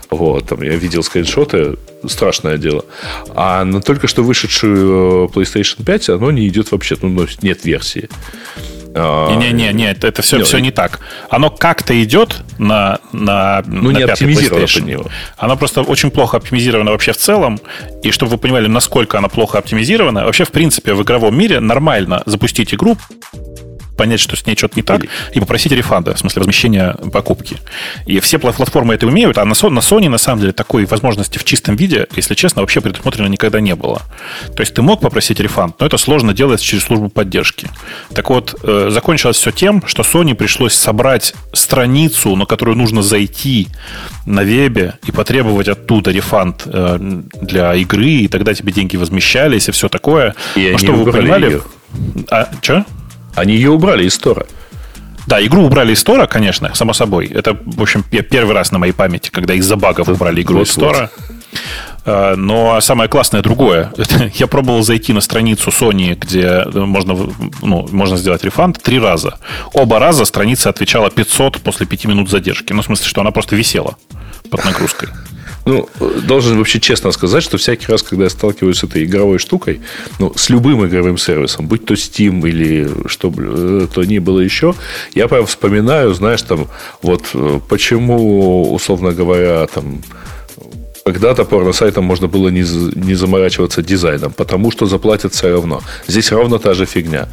Вот, 0.08 0.48
там 0.48 0.62
я 0.62 0.76
видел 0.76 1.02
скриншоты, 1.02 1.76
страшное 2.08 2.56
дело. 2.56 2.86
А 3.34 3.66
на 3.66 3.82
только 3.82 4.06
что 4.06 4.22
вышедшую 4.22 5.28
э, 5.28 5.38
PlayStation 5.38 5.84
5 5.84 6.08
оно 6.08 6.30
не 6.30 6.48
идет 6.48 6.72
вообще, 6.72 6.96
ну, 7.02 7.26
нет 7.42 7.66
версии. 7.66 8.08
Не-не-не, 8.94 9.72
не, 9.72 9.90
это, 9.90 10.08
это 10.08 10.22
все, 10.22 10.38
не, 10.38 10.44
все 10.44 10.58
не 10.58 10.70
так. 10.70 11.00
Оно 11.28 11.50
как-то 11.50 12.02
идет 12.02 12.42
на, 12.58 12.98
на, 13.12 13.62
ну, 13.66 13.90
на 13.90 13.98
не 13.98 14.02
оптимизировано 14.02 14.66
под 14.66 14.84
него. 14.84 15.06
Оно 15.36 15.56
просто 15.56 15.82
очень 15.82 16.10
плохо 16.10 16.38
оптимизировано 16.38 16.90
вообще 16.90 17.12
в 17.12 17.16
целом. 17.16 17.60
И 18.02 18.10
чтобы 18.10 18.32
вы 18.32 18.38
понимали, 18.38 18.66
насколько 18.66 19.18
оно 19.18 19.28
плохо 19.28 19.58
оптимизировано, 19.58 20.24
вообще, 20.24 20.44
в 20.44 20.50
принципе, 20.50 20.94
в 20.94 21.02
игровом 21.02 21.38
мире 21.38 21.60
нормально 21.60 22.22
запустить 22.26 22.74
игру, 22.74 22.96
понять, 24.00 24.20
что 24.20 24.34
с 24.34 24.46
ней 24.46 24.56
что-то 24.56 24.76
не 24.76 24.82
так, 24.82 25.02
и 25.34 25.40
попросить 25.40 25.72
рефанда, 25.72 26.14
в 26.14 26.18
смысле 26.18 26.40
возмещения 26.40 26.96
покупки. 27.12 27.58
И 28.06 28.18
все 28.20 28.38
платформы 28.38 28.94
это 28.94 29.06
умеют, 29.06 29.36
а 29.36 29.44
на 29.44 29.52
Sony, 29.52 30.08
на 30.08 30.16
самом 30.16 30.40
деле, 30.40 30.52
такой 30.54 30.86
возможности 30.86 31.36
в 31.36 31.44
чистом 31.44 31.76
виде, 31.76 32.06
если 32.16 32.34
честно, 32.34 32.62
вообще 32.62 32.80
предусмотрено 32.80 33.26
никогда 33.26 33.60
не 33.60 33.74
было. 33.74 34.00
То 34.56 34.62
есть 34.62 34.72
ты 34.72 34.80
мог 34.80 35.02
попросить 35.02 35.38
рефанд, 35.38 35.78
но 35.80 35.84
это 35.84 35.98
сложно 35.98 36.32
делать 36.32 36.62
через 36.62 36.84
службу 36.84 37.10
поддержки. 37.10 37.68
Так 38.14 38.30
вот, 38.30 38.54
э, 38.62 38.88
закончилось 38.90 39.36
все 39.36 39.50
тем, 39.50 39.82
что 39.86 40.02
Sony 40.02 40.34
пришлось 40.34 40.72
собрать 40.72 41.34
страницу, 41.52 42.34
на 42.36 42.46
которую 42.46 42.78
нужно 42.78 43.02
зайти 43.02 43.68
на 44.24 44.44
вебе 44.44 44.94
и 45.06 45.12
потребовать 45.12 45.68
оттуда 45.68 46.10
рефанд 46.10 46.62
э, 46.64 46.96
для 47.42 47.74
игры, 47.74 48.10
и 48.10 48.28
тогда 48.28 48.54
тебе 48.54 48.72
деньги 48.72 48.96
возмещались 48.96 49.68
и 49.68 49.72
все 49.72 49.90
такое. 49.90 50.34
И 50.56 50.72
а 50.74 50.78
чтобы 50.78 51.04
вы 51.04 51.12
понимали... 51.12 51.46
Ее. 51.46 51.62
А, 52.30 52.48
что? 52.62 52.86
Они 53.34 53.54
ее 53.54 53.70
убрали 53.70 54.04
из 54.04 54.14
стора. 54.14 54.46
Да, 55.26 55.44
игру 55.44 55.64
убрали 55.64 55.92
из 55.92 56.00
стора, 56.00 56.26
конечно, 56.26 56.74
само 56.74 56.92
собой. 56.92 57.26
Это, 57.26 57.56
в 57.64 57.82
общем, 57.82 58.02
первый 58.02 58.54
раз 58.54 58.72
на 58.72 58.78
моей 58.78 58.92
памяти, 58.92 59.30
когда 59.30 59.54
из-за 59.54 59.76
багов 59.76 60.08
убрали 60.08 60.42
игру 60.42 60.62
из 60.62 60.72
стора. 60.72 61.10
А, 62.04 62.34
но 62.36 62.80
самое 62.80 63.08
классное 63.08 63.42
другое. 63.42 63.92
Я 64.34 64.46
пробовал 64.46 64.82
зайти 64.82 65.12
на 65.12 65.20
страницу 65.20 65.70
Sony, 65.70 66.14
где 66.14 66.64
можно, 66.64 67.16
ну, 67.62 67.86
можно 67.90 68.16
сделать 68.16 68.42
рефанд 68.44 68.82
три 68.82 68.98
раза. 68.98 69.38
Оба 69.72 69.98
раза 69.98 70.24
страница 70.24 70.70
отвечала 70.70 71.10
500 71.10 71.60
после 71.60 71.86
5 71.86 72.06
минут 72.06 72.30
задержки. 72.30 72.72
Ну, 72.72 72.82
в 72.82 72.86
смысле, 72.86 73.06
что 73.06 73.20
она 73.20 73.30
просто 73.30 73.56
висела 73.56 73.96
под 74.50 74.64
нагрузкой. 74.64 75.10
Ну, 75.66 75.88
должен 76.26 76.58
вообще 76.58 76.80
честно 76.80 77.12
сказать, 77.12 77.42
что 77.42 77.58
всякий 77.58 77.86
раз, 77.92 78.02
когда 78.02 78.24
я 78.24 78.30
сталкиваюсь 78.30 78.78
с 78.78 78.84
этой 78.84 79.04
игровой 79.04 79.38
штукой, 79.38 79.80
ну, 80.18 80.32
с 80.34 80.50
любым 80.50 80.86
игровым 80.86 81.18
сервисом, 81.18 81.66
будь 81.66 81.84
то 81.84 81.94
Steam 81.94 82.48
или 82.48 82.88
что 83.06 83.32
э, 83.36 83.86
то 83.92 84.04
ни 84.04 84.18
было 84.18 84.40
еще, 84.40 84.74
я 85.14 85.28
прям 85.28 85.46
вспоминаю, 85.46 86.14
знаешь, 86.14 86.42
там, 86.42 86.68
вот 87.02 87.24
э, 87.34 87.60
почему, 87.68 88.72
условно 88.72 89.12
говоря, 89.12 89.66
там, 89.66 90.02
когда-то 91.04 91.44
порно-сайтам 91.44 92.04
можно 92.04 92.28
было 92.28 92.48
не, 92.48 92.64
не 92.94 93.14
заморачиваться 93.14 93.82
дизайном, 93.82 94.32
потому 94.32 94.70
что 94.70 94.86
заплатят 94.86 95.34
все 95.34 95.50
равно. 95.50 95.82
Здесь 96.06 96.32
ровно 96.32 96.58
та 96.58 96.74
же 96.74 96.86
фигня 96.86 97.28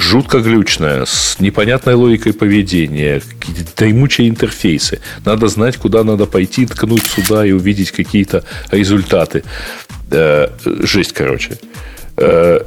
жутко 0.00 0.40
глючная, 0.40 1.04
с 1.04 1.38
непонятной 1.40 1.94
логикой 1.94 2.32
поведения, 2.32 3.20
какие-то 3.20 3.76
дремучие 3.76 4.28
интерфейсы. 4.28 5.00
Надо 5.24 5.48
знать, 5.48 5.76
куда 5.76 6.04
надо 6.04 6.26
пойти, 6.26 6.66
ткнуть 6.66 7.06
сюда 7.06 7.46
и 7.46 7.52
увидеть 7.52 7.90
какие-то 7.92 8.44
результаты. 8.70 9.44
Э, 10.10 10.48
жесть, 10.64 11.12
короче. 11.12 11.58
Э, 12.16 12.60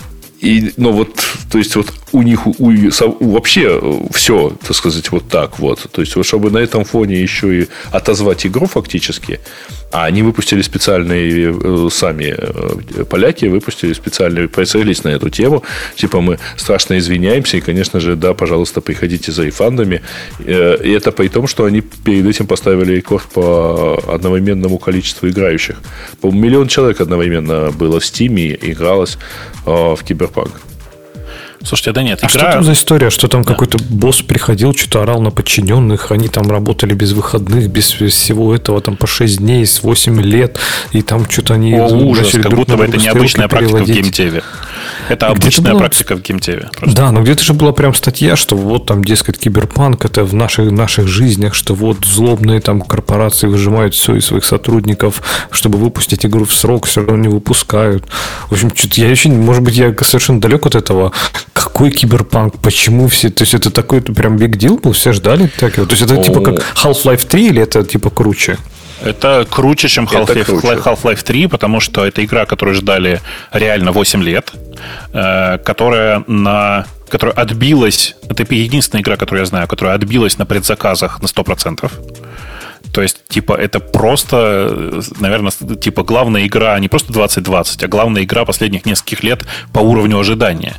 и, 0.44 0.74
ну 0.76 0.92
вот, 0.92 1.24
то 1.50 1.58
есть 1.58 1.74
вот 1.78 1.94
у 2.12 2.22
них 2.22 2.46
у, 2.46 2.54
у, 2.60 3.32
вообще 3.32 3.82
все, 4.12 4.54
так 4.68 4.76
сказать, 4.76 5.10
вот 5.12 5.30
так 5.30 5.58
вот. 5.58 5.88
То 5.90 6.02
есть, 6.02 6.18
вот, 6.18 6.26
чтобы 6.26 6.52
на 6.52 6.58
этом 6.58 6.84
фоне 6.84 7.22
еще 7.22 7.62
и 7.62 7.68
отозвать 7.92 8.46
игру 8.46 8.68
фактически, 8.68 9.40
а 9.94 10.04
они 10.04 10.22
выпустили 10.22 10.62
специальные 10.62 11.54
э, 11.54 11.88
сами 11.90 12.36
э, 12.38 13.06
поляки, 13.06 13.46
выпустили 13.46 13.94
специальный 13.94 14.50
пресс-релиз 14.50 15.06
на 15.06 15.10
эту 15.10 15.30
тему. 15.30 15.64
Типа 15.96 16.20
мы 16.20 16.40
страшно 16.58 16.98
извиняемся, 16.98 17.58
и, 17.58 17.62
конечно 17.62 18.02
же, 18.02 18.16
да, 18.16 18.34
пожалуйста, 18.34 18.82
приходите 18.82 19.32
за 19.32 19.44
рефандами. 19.44 20.02
Э, 20.40 20.78
и 20.84 20.92
это 20.92 21.14
при 21.14 21.30
том, 21.30 21.48
что 21.48 21.64
они 21.64 21.82
перед 21.82 22.26
этим 22.26 22.48
поставили 22.48 22.96
рекорд 22.96 23.26
по 23.26 23.98
одновременному 24.08 24.78
количеству 24.78 25.30
играющих. 25.30 25.78
По 26.20 26.32
миллион 26.32 26.68
человек 26.68 27.00
одновременно 27.00 27.72
было 27.72 28.00
в 28.00 28.06
Стиме 28.06 28.58
игралось 28.62 29.18
в 29.66 30.00
Киберпанк. 30.34 30.62
Слушайте, 31.66 31.94
да 31.94 32.04
нет, 32.04 32.20
а 32.22 32.28
игра... 32.28 32.30
что 32.30 32.52
там 32.52 32.64
за 32.66 32.74
история, 32.74 33.10
что 33.10 33.30
там 33.30 33.44
да. 33.44 33.54
какой-то 33.54 33.78
босс 33.90 34.22
приходил, 34.22 34.74
что-то 34.74 35.02
орал 35.02 35.22
на 35.22 35.32
подчиненных, 35.32 36.12
они 36.12 36.28
там 36.28 36.52
работали 36.52 36.94
без 36.94 37.14
выходных, 37.14 37.70
без 37.70 37.90
всего 37.90 38.54
этого, 38.54 38.82
там 38.82 38.98
по 38.98 39.08
6 39.08 39.38
дней, 39.38 39.66
с 39.66 39.82
8 39.82 40.22
лет, 40.22 40.58
и 40.92 41.02
там 41.02 41.30
что-то 41.30 41.54
они... 41.54 41.74
О, 41.76 41.88
ужас, 41.88 42.32
как 42.34 42.54
будто 42.54 42.76
бы 42.76 42.84
это 42.84 42.98
необычная 42.98 43.48
практика 43.48 43.78
в 43.78 43.86
геймдеве. 43.86 44.44
Это 45.10 45.28
обычная 45.28 45.72
была... 45.72 45.80
практика 45.80 46.16
в 46.16 46.22
геймдеве. 46.22 46.70
Просто. 46.78 46.96
Да, 46.96 47.12
но 47.12 47.22
где-то 47.22 47.44
же 47.44 47.54
была 47.54 47.72
прям 47.72 47.94
статья, 47.94 48.36
что 48.36 48.56
вот 48.56 48.86
там, 48.86 49.04
дескать, 49.04 49.40
киберпанк, 49.40 50.06
это 50.06 50.24
в 50.24 50.34
наших, 50.34 50.72
наших 50.72 51.08
жизнях, 51.08 51.54
что 51.54 51.74
вот 51.74 52.06
злобные 52.06 52.62
там 52.62 52.82
корпорации 52.82 53.48
выжимают 53.48 53.94
все 53.94 54.16
из 54.16 54.26
своих 54.26 54.46
сотрудников, 54.46 55.22
чтобы 55.52 55.78
выпустить 55.78 56.26
игру 56.26 56.46
в 56.46 56.54
срок, 56.54 56.86
все 56.86 57.02
равно 57.02 57.18
не 57.18 57.28
выпускают. 57.28 58.06
В 58.50 58.54
общем, 58.54 58.72
что-то 58.76 59.02
я 59.02 59.10
еще, 59.10 59.30
может 59.30 59.64
быть, 59.64 59.76
я 59.76 59.94
совершенно 60.02 60.40
далек 60.40 60.66
от 60.66 60.76
этого 60.76 61.12
какой 61.54 61.92
киберпанк, 61.92 62.60
почему 62.60 63.08
все, 63.08 63.30
то 63.30 63.44
есть 63.44 63.54
это 63.54 63.70
такой 63.70 64.02
прям 64.02 64.38
big 64.38 64.58
deal 64.58 64.82
был, 64.82 64.92
все 64.92 65.14
ждали 65.14 65.50
так 65.60 65.74
То 65.74 65.86
есть 65.90 66.02
это 66.02 66.18
типа 66.22 66.42
как 66.42 66.64
Half-Life 66.76 67.28
3 67.28 67.48
или 67.48 67.62
это 67.62 67.84
типа 67.84 68.10
круче? 68.10 68.58
Это 69.04 69.46
круче, 69.50 69.88
чем 69.90 70.06
Half-Life, 70.06 70.84
Half-Life 70.84 71.24
3, 71.24 71.48
потому 71.48 71.80
что 71.80 72.06
это 72.06 72.24
игра, 72.24 72.46
которую 72.46 72.76
ждали 72.76 73.22
реально 73.52 73.92
8 73.92 74.24
лет, 74.24 74.52
э, 75.14 75.58
которая 75.60 76.24
на 76.28 76.86
которая 77.10 77.36
отбилась, 77.36 78.16
это 78.28 78.44
единственная 78.56 79.04
игра, 79.04 79.18
которую 79.18 79.42
я 79.42 79.46
знаю, 79.46 79.68
которая 79.68 79.94
отбилась 79.94 80.40
на 80.40 80.48
предзаказах 80.48 81.22
на 81.22 81.28
100%. 81.28 81.92
То 82.92 83.02
есть, 83.02 83.28
типа, 83.28 83.54
это 83.54 83.80
просто, 83.80 85.02
наверное, 85.20 85.52
типа, 85.52 86.04
главная 86.04 86.48
игра, 86.48 86.80
не 86.80 86.88
просто 86.88 87.14
2020, 87.14 87.84
а 87.84 87.88
главная 87.88 88.24
игра 88.24 88.46
последних 88.46 88.86
нескольких 88.86 89.24
лет 89.24 89.46
по 89.74 89.80
уровню 89.80 90.20
ожидания. 90.20 90.76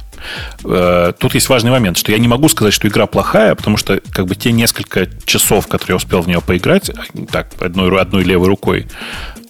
Э, 0.64 1.12
тут 1.18 1.34
есть 1.34 1.48
важный 1.48 1.70
момент, 1.70 1.96
что 1.96 2.12
я 2.12 2.18
не 2.18 2.28
могу 2.28 2.48
сказать, 2.48 2.72
что 2.74 2.88
игра 2.88 3.06
плохая, 3.06 3.55
потому 3.55 3.76
что 3.76 4.01
как 4.12 4.26
бы 4.26 4.34
те 4.34 4.52
несколько 4.52 5.09
часов, 5.24 5.66
которые 5.66 5.94
я 5.94 5.96
успел 5.96 6.20
в 6.20 6.28
нее 6.28 6.40
поиграть, 6.40 6.90
так, 7.30 7.51
одной, 7.60 8.01
одной 8.01 8.24
левой 8.24 8.48
рукой, 8.48 8.86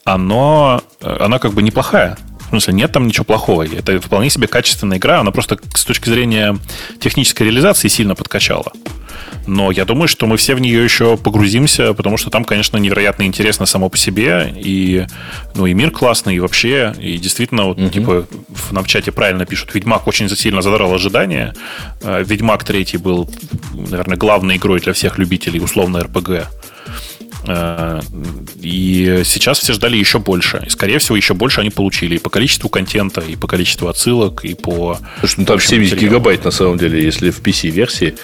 оно, 0.05 0.83
она 1.01 1.39
как 1.39 1.53
бы 1.53 1.63
неплохая. 1.63 2.17
В 2.55 2.57
смысле, 2.57 2.75
нет 2.75 2.93
там 2.93 3.09
ничего 3.09 3.25
плохого. 3.25 3.65
Это 3.65 4.01
вполне 4.01 4.31
себе 4.31 4.47
качественная 4.47 4.99
игра. 4.99 5.19
Она 5.19 5.33
просто 5.33 5.59
с 5.75 5.85
точки 5.85 6.09
зрения 6.09 6.57
технической 7.01 7.49
реализации 7.49 7.89
сильно 7.89 8.15
подкачала. 8.15 8.73
Но 9.49 9.73
я 9.73 9.85
думаю, 9.85 10.07
что 10.07 10.29
мы 10.29 10.37
все 10.37 10.55
в 10.55 10.61
нее 10.61 10.85
еще 10.85 11.17
погрузимся, 11.17 11.95
потому 11.95 12.17
что 12.17 12.31
там, 12.31 12.45
конечно, 12.45 12.77
невероятно 12.77 13.25
интересно 13.25 13.67
само 13.67 13.89
по 13.89 13.97
себе. 13.97 14.55
И, 14.57 15.05
ну, 15.57 15.67
и 15.67 15.75
мир 15.75 15.91
классный, 15.91 16.37
и 16.37 16.39
вообще. 16.39 16.95
И 17.01 17.19
действительно, 17.19 17.65
вот, 17.65 17.79
угу. 17.81 17.89
типа, 17.89 18.29
нам 18.71 18.85
в 18.85 18.87
чате 18.87 19.11
правильно 19.11 19.45
пишут, 19.47 19.75
Ведьмак 19.75 20.07
очень 20.07 20.29
сильно 20.29 20.63
задрал 20.63 20.95
ожидания. 20.95 21.55
Ведьмак 22.03 22.63
третий 22.63 22.99
был, 22.99 23.29
наверное, 23.73 24.17
главной 24.17 24.59
игрой 24.59 24.79
для 24.79 24.93
всех 24.93 25.19
любителей 25.19 25.59
условно 25.59 26.05
РПГ. 26.05 26.49
Э, 27.47 28.01
и 28.57 29.23
сейчас 29.25 29.59
все 29.59 29.73
ждали 29.73 29.97
еще 29.97 30.19
больше. 30.19 30.63
И, 30.67 30.71
скорее 30.71 30.99
всего, 30.99 31.17
еще 31.17 31.35
больше 31.35 31.61
они 31.61 31.71
получили 31.71 32.17
и 32.17 32.19
по 32.19 32.31
количеству 32.31 32.69
контента, 32.69 33.21
и 33.21 33.37
по 33.37 33.47
количеству 33.47 33.89
отсылок, 33.89 34.45
и 34.45 34.55
по... 34.55 34.99
Слушай, 35.21 35.35
ну 35.39 35.45
там 35.47 35.61
70 35.61 35.93
материалу. 35.93 36.15
гигабайт, 36.15 36.45
на 36.45 36.51
самом 36.51 36.79
деле, 36.79 37.03
если 37.03 37.31
в 37.31 37.41
PC-версии. 37.41 38.15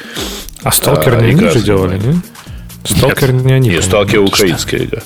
А 0.62 0.72
Сталкер 0.72 1.14
а, 1.14 1.20
не 1.20 1.30
они 1.30 1.48
же 1.48 1.60
делали, 1.60 1.98
не? 1.98 2.20
Сталкер 2.84 3.32
не 3.32 3.52
они. 3.52 3.68
Нет, 3.70 3.84
Сталкер 3.84 4.20
украинская 4.20 4.84
игра. 4.84 5.02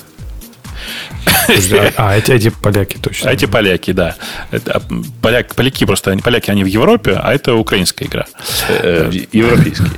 А, 1.97 2.15
эти, 2.15 2.31
эти 2.31 2.49
поляки 2.49 2.97
точно. 2.97 3.29
А 3.29 3.33
эти 3.33 3.45
поляки, 3.45 3.91
да. 3.91 4.15
Это, 4.51 4.77
а, 4.77 4.81
поляк, 5.21 5.53
поляки 5.55 5.85
просто, 5.85 6.11
они, 6.11 6.21
поляки, 6.21 6.51
они 6.51 6.63
в 6.63 6.67
Европе, 6.67 7.13
а 7.13 7.33
это 7.33 7.55
украинская 7.55 8.07
игра. 8.07 8.25
Э, 8.69 9.11
европейские. 9.31 9.89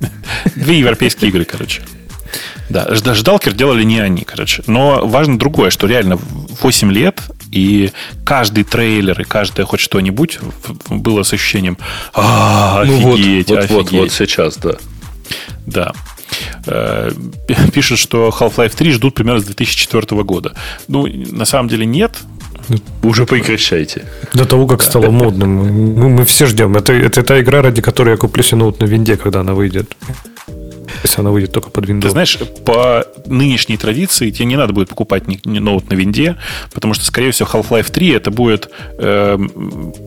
Две 0.56 0.78
европейские 0.78 1.30
игры, 1.30 1.44
короче. 1.44 1.82
Да, 2.68 2.94
Ждалкер 2.94 3.52
делали 3.52 3.82
не 3.82 3.98
они, 3.98 4.22
короче. 4.22 4.62
Но 4.66 5.06
важно 5.06 5.38
другое, 5.38 5.70
что 5.70 5.86
реально 5.86 6.18
8 6.62 6.92
лет, 6.92 7.20
и 7.50 7.90
каждый 8.24 8.64
трейлер, 8.64 9.20
и 9.20 9.24
каждое 9.24 9.66
хоть 9.66 9.80
что-нибудь 9.80 10.38
было 10.88 11.22
с 11.22 11.32
ощущением 11.32 11.78
«А, 12.14 12.84
ну 12.84 13.14
офигеть, 13.14 13.48
вот, 13.48 13.58
вот, 13.58 13.70
вот, 13.70 13.92
вот 13.92 14.12
сейчас, 14.12 14.56
да. 14.56 14.74
Да. 15.66 15.92
Э, 16.66 17.10
пишут, 17.72 17.98
что 17.98 18.28
Half-Life 18.28 18.76
3 18.76 18.92
ждут 18.92 19.14
примерно 19.14 19.40
с 19.40 19.44
2004 19.44 20.22
года. 20.22 20.54
Ну, 20.88 21.06
на 21.06 21.44
самом 21.44 21.68
деле 21.68 21.86
нет, 21.86 22.12
уже 23.02 23.26
прекращайте. 23.26 24.04
До 24.32 24.44
того, 24.44 24.66
как 24.66 24.82
стало 24.82 25.10
модным. 25.10 25.50
Мы, 25.56 26.08
мы 26.08 26.24
все 26.24 26.46
ждем. 26.46 26.76
Это, 26.76 26.92
это 26.92 27.22
та 27.22 27.40
игра, 27.40 27.62
ради 27.62 27.82
которой 27.82 28.10
я 28.10 28.16
куплю 28.16 28.42
себе 28.42 28.58
ноут 28.58 28.80
на 28.80 28.84
винде, 28.84 29.16
когда 29.16 29.40
она 29.40 29.54
выйдет. 29.54 29.96
Если 31.02 31.20
она 31.20 31.30
выйдет 31.30 31.52
только 31.52 31.70
под 31.70 31.86
Windows. 31.86 32.02
Ты 32.02 32.10
знаешь, 32.10 32.38
по 32.64 33.04
нынешней 33.26 33.76
традиции 33.76 34.30
тебе 34.30 34.46
не 34.46 34.56
надо 34.56 34.72
будет 34.72 34.88
покупать 34.88 35.26
ни, 35.28 35.40
ни 35.44 35.58
ноут 35.58 35.90
на 35.90 35.94
винде, 35.94 36.36
потому 36.72 36.94
что, 36.94 37.04
скорее 37.04 37.30
всего, 37.30 37.48
Half-Life 37.50 37.90
3 37.90 38.08
это 38.10 38.30
будет 38.30 38.70
э, 38.98 39.38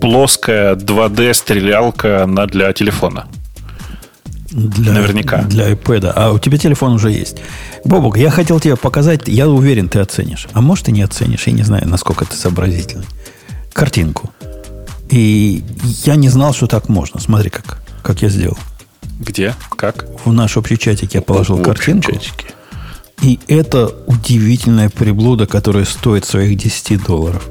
плоская 0.01 0.75
2D-стрелялка 0.75 2.25
на, 2.25 2.45
для 2.45 2.73
телефона. 2.73 3.27
Для, 4.51 4.93
Наверняка. 4.93 5.41
Для 5.41 5.71
iPad. 5.71 6.13
А 6.15 6.31
у 6.31 6.37
тебя 6.37 6.57
телефон 6.57 6.93
уже 6.93 7.09
есть. 7.09 7.37
Бобок, 7.85 8.17
я 8.17 8.29
хотел 8.29 8.59
тебе 8.59 8.75
показать, 8.75 9.21
я 9.27 9.49
уверен, 9.49 9.89
ты 9.89 9.99
оценишь. 9.99 10.47
А 10.53 10.61
может, 10.61 10.89
и 10.89 10.91
не 10.91 11.01
оценишь. 11.01 11.47
Я 11.47 11.53
не 11.53 11.63
знаю, 11.63 11.87
насколько 11.87 12.25
ты 12.25 12.35
сообразительный. 12.35 13.07
Картинку. 13.73 14.31
И 15.09 15.63
я 16.05 16.15
не 16.15 16.29
знал, 16.29 16.53
что 16.53 16.67
так 16.67 16.87
можно. 16.87 17.19
Смотри, 17.19 17.49
как, 17.49 17.79
как 18.03 18.21
я 18.21 18.29
сделал. 18.29 18.57
Где? 19.19 19.55
Как? 19.75 20.05
В 20.25 20.31
наш 20.33 20.57
общий 20.57 20.77
чатик 20.77 21.13
я 21.13 21.21
положил 21.21 21.57
в 21.57 21.63
картинку. 21.63 22.11
Чатике. 22.11 22.47
И 23.21 23.39
это 23.47 23.87
удивительное 24.07 24.89
приблуда, 24.89 25.47
которое 25.47 25.85
стоит 25.85 26.25
своих 26.25 26.57
10 26.57 27.03
долларов. 27.03 27.47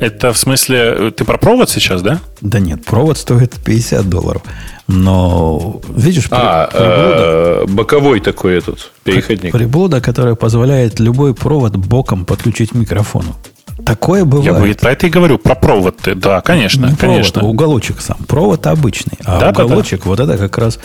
Это 0.00 0.32
в 0.32 0.38
смысле, 0.38 1.10
ты 1.10 1.24
про 1.24 1.38
провод 1.38 1.70
сейчас, 1.70 2.02
да? 2.02 2.20
Да 2.40 2.60
нет, 2.60 2.84
провод 2.84 3.18
стоит 3.18 3.54
50 3.64 4.08
долларов. 4.08 4.42
Но, 4.86 5.80
видишь, 5.88 6.28
а, 6.30 6.68
приблуда... 6.68 7.64
Э, 7.64 7.66
боковой 7.66 8.20
такой 8.20 8.58
этот 8.58 8.92
переходник. 9.02 9.52
Приблуда, 9.52 10.00
которая 10.00 10.34
позволяет 10.34 11.00
любой 11.00 11.34
провод 11.34 11.76
боком 11.76 12.24
подключить 12.24 12.70
к 12.70 12.74
микрофону. 12.74 13.36
Такое 13.84 14.20
Я 14.20 14.24
бывает. 14.24 14.76
бы 14.76 14.80
про 14.80 14.92
это 14.92 15.06
и 15.06 15.10
говорю, 15.10 15.38
про 15.38 15.54
провод. 15.54 15.96
ты. 15.98 16.14
Да, 16.14 16.40
конечно, 16.40 16.86
Не 16.86 16.96
конечно. 16.96 17.40
провод, 17.40 17.54
уголочек 17.54 18.00
сам. 18.00 18.16
Провод 18.26 18.66
обычный. 18.66 19.18
А 19.24 19.38
Да-да-да. 19.40 19.64
уголочек, 19.64 20.04
вот 20.06 20.20
это 20.20 20.36
как 20.36 20.58
раз 20.58 20.78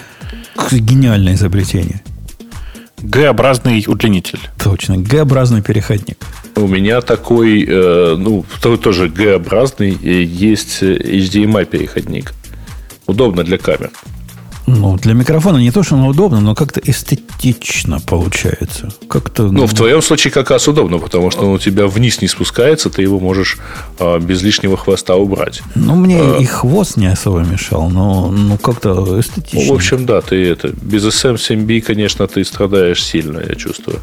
гениальное 0.72 1.34
изобретение. 1.34 2.02
Г-образный 3.02 3.84
удлинитель. 3.88 4.40
Точно. 4.64 4.98
Г-образный 4.98 5.62
переходник. 5.62 6.18
У 6.56 6.68
меня 6.68 7.02
такой, 7.02 7.66
э, 7.68 8.16
ну, 8.18 8.46
второй 8.48 8.78
тоже 8.78 9.10
Г-образный, 9.10 9.92
есть 9.92 10.78
э, 10.82 10.96
HDMI 10.98 11.66
переходник. 11.66 12.34
Удобно 13.06 13.44
для 13.44 13.58
камер. 13.58 13.92
Ну, 14.66 14.98
для 14.98 15.14
микрофона 15.14 15.58
не 15.58 15.72
то, 15.72 15.84
что 15.84 15.96
оно 15.96 16.08
удобно, 16.08 16.40
но 16.40 16.56
как-то 16.56 16.80
эстетично 16.80 18.00
получается. 18.00 18.90
Как-то... 19.10 19.44
Ну, 19.44 19.68
в 19.68 19.74
твоем 19.74 20.02
случае 20.02 20.32
как 20.32 20.52
раз 20.52 20.68
удобно, 20.68 21.00
потому 21.00 21.32
что 21.32 21.42
он 21.42 21.56
у 21.56 21.60
тебя 21.60 21.88
вниз 21.88 22.22
не 22.22 22.28
спускается, 22.28 22.90
ты 22.90 23.02
его 23.02 23.20
можешь 23.20 23.58
а, 24.00 24.20
без 24.20 24.42
лишнего 24.42 24.78
хвоста 24.78 25.16
убрать. 25.16 25.62
Ну, 25.76 25.96
мне 25.96 26.40
и 26.40 26.46
хвост 26.46 26.98
не 26.98 27.08
особо 27.08 27.40
мешал, 27.40 27.90
но 27.90 28.30
ну, 28.30 28.58
как-то 28.58 29.20
эстетично. 29.20 29.60
Ну, 29.68 29.74
в 29.74 29.76
общем, 29.76 30.06
да, 30.06 30.22
ты 30.22 30.48
это 30.48 30.70
без 30.70 31.04
SM7B, 31.04 31.82
конечно, 31.82 32.28
ты 32.28 32.44
страдаешь 32.46 33.04
сильно, 33.04 33.40
я 33.40 33.56
чувствую. 33.56 34.00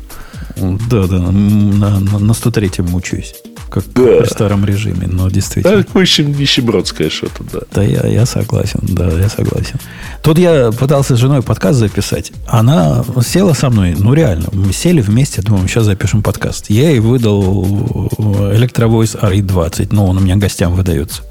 Да, 0.56 1.06
да, 1.06 1.18
на, 1.18 1.30
на, 1.30 2.18
на 2.18 2.32
103-м 2.32 2.86
мучаюсь. 2.90 3.34
Как 3.70 3.84
Да. 3.94 4.24
в 4.24 4.26
старом 4.26 4.64
режиме, 4.64 5.06
но 5.06 5.28
действительно. 5.30 5.78
Да, 5.78 5.84
в 5.92 5.96
общем, 5.96 6.32
нищебродское 6.36 7.08
что-то, 7.08 7.44
да. 7.52 7.60
Да, 7.72 7.82
я, 7.82 8.06
я 8.06 8.26
согласен, 8.26 8.80
да, 8.82 9.08
я 9.08 9.28
согласен. 9.28 9.78
Тут 10.22 10.38
я 10.38 10.72
пытался 10.72 11.16
с 11.16 11.18
женой 11.20 11.42
подкаст 11.42 11.78
записать. 11.78 12.32
Она 12.48 13.04
села 13.24 13.52
со 13.52 13.70
мной, 13.70 13.94
ну 13.96 14.12
реально, 14.12 14.48
мы 14.52 14.72
сели 14.72 15.00
вместе, 15.00 15.40
думаем, 15.42 15.68
сейчас 15.68 15.84
запишем 15.84 16.22
подкаст. 16.22 16.68
Я 16.68 16.90
ей 16.90 16.98
выдал 16.98 18.10
электровойс 18.52 19.14
RE20, 19.14 19.88
ну, 19.92 20.06
он 20.06 20.16
у 20.16 20.20
меня 20.20 20.36
гостям 20.36 20.74
выдается. 20.74 21.22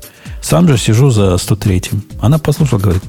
Сам 0.41 0.67
же 0.67 0.77
сижу 0.77 1.09
за 1.09 1.33
103-м. 1.33 2.01
Она 2.21 2.37
послушала, 2.39 2.79
говорит, 2.79 3.03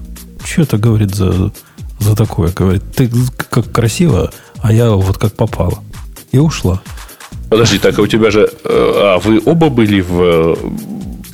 что 0.44 0.62
это, 0.62 0.76
говорит, 0.78 1.14
за, 1.14 1.52
за 2.00 2.16
такое? 2.16 2.50
Говорит, 2.50 2.82
ты 2.96 3.08
как 3.48 3.70
красиво, 3.70 4.32
а 4.58 4.72
я 4.72 4.90
вот 4.90 5.18
как 5.18 5.34
попало. 5.34 5.78
И 6.32 6.38
ушла. 6.38 6.80
Подожди, 7.50 7.78
так 7.78 7.98
а 7.98 8.02
у 8.02 8.06
тебя 8.06 8.30
же... 8.30 8.40
э, 8.42 8.48
А, 8.64 9.18
вы 9.18 9.42
оба 9.44 9.68
были 9.68 10.00
в, 10.00 10.20
э, 10.22 10.56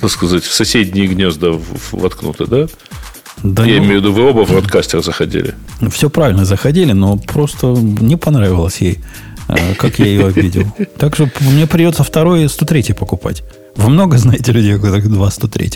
так 0.01 0.09
сказать, 0.11 0.43
в 0.43 0.53
соседние 0.53 1.07
гнезда 1.07 1.51
воткнуты, 1.91 2.45
да? 2.47 2.67
Да 3.43 3.63
Я 3.63 3.77
ну, 3.77 3.85
имею 3.85 4.01
в 4.01 4.03
виду, 4.03 4.13
вы 4.13 4.23
оба 4.29 4.45
в 4.45 4.49
бродкастер 4.51 5.03
заходили. 5.03 5.53
Все 5.91 6.09
правильно 6.09 6.43
заходили, 6.43 6.93
но 6.93 7.17
просто 7.17 7.67
не 7.67 8.15
понравилось 8.17 8.81
ей, 8.81 8.99
э, 9.47 9.75
как 9.75 9.99
я 9.99 10.05
ее 10.05 10.27
обидел. 10.27 10.63
Так 10.97 11.13
что 11.15 11.29
мне 11.41 11.67
придется 11.67 12.03
второй 12.03 12.49
103 12.49 12.93
покупать. 12.93 13.43
Вы 13.75 13.89
много 13.91 14.17
знаете 14.17 14.51
людей, 14.51 14.73
у 14.75 14.81
которых 14.81 15.07
два 15.07 15.29
103 15.29 15.71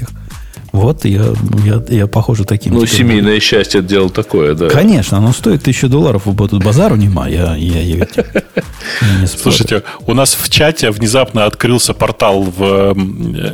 Вот 0.71 1.03
я, 1.05 1.25
я, 1.65 1.83
я 1.89 2.07
похоже 2.07 2.45
таким. 2.45 2.73
Ну, 2.73 2.85
семейное 2.85 3.39
счастье 3.41 3.81
дело 3.81 4.09
такое, 4.09 4.55
да. 4.55 4.69
Конечно, 4.69 5.17
оно 5.17 5.33
стоит 5.33 5.63
тысячу 5.63 5.89
долларов, 5.89 6.23
вот 6.25 6.51
тут 6.51 6.63
базару 6.63 6.95
нема, 6.95 7.27
я, 7.27 7.55
я, 7.55 7.81
я 7.81 7.95
ведь 7.97 8.15
не 8.15 9.27
спорю. 9.27 9.41
Слушайте, 9.41 9.83
у 10.07 10.13
нас 10.13 10.33
в 10.33 10.49
чате 10.49 10.91
внезапно 10.91 11.45
открылся 11.45 11.93
портал 11.93 12.43
в, 12.43 12.95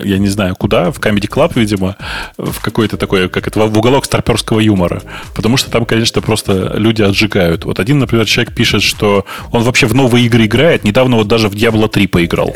я 0.06 0.18
не 0.20 0.28
знаю 0.28 0.56
куда, 0.56 0.92
в 0.92 1.00
Comedy 1.00 1.28
Club, 1.28 1.54
видимо, 1.56 1.96
в 2.38 2.62
какой-то 2.62 2.98
такой, 2.98 3.30
как 3.30 3.48
это, 3.48 3.60
в 3.66 3.78
уголок 3.78 4.06
старперского 4.06 4.60
юмора. 4.60 5.02
Потому 5.36 5.58
что 5.58 5.72
там, 5.72 5.86
конечно, 5.86 6.22
просто 6.22 6.74
люди 6.78 7.02
отжигают. 7.02 7.66
Вот 7.66 7.80
один, 7.80 7.98
например, 8.00 8.26
человек 8.26 8.54
пишет, 8.54 8.84
что 8.84 9.26
он 9.52 9.64
вообще 9.64 9.88
в 9.88 9.96
новые 9.96 10.26
игры 10.28 10.46
играет. 10.46 10.84
Недавно 10.84 11.16
вот 11.18 11.28
даже 11.28 11.50
в 11.50 11.54
Diablo 11.56 11.88
3 11.90 12.08
поиграл. 12.08 12.56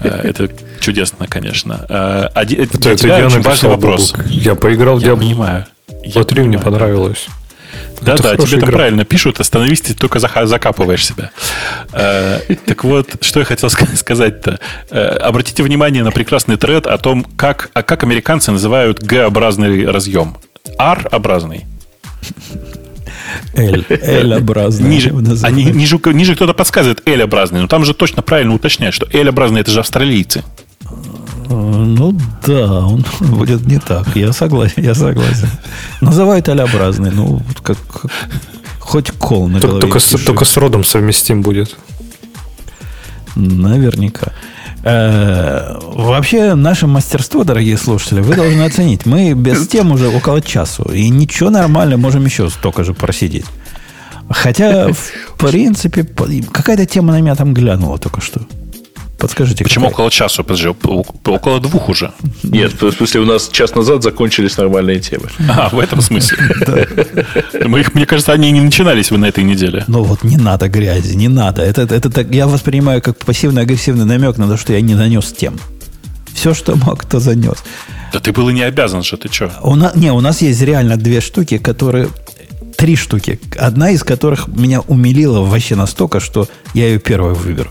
Э, 0.00 0.20
Это 0.22 0.48
чудесно, 0.80 1.26
конечно. 1.26 1.84
Э, 1.88 2.28
один- 2.34 2.60
Это, 2.62 2.76
это 2.76 3.41
очень 3.50 3.68
важный 3.68 3.70
вопрос. 3.70 4.12
Бобук. 4.12 4.26
Я 4.30 4.54
поиграл 4.54 4.98
в 4.98 5.02
Я 5.02 5.08
Diablo 5.12 5.18
понимаю. 5.18 5.66
Я 6.04 6.24
3, 6.24 6.42
мне 6.42 6.58
понравилось. 6.58 7.26
Да, 8.00 8.14
Это 8.14 8.22
да, 8.22 8.36
тебе 8.36 8.58
там 8.60 8.68
игра. 8.70 8.78
правильно 8.78 9.04
пишут, 9.04 9.38
остановись, 9.38 9.80
ты 9.80 9.94
только 9.94 10.18
закапываешь 10.18 11.06
себя. 11.06 11.30
Э, 11.92 12.40
Так 12.66 12.82
вот, 12.84 13.24
что 13.24 13.38
я 13.40 13.44
хотел 13.46 13.68
ска- 13.70 13.94
сказать-то. 13.96 14.58
Э, 14.90 15.08
Обратите 15.18 15.62
внимание 15.62 16.02
на 16.02 16.10
прекрасный 16.10 16.56
тред 16.56 16.86
о 16.86 16.98
том, 16.98 17.24
как, 17.36 17.70
а 17.74 17.82
как 17.84 18.02
американцы 18.02 18.50
называют 18.50 19.00
Г-образный 19.02 19.86
разъем. 19.88 20.36
R-образный. 20.78 21.64
L, 23.54 23.84
L-образный. 23.88 24.88
Ниже, 24.88 25.14
они, 25.42 25.64
ниже, 25.64 26.00
ниже 26.06 26.34
кто-то 26.34 26.54
подсказывает 26.54 27.02
L-образный, 27.06 27.60
но 27.60 27.68
там 27.68 27.84
же 27.84 27.94
точно 27.94 28.22
правильно 28.22 28.54
уточняют, 28.54 28.94
что 28.94 29.06
L-образный 29.12 29.60
это 29.60 29.70
же 29.70 29.80
австралийцы. 29.80 30.42
Э, 31.48 31.54
Ну 31.54 32.16
да, 32.46 32.86
он 32.86 33.04
будет 33.20 33.66
не 33.66 33.78
так. 33.78 34.14
Я 34.16 34.32
согласен, 34.32 34.82
я 34.82 34.94
согласен. 34.94 35.48
Называют 36.00 36.48
алябразный, 36.48 37.10
ну, 37.10 37.40
как, 37.62 37.76
как- 37.88 38.10
хоть 38.78 39.10
кол 39.12 39.48
на 39.48 39.60
Только, 39.60 39.66
голове. 39.80 39.92
только, 40.00 40.24
только 40.26 40.44
с 40.44 40.56
родом 40.56 40.84
совместим 40.84 41.42
будет. 41.42 41.76
Наверняка. 43.36 44.32
Э, 44.84 45.78
Вообще, 45.80 46.54
наше 46.54 46.86
мастерство, 46.86 47.44
дорогие 47.44 47.76
слушатели, 47.78 48.20
вы 48.20 48.34
должны 48.34 48.62
оценить. 48.62 49.06
Мы 49.06 49.32
без 49.34 49.68
тем 49.68 49.92
уже 49.92 50.08
около 50.08 50.40
часу. 50.42 50.82
И 50.92 51.08
ничего 51.08 51.50
нормально, 51.50 51.96
можем 51.96 52.24
еще 52.24 52.50
столько 52.50 52.84
же 52.84 52.92
просидеть. 52.92 53.46
Хотя, 54.28 54.88
в 54.92 55.38
принципе, 55.38 56.04
какая-то 56.04 56.84
тема 56.86 57.12
на 57.12 57.20
меня 57.20 57.34
там 57.36 57.54
глянула 57.54 57.98
только 57.98 58.20
что. 58.20 58.40
Подскажите. 59.22 59.62
Почему 59.62 59.84
какая? 59.84 59.94
около 59.94 60.10
часу? 60.10 60.42
Подожди, 60.42 60.66
около 60.66 61.60
двух 61.60 61.88
уже. 61.88 62.10
Нет, 62.42 62.82
в 62.82 62.90
смысле, 62.90 63.20
у 63.20 63.24
нас 63.24 63.48
час 63.52 63.72
назад 63.72 64.02
закончились 64.02 64.56
нормальные 64.56 64.98
темы. 64.98 65.28
А, 65.48 65.68
в 65.68 65.78
этом 65.78 66.00
смысле. 66.00 66.38
Мы 67.66 67.80
их, 67.80 67.94
мне 67.94 68.04
кажется, 68.04 68.32
они 68.32 68.50
не 68.50 68.60
начинались 68.60 69.10
вы 69.10 69.18
на 69.18 69.26
этой 69.26 69.44
неделе. 69.44 69.84
Ну 69.86 70.02
вот 70.02 70.24
не 70.24 70.36
надо 70.36 70.68
грязи, 70.68 71.14
не 71.14 71.28
надо. 71.28 71.62
Это, 71.62 71.82
это 71.82 72.10
так, 72.10 72.34
я 72.34 72.48
воспринимаю 72.48 73.00
как 73.00 73.18
пассивно-агрессивный 73.18 74.06
намек 74.06 74.38
на 74.38 74.48
то, 74.48 74.56
что 74.56 74.72
я 74.72 74.80
не 74.80 74.94
нанес 74.96 75.32
тем. 75.32 75.60
Все, 76.34 76.52
что 76.52 76.74
мог, 76.74 77.04
то 77.04 77.20
занес. 77.20 77.58
Да 78.12 78.18
ты 78.18 78.32
был 78.32 78.48
и 78.48 78.52
не 78.52 78.62
обязан 78.62 79.04
же, 79.04 79.16
ты 79.16 79.32
что? 79.32 79.52
У 79.62 79.76
нас, 79.76 79.94
не, 79.94 80.10
у 80.10 80.20
нас 80.20 80.42
есть 80.42 80.60
реально 80.62 80.96
две 80.96 81.20
штуки, 81.20 81.58
которые... 81.58 82.08
Три 82.76 82.96
штуки. 82.96 83.38
Одна 83.56 83.90
из 83.90 84.02
которых 84.02 84.48
меня 84.48 84.80
умилила 84.80 85.42
вообще 85.42 85.76
настолько, 85.76 86.18
что 86.18 86.48
я 86.74 86.88
ее 86.88 86.98
первой 86.98 87.34
выберу. 87.34 87.70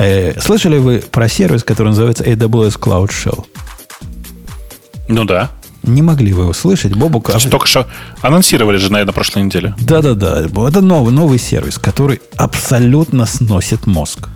Э, 0.00 0.40
слышали 0.40 0.78
вы 0.78 0.98
про 1.10 1.28
сервис, 1.28 1.64
который 1.64 1.88
называется 1.88 2.22
AWS 2.22 2.78
Cloud 2.78 3.08
Shell? 3.10 3.44
Ну 5.08 5.24
да. 5.24 5.50
Не 5.82 6.02
могли 6.02 6.32
вы 6.32 6.42
его 6.42 6.52
слышать? 6.52 6.94
Бобук, 6.94 7.30
а- 7.30 7.38
Только 7.50 7.66
что 7.66 7.88
анонсировали 8.20 8.76
же, 8.76 8.92
наверное, 8.92 9.06
на 9.08 9.12
прошлой 9.12 9.42
неделе. 9.42 9.74
Да-да-да. 9.80 10.42
Это 10.68 10.80
новый, 10.80 11.12
новый 11.12 11.38
сервис, 11.38 11.78
который 11.78 12.20
абсолютно 12.36 13.26
сносит 13.26 13.86
мозг. 13.86 14.28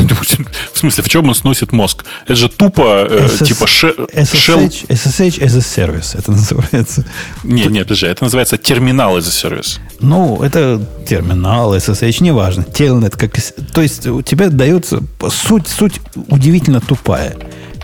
В 0.72 0.78
смысле, 0.78 1.04
в 1.04 1.08
чем 1.08 1.28
он 1.28 1.34
сносит 1.34 1.72
мозг? 1.72 2.04
Это 2.24 2.34
же 2.36 2.48
тупо, 2.48 3.06
э, 3.08 3.26
SS 3.26 3.44
типа, 3.46 3.66
ше- 3.66 3.94
shell... 4.14 4.68
SSH, 4.68 4.88
SSH 4.88 5.40
as 5.40 5.56
a 5.56 5.60
service 5.60 6.18
это 6.18 6.30
называется. 6.32 7.04
Нет, 7.44 7.70
нет, 7.70 7.84
подожди, 7.84 8.06
это 8.06 8.24
называется 8.24 8.56
терминал 8.56 9.16
as 9.18 9.28
a 9.28 9.30
сервис. 9.30 9.80
Ну, 10.00 10.42
это 10.42 10.80
терминал, 11.06 11.74
SSH, 11.76 12.22
неважно. 12.22 12.64
Телнет, 12.64 13.16
как... 13.16 13.32
То 13.72 13.82
есть 13.82 14.06
у 14.06 14.22
тебя 14.22 14.48
дается... 14.48 15.02
Суть, 15.30 15.68
суть 15.68 16.00
удивительно 16.28 16.80
тупая. 16.80 17.36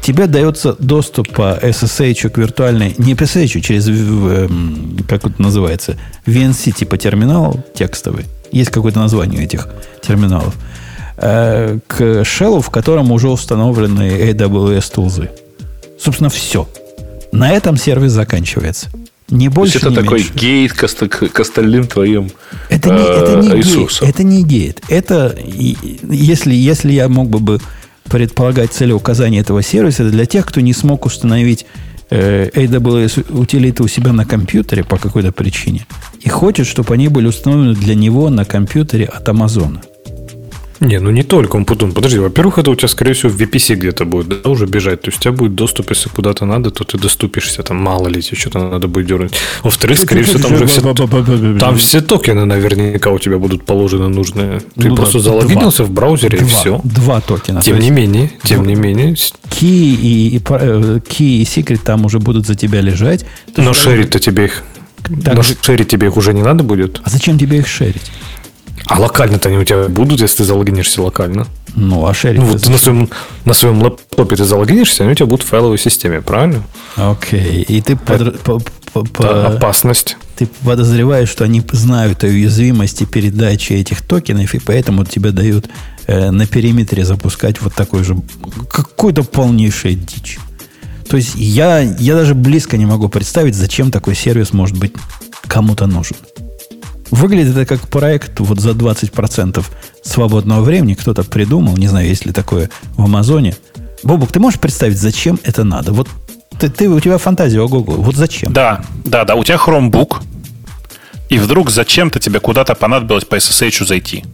Тебе 0.02 0.26
дается 0.26 0.74
доступ 0.78 1.30
по 1.32 1.59
SSH 1.60 2.28
к 2.30 2.38
виртуальной... 2.38 2.94
Не 2.98 3.14
SSH, 3.14 3.60
через... 3.60 3.86
в- 3.88 4.28
эм, 4.28 4.98
Как 5.09 5.24
это 5.24 5.40
называется? 5.43 5.97
VNC 6.26 6.72
типа 6.72 6.97
терминал 6.97 7.64
текстовый. 7.74 8.24
Есть 8.52 8.70
какое-то 8.70 9.01
название 9.01 9.40
у 9.40 9.43
этих 9.43 9.68
терминалов. 10.06 10.55
Э, 11.18 11.78
К 11.86 12.01
shell, 12.22 12.60
в 12.60 12.70
котором 12.70 13.10
уже 13.12 13.28
установлены 13.28 14.02
AWS 14.32 14.93
тулзы. 14.94 15.30
Собственно, 15.98 16.28
все. 16.30 16.68
На 17.32 17.51
этом 17.52 17.76
сервис 17.76 18.12
заканчивается. 18.12 18.88
Не 19.28 19.48
То 19.48 19.55
больше, 19.56 19.74
есть 19.78 19.86
это 19.86 19.90
не 19.90 19.97
такой 20.02 20.18
меньше. 20.18 20.34
гейт 20.34 20.72
к, 20.72 21.28
к 21.32 21.40
остальным 21.40 21.86
твоим 21.88 22.30
Это 22.68 22.90
не, 22.90 23.01
э, 23.01 23.02
это 23.02 23.36
не 23.40 23.48
гейт. 23.48 23.56
ресурсам. 23.66 24.09
Это 24.09 24.22
не 24.22 24.44
гейт. 24.44 24.82
Это, 24.88 25.36
если, 25.44 26.55
если 26.55 26.93
я 26.93 27.09
мог 27.09 27.28
бы, 27.28 27.40
бы 27.40 27.60
предполагать 28.05 28.72
целеуказание 28.72 29.40
этого 29.40 29.62
сервиса, 29.62 30.05
это 30.05 30.12
для 30.12 30.26
тех, 30.26 30.47
кто 30.47 30.60
не 30.60 30.72
смог 30.72 31.06
установить 31.06 31.66
э, 32.10 32.48
AWS 32.51 33.32
утилиты 33.36 33.82
у 33.82 33.88
себя 33.88 34.12
на 34.12 34.24
компьютере 34.24 34.84
по 34.84 34.97
какой-то 34.97 35.32
причине 35.32 35.86
и 36.20 36.28
хочет, 36.28 36.66
чтобы 36.68 36.94
они 36.94 37.09
были 37.09 37.26
установлены 37.26 37.74
для 37.74 37.97
него 37.97 38.30
на 38.30 38.44
компьютере 38.44 39.06
от 39.06 39.28
Амазона. 39.28 39.80
Не, 40.81 41.01
ну 41.01 41.11
не 41.11 41.23
только 41.23 41.57
Умпутун. 41.57 41.93
Подожди, 41.93 42.19
во-первых, 42.19 42.59
это 42.59 42.70
у 42.70 42.74
тебя, 42.74 42.89
скорее 42.89 43.12
всего, 43.15 43.31
в 43.31 43.40
VPC 43.40 43.74
где-то 43.77 44.05
будет 44.05 44.43
да, 44.43 44.51
уже 44.51 44.66
бежать. 44.66 45.03
То 45.03 45.09
есть 45.09 45.19
у 45.19 45.23
тебя 45.23 45.32
будет 45.32 45.55
доступ, 45.55 45.90
если 45.90 46.09
куда-то 46.09 46.44
надо, 46.44 46.70
то 46.70 46.85
ты 46.85 46.98
доступишься, 46.98 47.62
там 47.62 47.77
мало 47.78 48.09
ли 48.09 48.20
тебе 48.23 48.36
что-то 48.36 48.59
надо 48.69 48.89
будет 48.89 49.07
дернуть. 49.07 49.32
Во-вторых, 49.62 49.98
скорее 49.98 50.23
всего, 50.23 50.39
там 50.43 50.55
уже 50.55 50.66
все, 50.66 50.94
там 51.59 51.77
все 51.78 52.01
токены 52.01 52.44
наверняка 52.44 53.11
у 53.11 53.19
тебя 53.19 53.39
будут 53.39 53.65
положены 53.65 54.09
нужные. 54.09 54.61
Ты 54.74 54.89
Ну 54.89 54.97
просто 54.97 55.19
да, 55.19 55.24
залогинился 55.24 55.85
в 55.85 55.90
браузере 55.90 56.39
и 56.39 56.40
Два, 56.40 56.48
все. 56.61 56.81
два 56.85 57.20
токена. 57.20 57.62
Тем 57.62 57.78
не 57.78 57.90
менее, 57.90 58.31
тем 58.44 58.66
не 58.66 58.74
менее, 58.74 59.15
Key 59.15 59.94
и, 59.97 60.36
и, 60.36 60.39
э, 60.39 61.01
key 61.09 61.39
и 61.39 61.44
секрет 61.44 61.81
там 61.85 62.05
уже 62.05 62.19
будут 62.19 62.47
за 62.47 62.55
тебя 62.55 62.81
лежать. 62.81 63.24
Ты 63.55 63.62
но 63.62 63.73
шерить-то 63.73 64.19
тебе 64.19 64.47
их... 64.47 64.62
Так 65.24 65.35
но 65.35 65.43
же- 65.43 65.57
шерить 65.62 65.89
тебе 65.89 66.09
их 66.09 66.16
уже 66.16 66.35
не 66.35 66.43
надо 66.43 66.65
будет. 66.65 67.01
А 67.05 67.11
зачем 67.11 67.39
тебе 67.39 67.59
их 67.59 67.66
шерить? 67.69 68.11
А 68.86 69.00
локально-то 69.00 69.48
они 69.48 69.58
у 69.58 69.64
тебя 69.64 69.88
будут, 69.88 70.20
если 70.20 70.38
ты 70.38 70.44
залогинишься 70.44 71.02
локально. 71.02 71.46
Ну, 71.74 72.06
а 72.06 72.14
шерить... 72.14 72.40
Ну, 72.40 72.46
вот 72.46 72.62
ты 72.62 72.70
на 72.70 72.78
своем, 72.78 73.10
на 73.44 73.52
своем 73.52 73.82
лэптопе 73.82 74.36
ты 74.36 74.44
залогинишься, 74.44 75.02
они 75.02 75.12
у 75.12 75.14
тебя 75.14 75.26
будут 75.26 75.44
в 75.44 75.48
файловой 75.48 75.78
системе, 75.78 76.22
правильно? 76.22 76.62
Окей. 76.96 77.62
И 77.62 77.80
ты, 77.82 77.94
подр- 77.94 78.38
по- 78.38 78.60
по- 78.92 79.04
по- 79.04 79.22
Да, 79.22 79.46
опасность. 79.48 80.16
ты 80.36 80.46
подозреваешь, 80.64 81.28
что 81.28 81.44
они 81.44 81.62
знают 81.72 82.24
о 82.24 82.28
уязвимости 82.28 83.04
передачи 83.04 83.72
этих 83.74 84.02
токенов, 84.02 84.54
и 84.54 84.58
поэтому 84.58 85.04
тебе 85.04 85.32
дают 85.32 85.66
э, 86.06 86.30
на 86.30 86.46
периметре 86.46 87.04
запускать 87.04 87.60
вот 87.60 87.74
такой 87.74 88.04
же... 88.04 88.16
Какую-то 88.70 89.24
полнейшая 89.24 89.94
дичь. 89.94 90.38
То 91.08 91.16
есть 91.16 91.34
я, 91.34 91.80
я 91.80 92.14
даже 92.14 92.34
близко 92.34 92.76
не 92.78 92.86
могу 92.86 93.08
представить, 93.08 93.54
зачем 93.54 93.90
такой 93.90 94.14
сервис 94.14 94.52
может 94.52 94.78
быть 94.78 94.92
кому-то 95.46 95.86
нужен. 95.86 96.16
Выглядит 97.11 97.57
это 97.57 97.66
как 97.66 97.89
проект 97.89 98.41
вот 98.41 98.59
за 98.61 98.70
20% 98.70 99.65
свободного 100.03 100.62
времени 100.62 100.95
кто-то 100.95 101.23
придумал, 101.24 101.77
не 101.77 101.87
знаю, 101.89 102.09
есть 102.09 102.27
ли 102.27 102.33
такое 102.33 102.69
в 102.97 103.05
Амазоне. 103.05 103.55
Бобук, 104.03 104.33
ты 104.33 104.41
можешь 104.41 104.59
представить, 104.61 104.99
зачем 104.99 105.39
это 105.45 105.65
надо? 105.65 105.93
Вот 105.93 106.09
ты, 106.59 106.69
ты- 106.69 106.89
у 106.89 107.01
тебя 107.01 107.19
фантазия 107.19 107.61
ого 107.61 107.81
Вот 107.81 108.15
зачем? 108.16 108.53
Да, 108.53 108.83
да, 109.05 109.24
да. 109.24 109.35
У 109.35 109.45
тебя 109.45 109.57
Chromebook, 109.57 110.16
и 111.28 111.39
вдруг 111.39 111.70
зачем-то 111.70 112.19
тебе 112.20 112.41
куда-то 112.41 112.74
понадобилось 112.74 113.24
по 113.24 113.37
SSH 113.37 113.85
зайти. 113.85 114.24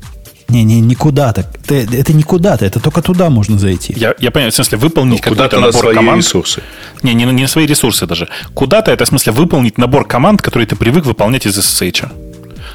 Не, 0.49 0.65
не, 0.65 0.81
не 0.81 0.95
куда-то. 0.95 1.45
Ты- 1.67 1.87
это 1.97 2.13
не 2.13 2.23
куда-то, 2.23 2.67
это 2.67 2.79
только 2.81 3.01
туда 3.01 3.31
можно 3.31 3.59
зайти. 3.59 3.95
Я, 3.97 4.15
я 4.19 4.31
понимаю, 4.31 4.53
в 4.53 4.55
смысле, 4.55 4.77
выполнить 4.79 5.23
Куда-то 5.23 5.57
какой-то 5.57 5.57
на 5.61 5.67
набор 5.69 5.81
свои 5.83 5.95
команд. 5.95 6.19
ресурсы. 6.19 6.63
Не, 7.03 7.15
не, 7.15 7.25
на- 7.25 7.31
не 7.31 7.43
на 7.43 7.49
свои 7.49 7.67
ресурсы 7.67 8.07
даже. 8.07 8.29
Куда-то 8.55 8.91
это, 8.91 9.05
в 9.05 9.09
смысле, 9.09 9.33
выполнить 9.33 9.79
набор 9.79 10.07
команд, 10.07 10.43
которые 10.43 10.67
ты 10.67 10.77
привык 10.77 11.07
выполнять 11.07 11.47
из 11.47 11.57
SSH. 11.59 12.11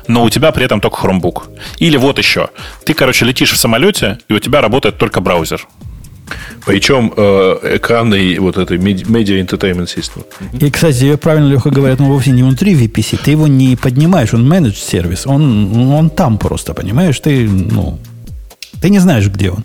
Но 0.07 0.23
у 0.23 0.29
тебя 0.29 0.51
при 0.51 0.65
этом 0.65 0.79
только 0.79 1.05
Chromebook. 1.05 1.43
Или 1.77 1.97
вот 1.97 2.17
еще. 2.17 2.49
Ты, 2.85 2.93
короче, 2.93 3.25
летишь 3.25 3.51
в 3.51 3.57
самолете, 3.57 4.19
и 4.29 4.34
у 4.34 4.39
тебя 4.39 4.61
работает 4.61 4.97
только 4.97 5.21
браузер. 5.21 5.67
Причем 6.65 7.13
э, 7.15 7.75
экранный 7.77 8.38
вот 8.39 8.57
этой 8.57 8.77
Media 8.77 9.41
Entertainment 9.41 9.88
System. 9.88 10.25
И, 10.59 10.69
кстати, 10.69 10.99
тебе 10.99 11.17
правильно, 11.17 11.47
Леха, 11.47 11.69
говорят, 11.69 11.99
ну, 11.99 12.07
вовсе 12.07 12.31
не 12.31 12.43
внутри 12.43 12.75
VPC. 12.75 13.19
Ты 13.23 13.31
его 13.31 13.47
не 13.47 13.75
поднимаешь, 13.75 14.34
он 14.34 14.47
менедж 14.47 14.75
сервис. 14.75 15.25
Он, 15.25 15.91
он 15.91 16.09
там 16.09 16.38
просто, 16.38 16.73
понимаешь? 16.73 17.19
Ты, 17.19 17.47
ну, 17.47 17.99
ты 18.81 18.89
не 18.89 18.99
знаешь, 18.99 19.27
где 19.27 19.51
он. 19.51 19.63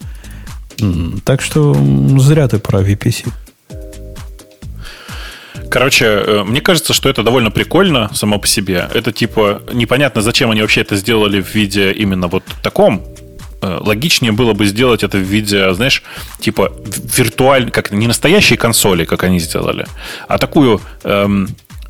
Так 1.24 1.42
что 1.42 1.74
зря 2.18 2.48
ты 2.48 2.58
про 2.58 2.80
VPC. 2.80 3.32
Короче, 5.72 6.04
э, 6.04 6.44
мне 6.44 6.60
кажется, 6.60 6.92
что 6.92 7.08
это 7.08 7.22
довольно 7.22 7.50
прикольно 7.50 8.10
само 8.12 8.38
по 8.38 8.46
себе. 8.46 8.90
Это 8.92 9.10
типа 9.10 9.62
непонятно, 9.72 10.20
зачем 10.20 10.50
они 10.50 10.60
вообще 10.60 10.82
это 10.82 10.96
сделали 10.96 11.40
в 11.40 11.54
виде 11.54 11.92
именно 11.92 12.28
вот 12.28 12.44
таком. 12.62 13.02
Э, 13.62 13.78
Логичнее 13.80 14.32
было 14.32 14.52
бы 14.52 14.66
сделать 14.66 15.02
это 15.02 15.16
в 15.16 15.22
виде, 15.22 15.72
знаешь, 15.72 16.02
типа 16.40 16.72
виртуальной, 17.16 17.70
как 17.70 17.90
не 17.90 18.06
настоящей 18.06 18.56
консоли, 18.56 19.06
как 19.06 19.24
они 19.24 19.40
сделали, 19.40 19.86
а 20.28 20.36
такую 20.36 20.82
эм, 21.04 21.48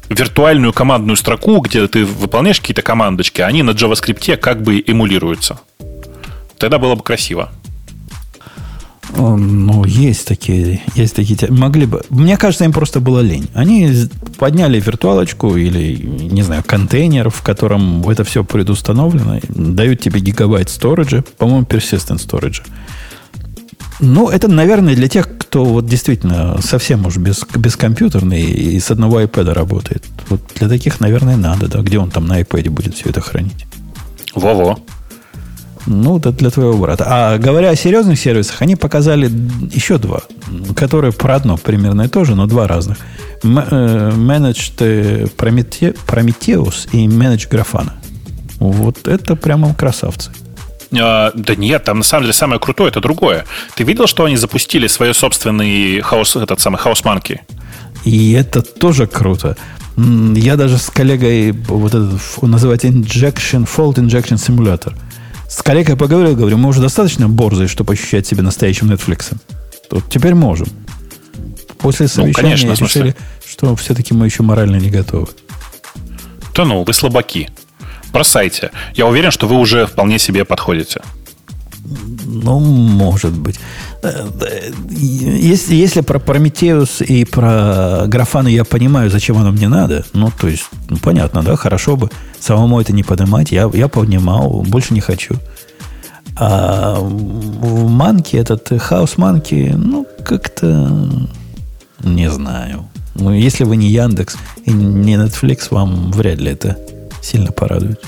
виртуальную 0.09 0.73
командную 0.73 1.17
строку, 1.17 1.59
где 1.59 1.89
ты 1.89 2.05
выполняешь 2.05 2.61
какие-то 2.61 2.83
командочки, 2.83 3.41
а 3.41 3.49
они 3.49 3.65
на 3.65 3.73
JavaScript 3.73 4.37
как 4.37 4.63
бы 4.63 4.81
эмулируются. 4.87 5.59
Тогда 6.57 6.79
было 6.79 6.95
бы 6.95 7.03
красиво. 7.03 7.51
Ну, 9.11 9.85
есть 9.85 10.27
такие, 10.27 10.81
есть 10.95 11.17
такие. 11.17 11.51
Могли 11.51 11.87
бы. 11.87 12.03
Мне 12.09 12.37
кажется, 12.37 12.65
им 12.65 12.73
просто 12.73 13.01
было 13.01 13.21
лень. 13.21 13.49
Они 13.53 13.91
подняли 14.39 14.81
виртуалочку 14.81 15.57
или, 15.57 15.97
не 15.97 16.43
знаю, 16.43 16.63
контейнер, 16.65 17.29
в 17.31 17.43
котором 17.43 18.09
это 18.09 18.25
все 18.25 18.45
предустановлено, 18.45 19.41
дают 19.49 20.01
тебе 20.01 20.21
гигабайт 20.21 20.71
сториджа, 20.71 21.23
по-моему, 21.37 21.67
persistent 21.67 22.19
storage. 22.19 22.63
Ну, 24.01 24.29
это, 24.29 24.49
наверное, 24.49 24.97
для 24.97 25.09
тех, 25.09 25.29
кто 25.39 25.65
вот 25.65 25.87
действительно 25.87 26.61
совсем 26.63 27.07
уж 27.07 27.19
без, 27.19 27.45
бескомпьютерный 27.55 28.43
и 28.43 28.81
с 28.81 28.91
одного 28.91 29.21
iPad 29.21 29.53
работает. 29.53 30.05
Вот 30.29 30.41
для 30.55 30.69
таких, 30.69 31.01
наверное, 31.01 31.37
надо, 31.37 31.69
да, 31.69 31.83
где 31.83 31.99
он 31.99 32.11
там 32.11 32.27
на 32.27 32.41
iPad 32.41 32.71
будет 32.71 32.95
все 32.95 33.11
это 33.11 33.21
хранить. 33.21 33.67
Во-во. 34.35 34.79
Ну, 35.87 36.19
это 36.19 36.31
для 36.33 36.51
твоего 36.51 36.77
брата. 36.77 37.05
А 37.09 37.39
говоря 37.39 37.71
о 37.71 37.77
серьезных 37.77 38.19
сервисах, 38.19 38.63
они 38.63 38.77
показали 38.77 39.31
еще 39.75 39.99
два, 39.99 40.21
которые 40.77 41.13
про 41.13 41.35
одно 41.37 41.57
примерно 41.57 42.03
и 42.03 42.09
то 42.09 42.25
же, 42.25 42.35
но 42.35 42.47
два 42.47 42.69
разных. 42.69 42.99
М- 43.43 43.59
э, 43.59 44.11
Managed 44.15 44.75
э, 44.79 45.27
Promethe- 45.37 45.97
Prometheus 46.07 46.89
и 46.93 47.07
Managed 47.09 47.49
Grafana. 47.51 47.91
Вот 48.61 49.09
это 49.09 49.35
прямо 49.35 49.75
красавцы. 49.75 50.31
А, 50.97 51.33
Да 51.35 51.57
нет, 51.57 51.85
там 51.85 51.99
на 51.99 52.05
самом 52.05 52.25
деле 52.25 52.33
самое 52.33 52.61
крутое 52.61 52.91
это 52.91 53.01
другое. 53.01 53.45
Ты 53.75 53.83
видел, 53.85 54.07
что 54.07 54.25
они 54.25 54.37
запустили 54.37 54.87
свой 54.87 55.13
собственный 55.15 56.01
хаос, 56.01 56.37
этот 56.37 56.61
самый 56.61 56.77
хаос 56.79 57.03
Monkey? 57.03 57.41
И 58.05 58.33
это 58.33 58.63
тоже 58.63 59.07
круто. 59.07 59.57
Я 59.97 60.57
даже 60.57 60.79
с 60.79 60.91
коллегой, 60.91 61.53
вот 61.53 61.95
этот, 61.95 62.21
называется 62.43 62.89
Injection, 62.89 63.67
Fault 63.69 63.95
Injection 63.97 64.37
Simulator. 64.37 64.95
С 65.53 65.63
коллегой 65.63 65.97
поговорил, 65.97 66.35
говорю, 66.35 66.57
мы 66.57 66.71
уже 66.71 66.81
достаточно 66.81 67.29
борзые, 67.29 67.69
чтобы 67.69 67.93
ощущать 67.93 68.27
себя 68.27 68.43
настоящим 68.43 68.91
Netflix. 68.91 69.37
Тут 69.91 70.09
теперь 70.09 70.35
можем. 70.35 70.67
После 71.79 72.09
совещания 72.09 72.35
конечно, 72.43 72.73
в 72.73 72.77
смысле. 72.79 73.03
решили, 73.03 73.17
что 73.47 73.77
все-таки 73.77 74.15
мы 74.15 74.25
еще 74.25 74.43
морально 74.43 74.77
не 74.77 74.89
готовы. 74.89 75.29
Да 76.55 76.65
ну, 76.65 76.85
вы 76.85 76.93
слабаки. 76.95 77.51
Бросайте. 78.15 78.71
Я 78.95 79.07
уверен, 79.07 79.31
что 79.31 79.47
вы 79.47 79.57
уже 79.57 79.85
вполне 79.85 80.19
себе 80.19 80.47
подходите. 80.47 81.03
Ну, 82.25 82.61
может 82.61 83.33
быть. 83.33 83.59
Э, 84.03 84.29
э, 84.41 84.73
Если, 84.91 85.75
если 85.75 86.01
про 86.01 86.19
Прометеус 86.19 87.01
и 87.01 87.25
про 87.25 88.05
Графаны 88.07 88.49
я 88.49 88.65
понимаю, 88.65 89.11
зачем 89.11 89.39
оно 89.39 89.53
мне 89.53 89.69
надо, 89.69 90.05
ну, 90.13 90.31
то 90.41 90.49
есть, 90.49 90.65
ну, 90.89 90.97
понятно, 90.97 91.43
да, 91.43 91.57
хорошо 91.57 91.97
бы 91.97 92.11
самому 92.41 92.81
это 92.81 92.93
не 92.93 93.03
поднимать, 93.03 93.53
я, 93.53 93.71
я 93.73 93.89
поднимал, 93.89 94.63
больше 94.63 94.95
не 94.95 95.01
хочу. 95.01 95.37
А 96.37 96.99
в 96.99 97.89
Манке, 97.89 98.39
этот 98.39 98.69
Хаус 98.81 99.19
Манки, 99.19 99.75
ну, 99.77 100.07
как-то 100.25 101.29
не 102.01 102.31
знаю. 102.31 102.89
Ну, 103.15 103.33
если 103.33 103.65
вы 103.65 103.77
не 103.77 103.89
Яндекс 103.89 104.37
и 104.65 104.73
не 104.73 105.15
Netflix, 105.15 105.69
вам 105.71 106.11
вряд 106.13 106.39
ли 106.39 106.53
это 106.53 106.79
сильно 107.23 107.53
порадует. 107.53 108.03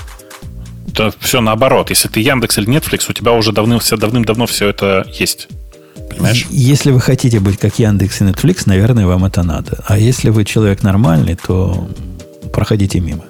Это 0.95 1.13
все 1.19 1.41
наоборот. 1.41 1.89
Если 1.89 2.07
ты 2.07 2.21
Яндекс 2.21 2.57
или 2.57 2.67
Netflix, 2.69 3.07
у 3.09 3.13
тебя 3.13 3.33
уже 3.33 3.51
давным, 3.51 3.81
давным-давно 3.97 4.45
все 4.45 4.69
это 4.69 5.05
есть. 5.11 5.49
Понимаешь? 6.09 6.45
Если 6.49 6.91
вы 6.91 7.01
хотите 7.01 7.41
быть 7.41 7.59
как 7.59 7.77
Яндекс 7.77 8.21
и 8.21 8.23
Netflix, 8.23 8.63
наверное, 8.65 9.05
вам 9.05 9.25
это 9.25 9.43
надо. 9.43 9.83
А 9.87 9.97
если 9.97 10.29
вы 10.29 10.45
человек 10.45 10.83
нормальный, 10.83 11.35
то 11.35 11.89
проходите 12.53 13.01
мимо. 13.01 13.25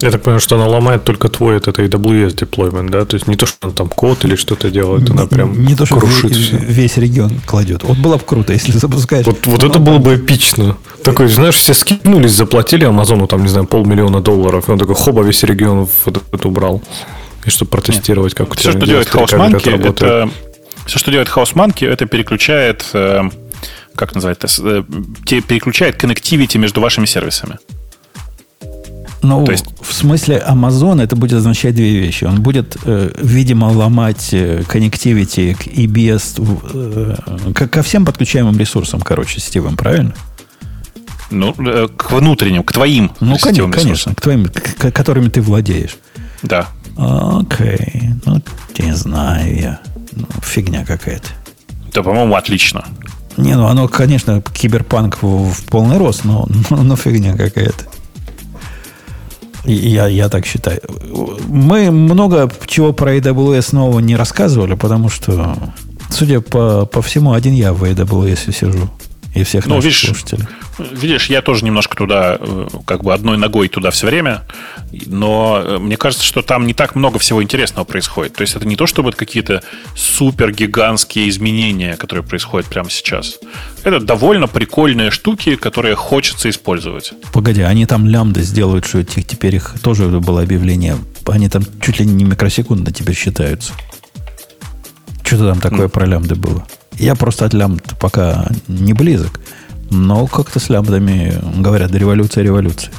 Я 0.00 0.10
так 0.12 0.22
понимаю, 0.22 0.40
что 0.40 0.54
она 0.56 0.66
ломает 0.68 1.02
только 1.04 1.28
твой 1.28 1.56
этот 1.56 1.78
AWS 1.78 2.34
deployment, 2.36 2.90
да? 2.90 3.04
То 3.04 3.14
есть 3.16 3.26
не 3.26 3.34
то, 3.34 3.46
что 3.46 3.68
он 3.68 3.74
там 3.74 3.88
код 3.88 4.24
или 4.24 4.36
что-то 4.36 4.70
делает, 4.70 5.10
она 5.10 5.26
прям 5.26 5.64
не 5.64 5.74
то, 5.74 5.86
что 5.86 5.96
крушит 5.98 6.30
ве- 6.32 6.34
все. 6.40 6.56
весь 6.56 6.96
регион 6.98 7.40
кладет. 7.46 7.82
Вот 7.82 7.98
было 7.98 8.16
бы 8.16 8.24
круто, 8.24 8.52
если 8.52 8.72
запускаешь. 8.72 9.26
Вот, 9.26 9.46
вот 9.46 9.64
это 9.64 9.78
было 9.80 9.98
бы 9.98 10.14
эпично. 10.14 10.76
Такой, 11.02 11.28
знаешь, 11.28 11.56
все 11.56 11.74
скинулись, 11.74 12.32
заплатили 12.32 12.84
Амазону, 12.84 13.26
там, 13.26 13.42
не 13.42 13.48
знаю, 13.48 13.66
полмиллиона 13.66 14.20
долларов. 14.20 14.68
И 14.68 14.72
он 14.72 14.78
такой, 14.78 14.94
хоба, 14.94 15.22
весь 15.22 15.42
регион 15.42 15.88
вот 16.04 16.22
это 16.32 16.48
убрал. 16.48 16.80
И 17.44 17.50
чтобы 17.50 17.70
протестировать, 17.70 18.34
как 18.34 18.52
у 18.52 18.54
тебя 18.54 18.70
Все, 18.70 18.78
что 18.78 18.86
делает 18.86 19.12
работает. 19.14 20.02
это 20.02 20.30
все, 20.86 20.98
что 20.98 21.10
делает 21.10 21.28
Monkey, 21.28 21.86
это 21.88 22.06
переключает, 22.06 22.86
э, 22.94 23.22
как 23.94 24.14
называется, 24.14 24.46
э, 24.64 24.82
переключает 25.26 26.02
connectivity 26.02 26.56
между 26.58 26.80
вашими 26.80 27.04
сервисами. 27.04 27.58
Ну, 29.22 29.44
то 29.44 29.52
есть- 29.52 29.64
в 29.80 29.92
смысле 29.92 30.42
Amazon 30.48 31.02
это 31.02 31.16
будет 31.16 31.34
означать 31.34 31.74
две 31.74 31.98
вещи. 31.98 32.24
Он 32.24 32.40
будет, 32.40 32.76
э, 32.84 33.10
видимо, 33.20 33.66
ломать 33.66 34.28
э, 34.32 34.62
connectivity 34.62 35.54
к 35.54 35.66
EBS, 35.66 36.40
э, 36.74 37.52
ко, 37.52 37.68
ко 37.68 37.82
всем 37.82 38.04
подключаемым 38.06 38.56
ресурсам, 38.58 39.00
короче, 39.00 39.40
сетевым, 39.40 39.76
правильно? 39.76 40.14
Ну, 41.30 41.54
э, 41.58 41.88
к 41.96 42.10
внутренним, 42.12 42.62
к 42.62 42.72
твоим 42.72 43.10
Ну, 43.20 43.36
конечно, 43.38 43.66
ресурсам. 43.72 44.14
к 44.14 44.20
твоим, 44.20 44.46
к- 44.46 44.92
которыми 44.92 45.28
ты 45.28 45.42
владеешь. 45.42 45.96
Да. 46.42 46.68
Окей. 46.96 48.10
Ну, 48.24 48.40
не 48.78 48.92
знаю 48.94 49.54
я. 49.60 49.80
Ну, 50.12 50.26
фигня 50.42 50.84
какая-то. 50.84 51.28
Да, 51.92 52.02
по-моему, 52.02 52.34
отлично. 52.34 52.84
Не, 53.36 53.54
ну 53.56 53.66
оно, 53.66 53.88
конечно, 53.88 54.40
киберпанк 54.42 55.22
в, 55.22 55.50
в 55.52 55.64
полный 55.66 55.96
рост, 55.98 56.24
но, 56.24 56.46
но, 56.70 56.82
но 56.82 56.96
фигня 56.96 57.36
какая-то. 57.36 57.84
Я, 59.68 60.06
я 60.06 60.28
так 60.28 60.46
считаю. 60.46 60.80
Мы 61.48 61.90
много 61.90 62.50
чего 62.66 62.92
про 62.92 63.16
AWS 63.16 63.74
нового 63.74 64.00
не 64.00 64.16
рассказывали, 64.16 64.74
потому 64.74 65.10
что, 65.10 65.56
судя 66.10 66.40
по, 66.40 66.86
по 66.86 67.02
всему, 67.02 67.32
один 67.32 67.52
я 67.54 67.72
в 67.72 67.84
AWS 67.84 68.52
сижу. 68.52 68.88
И 69.38 69.44
всех 69.44 69.66
ну, 69.66 69.76
наших 69.76 69.84
видишь, 69.84 70.06
слушателей. 70.06 70.46
Видишь, 70.78 71.26
я 71.26 71.42
тоже 71.42 71.64
немножко 71.64 71.96
туда, 71.96 72.38
э, 72.40 72.68
как 72.84 73.04
бы 73.04 73.14
одной 73.14 73.38
ногой 73.38 73.68
туда 73.68 73.92
все 73.92 74.08
время, 74.08 74.42
но 75.06 75.62
э, 75.64 75.78
мне 75.78 75.96
кажется, 75.96 76.24
что 76.24 76.42
там 76.42 76.66
не 76.66 76.74
так 76.74 76.96
много 76.96 77.20
всего 77.20 77.40
интересного 77.40 77.84
происходит. 77.84 78.34
То 78.34 78.40
есть 78.40 78.56
это 78.56 78.66
не 78.66 78.74
то, 78.74 78.88
чтобы 78.88 79.10
это 79.10 79.18
какие-то 79.18 79.62
супер 79.94 80.50
гигантские 80.50 81.28
изменения, 81.28 81.96
которые 81.96 82.24
происходят 82.24 82.68
прямо 82.68 82.90
сейчас. 82.90 83.38
Это 83.84 84.00
довольно 84.00 84.48
прикольные 84.48 85.12
штуки, 85.12 85.54
которые 85.54 85.94
хочется 85.94 86.50
использовать. 86.50 87.12
Погоди, 87.32 87.62
они 87.62 87.86
там 87.86 88.08
лямды 88.08 88.42
сделают, 88.42 88.86
что 88.86 89.04
теперь 89.04 89.54
их 89.54 89.74
тоже 89.84 90.08
было 90.08 90.42
объявление. 90.42 90.96
Они 91.26 91.48
там 91.48 91.62
чуть 91.80 92.00
ли 92.00 92.06
не 92.06 92.24
микросекунды 92.24 92.90
теперь 92.90 93.14
считаются. 93.14 93.72
Что-то 95.22 95.50
там 95.50 95.60
такое 95.60 95.86
mm. 95.86 95.90
про 95.90 96.06
лямды 96.06 96.34
было. 96.34 96.66
Я 96.98 97.14
просто 97.14 97.44
от 97.44 97.54
лямбд 97.54 97.98
пока 97.98 98.48
не 98.66 98.92
близок. 98.92 99.40
Но 99.90 100.26
как-то 100.26 100.60
с 100.60 100.68
лямбдами, 100.68 101.40
говорят, 101.60 101.92
революция, 101.92 102.44
революция. 102.44 102.92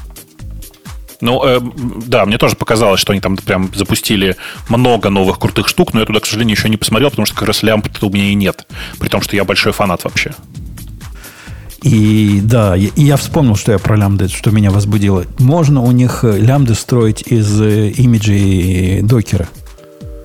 Ну, 1.21 1.43
э, 1.43 1.59
да, 2.07 2.25
мне 2.25 2.37
тоже 2.37 2.55
показалось, 2.55 2.99
что 3.01 3.11
они 3.11 3.21
там 3.21 3.35
прям 3.35 3.69
запустили 3.75 4.37
много 4.69 5.09
новых 5.09 5.37
крутых 5.37 5.67
штук, 5.67 5.93
но 5.93 5.99
я 5.99 6.05
туда, 6.05 6.21
к 6.21 6.25
сожалению, 6.25 6.55
еще 6.55 6.69
не 6.69 6.77
посмотрел, 6.77 7.09
потому 7.09 7.25
что 7.25 7.35
как 7.35 7.47
раз 7.47 7.61
лямбд 7.61 8.01
у 8.03 8.09
меня 8.09 8.31
и 8.31 8.35
нет. 8.35 8.65
При 8.99 9.09
том, 9.09 9.21
что 9.21 9.35
я 9.35 9.43
большой 9.43 9.73
фанат 9.73 10.05
вообще. 10.05 10.31
И 11.83 12.41
да, 12.43 12.75
и 12.75 12.89
я 12.95 13.17
вспомнил, 13.17 13.55
что 13.55 13.71
я 13.71 13.79
про 13.79 13.95
лямбды, 13.95 14.27
что 14.27 14.51
меня 14.51 14.71
возбудило. 14.71 15.25
Можно 15.39 15.81
у 15.81 15.91
них 15.91 16.23
э, 16.23 16.37
лямбды 16.37 16.73
строить 16.73 17.23
из 17.27 17.61
э, 17.61 17.89
имиджей 17.89 19.01
докера. 19.01 19.47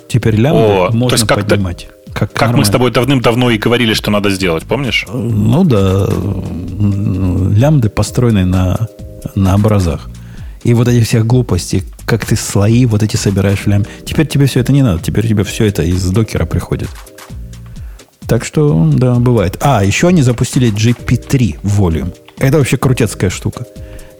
Теперь 0.08 0.36
лямбды 0.36 0.62
О, 0.62 0.90
можно 0.92 1.26
поднимать. 1.26 1.88
Как, 2.14 2.32
как 2.32 2.54
мы 2.54 2.64
с 2.64 2.70
тобой 2.70 2.92
давным-давно 2.92 3.50
и 3.50 3.58
говорили, 3.58 3.92
что 3.92 4.10
надо 4.12 4.30
сделать, 4.30 4.64
помнишь? 4.64 5.04
Ну 5.12 5.64
да, 5.64 6.06
лямбды 6.06 7.88
построены 7.88 8.44
на, 8.44 8.88
на 9.34 9.56
образах. 9.56 10.08
И 10.62 10.72
вот 10.74 10.86
эти 10.86 11.04
всех 11.04 11.26
глупостей, 11.26 11.82
как 12.06 12.24
ты 12.24 12.36
слои 12.36 12.86
вот 12.86 13.02
эти 13.02 13.16
собираешь 13.16 13.58
в 13.60 13.66
лям. 13.66 13.84
Теперь 14.06 14.28
тебе 14.28 14.46
все 14.46 14.60
это 14.60 14.72
не 14.72 14.82
надо, 14.82 15.02
теперь 15.02 15.26
тебе 15.26 15.42
все 15.42 15.64
это 15.64 15.82
из 15.82 16.04
докера 16.10 16.46
приходит. 16.46 16.88
Так 18.26 18.44
что, 18.44 18.90
да, 18.94 19.16
бывает. 19.16 19.58
А, 19.60 19.84
еще 19.84 20.08
они 20.08 20.22
запустили 20.22 20.72
GP3 20.72 21.62
Volume. 21.62 22.14
Это 22.38 22.58
вообще 22.58 22.76
крутецкая 22.76 23.28
штука. 23.28 23.66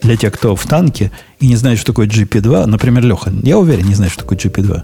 Для 0.03 0.17
тех, 0.17 0.35
кто 0.35 0.55
в 0.57 0.67
танке 0.67 1.13
и 1.39 1.47
не 1.47 1.57
знает, 1.57 1.79
что 1.79 1.93
такое 1.93 2.07
GP2, 2.07 2.67
например, 2.67 3.05
Леха, 3.05 3.33
я 3.43 3.57
уверен, 3.57 3.87
не 3.87 3.95
знает, 3.95 4.13
что 4.13 4.23
такое 4.23 4.37
GP2. 4.37 4.83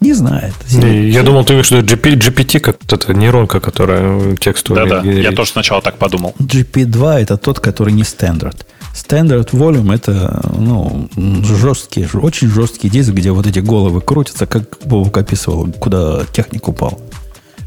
Не 0.00 0.12
знает. 0.12 0.54
Не, 0.70 1.08
я 1.08 1.22
думал, 1.22 1.44
ты 1.44 1.54
говоришь, 1.54 1.66
что 1.66 1.78
GP, 1.78 2.18
GPT 2.18 2.60
как 2.60 2.76
это 2.86 3.14
нейронка, 3.14 3.60
которая 3.60 4.36
текстовую 4.36 4.88
Да-да, 4.88 5.10
я 5.10 5.32
тоже 5.32 5.50
сначала 5.50 5.80
так 5.80 5.96
подумал. 5.96 6.34
GP2 6.38 7.22
это 7.22 7.36
тот, 7.38 7.60
который 7.60 7.92
не 7.94 8.04
стандарт. 8.04 8.66
Standard 8.94 9.50
Volume 9.50 9.94
это 9.94 10.50
ну, 10.58 11.08
жесткий, 11.16 12.06
очень 12.14 12.48
жесткий 12.48 12.88
диск, 12.88 13.12
где 13.12 13.30
вот 13.30 13.46
эти 13.46 13.58
головы 13.58 14.00
крутятся, 14.00 14.46
как 14.46 14.78
Бобок 14.84 15.16
описывал, 15.16 15.70
куда 15.72 16.24
техник 16.32 16.68
упал. 16.68 17.00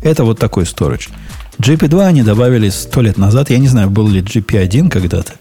Это 0.01 0.23
вот 0.23 0.39
такой 0.39 0.64
storage. 0.64 1.10
GP2 1.60 2.06
они 2.06 2.23
добавили 2.23 2.69
сто 2.69 3.01
лет 3.01 3.18
назад. 3.18 3.49
Я 3.49 3.57
не 3.57 3.68
знаю, 3.68 3.89
был 3.89 4.07
ли 4.07 4.22
GP1 4.22 4.89
когда-то. 4.89 5.34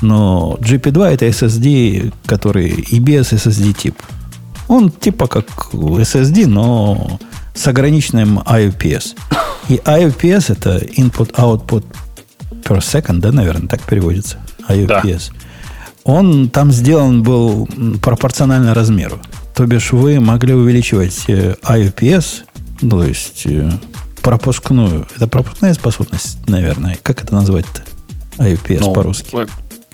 Но 0.00 0.58
GP2 0.60 1.14
это 1.14 1.26
SSD, 1.26 2.12
который 2.26 2.70
EBS 2.70 3.32
SSD 3.32 3.72
тип. 3.72 3.94
Он 4.68 4.90
типа 4.90 5.26
как 5.26 5.46
SSD, 5.72 6.46
но 6.46 7.18
с 7.54 7.66
ограниченным 7.66 8.38
IOPS. 8.40 9.16
И 9.68 9.74
IOPS 9.76 10.52
это 10.52 10.78
Input-Output 10.78 11.84
per 12.64 12.78
Second, 12.78 13.20
да, 13.20 13.32
наверное, 13.32 13.68
так 13.68 13.82
переводится. 13.82 14.38
IOPS. 14.68 15.30
Да. 15.30 15.38
Он 16.04 16.50
там 16.50 16.72
сделан 16.72 17.22
был 17.22 17.68
пропорционально 18.00 18.74
размеру. 18.74 19.20
То 19.54 19.66
бишь 19.66 19.92
вы 19.92 20.18
могли 20.18 20.54
увеличивать 20.54 21.24
э, 21.28 21.54
IOPS, 21.62 22.44
ну, 22.80 22.90
то 22.90 23.04
есть 23.04 23.42
э, 23.44 23.70
пропускную. 24.22 25.06
Это 25.14 25.28
пропускная 25.28 25.74
способность, 25.74 26.38
наверное. 26.48 26.98
Как 27.02 27.22
это 27.22 27.34
назвать-то? 27.34 27.82
IOPS 28.42 28.80
ну, 28.80 28.92
по-русски. 28.92 29.36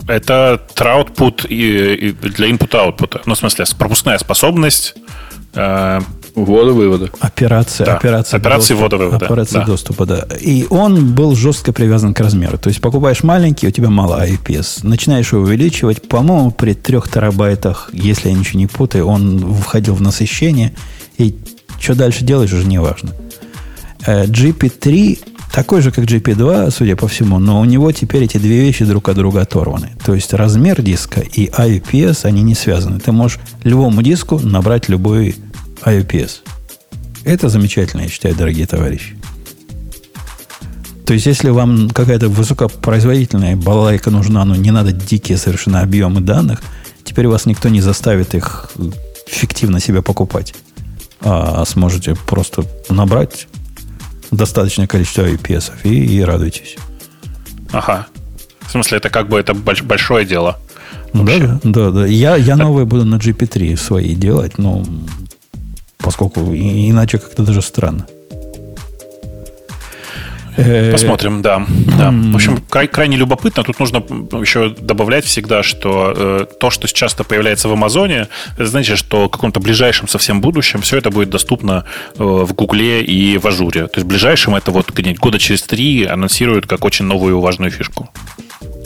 Это 0.08 0.60
траутпут 0.74 1.46
для 1.48 2.48
input-output. 2.48 3.22
Ну, 3.26 3.34
в 3.34 3.38
смысле, 3.38 3.64
пропускная 3.78 4.18
способность. 4.18 4.94
Э, 5.54 6.00
Ввода-вывода. 6.34 7.10
Операция, 7.20 7.86
да. 7.86 7.96
операция, 7.96 8.38
операции 8.38 8.74
ввода-вывода. 8.74 9.26
Операция 9.26 9.60
да. 9.60 9.66
доступа, 9.66 10.06
да. 10.06 10.26
И 10.40 10.66
он 10.70 11.14
был 11.14 11.34
жестко 11.34 11.72
привязан 11.72 12.14
к 12.14 12.20
размеру. 12.20 12.58
То 12.58 12.68
есть 12.68 12.80
покупаешь 12.80 13.22
маленький, 13.22 13.66
у 13.66 13.70
тебя 13.70 13.90
мало 13.90 14.24
IPS. 14.26 14.80
Начинаешь 14.82 15.32
его 15.32 15.42
увеличивать. 15.42 16.08
По-моему, 16.08 16.52
при 16.52 16.74
трех 16.74 17.10
терабайтах, 17.10 17.90
если 17.92 18.28
я 18.28 18.34
ничего 18.34 18.60
не 18.60 18.66
путаю, 18.66 19.06
он 19.06 19.52
входил 19.54 19.94
в 19.94 20.00
насыщение. 20.00 20.74
И 21.16 21.36
что 21.80 21.94
дальше 21.94 22.24
делаешь, 22.24 22.52
уже 22.52 22.66
не 22.66 22.78
важно. 22.78 23.10
Э, 24.06 24.26
GP3 24.26 25.18
такой 25.52 25.82
же, 25.82 25.90
как 25.90 26.04
GP2, 26.04 26.70
судя 26.70 26.96
по 26.96 27.08
всему, 27.08 27.38
но 27.38 27.60
у 27.60 27.64
него 27.64 27.90
теперь 27.92 28.24
эти 28.24 28.38
две 28.38 28.60
вещи 28.60 28.84
друг 28.84 29.08
от 29.08 29.16
друга 29.16 29.42
оторваны. 29.42 29.90
То 30.04 30.14
есть 30.14 30.32
размер 30.32 30.82
диска 30.82 31.20
и 31.20 31.48
IPS, 31.48 32.24
они 32.24 32.42
не 32.42 32.54
связаны. 32.54 33.00
Ты 33.00 33.12
можешь 33.12 33.38
любому 33.64 34.02
диску 34.02 34.38
набрать 34.38 34.88
любой 34.88 35.36
IPS. 35.82 36.40
Это 37.24 37.48
замечательно, 37.48 38.02
я 38.02 38.08
считаю, 38.08 38.34
дорогие 38.34 38.66
товарищи. 38.66 39.16
То 41.04 41.14
есть, 41.14 41.24
если 41.24 41.48
вам 41.48 41.88
какая-то 41.88 42.28
высокопроизводительная 42.28 43.56
балалайка 43.56 44.10
нужна, 44.10 44.44
но 44.44 44.54
не 44.56 44.70
надо 44.70 44.92
дикие 44.92 45.38
совершенно 45.38 45.80
объемы 45.80 46.20
данных, 46.20 46.60
теперь 47.02 47.26
вас 47.28 47.46
никто 47.46 47.70
не 47.70 47.80
заставит 47.80 48.34
их 48.34 48.70
фиктивно 49.26 49.80
себе 49.80 50.02
покупать. 50.02 50.54
А 51.20 51.64
сможете 51.64 52.14
просто 52.14 52.64
набрать 52.90 53.48
достаточное 54.30 54.86
количество 54.86 55.28
IPS 55.28 55.72
и, 55.84 56.18
и 56.18 56.20
радуйтесь. 56.22 56.76
Ага. 57.72 58.06
В 58.60 58.70
смысле, 58.70 58.98
это 58.98 59.10
как 59.10 59.28
бы 59.28 59.38
это 59.38 59.54
большое 59.54 60.24
дело. 60.24 60.58
Да, 61.12 61.58
да, 61.62 61.90
да. 61.90 62.06
Я, 62.06 62.36
я 62.36 62.56
так. 62.56 62.66
новые 62.66 62.84
буду 62.84 63.04
на 63.04 63.16
GP3 63.16 63.76
свои 63.76 64.14
делать, 64.14 64.58
но 64.58 64.84
поскольку 65.98 66.40
иначе 66.54 67.18
как-то 67.18 67.42
даже 67.42 67.62
странно. 67.62 68.06
Э, 70.58 70.90
Посмотрим, 70.90 71.40
да. 71.40 71.64
да. 71.98 72.10
В 72.10 72.34
общем, 72.34 72.58
край, 72.68 72.88
крайне 72.88 73.16
любопытно. 73.16 73.62
Тут 73.62 73.78
нужно 73.78 73.98
еще 74.40 74.70
добавлять 74.70 75.24
всегда, 75.24 75.62
что 75.62 76.12
э, 76.16 76.46
то, 76.58 76.70
что 76.70 76.88
часто 76.88 77.22
появляется 77.22 77.68
в 77.68 77.72
Амазоне, 77.72 78.26
это 78.54 78.66
значит, 78.66 78.98
что 78.98 79.26
в 79.26 79.30
каком-то 79.30 79.60
ближайшем 79.60 80.08
совсем 80.08 80.40
будущем 80.40 80.80
все 80.80 80.96
это 80.96 81.10
будет 81.10 81.30
доступно 81.30 81.84
э, 82.18 82.24
в 82.24 82.52
Гугле 82.54 83.04
и 83.04 83.38
в 83.38 83.46
Ажуре. 83.46 83.86
То 83.86 83.98
есть 83.98 84.04
в 84.04 84.08
ближайшем 84.08 84.56
это 84.56 84.72
вот 84.72 84.90
года 85.20 85.38
через 85.38 85.62
три 85.62 86.04
анонсируют 86.04 86.66
как 86.66 86.84
очень 86.84 87.04
новую 87.04 87.40
важную 87.40 87.70
фишку. 87.70 88.10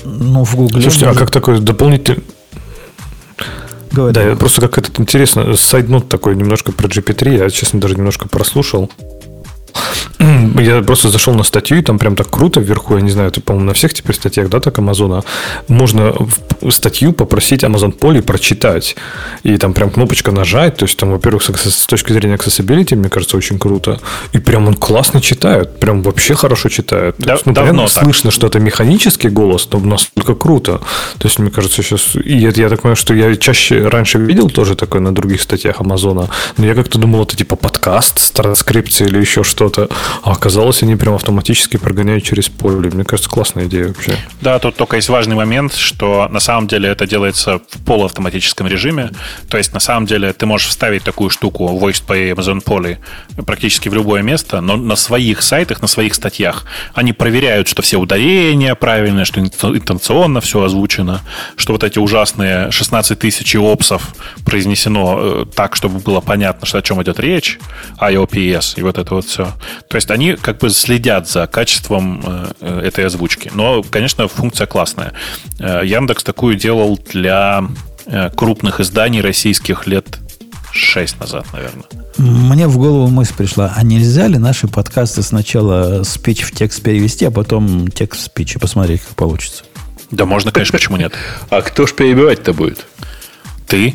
Ну, 0.04 0.44
в 0.44 0.54
Гугле... 0.54 0.82
Слушайте, 0.82 1.06
а 1.06 1.14
как 1.14 1.30
такой 1.30 1.58
дополнительный... 1.60 2.22
Говори. 3.92 4.14
Да, 4.14 4.36
просто 4.36 4.60
как 4.60 4.78
этот 4.78 5.00
интересно, 5.00 5.54
сайднот 5.54 6.08
такой 6.08 6.34
немножко 6.36 6.72
про 6.72 6.86
GPT, 6.86 7.38
я, 7.38 7.50
честно, 7.50 7.80
даже 7.80 7.94
немножко 7.94 8.28
прослушал. 8.28 8.90
Я 10.58 10.82
просто 10.82 11.08
зашел 11.08 11.34
на 11.34 11.42
статью, 11.42 11.78
и 11.78 11.82
там 11.82 11.98
прям 11.98 12.14
так 12.16 12.30
круто 12.30 12.60
вверху, 12.60 12.96
я 12.96 13.02
не 13.02 13.10
знаю, 13.10 13.28
это, 13.28 13.40
по-моему, 13.40 13.68
на 13.68 13.74
всех 13.74 13.92
теперь 13.92 14.14
статьях, 14.14 14.48
да, 14.48 14.60
так 14.60 14.78
Амазона, 14.78 15.24
можно 15.68 16.14
статью 16.70 17.12
попросить 17.12 17.64
Amazon 17.64 17.98
Poly 17.98 18.22
прочитать. 18.22 18.96
И 19.42 19.56
там 19.56 19.72
прям 19.72 19.90
кнопочка 19.90 20.30
нажать, 20.30 20.76
то 20.76 20.84
есть 20.84 20.96
там, 20.96 21.10
во-первых, 21.10 21.42
с 21.42 21.86
точки 21.86 22.12
зрения 22.12 22.36
accessibility, 22.36 22.94
мне 22.94 23.08
кажется, 23.08 23.36
очень 23.36 23.58
круто. 23.58 24.00
И 24.32 24.38
прям 24.38 24.68
он 24.68 24.74
классно 24.74 25.20
читает, 25.20 25.80
прям 25.80 26.02
вообще 26.02 26.34
хорошо 26.34 26.68
читает. 26.68 27.16
Да, 27.18 27.32
есть, 27.32 27.46
ну, 27.46 27.52
давно 27.52 27.88
слышно, 27.88 28.30
что 28.30 28.46
это 28.46 28.60
механический 28.60 29.28
голос, 29.28 29.68
но 29.72 29.80
настолько 29.80 30.34
круто. 30.34 30.80
То 31.18 31.28
есть, 31.28 31.38
мне 31.38 31.50
кажется, 31.50 31.82
сейчас... 31.82 32.14
И 32.16 32.36
я, 32.36 32.50
я 32.50 32.68
так 32.68 32.82
понимаю, 32.82 32.96
что 32.96 33.14
я 33.14 33.34
чаще 33.36 33.88
раньше 33.88 34.18
видел 34.18 34.48
тоже 34.48 34.76
такое 34.76 35.00
на 35.00 35.14
других 35.14 35.42
статьях 35.42 35.80
Амазона, 35.80 36.28
но 36.56 36.66
я 36.66 36.74
как-то 36.74 36.98
думал, 36.98 37.24
это 37.24 37.36
типа 37.36 37.56
подкаст 37.56 38.20
с 38.20 38.30
транскрипцией 38.30 39.10
или 39.10 39.18
еще 39.20 39.42
что-то. 39.68 39.88
А 40.22 40.32
оказалось, 40.32 40.82
они 40.82 40.96
прям 40.96 41.14
автоматически 41.14 41.76
прогоняют 41.76 42.24
через 42.24 42.48
поле. 42.48 42.90
Мне 42.90 43.04
кажется, 43.04 43.30
классная 43.30 43.66
идея 43.66 43.88
вообще. 43.88 44.16
Да, 44.40 44.58
тут 44.58 44.76
только 44.76 44.96
есть 44.96 45.08
важный 45.08 45.36
момент, 45.36 45.74
что 45.74 46.28
на 46.30 46.40
самом 46.40 46.66
деле 46.66 46.88
это 46.88 47.06
делается 47.06 47.58
в 47.58 47.84
полуавтоматическом 47.84 48.66
режиме. 48.66 49.10
То 49.48 49.58
есть, 49.58 49.72
на 49.72 49.80
самом 49.80 50.06
деле, 50.06 50.32
ты 50.32 50.46
можешь 50.46 50.68
вставить 50.68 51.04
такую 51.04 51.30
штуку 51.30 51.68
Voiced 51.68 52.06
by 52.06 52.34
Amazon 52.34 52.62
Poly 52.64 52.98
практически 53.46 53.88
в 53.88 53.94
любое 53.94 54.22
место, 54.22 54.60
но 54.60 54.76
на 54.76 54.96
своих 54.96 55.42
сайтах, 55.42 55.80
на 55.80 55.88
своих 55.88 56.14
статьях 56.14 56.64
они 56.94 57.12
проверяют, 57.12 57.68
что 57.68 57.82
все 57.82 57.98
ударения 57.98 58.74
правильные, 58.74 59.24
что 59.24 59.40
интенционно 59.40 60.40
все 60.40 60.62
озвучено, 60.62 61.20
что 61.56 61.72
вот 61.72 61.84
эти 61.84 61.98
ужасные 61.98 62.70
16 62.70 63.18
тысяч 63.18 63.54
опсов 63.54 64.14
произнесено 64.44 65.18
э, 65.18 65.44
так, 65.54 65.76
чтобы 65.76 66.00
было 66.00 66.20
понятно, 66.20 66.66
что 66.66 66.78
о 66.78 66.82
чем 66.82 67.02
идет 67.02 67.20
речь, 67.20 67.58
IOPS 68.00 68.74
и 68.76 68.82
вот 68.82 68.98
это 68.98 69.14
вот 69.14 69.26
все. 69.26 69.51
То 69.88 69.96
есть 69.96 70.10
они 70.10 70.34
как 70.34 70.58
бы 70.58 70.70
следят 70.70 71.28
за 71.28 71.46
качеством 71.46 72.22
э, 72.60 72.80
этой 72.84 73.06
озвучки. 73.06 73.50
Но, 73.54 73.82
конечно, 73.82 74.28
функция 74.28 74.66
классная. 74.66 75.12
Э, 75.58 75.82
Яндекс 75.84 76.24
такую 76.24 76.56
делал 76.56 76.98
для 77.12 77.64
крупных 78.34 78.80
изданий 78.80 79.20
российских 79.20 79.86
лет 79.86 80.18
6 80.72 81.20
назад, 81.20 81.46
наверное. 81.52 81.84
Мне 82.18 82.66
в 82.66 82.78
голову 82.78 83.08
мысль 83.08 83.34
пришла, 83.34 83.72
а 83.76 83.82
нельзя 83.84 84.26
ли 84.26 84.38
наши 84.38 84.68
подкасты 84.68 85.22
сначала 85.22 86.02
спич 86.02 86.42
в 86.42 86.52
текст 86.52 86.82
перевести, 86.82 87.24
а 87.26 87.30
потом 87.30 87.88
текст 87.88 88.20
в 88.20 88.24
спич 88.24 88.56
и 88.56 88.58
посмотреть, 88.58 89.02
как 89.02 89.16
получится? 89.16 89.64
Да 90.10 90.26
можно, 90.26 90.52
конечно, 90.52 90.72
почему 90.72 90.96
нет? 90.96 91.14
А 91.50 91.62
кто 91.62 91.86
ж 91.86 91.94
перебивать-то 91.94 92.52
будет? 92.52 92.86
Ты. 93.66 93.94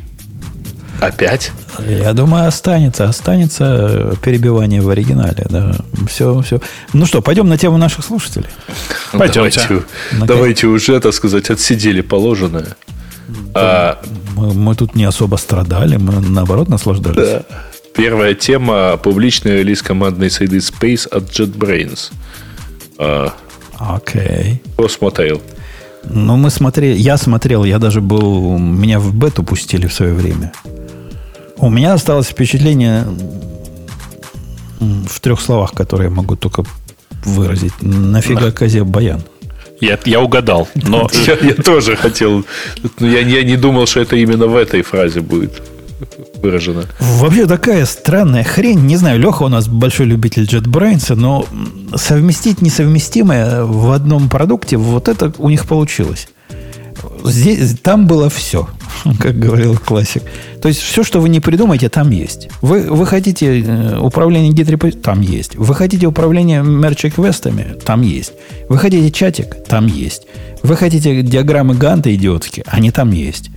Опять? 0.99 1.51
Я 1.87 2.13
думаю, 2.13 2.47
останется. 2.47 3.05
Останется 3.05 4.15
перебивание 4.23 4.81
в 4.81 4.89
оригинале. 4.89 5.45
Да. 5.49 5.75
Все, 6.07 6.41
все. 6.41 6.59
Ну 6.93 7.05
что, 7.05 7.21
пойдем 7.21 7.47
на 7.47 7.57
тему 7.57 7.77
наших 7.77 8.03
слушателей. 8.03 8.49
Пойдемте. 9.11 9.61
Давайте, 9.67 9.85
давайте 10.25 10.67
уже, 10.67 10.99
так 10.99 11.13
сказать, 11.13 11.49
отсидели 11.49 12.01
положенное. 12.01 12.75
Да, 13.27 13.99
а, 14.01 14.01
мы, 14.35 14.53
мы 14.53 14.75
тут 14.75 14.95
не 14.95 15.03
особо 15.03 15.35
страдали, 15.35 15.97
мы 15.97 16.21
наоборот 16.21 16.69
наслаждались. 16.69 17.17
Да. 17.17 17.43
Первая 17.93 18.33
тема– 18.33 18.97
публичный 19.03 19.57
релиз 19.57 19.81
командной 19.81 20.29
среды 20.29 20.57
Space 20.57 21.07
от 21.07 21.23
JetBrains. 21.23 22.11
А, 22.97 23.33
Окей. 23.77 24.21
Okay. 24.21 24.59
Кто 24.73 24.87
смотрел? 24.87 25.41
Ну, 26.09 26.37
мы 26.37 26.49
смотрели, 26.49 26.97
я 26.97 27.17
смотрел, 27.17 27.63
я 27.63 27.79
даже 27.79 28.01
был, 28.01 28.57
меня 28.57 28.99
в 28.99 29.13
бету 29.13 29.43
пустили 29.43 29.87
в 29.87 29.93
свое 29.93 30.13
время. 30.13 30.53
У 31.59 31.69
меня 31.69 31.93
осталось 31.93 32.27
впечатление 32.27 33.05
в 34.79 35.19
трех 35.19 35.41
словах, 35.41 35.71
которые 35.73 36.09
я 36.09 36.15
могу 36.15 36.35
только 36.35 36.63
выразить. 37.25 37.73
Нафига 37.81 38.51
козе 38.51 38.83
баян? 38.83 39.21
Я, 39.81 39.99
я 40.05 40.21
угадал, 40.21 40.67
но... 40.75 41.07
Я, 41.27 41.37
я 41.39 41.53
тоже 41.53 41.95
хотел... 41.95 42.43
Я, 42.99 43.19
я 43.19 43.43
не 43.43 43.57
думал, 43.57 43.85
что 43.85 43.99
это 43.99 44.15
именно 44.15 44.47
в 44.47 44.55
этой 44.55 44.81
фразе 44.81 45.21
будет 45.21 45.61
выражено. 46.41 46.83
Вообще 46.99 47.45
такая 47.45 47.85
странная 47.85 48.43
хрень. 48.43 48.79
Не 48.79 48.97
знаю, 48.97 49.19
Леха 49.19 49.43
у 49.43 49.49
нас 49.49 49.67
большой 49.67 50.07
любитель 50.07 50.43
JetBrains, 50.43 51.13
но 51.15 51.45
совместить 51.95 52.61
несовместимое 52.61 53.63
в 53.63 53.91
одном 53.91 54.29
продукте, 54.29 54.77
вот 54.77 55.07
это 55.07 55.31
у 55.37 55.49
них 55.49 55.67
получилось. 55.67 56.27
Здесь, 57.23 57.75
там 57.81 58.07
было 58.07 58.29
все, 58.29 58.67
как 59.19 59.37
говорил 59.37 59.77
классик. 59.77 60.23
То 60.61 60.67
есть 60.67 60.81
все, 60.81 61.03
что 61.03 61.19
вы 61.19 61.29
не 61.29 61.39
придумаете, 61.39 61.89
там 61.89 62.09
есть. 62.09 62.49
Вы, 62.61 62.81
вы 62.81 63.05
хотите 63.05 63.61
э, 63.61 63.99
управление 63.99 64.51
git 64.51 65.01
там 65.01 65.21
есть. 65.21 65.55
Вы 65.55 65.73
хотите 65.75 66.07
управление 66.07 66.63
merge 66.63 66.99
request 66.99 67.49
ами, 67.49 67.77
там 67.85 68.01
есть. 68.01 68.33
Вы 68.69 68.77
хотите 68.77 69.11
чатик, 69.11 69.63
там 69.67 69.87
есть. 69.87 70.27
Вы 70.63 70.75
хотите 70.75 71.21
диаграммы 71.21 71.75
Ганта 71.75 72.13
идиотские, 72.13 72.65
они 72.67 72.91
там 72.91 73.11
есть. 73.11 73.51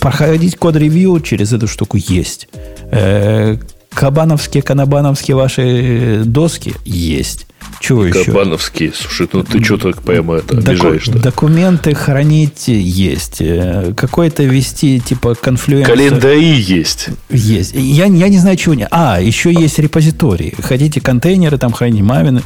Проходить 0.00 0.56
code 0.56 0.82
review 0.82 1.20
через 1.20 1.52
эту 1.52 1.68
штуку 1.68 1.96
есть. 1.96 2.48
Э, 2.90 3.56
кабановские, 3.90 4.62
канбановские 4.62 5.36
ваши 5.36 6.22
доски 6.24 6.74
есть. 6.84 7.46
Чего 7.80 8.04
еще? 8.04 8.24
Кабановские. 8.24 8.92
Слушай, 8.94 9.28
ну 9.32 9.42
ты 9.42 9.62
что 9.64 9.78
так 9.78 10.02
прямо 10.02 10.36
это 10.36 10.58
обижаешь-то? 10.58 11.18
Документы 11.18 11.94
хранить 11.94 12.68
есть. 12.68 13.40
Э, 13.40 13.94
Какой-то 13.96 14.42
вики, 14.44 15.00
типа, 15.00 15.34
Confluence. 15.34 15.86
Календари 15.86 16.60
есть. 16.60 17.08
Есть. 17.30 17.72
Я, 17.74 18.04
я 18.04 18.28
не 18.28 18.38
знаю, 18.38 18.56
чего 18.56 18.74
не. 18.74 18.86
А, 18.90 19.20
еще 19.20 19.52
есть 19.52 19.78
репозитории. 19.78 20.54
Хотите 20.62 21.00
контейнеры 21.00 21.58
там 21.58 21.72
хранить, 21.72 22.02
мамины. 22.02 22.42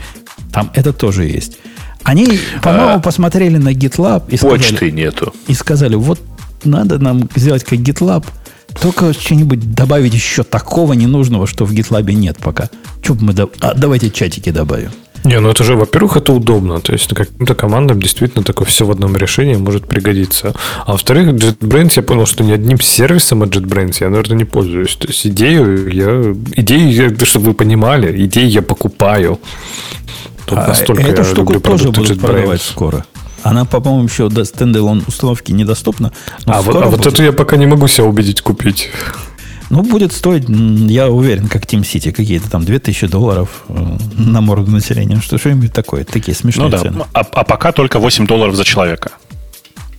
Там 0.52 0.70
это 0.74 0.92
тоже 0.92 1.24
есть. 1.24 1.58
Они, 2.04 2.38
по-моему, 2.62 2.96
а, 2.96 2.98
посмотрели 3.00 3.56
на 3.56 3.72
GitLab 3.72 4.24
и 4.28 4.36
сказали... 4.36 4.58
Почты 4.58 4.90
нету. 4.92 5.34
И 5.48 5.54
сказали, 5.54 5.96
вот 5.96 6.20
надо 6.62 6.98
нам 6.98 7.28
сделать 7.34 7.64
как 7.64 7.78
GitLab, 7.78 8.24
только 8.80 9.12
что-нибудь 9.12 9.74
добавить 9.74 10.14
еще 10.14 10.42
такого 10.42 10.92
ненужного, 10.92 11.46
что 11.46 11.64
в 11.64 11.72
GitLab 11.72 12.12
нет 12.12 12.36
пока. 12.38 12.68
Бы 13.08 13.16
мы... 13.20 13.32
До... 13.32 13.50
А, 13.60 13.74
давайте 13.74 14.10
чатики 14.10 14.50
добавим. 14.50 14.90
Не, 15.24 15.40
ну 15.40 15.48
это 15.48 15.64
же, 15.64 15.74
во-первых, 15.74 16.18
это 16.18 16.32
удобно. 16.32 16.80
То 16.80 16.92
есть 16.92 17.08
каким-то 17.14 17.54
командам 17.54 18.00
действительно 18.00 18.44
такое 18.44 18.66
все 18.66 18.84
в 18.84 18.90
одном 18.90 19.16
решении 19.16 19.56
может 19.56 19.86
пригодиться. 19.86 20.54
А 20.86 20.92
во-вторых, 20.92 21.28
JetBrains, 21.28 21.92
я 21.96 22.02
понял, 22.02 22.26
что 22.26 22.44
ни 22.44 22.52
одним 22.52 22.78
сервисом 22.78 23.42
от 23.42 23.56
JetBrains 23.56 23.96
я, 24.00 24.10
наверное, 24.10 24.36
не 24.36 24.44
пользуюсь. 24.44 24.94
То 24.96 25.08
есть 25.08 25.26
идею 25.26 25.88
я... 25.88 26.34
Идею, 26.56 27.16
чтобы 27.24 27.46
вы 27.46 27.54
понимали, 27.54 28.24
идеи 28.26 28.44
я 28.46 28.60
покупаю. 28.60 29.40
а 30.50 30.72
эту 30.72 31.24
штуку 31.24 31.58
тоже 31.58 31.90
будут 31.90 32.20
продавать 32.20 32.62
скоро. 32.62 33.06
Она, 33.42 33.66
по-моему, 33.66 34.04
еще 34.04 34.30
до 34.30 34.44
стендалон 34.44 35.04
установки 35.06 35.52
недоступна. 35.52 36.12
А, 36.46 36.62
вот, 36.62 36.76
а 36.76 36.86
вот 36.86 37.06
эту 37.06 37.22
я 37.22 37.32
пока 37.32 37.56
не 37.56 37.66
могу 37.66 37.88
себя 37.88 38.06
убедить 38.06 38.40
купить. 38.40 38.90
Ну, 39.74 39.82
будет 39.82 40.12
стоить, 40.12 40.44
я 40.48 41.08
уверен, 41.08 41.48
как 41.48 41.64
Team 41.64 41.80
City, 41.80 42.12
какие-то 42.12 42.48
там 42.48 42.64
2000 42.64 43.08
долларов 43.08 43.64
э, 43.68 43.96
на 44.16 44.40
морду 44.40 44.70
населения. 44.70 45.20
Что, 45.20 45.36
что-нибудь 45.36 45.72
такое, 45.72 46.04
такие 46.04 46.36
смешные 46.36 46.66
ну, 46.66 46.70
да. 46.70 46.78
цены. 46.78 47.04
А, 47.12 47.22
а 47.22 47.42
пока 47.42 47.72
только 47.72 47.98
8 47.98 48.24
долларов 48.28 48.54
за 48.54 48.64
человека. 48.64 49.10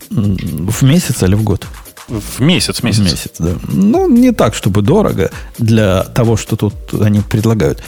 В 0.09 0.81
месяц 0.81 1.21
или 1.23 1.35
в 1.35 1.43
год? 1.43 1.67
В 2.07 2.39
месяц, 2.39 2.83
месяц. 2.83 3.01
В 3.01 3.03
месяц, 3.03 3.31
да. 3.37 3.51
Ну, 3.67 4.09
не 4.09 4.31
так, 4.31 4.55
чтобы 4.55 4.81
дорого 4.81 5.29
для 5.57 6.03
того, 6.03 6.37
что 6.37 6.55
тут 6.55 6.73
они 7.01 7.19
предлагают. 7.19 7.83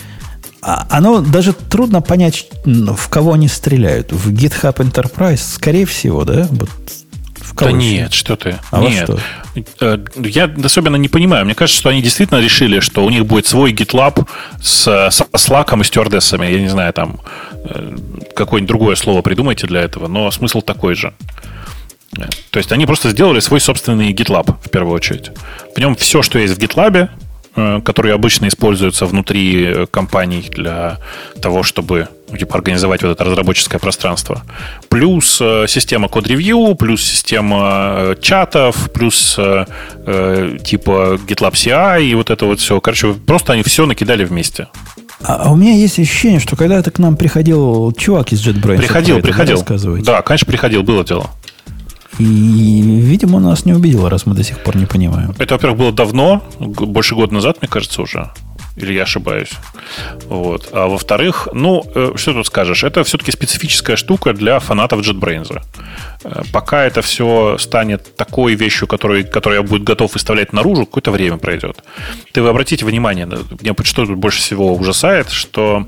А 0.61 0.87
оно 0.89 1.21
даже 1.21 1.53
трудно 1.53 2.01
понять, 2.01 2.49
в 2.65 3.07
кого 3.07 3.31
они 3.31 3.47
стреляют. 3.47 4.11
В 4.11 4.33
GitHub 4.33 4.75
Enterprise, 4.75 5.53
скорее 5.55 5.85
всего, 5.85 6.25
да? 6.25 6.49
Вот 6.51 6.69
да 7.65 7.71
нет, 7.71 8.13
что 8.13 8.35
ты. 8.35 8.57
А 8.71 8.79
нет. 8.79 9.03
Что? 9.03 9.19
Э, 9.81 9.97
я 10.15 10.51
особенно 10.63 10.95
не 10.95 11.07
понимаю. 11.07 11.45
Мне 11.45 11.55
кажется, 11.55 11.79
что 11.79 11.89
они 11.89 12.01
действительно 12.01 12.39
решили, 12.39 12.79
что 12.79 13.05
у 13.05 13.09
них 13.09 13.25
будет 13.25 13.45
свой 13.45 13.73
GitLab 13.73 14.27
с, 14.61 14.87
с 14.87 15.21
Slack 15.21 15.79
и 15.79 15.83
стюардессами. 15.83 16.45
Я 16.45 16.59
не 16.59 16.69
знаю, 16.69 16.93
там 16.93 17.19
э, 17.65 17.95
какое-нибудь 18.35 18.67
другое 18.67 18.95
слово 18.95 19.21
придумайте 19.21 19.67
для 19.67 19.81
этого, 19.81 20.07
но 20.07 20.29
смысл 20.31 20.61
такой 20.61 20.95
же. 20.95 21.13
То 22.51 22.57
есть 22.57 22.71
они 22.71 22.85
просто 22.85 23.09
сделали 23.09 23.39
свой 23.39 23.59
собственный 23.59 24.11
GitLab 24.13 24.55
в 24.63 24.69
первую 24.69 24.95
очередь. 24.95 25.31
В 25.75 25.79
нем 25.79 25.95
все, 25.95 26.21
что 26.21 26.39
есть 26.39 26.55
в 26.55 26.57
GitLab, 26.57 27.09
Э, 27.57 27.81
которые 27.83 28.13
обычно 28.13 28.47
используются 28.47 29.07
внутри 29.07 29.65
э, 29.65 29.85
компаний 29.87 30.45
для 30.51 30.99
того, 31.41 31.63
чтобы 31.63 32.07
типа, 32.35 32.55
организовать 32.55 33.03
вот 33.03 33.11
это 33.11 33.23
разработческое 33.23 33.79
пространство. 33.79 34.43
Плюс 34.89 35.39
э, 35.41 35.65
система 35.67 36.09
код-ревью, 36.09 36.75
плюс 36.75 37.03
система 37.03 37.95
э, 37.97 38.15
чатов, 38.21 38.91
плюс 38.91 39.35
э, 39.37 39.65
э, 40.05 40.57
типа 40.63 41.19
GitLab 41.27 41.53
CI 41.53 42.03
и 42.05 42.15
вот 42.15 42.29
это 42.29 42.45
вот 42.45 42.59
все. 42.59 42.81
Короче, 42.81 43.13
просто 43.13 43.53
они 43.53 43.63
все 43.63 43.85
накидали 43.85 44.25
вместе. 44.25 44.67
А, 45.23 45.35
а 45.35 45.51
у 45.51 45.55
меня 45.55 45.73
есть 45.73 45.99
ощущение, 45.99 46.39
что 46.39 46.55
когда-то 46.55 46.91
к 46.91 46.99
нам 46.99 47.15
приходил 47.15 47.91
чувак 47.93 48.33
из 48.33 48.45
JetBrains. 48.45 48.77
Приходил, 48.77 49.21
приходил. 49.21 49.63
Да, 50.03 50.21
конечно, 50.21 50.45
приходил, 50.45 50.83
было 50.83 51.03
дело. 51.03 51.29
И, 52.19 52.23
видимо, 52.23 53.37
он 53.37 53.43
нас 53.43 53.65
не 53.65 53.73
убедил, 53.73 54.09
раз 54.09 54.25
мы 54.25 54.33
до 54.33 54.43
сих 54.43 54.59
пор 54.59 54.75
не 54.75 54.85
понимаем. 54.85 55.35
Это, 55.37 55.53
во-первых, 55.53 55.77
было 55.77 55.91
давно, 55.91 56.43
больше 56.59 57.13
года 57.15 57.33
назад, 57.33 57.57
мне 57.61 57.69
кажется, 57.69 58.01
уже. 58.01 58.31
Или 58.77 58.93
я 58.93 59.03
ошибаюсь. 59.03 59.49
Вот. 60.25 60.69
А 60.71 60.87
во-вторых, 60.87 61.47
ну, 61.51 61.83
э, 61.95 62.11
что 62.15 62.33
тут 62.33 62.45
скажешь? 62.45 62.83
Это 62.83 63.03
все-таки 63.03 63.31
специфическая 63.31 63.95
штука 63.95 64.33
для 64.33 64.59
фанатов 64.59 65.01
JetBrains. 65.01 65.61
Э, 66.23 66.43
пока 66.53 66.85
это 66.85 67.01
все 67.01 67.57
станет 67.57 68.15
такой 68.15 68.53
вещью, 68.53 68.87
которую, 68.87 69.27
которую 69.27 69.61
я 69.61 69.67
буду 69.67 69.83
готов 69.83 70.13
выставлять 70.13 70.53
наружу, 70.53 70.85
какое-то 70.85 71.09
время 71.09 71.37
пройдет. 71.37 71.83
Ты 72.33 72.43
вы 72.43 72.49
обратите 72.49 72.85
внимание, 72.85 73.25
мне 73.25 73.75
что 73.83 74.05
тут 74.05 74.17
больше 74.17 74.39
всего 74.39 74.75
ужасает, 74.75 75.31
что 75.31 75.87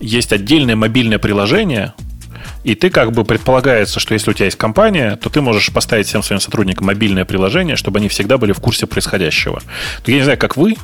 есть 0.00 0.32
отдельное 0.32 0.76
мобильное 0.76 1.18
приложение, 1.18 1.92
и 2.64 2.74
ты 2.74 2.90
как 2.90 3.12
бы 3.12 3.24
предполагается, 3.24 4.00
что 4.00 4.14
если 4.14 4.30
у 4.30 4.34
тебя 4.34 4.46
есть 4.46 4.56
компания, 4.58 5.16
то 5.16 5.28
ты 5.28 5.40
можешь 5.40 5.72
поставить 5.72 6.06
всем 6.06 6.22
своим 6.22 6.40
сотрудникам 6.40 6.86
мобильное 6.86 7.24
приложение, 7.24 7.76
чтобы 7.76 7.98
они 7.98 8.08
всегда 8.08 8.38
были 8.38 8.52
в 8.52 8.60
курсе 8.60 8.86
происходящего. 8.86 9.60
То 10.04 10.10
я 10.10 10.18
не 10.18 10.22
знаю, 10.22 10.38
как 10.38 10.56
вы, 10.56 10.76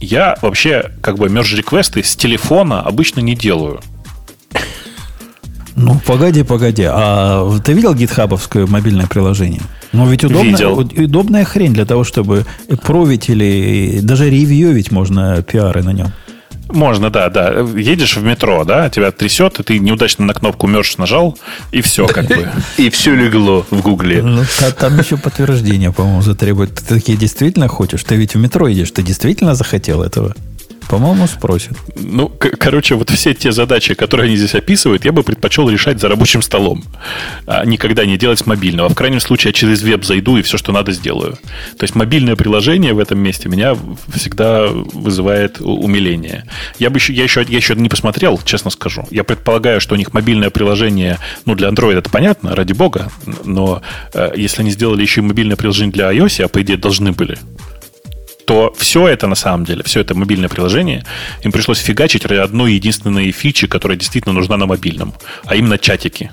Я 0.00 0.36
вообще 0.40 0.90
как 1.02 1.18
бы 1.18 1.26
merge 1.28 1.56
реквесты 1.56 2.02
с 2.02 2.16
телефона 2.16 2.80
обычно 2.82 3.20
не 3.20 3.34
делаю. 3.34 3.80
Ну, 5.76 5.98
погоди, 6.06 6.42
погоди. 6.42 6.84
А 6.86 7.58
ты 7.64 7.72
видел 7.72 7.94
гитхабовское 7.94 8.66
мобильное 8.66 9.06
приложение? 9.06 9.62
Ну, 9.92 10.06
ведь 10.08 10.24
удобная, 10.24 10.52
Видел. 10.52 10.78
удобная 10.78 11.44
хрень 11.44 11.72
для 11.72 11.84
того, 11.84 12.04
чтобы 12.04 12.44
провить 12.82 13.28
или 13.28 14.00
даже 14.02 14.28
ревьювить 14.30 14.90
можно 14.90 15.42
пиары 15.42 15.82
на 15.82 15.90
нем. 15.90 16.12
Можно, 16.72 17.10
да, 17.10 17.28
да. 17.28 17.50
Едешь 17.76 18.16
в 18.16 18.22
метро, 18.24 18.64
да, 18.64 18.88
тебя 18.90 19.10
трясет, 19.10 19.60
и 19.60 19.62
ты 19.62 19.78
неудачно 19.78 20.24
на 20.24 20.34
кнопку 20.34 20.66
мерж 20.66 20.96
нажал, 20.98 21.38
и 21.72 21.80
все 21.80 22.06
как 22.06 22.26
бы. 22.26 22.48
И 22.76 22.90
все 22.90 23.14
легло 23.14 23.66
в 23.70 23.80
Гугле. 23.82 24.22
Ну, 24.22 24.44
та- 24.58 24.70
там 24.72 24.98
еще 24.98 25.16
подтверждение, 25.16 25.92
по-моему, 25.92 26.22
затребует. 26.22 26.74
Ты 26.74 26.84
такие 26.94 27.18
действительно 27.18 27.68
хочешь? 27.68 28.02
Ты 28.04 28.16
ведь 28.16 28.34
в 28.34 28.38
метро 28.38 28.68
едешь, 28.68 28.90
ты 28.90 29.02
действительно 29.02 29.54
захотел 29.54 30.02
этого? 30.02 30.34
По-моему, 30.90 31.28
спросят. 31.28 31.78
Ну, 31.94 32.28
короче, 32.58 32.96
вот 32.96 33.10
все 33.10 33.32
те 33.32 33.52
задачи, 33.52 33.94
которые 33.94 34.26
они 34.26 34.36
здесь 34.36 34.56
описывают, 34.56 35.04
я 35.04 35.12
бы 35.12 35.22
предпочел 35.22 35.70
решать 35.70 36.00
за 36.00 36.08
рабочим 36.08 36.42
столом, 36.42 36.82
а 37.46 37.64
никогда 37.64 38.04
не 38.04 38.18
делать 38.18 38.40
с 38.40 38.46
мобильного. 38.46 38.88
В 38.88 38.96
крайнем 38.96 39.20
случае, 39.20 39.50
я 39.50 39.52
через 39.52 39.82
веб 39.82 40.04
зайду 40.04 40.36
и 40.36 40.42
все, 40.42 40.58
что 40.58 40.72
надо, 40.72 40.90
сделаю. 40.90 41.38
То 41.78 41.84
есть 41.84 41.94
мобильное 41.94 42.34
приложение 42.34 42.92
в 42.92 42.98
этом 42.98 43.20
месте 43.20 43.48
меня 43.48 43.76
всегда 44.12 44.66
вызывает 44.66 45.60
умиление. 45.60 46.44
Я 46.80 46.90
бы 46.90 46.96
еще, 46.98 47.12
я 47.12 47.22
еще, 47.22 47.46
я 47.48 47.56
еще 47.56 47.76
не 47.76 47.88
посмотрел, 47.88 48.40
честно 48.44 48.70
скажу. 48.70 49.06
Я 49.12 49.22
предполагаю, 49.22 49.80
что 49.80 49.94
у 49.94 49.96
них 49.96 50.12
мобильное 50.12 50.50
приложение, 50.50 51.18
ну, 51.44 51.54
для 51.54 51.68
Android 51.68 51.98
это 51.98 52.10
понятно, 52.10 52.56
ради 52.56 52.72
бога, 52.72 53.12
но 53.44 53.80
э, 54.12 54.32
если 54.34 54.62
они 54.62 54.72
сделали 54.72 55.02
еще 55.02 55.20
и 55.20 55.24
мобильное 55.24 55.56
приложение 55.56 55.92
для 55.92 56.12
iOS, 56.12 56.42
а 56.42 56.48
по 56.48 56.60
идее 56.60 56.78
должны 56.78 57.12
были, 57.12 57.38
то 58.50 58.74
все 58.76 59.06
это 59.06 59.28
на 59.28 59.36
самом 59.36 59.64
деле, 59.64 59.84
все 59.84 60.00
это 60.00 60.16
мобильное 60.16 60.48
приложение, 60.48 61.04
им 61.44 61.52
пришлось 61.52 61.78
фигачить 61.78 62.26
ради 62.26 62.40
одной 62.40 62.72
единственной 62.72 63.30
фичи, 63.30 63.68
которая 63.68 63.96
действительно 63.96 64.32
нужна 64.32 64.56
на 64.56 64.66
мобильном, 64.66 65.14
а 65.44 65.54
именно 65.54 65.78
чатики. 65.78 66.32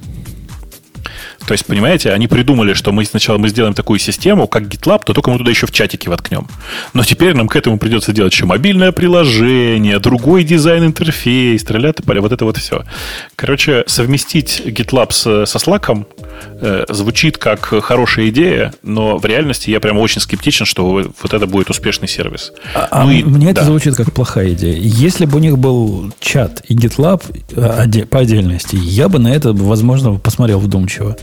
То 1.47 1.53
есть, 1.53 1.65
понимаете, 1.65 2.11
они 2.11 2.27
придумали, 2.27 2.73
что 2.73 2.91
мы 2.91 3.05
сначала 3.05 3.37
мы 3.37 3.47
сделаем 3.47 3.73
такую 3.73 3.99
систему, 3.99 4.47
как 4.47 4.63
GitLab, 4.63 5.03
то 5.05 5.13
только 5.13 5.31
мы 5.31 5.37
туда 5.37 5.49
еще 5.49 5.65
в 5.65 5.71
чатики 5.71 6.09
воткнем. 6.09 6.45
Но 6.93 7.03
теперь 7.05 7.33
нам 7.33 7.47
к 7.47 7.55
этому 7.55 7.79
придется 7.79 8.11
делать 8.11 8.33
еще 8.33 8.45
мобильное 8.45 8.91
приложение, 8.91 9.99
другой 9.99 10.43
дизайн-интерфейс, 10.43 11.63
и 11.63 12.01
поля, 12.03 12.21
вот 12.21 12.33
это 12.33 12.43
вот 12.43 12.57
все. 12.57 12.83
Короче, 13.37 13.85
совместить 13.87 14.61
GitLab 14.65 15.11
с- 15.13 15.45
со 15.49 15.57
Slack 15.57 16.05
э, 16.61 16.85
звучит 16.89 17.37
как 17.37 17.61
хорошая 17.83 18.27
идея, 18.27 18.73
но 18.83 19.17
в 19.17 19.25
реальности 19.25 19.69
я 19.69 19.79
прям 19.79 19.97
очень 19.99 20.19
скептичен, 20.19 20.65
что 20.65 20.85
вот 21.21 21.33
это 21.33 21.47
будет 21.47 21.69
успешный 21.69 22.09
сервис. 22.09 22.51
А, 22.75 22.87
а 22.91 23.03
Ну 23.05 23.11
и- 23.11 23.23
мне 23.23 23.45
да. 23.45 23.51
это 23.61 23.63
звучит 23.63 23.95
как 23.95 24.11
плохая 24.11 24.51
идея. 24.51 24.75
Если 24.77 25.25
бы 25.25 25.37
у 25.37 25.39
них 25.39 25.57
был 25.57 26.13
чат 26.19 26.61
и 26.67 26.75
GitLab 26.75 27.21
э, 27.55 27.83
оде- 27.85 28.05
по 28.05 28.19
отдельности, 28.19 28.75
я 28.75 29.07
бы 29.07 29.19
на 29.19 29.29
это, 29.29 29.53
возможно, 29.53 30.15
посмотрел 30.15 30.59
вдумчиво. 30.59 31.15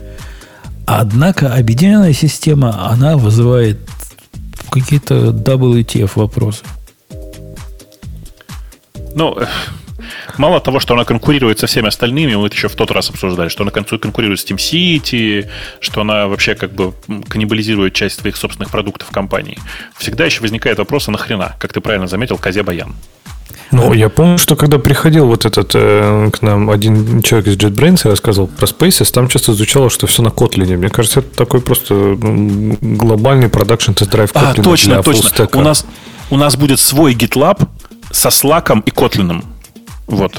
Однако 0.86 1.55
объединенная 1.55 2.12
система, 2.12 2.90
она 2.90 3.16
вызывает 3.16 3.78
какие-то 4.70 5.31
WTF 5.31 6.12
вопросы. 6.16 6.65
Ну, 9.15 9.39
мало 10.36 10.61
того, 10.61 10.81
что 10.81 10.94
она 10.94 11.05
конкурирует 11.05 11.59
со 11.59 11.66
всеми 11.66 11.89
остальными, 11.89 12.35
мы 12.35 12.47
это 12.47 12.56
еще 12.56 12.69
в 12.69 12.74
тот 12.74 12.90
раз 12.90 13.11
обсуждали, 13.11 13.48
что 13.48 13.62
она 13.62 13.70
конкурирует 13.70 14.40
с 14.40 14.44
TeamCity, 14.44 15.48
что 15.81 16.01
она 16.01 16.27
вообще 16.27 16.55
как 16.55 16.73
бы 16.73 16.93
каннибализирует 17.28 17.94
часть 17.94 18.20
своих 18.20 18.36
собственных 18.36 18.70
продуктов 18.70 19.11
компании. 19.11 19.59
Всегда 19.97 20.24
еще 20.24 20.40
возникает 20.40 20.78
вопрос, 20.78 21.09
а 21.09 21.12
нахрена? 21.12 21.55
Как 21.59 21.73
ты 21.73 21.81
правильно 21.81 22.09
заметил, 22.09 22.36
Козе 22.36 22.62
Баян. 22.62 22.94
Ну, 23.74 23.92
я 23.92 24.09
помню, 24.09 24.38
что 24.38 24.55
когда 24.55 24.78
приходил 24.78 25.26
вот 25.26 25.46
этот 25.46 25.72
э, 25.74 26.30
к 26.32 26.42
нам 26.42 26.70
один 26.70 27.22
человек 27.22 27.48
из 27.48 27.56
JetBrains 27.56 28.06
и 28.06 28.09
рассказывал 28.09 28.46
про 28.46 28.66
Spaces, 28.66 29.12
там 29.12 29.28
часто 29.28 29.52
звучало, 29.52 29.90
что 29.90 30.06
все 30.06 30.22
на 30.22 30.28
Kotlin. 30.28 30.76
Мне 30.76 30.88
кажется, 30.90 31.20
это 31.20 31.36
такой 31.36 31.60
просто 31.60 32.16
глобальный 32.20 33.48
продакшн 33.48 33.92
тест-драйв 33.92 34.32
Kotlin 34.32 34.60
А, 34.60 34.62
точно, 34.62 34.94
для 34.94 35.02
точно. 35.02 35.48
У 35.55 35.60
нас, 35.60 35.86
у 36.30 36.36
нас 36.36 36.56
будет 36.56 36.78
свой 36.78 37.14
GitLab 37.14 37.66
со 38.12 38.28
Slack 38.28 38.82
и 38.86 38.90
Kotlin. 38.90 39.44
Вот. 40.06 40.34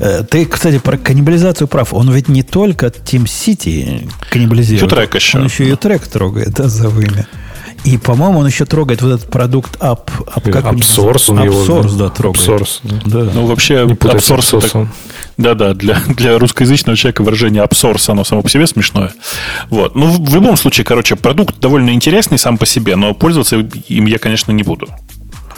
Э, 0.00 0.24
Ты, 0.28 0.44
кстати, 0.46 0.78
про 0.78 0.98
каннибализацию 0.98 1.68
прав. 1.68 1.94
Он 1.94 2.10
ведь 2.10 2.28
не 2.28 2.42
только 2.42 2.86
Team 2.86 3.24
City 3.24 4.10
каннибализирует. 4.30 4.90
Q-Track 4.90 5.14
еще. 5.14 5.38
Он 5.38 5.44
еще 5.44 5.68
и 5.68 5.76
трек 5.76 6.06
трогает, 6.08 6.50
да, 6.54 6.68
за 6.68 6.88
вымя. 6.88 7.28
И, 7.84 7.98
по-моему, 7.98 8.38
он 8.40 8.46
еще 8.46 8.64
трогает 8.64 9.02
вот 9.02 9.12
этот 9.12 9.30
продукт 9.30 9.76
App. 9.80 10.10
App 10.34 10.50
как 10.50 10.66
Апсорс 10.66 11.30
он 11.30 11.42
его... 11.42 11.62
Upsource, 11.64 11.96
да, 11.98 12.08
трогает. 12.10 12.40
Апсорс, 12.42 12.80
да. 12.82 12.96
Да. 13.04 13.30
Ну, 13.34 13.46
вообще, 13.46 13.84
Не 13.86 13.92
апсорс 14.10 14.54
это-. 14.54 14.88
Да-да, 15.36 15.74
для, 15.74 15.98
для 16.06 16.38
русскоязычного 16.38 16.96
человека 16.96 17.22
выражение 17.22 17.62
абсорс, 17.62 18.08
оно 18.08 18.24
само 18.24 18.42
по 18.42 18.48
себе 18.50 18.66
смешное. 18.66 19.12
Вот. 19.70 19.94
Ну, 19.94 20.06
в, 20.06 20.30
в 20.30 20.34
любом 20.34 20.56
случае, 20.56 20.84
короче, 20.84 21.16
продукт 21.16 21.58
довольно 21.60 21.90
интересный 21.90 22.38
сам 22.38 22.58
по 22.58 22.66
себе, 22.66 22.96
но 22.96 23.14
пользоваться 23.14 23.56
им 23.56 24.06
я, 24.06 24.18
конечно, 24.18 24.52
не 24.52 24.62
буду. 24.62 24.88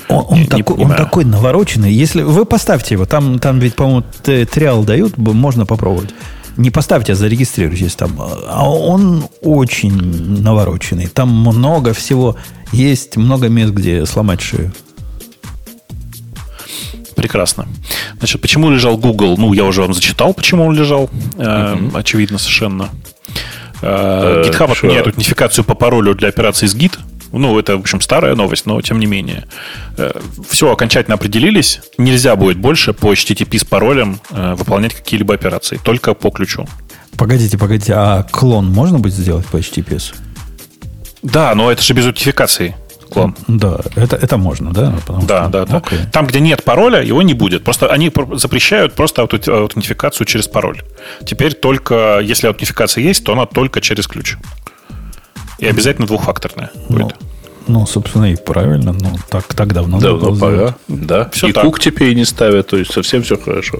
Он, 0.09 0.25
он 0.29 0.35
Не- 0.35 0.41
не 0.41 0.47
такой, 0.47 0.75
он 0.75 0.83
понимаю. 0.83 0.99
такой 0.99 1.25
навороченный. 1.25 1.93
Если 1.93 2.23
вы 2.23 2.45
поставьте 2.45 2.95
его, 2.95 3.07
там, 3.07 3.39
там 3.39 3.59
ведь, 3.59 3.75
по-моему, 3.75 4.05
триал 4.23 4.85
дают, 4.85 5.17
можно 5.17 5.67
попробовать. 5.67 6.11
Не 6.57 6.71
поставьте, 6.71 7.13
а 7.13 7.17
зарегистрируйтесь 7.17 7.95
там. 7.95 8.17
А 8.19 8.69
он 8.69 9.25
очень 9.43 9.93
навороченный. 10.43 11.07
Там 11.09 11.29
много 11.31 11.93
всего. 11.93 12.37
Есть 12.73 13.17
много 13.17 13.49
мест, 13.49 13.73
где 13.73 14.07
сломать 14.07 14.41
шею. 14.41 14.73
Прекрасно. 17.17 17.67
Значит, 18.19 18.41
почему 18.41 18.71
лежал 18.71 18.97
Google? 18.97 19.37
Ну, 19.39 19.53
я 19.53 19.65
уже 19.65 19.81
вам 19.81 19.95
зачитал, 19.95 20.35
почему 20.35 20.67
он 20.67 20.75
лежал. 20.75 21.11
Э, 21.39 21.77
Очевидно 21.95 22.39
совершенно. 22.39 22.85
Э, 22.85 23.25
Э, 23.85 24.43
GitHub 24.49 24.73
отменяет 24.73 25.07
нотификацию 25.17 25.65
по 25.65 25.75
паролю 25.75 26.15
для 26.15 26.29
операции 26.29 26.67
с 26.67 26.75
Git. 26.75 26.99
Ну, 27.39 27.59
это, 27.59 27.77
в 27.77 27.81
общем, 27.81 28.01
старая 28.01 28.35
новость, 28.35 28.67
но 28.67 28.81
тем 28.83 28.99
не 28.99 29.07
менее. 29.07 29.45
Все, 30.49 30.71
окончательно 30.73 31.15
определились. 31.15 31.81
Нельзя 31.99 32.37
будет 32.37 32.59
больше 32.59 32.93
по 32.93 33.13
HTTP 33.13 33.59
с 33.59 33.65
паролем 33.65 34.21
э, 34.31 34.55
выполнять 34.55 34.95
какие-либо 34.95 35.35
операции. 35.35 35.79
Только 35.83 36.15
по 36.15 36.31
ключу. 36.31 36.67
Погодите, 37.17 37.57
погодите, 37.59 37.93
а 37.95 38.23
клон 38.25 38.67
можно 38.73 38.99
будет 38.99 39.15
сделать 39.15 39.47
по 39.47 39.57
HTTPS? 39.59 40.15
Да, 41.23 41.55
но 41.55 41.71
это 41.71 41.83
же 41.83 41.95
без 41.95 42.05
нотификации 42.07 42.75
клон. 43.11 43.37
Да, 43.47 43.79
это, 43.95 44.17
это 44.17 44.37
можно, 44.37 44.73
да? 44.73 44.91
Потому 44.91 45.25
Да, 45.27 45.43
что- 45.43 45.51
да, 45.51 45.65
да. 45.67 45.77
Окей. 45.77 45.99
Там, 46.13 46.27
где 46.27 46.41
нет 46.41 46.65
пароля, 46.65 47.01
его 47.01 47.23
не 47.23 47.33
будет. 47.35 47.63
Просто 47.63 47.87
они 47.87 48.11
пр- 48.11 48.37
запрещают 48.37 48.95
просто 48.95 49.23
аутентификацию 49.23 50.27
через 50.27 50.49
пароль. 50.49 50.83
Теперь 51.25 51.55
только, 51.55 52.19
если 52.21 52.49
аутентификация 52.49 53.05
есть, 53.05 53.23
то 53.25 53.33
она 53.33 53.47
только 53.47 53.81
через 53.81 54.09
ключ. 54.09 54.37
И 55.59 55.67
обязательно 55.67 56.07
двухфакторная 56.07 56.71
Ну, 56.89 56.99
будет. 57.05 57.17
ну, 57.69 57.87
собственно, 57.87 58.33
и 58.33 58.37
правильно. 58.37 58.93
Ну, 58.93 59.17
так, 59.31 59.47
так 59.55 59.73
давно 59.73 59.99
Давно 60.01 60.35
пора. 60.37 60.55
сделать. 60.57 60.75
Да. 60.89 61.31
Всё 61.31 61.49
и 61.49 61.53
так. 61.53 61.65
кук 61.65 61.81
теперь 61.81 62.15
не 62.15 62.25
ставят, 62.25 62.69
то 62.69 62.77
есть 62.77 62.93
совсем 62.93 63.23
все 63.23 63.37
хорошо. 63.37 63.79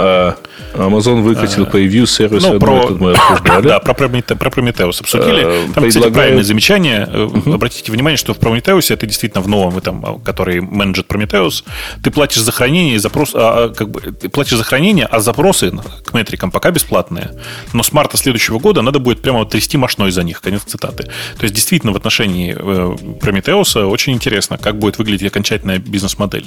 А 0.00 0.36
Amazon 0.74 1.22
выкатил 1.22 1.66
превью 1.66 2.06
сервиса, 2.06 2.52
ну, 2.52 2.60
про- 2.60 2.88
мы 2.90 3.12
обсуждали. 3.14 3.62
Да, 3.68 3.78
про, 3.80 3.94
Промете- 3.94 4.36
про 4.36 4.48
Prometheus 4.48 5.00
обсудили. 5.00 5.40
Э, 5.44 5.64
Там, 5.74 5.84
кстати, 5.84 5.92
предлагаю- 5.92 6.12
правильное 6.14 6.44
замечание. 6.44 7.08
Э, 7.10 7.28
Обратите 7.54 7.90
внимание, 7.90 8.16
что 8.16 8.32
в 8.32 8.38
Prometheus 8.38 8.94
ты 8.94 9.06
действительно 9.06 9.42
в 9.42 9.48
новом 9.48 9.76
этом, 9.76 10.04
а, 10.06 10.18
который 10.20 10.60
менеджет 10.60 11.06
Prometheus, 11.08 11.64
ты 12.02 12.10
платишь 12.12 12.42
за 12.42 12.52
хранение 12.52 12.94
и 12.94 12.98
запрос, 12.98 13.32
а, 13.34 13.64
а, 13.64 13.68
как 13.74 13.90
бы, 13.90 14.00
ты 14.00 14.28
платишь 14.28 14.56
за 14.56 14.62
хранение, 14.62 15.06
а 15.06 15.18
запросы 15.20 15.72
к 16.04 16.14
метрикам 16.14 16.50
пока 16.52 16.70
бесплатные. 16.70 17.30
Но 17.72 17.82
с 17.82 17.92
марта 17.92 18.16
следующего 18.16 18.60
года 18.60 18.82
надо 18.82 19.00
будет 19.00 19.20
прямо 19.20 19.40
вот 19.40 19.50
трясти 19.50 19.76
мошной 19.76 20.12
за 20.12 20.22
них. 20.22 20.40
Конец 20.40 20.62
цитаты. 20.64 21.04
То 21.04 21.42
есть, 21.42 21.54
действительно, 21.54 21.92
в 21.92 21.96
отношении 21.96 22.54
э, 22.56 22.96
Prometheus 23.20 23.82
очень 23.84 24.12
интересно, 24.12 24.58
как 24.58 24.78
будет 24.78 24.98
выглядеть 24.98 25.26
окончательная 25.28 25.78
бизнес-модель. 25.78 26.46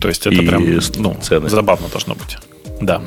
То 0.00 0.08
есть, 0.08 0.26
это 0.26 0.34
И 0.36 0.46
прям 0.46 0.64
ну, 0.96 1.16
цены. 1.22 1.48
забавно 1.48 1.88
должно 1.88 2.14
быть. 2.14 2.36
Да. 2.80 3.02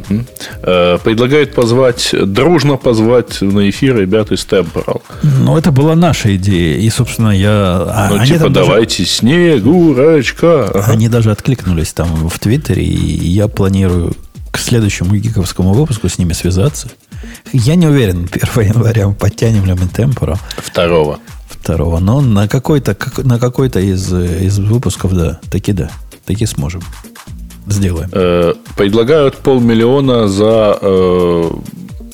Э, 0.62 1.00
Предлагают 1.04 1.56
позвать, 1.56 2.14
дружно 2.14 2.78
позвать 2.78 3.42
на 3.42 3.68
эфир 3.72 3.98
ребят 3.98 4.32
из 4.32 4.46
Temporal. 4.46 5.02
Ну, 5.24 5.58
это 5.58 5.72
была 5.72 5.96
наша 5.96 6.36
идея. 6.36 6.78
И, 6.78 6.90
собственно, 6.92 7.30
я... 7.30 7.84
а 7.90 8.08
Ну, 8.12 8.18
они 8.18 8.28
типа, 8.28 8.40
там 8.44 8.54
даже- 8.54 8.68
давайте 8.70 9.06
снегурочка. 9.06 10.70
Они 10.88 11.10
даже 11.10 11.32
откликнулись 11.32 11.94
там 11.94 12.30
в 12.30 12.40
Твиттере, 12.40 12.84
и 12.84 13.28
я 13.28 13.48
планирую 13.48 14.14
к 14.52 14.60
следующему 14.60 15.16
гиковскому 15.16 15.74
выпуску 15.74 16.08
с 16.08 16.20
ними 16.20 16.34
связаться. 16.34 16.90
Я 17.52 17.74
не 17.76 17.88
уверен, 17.88 18.30
1 18.56 18.68
января 18.76 19.08
мы 19.08 19.16
подтянем 19.16 19.66
ли 19.66 19.74
мы 19.74 19.88
темпора 19.88 20.38
Второго. 20.58 21.18
второго, 21.50 22.00
но 22.00 22.22
на 22.22 22.48
какой-то, 22.48 22.94
как- 22.94 23.24
на 23.26 23.40
какой-то 23.40 23.80
из, 23.80 24.12
из 24.14 24.60
выпусков, 24.60 25.14
да, 25.16 25.40
таки 25.50 25.72
да, 25.74 25.90
таки 26.26 26.46
сможем. 26.46 26.82
Сделаем. 27.68 28.10
Э, 28.12 28.54
Предлагают 28.78 29.38
полмиллиона 29.38 30.28
за 30.28 30.78
э, 30.82 31.50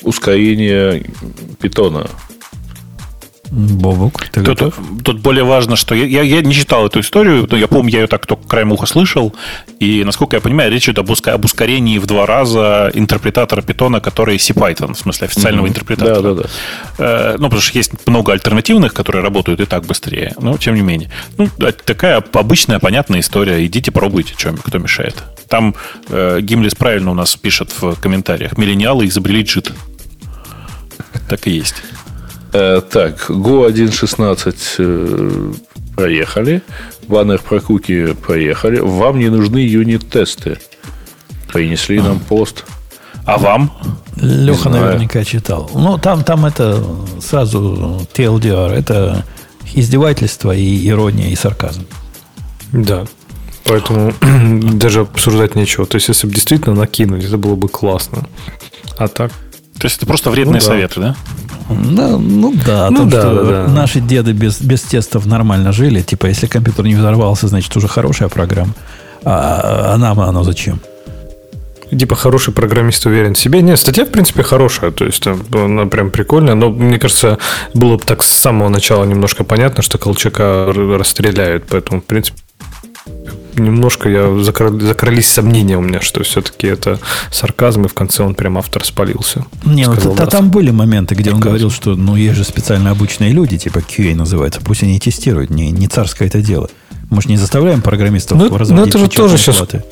ускорение 0.02 1.04
питона. 1.60 2.06
Бобук, 3.50 4.28
ты 4.28 4.42
Тут, 4.42 4.44
готов? 4.44 4.74
тут 5.04 5.18
более 5.20 5.42
важно, 5.42 5.74
что 5.74 5.94
я, 5.94 6.04
я, 6.04 6.22
я 6.22 6.40
не 6.40 6.54
читал 6.54 6.86
эту 6.86 7.00
историю, 7.00 7.48
но 7.50 7.56
я 7.56 7.66
помню, 7.66 7.90
я 7.90 8.00
ее 8.02 8.06
так 8.06 8.24
только 8.26 8.46
краем 8.46 8.70
уха 8.70 8.86
слышал, 8.86 9.34
и, 9.80 10.04
насколько 10.04 10.36
я 10.36 10.40
понимаю, 10.40 10.70
речь 10.70 10.84
идет 10.84 10.98
об, 11.00 11.10
уска- 11.10 11.32
об 11.32 11.44
ускорении 11.44 11.98
в 11.98 12.06
два 12.06 12.26
раза 12.26 12.90
интерпретатора 12.94 13.62
питона, 13.62 14.00
который 14.00 14.36
CPython, 14.36 14.94
в 14.94 14.98
смысле 14.98 15.26
официального 15.26 15.66
интерпретатора. 15.66 16.22
Да, 16.22 16.34
да, 16.34 16.42
да. 16.42 16.48
Э, 16.98 17.36
ну, 17.38 17.44
потому 17.44 17.60
что 17.60 17.76
есть 17.76 18.06
много 18.06 18.32
альтернативных, 18.32 18.94
которые 18.94 19.22
работают 19.22 19.60
и 19.60 19.64
так 19.64 19.84
быстрее, 19.84 20.32
но 20.40 20.56
тем 20.56 20.76
не 20.76 20.82
менее. 20.82 21.10
Ну, 21.36 21.48
такая 21.84 22.22
обычная, 22.32 22.78
понятная 22.78 23.18
история. 23.18 23.66
Идите, 23.66 23.90
пробуйте, 23.90 24.34
чем, 24.36 24.56
кто 24.58 24.78
мешает. 24.78 25.16
Там 25.48 25.74
э, 26.08 26.38
Гимлис 26.40 26.76
правильно 26.76 27.10
у 27.10 27.14
нас 27.14 27.34
пишет 27.34 27.72
в 27.80 27.96
комментариях. 27.96 28.56
Миллениалы 28.56 29.06
изобрели 29.06 29.42
джит. 29.42 29.72
Так 31.28 31.46
и 31.46 31.50
есть. 31.50 31.76
Э, 32.52 32.80
так, 32.88 33.30
Go 33.30 33.68
1.16 33.70 34.56
э, 34.78 35.52
проехали. 35.94 36.62
Баннер 37.08 37.40
про 37.40 37.60
куки 37.60 38.12
проехали. 38.14 38.78
Вам 38.80 39.18
не 39.18 39.28
нужны 39.28 39.58
юнит-тесты. 39.58 40.58
Принесли 41.52 42.00
нам 42.00 42.18
пост. 42.20 42.64
А 43.26 43.38
вам? 43.38 43.72
Леха 44.16 44.68
наверняка 44.68 45.24
читал. 45.24 45.70
Ну, 45.74 45.98
там, 45.98 46.24
там 46.24 46.46
это 46.46 46.82
сразу 47.20 48.06
TLDR. 48.14 48.72
Это 48.72 49.24
издевательство 49.74 50.54
и 50.54 50.88
ирония, 50.88 51.28
и 51.30 51.36
сарказм. 51.36 51.86
Да. 52.72 53.04
Поэтому 53.64 54.12
даже 54.74 55.00
обсуждать 55.02 55.54
нечего. 55.54 55.86
То 55.86 55.96
есть, 55.96 56.08
если 56.08 56.26
бы 56.26 56.34
действительно 56.34 56.74
накинули, 56.74 57.26
это 57.26 57.38
было 57.38 57.54
бы 57.54 57.68
классно. 57.68 58.26
А 58.96 59.06
так? 59.08 59.30
То 59.78 59.86
есть 59.86 59.96
это 59.96 60.06
просто 60.06 60.30
вредные 60.30 60.60
Ну 60.60 60.66
да. 60.66 60.66
советы, 60.66 61.00
да? 61.00 61.16
Да, 61.70 62.18
ну 62.18 62.54
да, 62.66 62.90
Ну 62.90 62.96
том, 62.96 63.10
да, 63.10 63.20
что 63.20 63.34
да, 63.34 63.50
да. 63.66 63.72
наши 63.72 64.00
деды 64.00 64.32
без, 64.32 64.60
без 64.60 64.82
тестов 64.82 65.26
нормально 65.26 65.72
жили. 65.72 66.02
Типа, 66.02 66.26
если 66.26 66.46
компьютер 66.46 66.84
не 66.84 66.94
взорвался, 66.94 67.48
значит, 67.48 67.76
уже 67.76 67.88
хорошая 67.88 68.28
программа. 68.28 68.74
А, 69.24 69.92
а 69.94 69.96
нам 69.98 70.20
оно 70.20 70.42
зачем? 70.44 70.80
Типа 71.96 72.14
хороший 72.14 72.54
программист 72.54 73.04
уверен 73.06 73.34
в 73.34 73.38
себе. 73.38 73.62
Нет, 73.62 73.78
статья, 73.78 74.04
в 74.04 74.10
принципе, 74.10 74.42
хорошая. 74.42 74.92
То 74.92 75.04
есть 75.04 75.22
там 75.22 75.40
она 75.52 75.86
прям 75.86 76.10
прикольная. 76.10 76.54
Но 76.54 76.70
мне 76.70 76.98
кажется, 76.98 77.38
было 77.74 77.96
бы 77.96 78.04
так 78.04 78.22
с 78.22 78.28
самого 78.28 78.68
начала 78.68 79.04
немножко 79.04 79.42
понятно, 79.42 79.82
что 79.82 79.98
Колчака 79.98 80.72
расстреляют. 80.72 81.64
Поэтому, 81.68 82.00
в 82.00 82.04
принципе, 82.04 82.38
немножко 83.56 84.08
я 84.08 84.38
закрались 84.38 85.28
сомнения 85.28 85.76
у 85.76 85.80
меня, 85.80 86.00
что 86.00 86.22
все-таки 86.22 86.66
это 86.66 86.98
сарказм, 87.30 87.84
и 87.84 87.88
в 87.88 87.94
конце 87.94 88.22
он 88.22 88.34
прям 88.34 88.58
автор 88.58 88.84
спалился. 88.84 89.44
Не, 89.64 89.86
ну, 89.86 89.96
та- 89.96 90.24
раз. 90.24 90.32
там 90.32 90.50
были 90.50 90.70
моменты, 90.70 91.14
где 91.14 91.32
он 91.32 91.40
говорил, 91.40 91.70
что 91.70 91.94
ну 91.96 92.16
есть 92.16 92.36
же 92.36 92.44
специально 92.44 92.90
обычные 92.90 93.32
люди, 93.32 93.58
типа 93.58 93.78
QA 93.78 94.14
называется, 94.14 94.60
пусть 94.64 94.82
они 94.82 94.98
тестируют, 94.98 95.50
не, 95.50 95.70
не 95.70 95.86
царское 95.88 96.26
это 96.26 96.42
дело. 96.42 96.70
Мы 97.10 97.22
же 97.22 97.28
не 97.28 97.36
заставляем 97.36 97.82
программистов 97.82 98.38
Ну, 98.38 98.48
ну, 98.48 98.56
разводить 98.56 98.88
это 98.88 98.98
же 98.98 99.08
тоже 99.08 99.36
платы. 99.52 99.82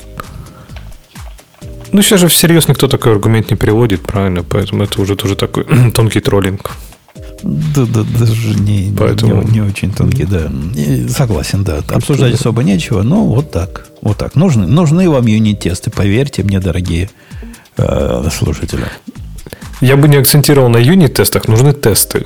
Ну, 1.91 2.01
сейчас 2.01 2.19
же 2.19 2.27
всерьез 2.27 2.67
никто 2.67 2.87
такой 2.87 3.13
аргумент 3.13 3.49
не 3.49 3.55
приводит, 3.55 4.01
правильно? 4.01 4.43
Поэтому 4.43 4.83
это 4.83 5.01
уже 5.01 5.15
тоже 5.15 5.35
такой 5.35 5.65
тонкий 5.91 6.19
троллинг. 6.19 6.71
Да, 7.43 7.85
да, 7.85 8.03
даже 8.19 8.55
не, 8.59 8.93
Поэтому- 8.97 9.43
не, 9.43 9.51
не 9.53 9.61
очень 9.61 9.91
тонкий, 9.93 10.25
да. 10.25 10.51
И 10.75 11.07
Согласен, 11.07 11.63
да. 11.63 11.79
Обсуждать 11.89 12.33
особо 12.33 12.63
нечего, 12.63 13.01
но 13.03 13.25
вот 13.25 13.51
так. 13.51 13.87
Вот 14.01 14.17
так. 14.17 14.35
Нужны, 14.35 14.67
нужны 14.67 15.09
вам 15.09 15.25
юнит-тесты, 15.25 15.89
поверьте 15.91 16.43
мне, 16.43 16.59
дорогие 16.59 17.09
э, 17.77 18.27
слушатели. 18.37 18.85
Я 19.81 19.95
бы 19.95 20.07
не 20.07 20.17
акцентировал 20.17 20.69
на 20.69 20.77
юнит-тестах, 20.77 21.47
нужны 21.47 21.73
тесты. 21.73 22.25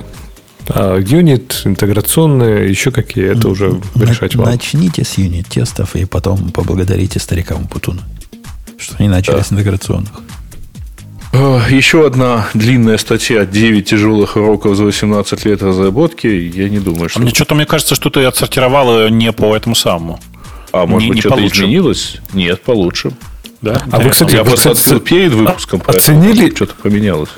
А 0.68 0.98
юнит, 0.98 1.62
интеграционные, 1.64 2.70
еще 2.70 2.90
какие, 2.90 3.30
это 3.36 3.48
уже 3.48 3.80
На- 3.94 4.04
решать 4.04 4.34
вам. 4.34 4.46
Начните 4.46 5.04
с 5.04 5.18
юнит-тестов 5.18 5.94
и 5.94 6.04
потом 6.06 6.50
поблагодарите 6.50 7.20
старикам 7.20 7.66
Путуна, 7.68 8.02
что 8.78 8.96
они 8.98 9.08
начали 9.08 9.40
с 9.42 9.52
интеграционных. 9.52 10.10
Э, 11.34 11.60
Еще 11.70 12.06
одна 12.06 12.48
длинная 12.54 12.96
статья 12.98 13.44
9 13.44 13.88
тяжелых 13.88 14.36
уроков 14.36 14.76
за 14.76 14.84
18 14.84 15.44
лет 15.44 15.62
разработки. 15.62 16.26
Я 16.28 16.68
не 16.68 16.78
думаю, 16.78 17.06
А 17.06 17.08
что... 17.08 17.20
мне 17.20 17.30
что-то 17.30 17.54
мне 17.54 17.66
кажется, 17.66 17.94
что 17.96 18.08
ты 18.10 18.24
отсортировал 18.24 19.00
ее 19.00 19.10
не 19.10 19.32
по 19.32 19.54
этому 19.56 19.74
самому. 19.74 20.20
А 20.72 20.86
может 20.86 21.02
не- 21.02 21.08
быть, 21.08 21.16
не 21.16 21.20
что-то 21.22 21.36
получше. 21.36 21.56
изменилось? 21.62 22.16
Нет, 22.32 22.62
получше. 22.62 23.12
Да? 23.60 23.82
А 23.90 23.98
вы, 23.98 24.10
кстати, 24.10 24.34
Я 24.34 24.42
вы, 24.44 24.50
просто 24.50 24.74
кстати, 24.74 24.94
открыл 24.96 25.00
перед 25.00 25.32
выпуском. 25.32 25.80
а- 25.84 25.92
поэтому 25.92 26.20
оценили- 26.20 26.54
Что-то 26.54 26.74
поменялось. 26.82 27.30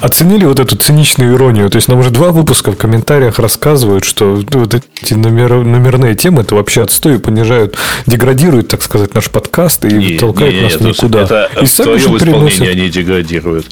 Оценили 0.00 0.44
вот 0.44 0.60
эту 0.60 0.76
циничную 0.76 1.34
иронию. 1.34 1.70
То 1.70 1.76
есть 1.76 1.88
нам 1.88 1.98
уже 2.00 2.10
два 2.10 2.30
выпуска 2.30 2.72
в 2.72 2.76
комментариях 2.76 3.38
рассказывают, 3.38 4.04
что 4.04 4.42
вот 4.52 4.74
эти 4.74 5.14
номер- 5.14 5.64
номерные 5.64 6.14
темы 6.14 6.42
это 6.42 6.54
вообще 6.54 6.82
отстой 6.82 7.18
понижают, 7.18 7.76
деградируют, 8.06 8.68
так 8.68 8.82
сказать, 8.82 9.14
наш 9.14 9.30
подкаст 9.30 9.84
и 9.84 9.92
Не, 9.92 10.18
толкают 10.18 10.52
не, 10.54 10.58
не, 10.60 10.64
нас 10.64 10.74
это- 10.74 10.84
никуда. 10.88 11.22
Это 11.22 11.50
и 11.62 11.66
сами 11.66 11.96
же 11.96 12.08
приносят- 12.10 12.68
они 12.68 12.88
деградируют. 12.90 13.66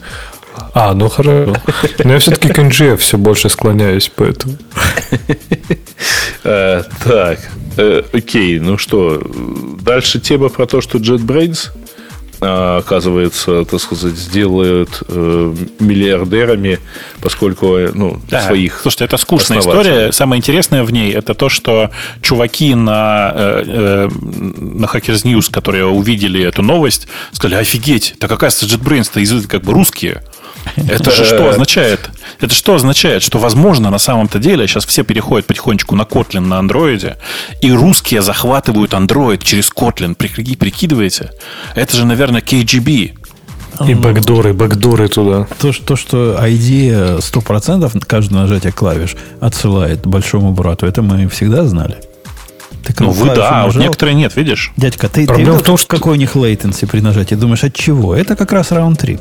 А, 0.72 0.94
ну 0.94 1.08
хорошо. 1.08 1.56
Но 2.02 2.12
я 2.12 2.18
все-таки 2.20 2.48
к 2.48 2.58
NGF 2.58 2.96
все 2.98 3.18
больше 3.18 3.48
склоняюсь, 3.48 4.10
поэтому. 4.14 4.56
Э, 6.46 6.82
Так, 7.04 7.38
э, 7.78 8.02
окей, 8.12 8.60
ну 8.60 8.76
что, 8.76 9.22
дальше 9.80 10.20
тема 10.20 10.48
про 10.50 10.66
то, 10.66 10.80
что 10.82 10.98
JetBrains, 10.98 11.70
оказывается, 12.44 13.64
так 13.64 13.80
сказать, 13.80 14.14
сделают 14.14 15.02
э, 15.08 15.54
миллиардерами, 15.80 16.78
поскольку 17.20 17.76
э, 17.76 17.90
ну, 17.94 18.20
Да. 18.28 18.42
своих 18.42 18.80
Слушайте, 18.82 19.04
это 19.04 19.16
скучная 19.16 19.60
история. 19.60 20.12
Самое 20.12 20.38
интересное 20.38 20.82
в 20.84 20.92
ней 20.92 21.12
это 21.12 21.34
то, 21.34 21.48
что 21.48 21.90
чуваки 22.22 22.74
на, 22.74 23.32
э, 23.34 23.62
э, 23.66 24.08
на 24.08 24.86
Hackers 24.86 25.24
News, 25.24 25.50
которые 25.50 25.86
увидели 25.86 26.42
эту 26.42 26.62
новость, 26.62 27.06
сказали, 27.32 27.60
офигеть, 27.60 28.14
так 28.18 28.30
оказывается, 28.30 28.66
JetBrains-то 28.76 29.20
из- 29.20 29.46
как 29.46 29.62
бы 29.62 29.72
русские. 29.72 30.22
Это 30.76 31.10
же 31.10 31.24
что 31.24 31.48
означает? 31.48 32.10
Это 32.40 32.54
что 32.54 32.74
означает? 32.74 33.22
Что, 33.22 33.38
возможно, 33.38 33.90
на 33.90 33.98
самом-то 33.98 34.38
деле 34.38 34.66
сейчас 34.66 34.86
все 34.86 35.04
переходят 35.04 35.46
потихонечку 35.46 35.94
на 35.96 36.02
Kotlin 36.02 36.40
на 36.40 36.58
андроиде, 36.58 37.16
и 37.60 37.72
русские 37.72 38.22
захватывают 38.22 38.92
Android 38.92 39.42
через 39.44 39.70
Kotlin. 39.70 40.14
Прикидываете? 40.14 41.30
Это 41.74 41.96
же, 41.96 42.06
наверное, 42.06 42.40
KGB. 42.40 43.12
И 43.88 43.94
бэкдоры, 43.94 44.52
бэкдоры 44.52 45.08
туда. 45.08 45.46
То, 45.58 45.72
что, 45.72 45.84
то, 45.84 45.96
что 45.96 46.38
ID 46.40 47.18
100% 47.18 47.90
на 47.92 48.00
каждое 48.00 48.36
нажатие 48.36 48.72
клавиш 48.72 49.16
отсылает 49.40 50.06
большому 50.06 50.52
брату, 50.52 50.86
это 50.86 51.02
мы 51.02 51.28
всегда 51.28 51.64
знали. 51.64 51.96
Ты 52.84 52.94
Ну, 53.00 53.10
вы 53.10 53.34
да, 53.34 53.62
а 53.62 53.66
вот 53.66 53.76
некоторые 53.76 54.14
нет, 54.14 54.36
видишь? 54.36 54.72
Дядька, 54.76 55.08
ты, 55.08 55.22
ты 55.22 55.26
Проблема 55.26 55.52
видел, 55.52 55.62
в 55.62 55.66
том, 55.66 55.76
что- 55.78 55.88
какой 55.88 56.12
у 56.12 56.16
них 56.16 56.36
latency 56.36 56.86
при 56.86 57.00
нажатии? 57.00 57.34
Думаешь, 57.34 57.64
от 57.64 57.74
чего? 57.74 58.14
Это 58.14 58.36
как 58.36 58.52
раз 58.52 58.72
раунд-трип. 58.72 59.20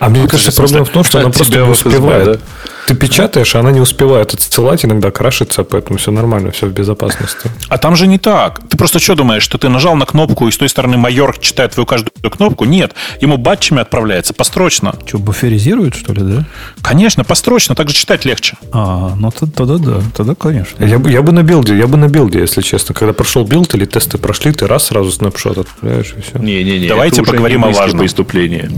А 0.00 0.08
мне 0.08 0.22
же, 0.22 0.28
кажется, 0.28 0.52
проблема 0.52 0.86
в 0.86 0.88
том, 0.88 1.04
что 1.04 1.20
она 1.20 1.28
просто 1.28 1.58
не 1.58 1.72
ФСБ, 1.72 1.88
успевает. 1.90 2.24
да? 2.24 2.38
Ты 2.86 2.94
печатаешь, 2.96 3.54
а 3.54 3.60
она 3.60 3.70
не 3.70 3.80
успевает 3.80 4.32
отсылать, 4.32 4.84
иногда 4.84 5.10
крашится, 5.10 5.62
поэтому 5.62 5.98
все 5.98 6.10
нормально, 6.10 6.50
все 6.52 6.66
в 6.66 6.72
безопасности. 6.72 7.50
А 7.68 7.76
там 7.76 7.94
же 7.96 8.06
не 8.06 8.18
так. 8.18 8.60
Ты 8.68 8.78
просто 8.78 8.98
что 8.98 9.14
думаешь, 9.14 9.42
что 9.42 9.58
ты 9.58 9.68
нажал 9.68 9.94
на 9.96 10.06
кнопку, 10.06 10.48
и 10.48 10.50
с 10.50 10.56
той 10.56 10.70
стороны 10.70 10.96
майор 10.96 11.38
читает 11.38 11.72
твою 11.72 11.84
каждую 11.86 12.10
кнопку? 12.30 12.64
Нет. 12.64 12.94
Ему 13.20 13.36
батчами 13.36 13.82
отправляется, 13.82 14.32
построчно. 14.32 14.94
Что, 15.06 15.18
буферизируют, 15.18 15.94
что 15.94 16.14
ли, 16.14 16.22
да? 16.22 16.44
Конечно, 16.80 17.22
построчно, 17.22 17.74
так 17.74 17.90
же 17.90 17.94
читать 17.94 18.24
легче. 18.24 18.56
А, 18.72 19.14
ну 19.16 19.30
тогда 19.30 19.76
да, 19.76 20.00
тогда 20.16 20.34
конечно. 20.34 20.82
Я 20.82 20.98
бы, 20.98 21.10
я 21.10 21.20
бы 21.20 21.32
на 21.32 21.42
build 21.42 21.66
е, 21.66 21.76
я 21.76 21.86
бы 21.86 21.98
на 21.98 22.08
build 22.08 22.31
е, 22.31 22.40
если 22.40 22.62
честно. 22.62 22.94
Когда 22.94 23.12
прошел 23.12 23.44
build 23.44 23.74
или 23.74 23.84
тесты 23.84 24.16
прошли, 24.16 24.52
ты 24.52 24.66
раз 24.66 24.86
сразу 24.86 25.12
snapshot 25.12 25.58
отправляешь 25.58 26.14
и 26.16 26.22
все. 26.22 26.38
Не-не-не. 26.38 26.88
Давайте 26.88 27.16
это 27.16 27.22
уже 27.22 27.32
поговорим 27.32 27.60
не 27.60 27.68
о 27.68 27.72
важном. 27.72 28.00
преступления. 28.00 28.70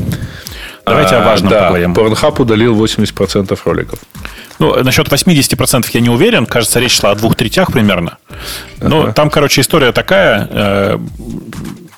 Давайте 0.84 1.16
о 1.16 1.20
важном 1.24 1.50
да, 1.50 1.62
поговорим. 1.62 1.92
Pornhub 1.92 2.42
удалил 2.42 2.74
80% 2.74 3.58
роликов. 3.64 3.98
Ну, 4.58 4.82
насчет 4.82 5.08
80% 5.08 5.86
я 5.92 6.00
не 6.00 6.08
уверен. 6.08 6.46
Кажется, 6.46 6.80
речь 6.80 6.98
шла 6.98 7.10
о 7.10 7.14
двух 7.14 7.36
третях 7.36 7.72
примерно. 7.72 8.18
Но 8.80 9.12
там, 9.12 9.30
короче, 9.30 9.60
история 9.60 9.92
такая. 9.92 10.98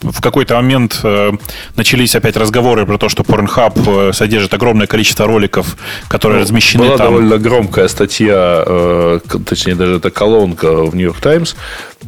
В 0.04 0.20
какой-то 0.20 0.54
момент 0.56 1.00
э, 1.02 1.32
начались 1.76 2.14
опять 2.14 2.36
разговоры 2.36 2.84
про 2.84 2.98
то, 2.98 3.08
что 3.08 3.22
Pornhub 3.22 4.08
э, 4.08 4.12
содержит 4.12 4.52
огромное 4.52 4.86
количество 4.86 5.26
роликов, 5.26 5.76
которые 6.08 6.42
размещены 6.42 6.84
Ну, 6.84 6.88
Была 6.90 6.98
там. 6.98 7.06
довольно 7.06 7.38
громкая 7.38 7.88
статья, 7.88 8.62
э, 8.66 9.20
точнее, 9.46 9.74
даже 9.74 9.96
это 9.96 10.10
колонка 10.10 10.84
в 10.84 10.94
Нью-Йорк 10.94 11.20
Таймс, 11.20 11.54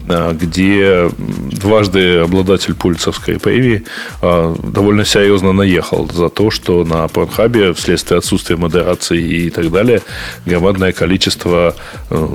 э, 0.09 0.33
где 0.35 1.11
дважды 1.53 2.19
обладатель 2.19 2.75
пульцевской 2.75 3.39
премии 3.41 3.85
э, 4.21 4.55
довольно 4.63 5.07
серьезно 5.07 5.53
наехал 5.53 6.07
за 6.13 6.29
то, 6.29 6.51
что 6.51 6.85
на 6.85 7.09
Порнхабе 7.09 7.73
вследствие 7.73 8.19
отсутствия 8.19 8.57
модерации 8.57 9.47
и 9.47 9.51
так 9.51 9.71
далее 9.71 10.03
громадное 10.45 10.93
количество 10.93 11.75
э, 12.11 12.29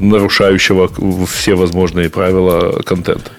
нарушающего 0.00 0.90
все 1.26 1.54
возможные 1.54 2.10
правила 2.10 2.82
контента. 2.82 3.30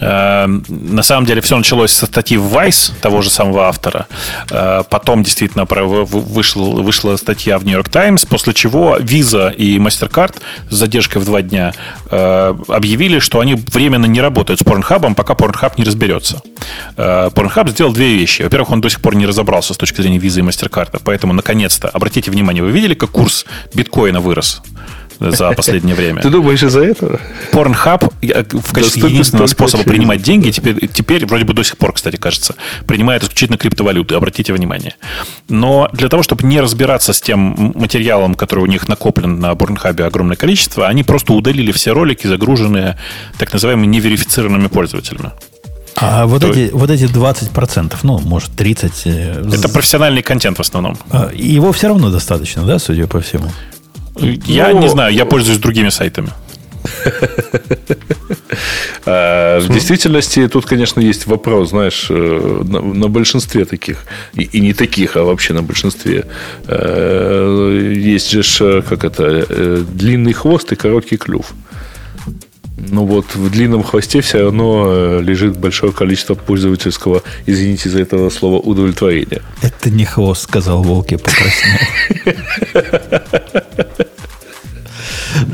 Э, 0.00 0.46
на 0.46 1.02
самом 1.02 1.26
деле 1.26 1.40
все 1.40 1.56
началось 1.56 1.92
со 1.92 2.06
статьи 2.06 2.36
в 2.36 2.54
Vice, 2.54 2.92
того 3.00 3.22
же 3.22 3.30
самого 3.30 3.68
автора. 3.68 4.06
Э, 4.50 4.82
потом 4.88 5.22
действительно 5.22 5.64
вышла, 5.64 6.64
вышла 6.64 7.16
статья 7.16 7.58
в 7.58 7.64
New 7.64 7.72
York 7.72 7.88
Times, 7.88 8.24
после 8.24 8.54
чего 8.54 8.96
Visa 8.98 9.54
и 9.54 9.78
MasterCard 9.78 10.36
с 10.70 10.74
задержкой 10.74 11.22
в 11.22 11.24
два 11.24 11.42
дня 11.42 11.72
э, 12.10 12.54
объявили, 12.68 13.18
что 13.18 13.40
они 13.40 13.54
временно 13.54 14.06
не 14.06 14.20
работают 14.20 14.60
с 14.60 14.62
Pornhub, 14.62 15.14
пока 15.14 15.34
Pornhub 15.34 15.72
не 15.76 15.84
разберется. 15.84 16.40
Pornhub 16.96 17.70
сделал 17.70 17.92
две 17.92 18.14
вещи. 18.14 18.42
Во-первых, 18.42 18.70
он 18.70 18.80
до 18.80 18.88
сих 18.88 19.00
пор 19.00 19.14
не 19.14 19.26
разобрался 19.26 19.74
с 19.74 19.76
точки 19.76 20.00
зрения 20.00 20.18
Visa 20.18 20.40
и 20.40 20.42
MasterCard, 20.42 21.00
поэтому, 21.04 21.32
наконец-то, 21.32 21.88
обратите 21.88 22.30
внимание, 22.30 22.62
вы 22.62 22.70
видели, 22.70 22.94
как 22.94 23.10
курс 23.10 23.46
биткоина 23.74 24.20
вырос? 24.20 24.62
За 25.20 25.52
последнее 25.52 25.94
время. 25.94 26.22
Ты 26.22 26.30
думаешь 26.30 26.62
из-за 26.62 26.80
этого? 26.80 27.20
Pornhub 27.52 28.12
в 28.58 28.72
качестве 28.72 29.08
единственного 29.08 29.46
способа 29.46 29.84
принимать 29.84 30.22
деньги 30.22 30.50
теперь, 30.50 30.88
теперь, 30.88 31.26
вроде 31.26 31.44
бы 31.44 31.52
до 31.52 31.62
сих 31.62 31.76
пор, 31.76 31.92
кстати, 31.92 32.16
кажется, 32.16 32.54
принимает 32.86 33.22
исключительно 33.22 33.58
криптовалюты, 33.58 34.14
обратите 34.14 34.52
внимание. 34.52 34.94
Но 35.48 35.88
для 35.92 36.08
того, 36.08 36.22
чтобы 36.22 36.46
не 36.46 36.60
разбираться 36.60 37.12
с 37.12 37.20
тем 37.20 37.72
материалом, 37.74 38.34
который 38.34 38.60
у 38.60 38.66
них 38.66 38.88
накоплен 38.88 39.38
на 39.38 39.52
Pornhub 39.52 40.02
огромное 40.02 40.36
количество, 40.36 40.88
они 40.88 41.02
просто 41.02 41.34
удалили 41.34 41.70
все 41.72 41.92
ролики, 41.92 42.26
загруженные 42.26 42.96
так 43.38 43.52
называемыми 43.52 43.86
неверифицированными 43.86 44.68
пользователями. 44.68 45.32
А 45.96 46.26
вот, 46.26 46.40
То... 46.40 46.48
эти, 46.48 46.70
вот 46.72 46.90
эти 46.90 47.04
20%, 47.04 47.94
ну, 48.02 48.18
может, 48.20 48.50
30%... 48.56 48.90
Э, 49.04 49.50
Это 49.52 49.68
профессиональный 49.68 50.22
контент 50.22 50.56
в 50.56 50.60
основном. 50.60 50.96
А, 51.10 51.30
его 51.34 51.72
все 51.72 51.88
равно 51.88 52.10
достаточно, 52.10 52.64
да, 52.64 52.78
судя 52.78 53.06
по 53.06 53.20
всему? 53.20 53.50
Я 54.20 54.72
не 54.72 54.88
знаю, 54.88 55.14
я 55.14 55.24
пользуюсь 55.24 55.58
другими 55.58 55.90
сайтами. 55.90 56.30
А, 59.06 59.60
в 59.62 59.68
действительности 59.68 60.48
тут, 60.48 60.66
конечно, 60.66 61.00
есть 61.00 61.26
вопрос, 61.26 61.70
знаешь, 61.70 62.06
э, 62.10 62.62
на 62.64 63.08
большинстве 63.08 63.64
таких, 63.64 64.04
и 64.34 64.60
не 64.60 64.72
таких, 64.72 65.16
а 65.16 65.24
вообще 65.24 65.54
на 65.54 65.62
большинстве, 65.62 66.24
э, 66.66 67.92
есть 67.96 68.30
же, 68.30 68.82
как 68.82 69.04
это, 69.04 69.46
э, 69.48 69.84
длинный 69.92 70.32
хвост 70.32 70.72
и 70.72 70.76
короткий 70.76 71.16
клюв. 71.16 71.52
Ну 72.78 73.04
вот 73.04 73.34
в 73.34 73.50
длинном 73.50 73.82
хвосте 73.82 74.22
все 74.22 74.44
равно 74.44 75.20
лежит 75.20 75.58
большое 75.58 75.92
количество 75.92 76.34
пользовательского, 76.34 77.22
извините 77.44 77.90
за 77.90 78.00
это 78.00 78.30
слово, 78.30 78.58
удовлетворения. 78.58 79.42
Это 79.60 79.90
не 79.90 80.06
хвост, 80.06 80.42
сказал 80.44 80.82
Волки 80.82 81.16
покраснел. 81.16 81.78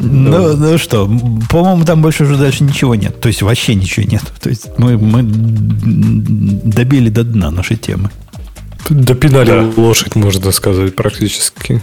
Ну, 0.06 0.56
ну 0.56 0.78
что, 0.78 1.06
по-моему, 1.50 1.84
там 1.84 2.02
больше 2.02 2.24
уже 2.24 2.36
дальше 2.36 2.64
ничего 2.64 2.94
нет. 2.94 3.20
То 3.20 3.28
есть 3.28 3.42
вообще 3.42 3.74
ничего 3.74 4.06
нет. 4.06 4.22
То 4.40 4.48
есть 4.48 4.68
мы, 4.78 4.96
мы 4.98 5.22
добили 5.22 7.08
до 7.08 7.24
дна 7.24 7.50
нашей 7.50 7.76
темы. 7.76 8.10
Допинали 8.88 9.50
да. 9.50 9.72
лошадь, 9.76 10.14
можно 10.14 10.52
сказать, 10.52 10.94
практически. 10.94 11.82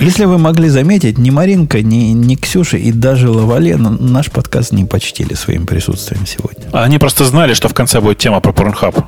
Если 0.00 0.24
вы 0.24 0.38
могли 0.38 0.68
заметить, 0.68 1.18
ни 1.18 1.30
Маринка, 1.30 1.82
ни, 1.82 2.12
ни 2.12 2.34
Ксюша 2.34 2.76
и 2.76 2.90
даже 2.92 3.30
Лавале 3.30 3.76
наш 3.76 4.30
подкаст 4.30 4.72
не 4.72 4.84
почтили 4.84 5.34
своим 5.34 5.66
присутствием 5.66 6.26
сегодня. 6.26 6.64
Они 6.72 6.98
просто 6.98 7.24
знали, 7.24 7.54
что 7.54 7.68
в 7.68 7.74
конце 7.74 8.00
будет 8.00 8.18
тема 8.18 8.40
про 8.40 8.52
Pornhub. 8.52 9.04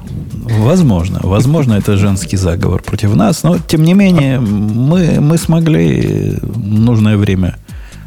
Возможно. 0.48 1.20
Возможно, 1.22 1.74
это 1.74 1.96
женский 1.96 2.36
заговор 2.36 2.82
против 2.82 3.14
нас. 3.16 3.42
Но, 3.42 3.58
тем 3.58 3.82
не 3.82 3.94
менее, 3.94 4.38
мы, 4.38 5.20
мы 5.20 5.38
смогли 5.38 6.38
нужное 6.42 7.16
время 7.16 7.56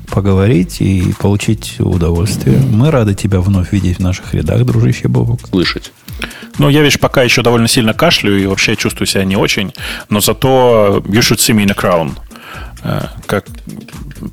поговорить 0.09 0.81
и 0.81 1.13
получить 1.19 1.75
удовольствие. 1.79 2.59
Мы 2.59 2.91
рады 2.91 3.13
тебя 3.13 3.41
вновь 3.41 3.73
видеть 3.73 3.97
в 3.97 3.99
наших 3.99 4.33
рядах, 4.33 4.63
дружище 4.65 5.07
Бобок. 5.07 5.47
Слышать. 5.49 5.91
Ну, 6.59 6.69
я, 6.69 6.81
видишь, 6.81 6.99
пока 6.99 7.23
еще 7.23 7.41
довольно 7.41 7.67
сильно 7.67 7.93
кашляю 7.93 8.39
и 8.41 8.45
вообще 8.45 8.75
чувствую 8.75 9.07
себя 9.07 9.23
не 9.23 9.35
очень, 9.35 9.73
но 10.09 10.19
зато 10.19 11.01
you 11.05 11.19
should 11.19 11.37
see 11.37 11.55
me 11.55 11.65
in 11.65 11.71
a 11.71 11.73
crown. 11.73 12.11
Э, 12.83 13.07
как 13.25 13.45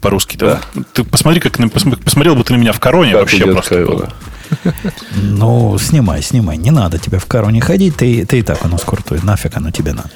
по-русски. 0.00 0.36
Да. 0.36 0.60
Ты 0.92 1.04
посмотри, 1.04 1.40
как 1.40 1.56
посмотрел 2.04 2.34
бы 2.34 2.44
ты 2.44 2.52
на 2.52 2.58
меня 2.58 2.72
в 2.72 2.80
короне 2.80 3.12
как 3.12 3.20
вообще 3.22 3.46
просто. 3.46 4.10
Ну, 5.14 5.76
снимай, 5.78 6.22
снимай. 6.22 6.56
Не 6.56 6.70
надо 6.70 6.98
тебе 6.98 7.18
в 7.18 7.26
короне 7.26 7.60
ходить. 7.60 7.96
Ты, 7.96 8.24
ты 8.24 8.38
и 8.38 8.42
так 8.42 8.64
оно 8.64 8.78
скрутует. 8.78 9.24
Нафиг 9.24 9.56
оно 9.56 9.72
тебе 9.72 9.92
надо. 9.92 10.10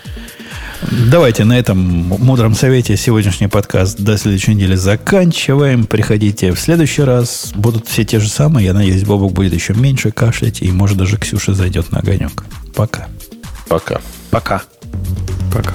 Давайте 0.89 1.44
на 1.44 1.59
этом 1.59 1.78
мудром 1.78 2.55
совете 2.55 2.97
сегодняшний 2.97 3.48
подкаст 3.48 4.01
до 4.01 4.16
следующей 4.16 4.55
недели 4.55 4.74
заканчиваем. 4.74 5.85
Приходите 5.85 6.52
в 6.52 6.59
следующий 6.59 7.02
раз. 7.02 7.52
Будут 7.55 7.86
все 7.86 8.05
те 8.05 8.19
же 8.19 8.28
самые. 8.28 8.66
Я 8.66 8.73
надеюсь, 8.73 9.05
Бобок 9.05 9.32
будет 9.32 9.52
еще 9.52 9.74
меньше 9.74 10.11
кашлять. 10.11 10.62
И, 10.62 10.73
может, 10.73 10.97
даже 10.97 11.19
Ксюша 11.19 11.52
зайдет 11.52 11.93
на 11.93 11.98
огонек. 11.98 12.44
Пока. 12.74 13.09
Пока. 13.69 14.01
Пока. 14.31 14.62
Пока. 15.52 15.74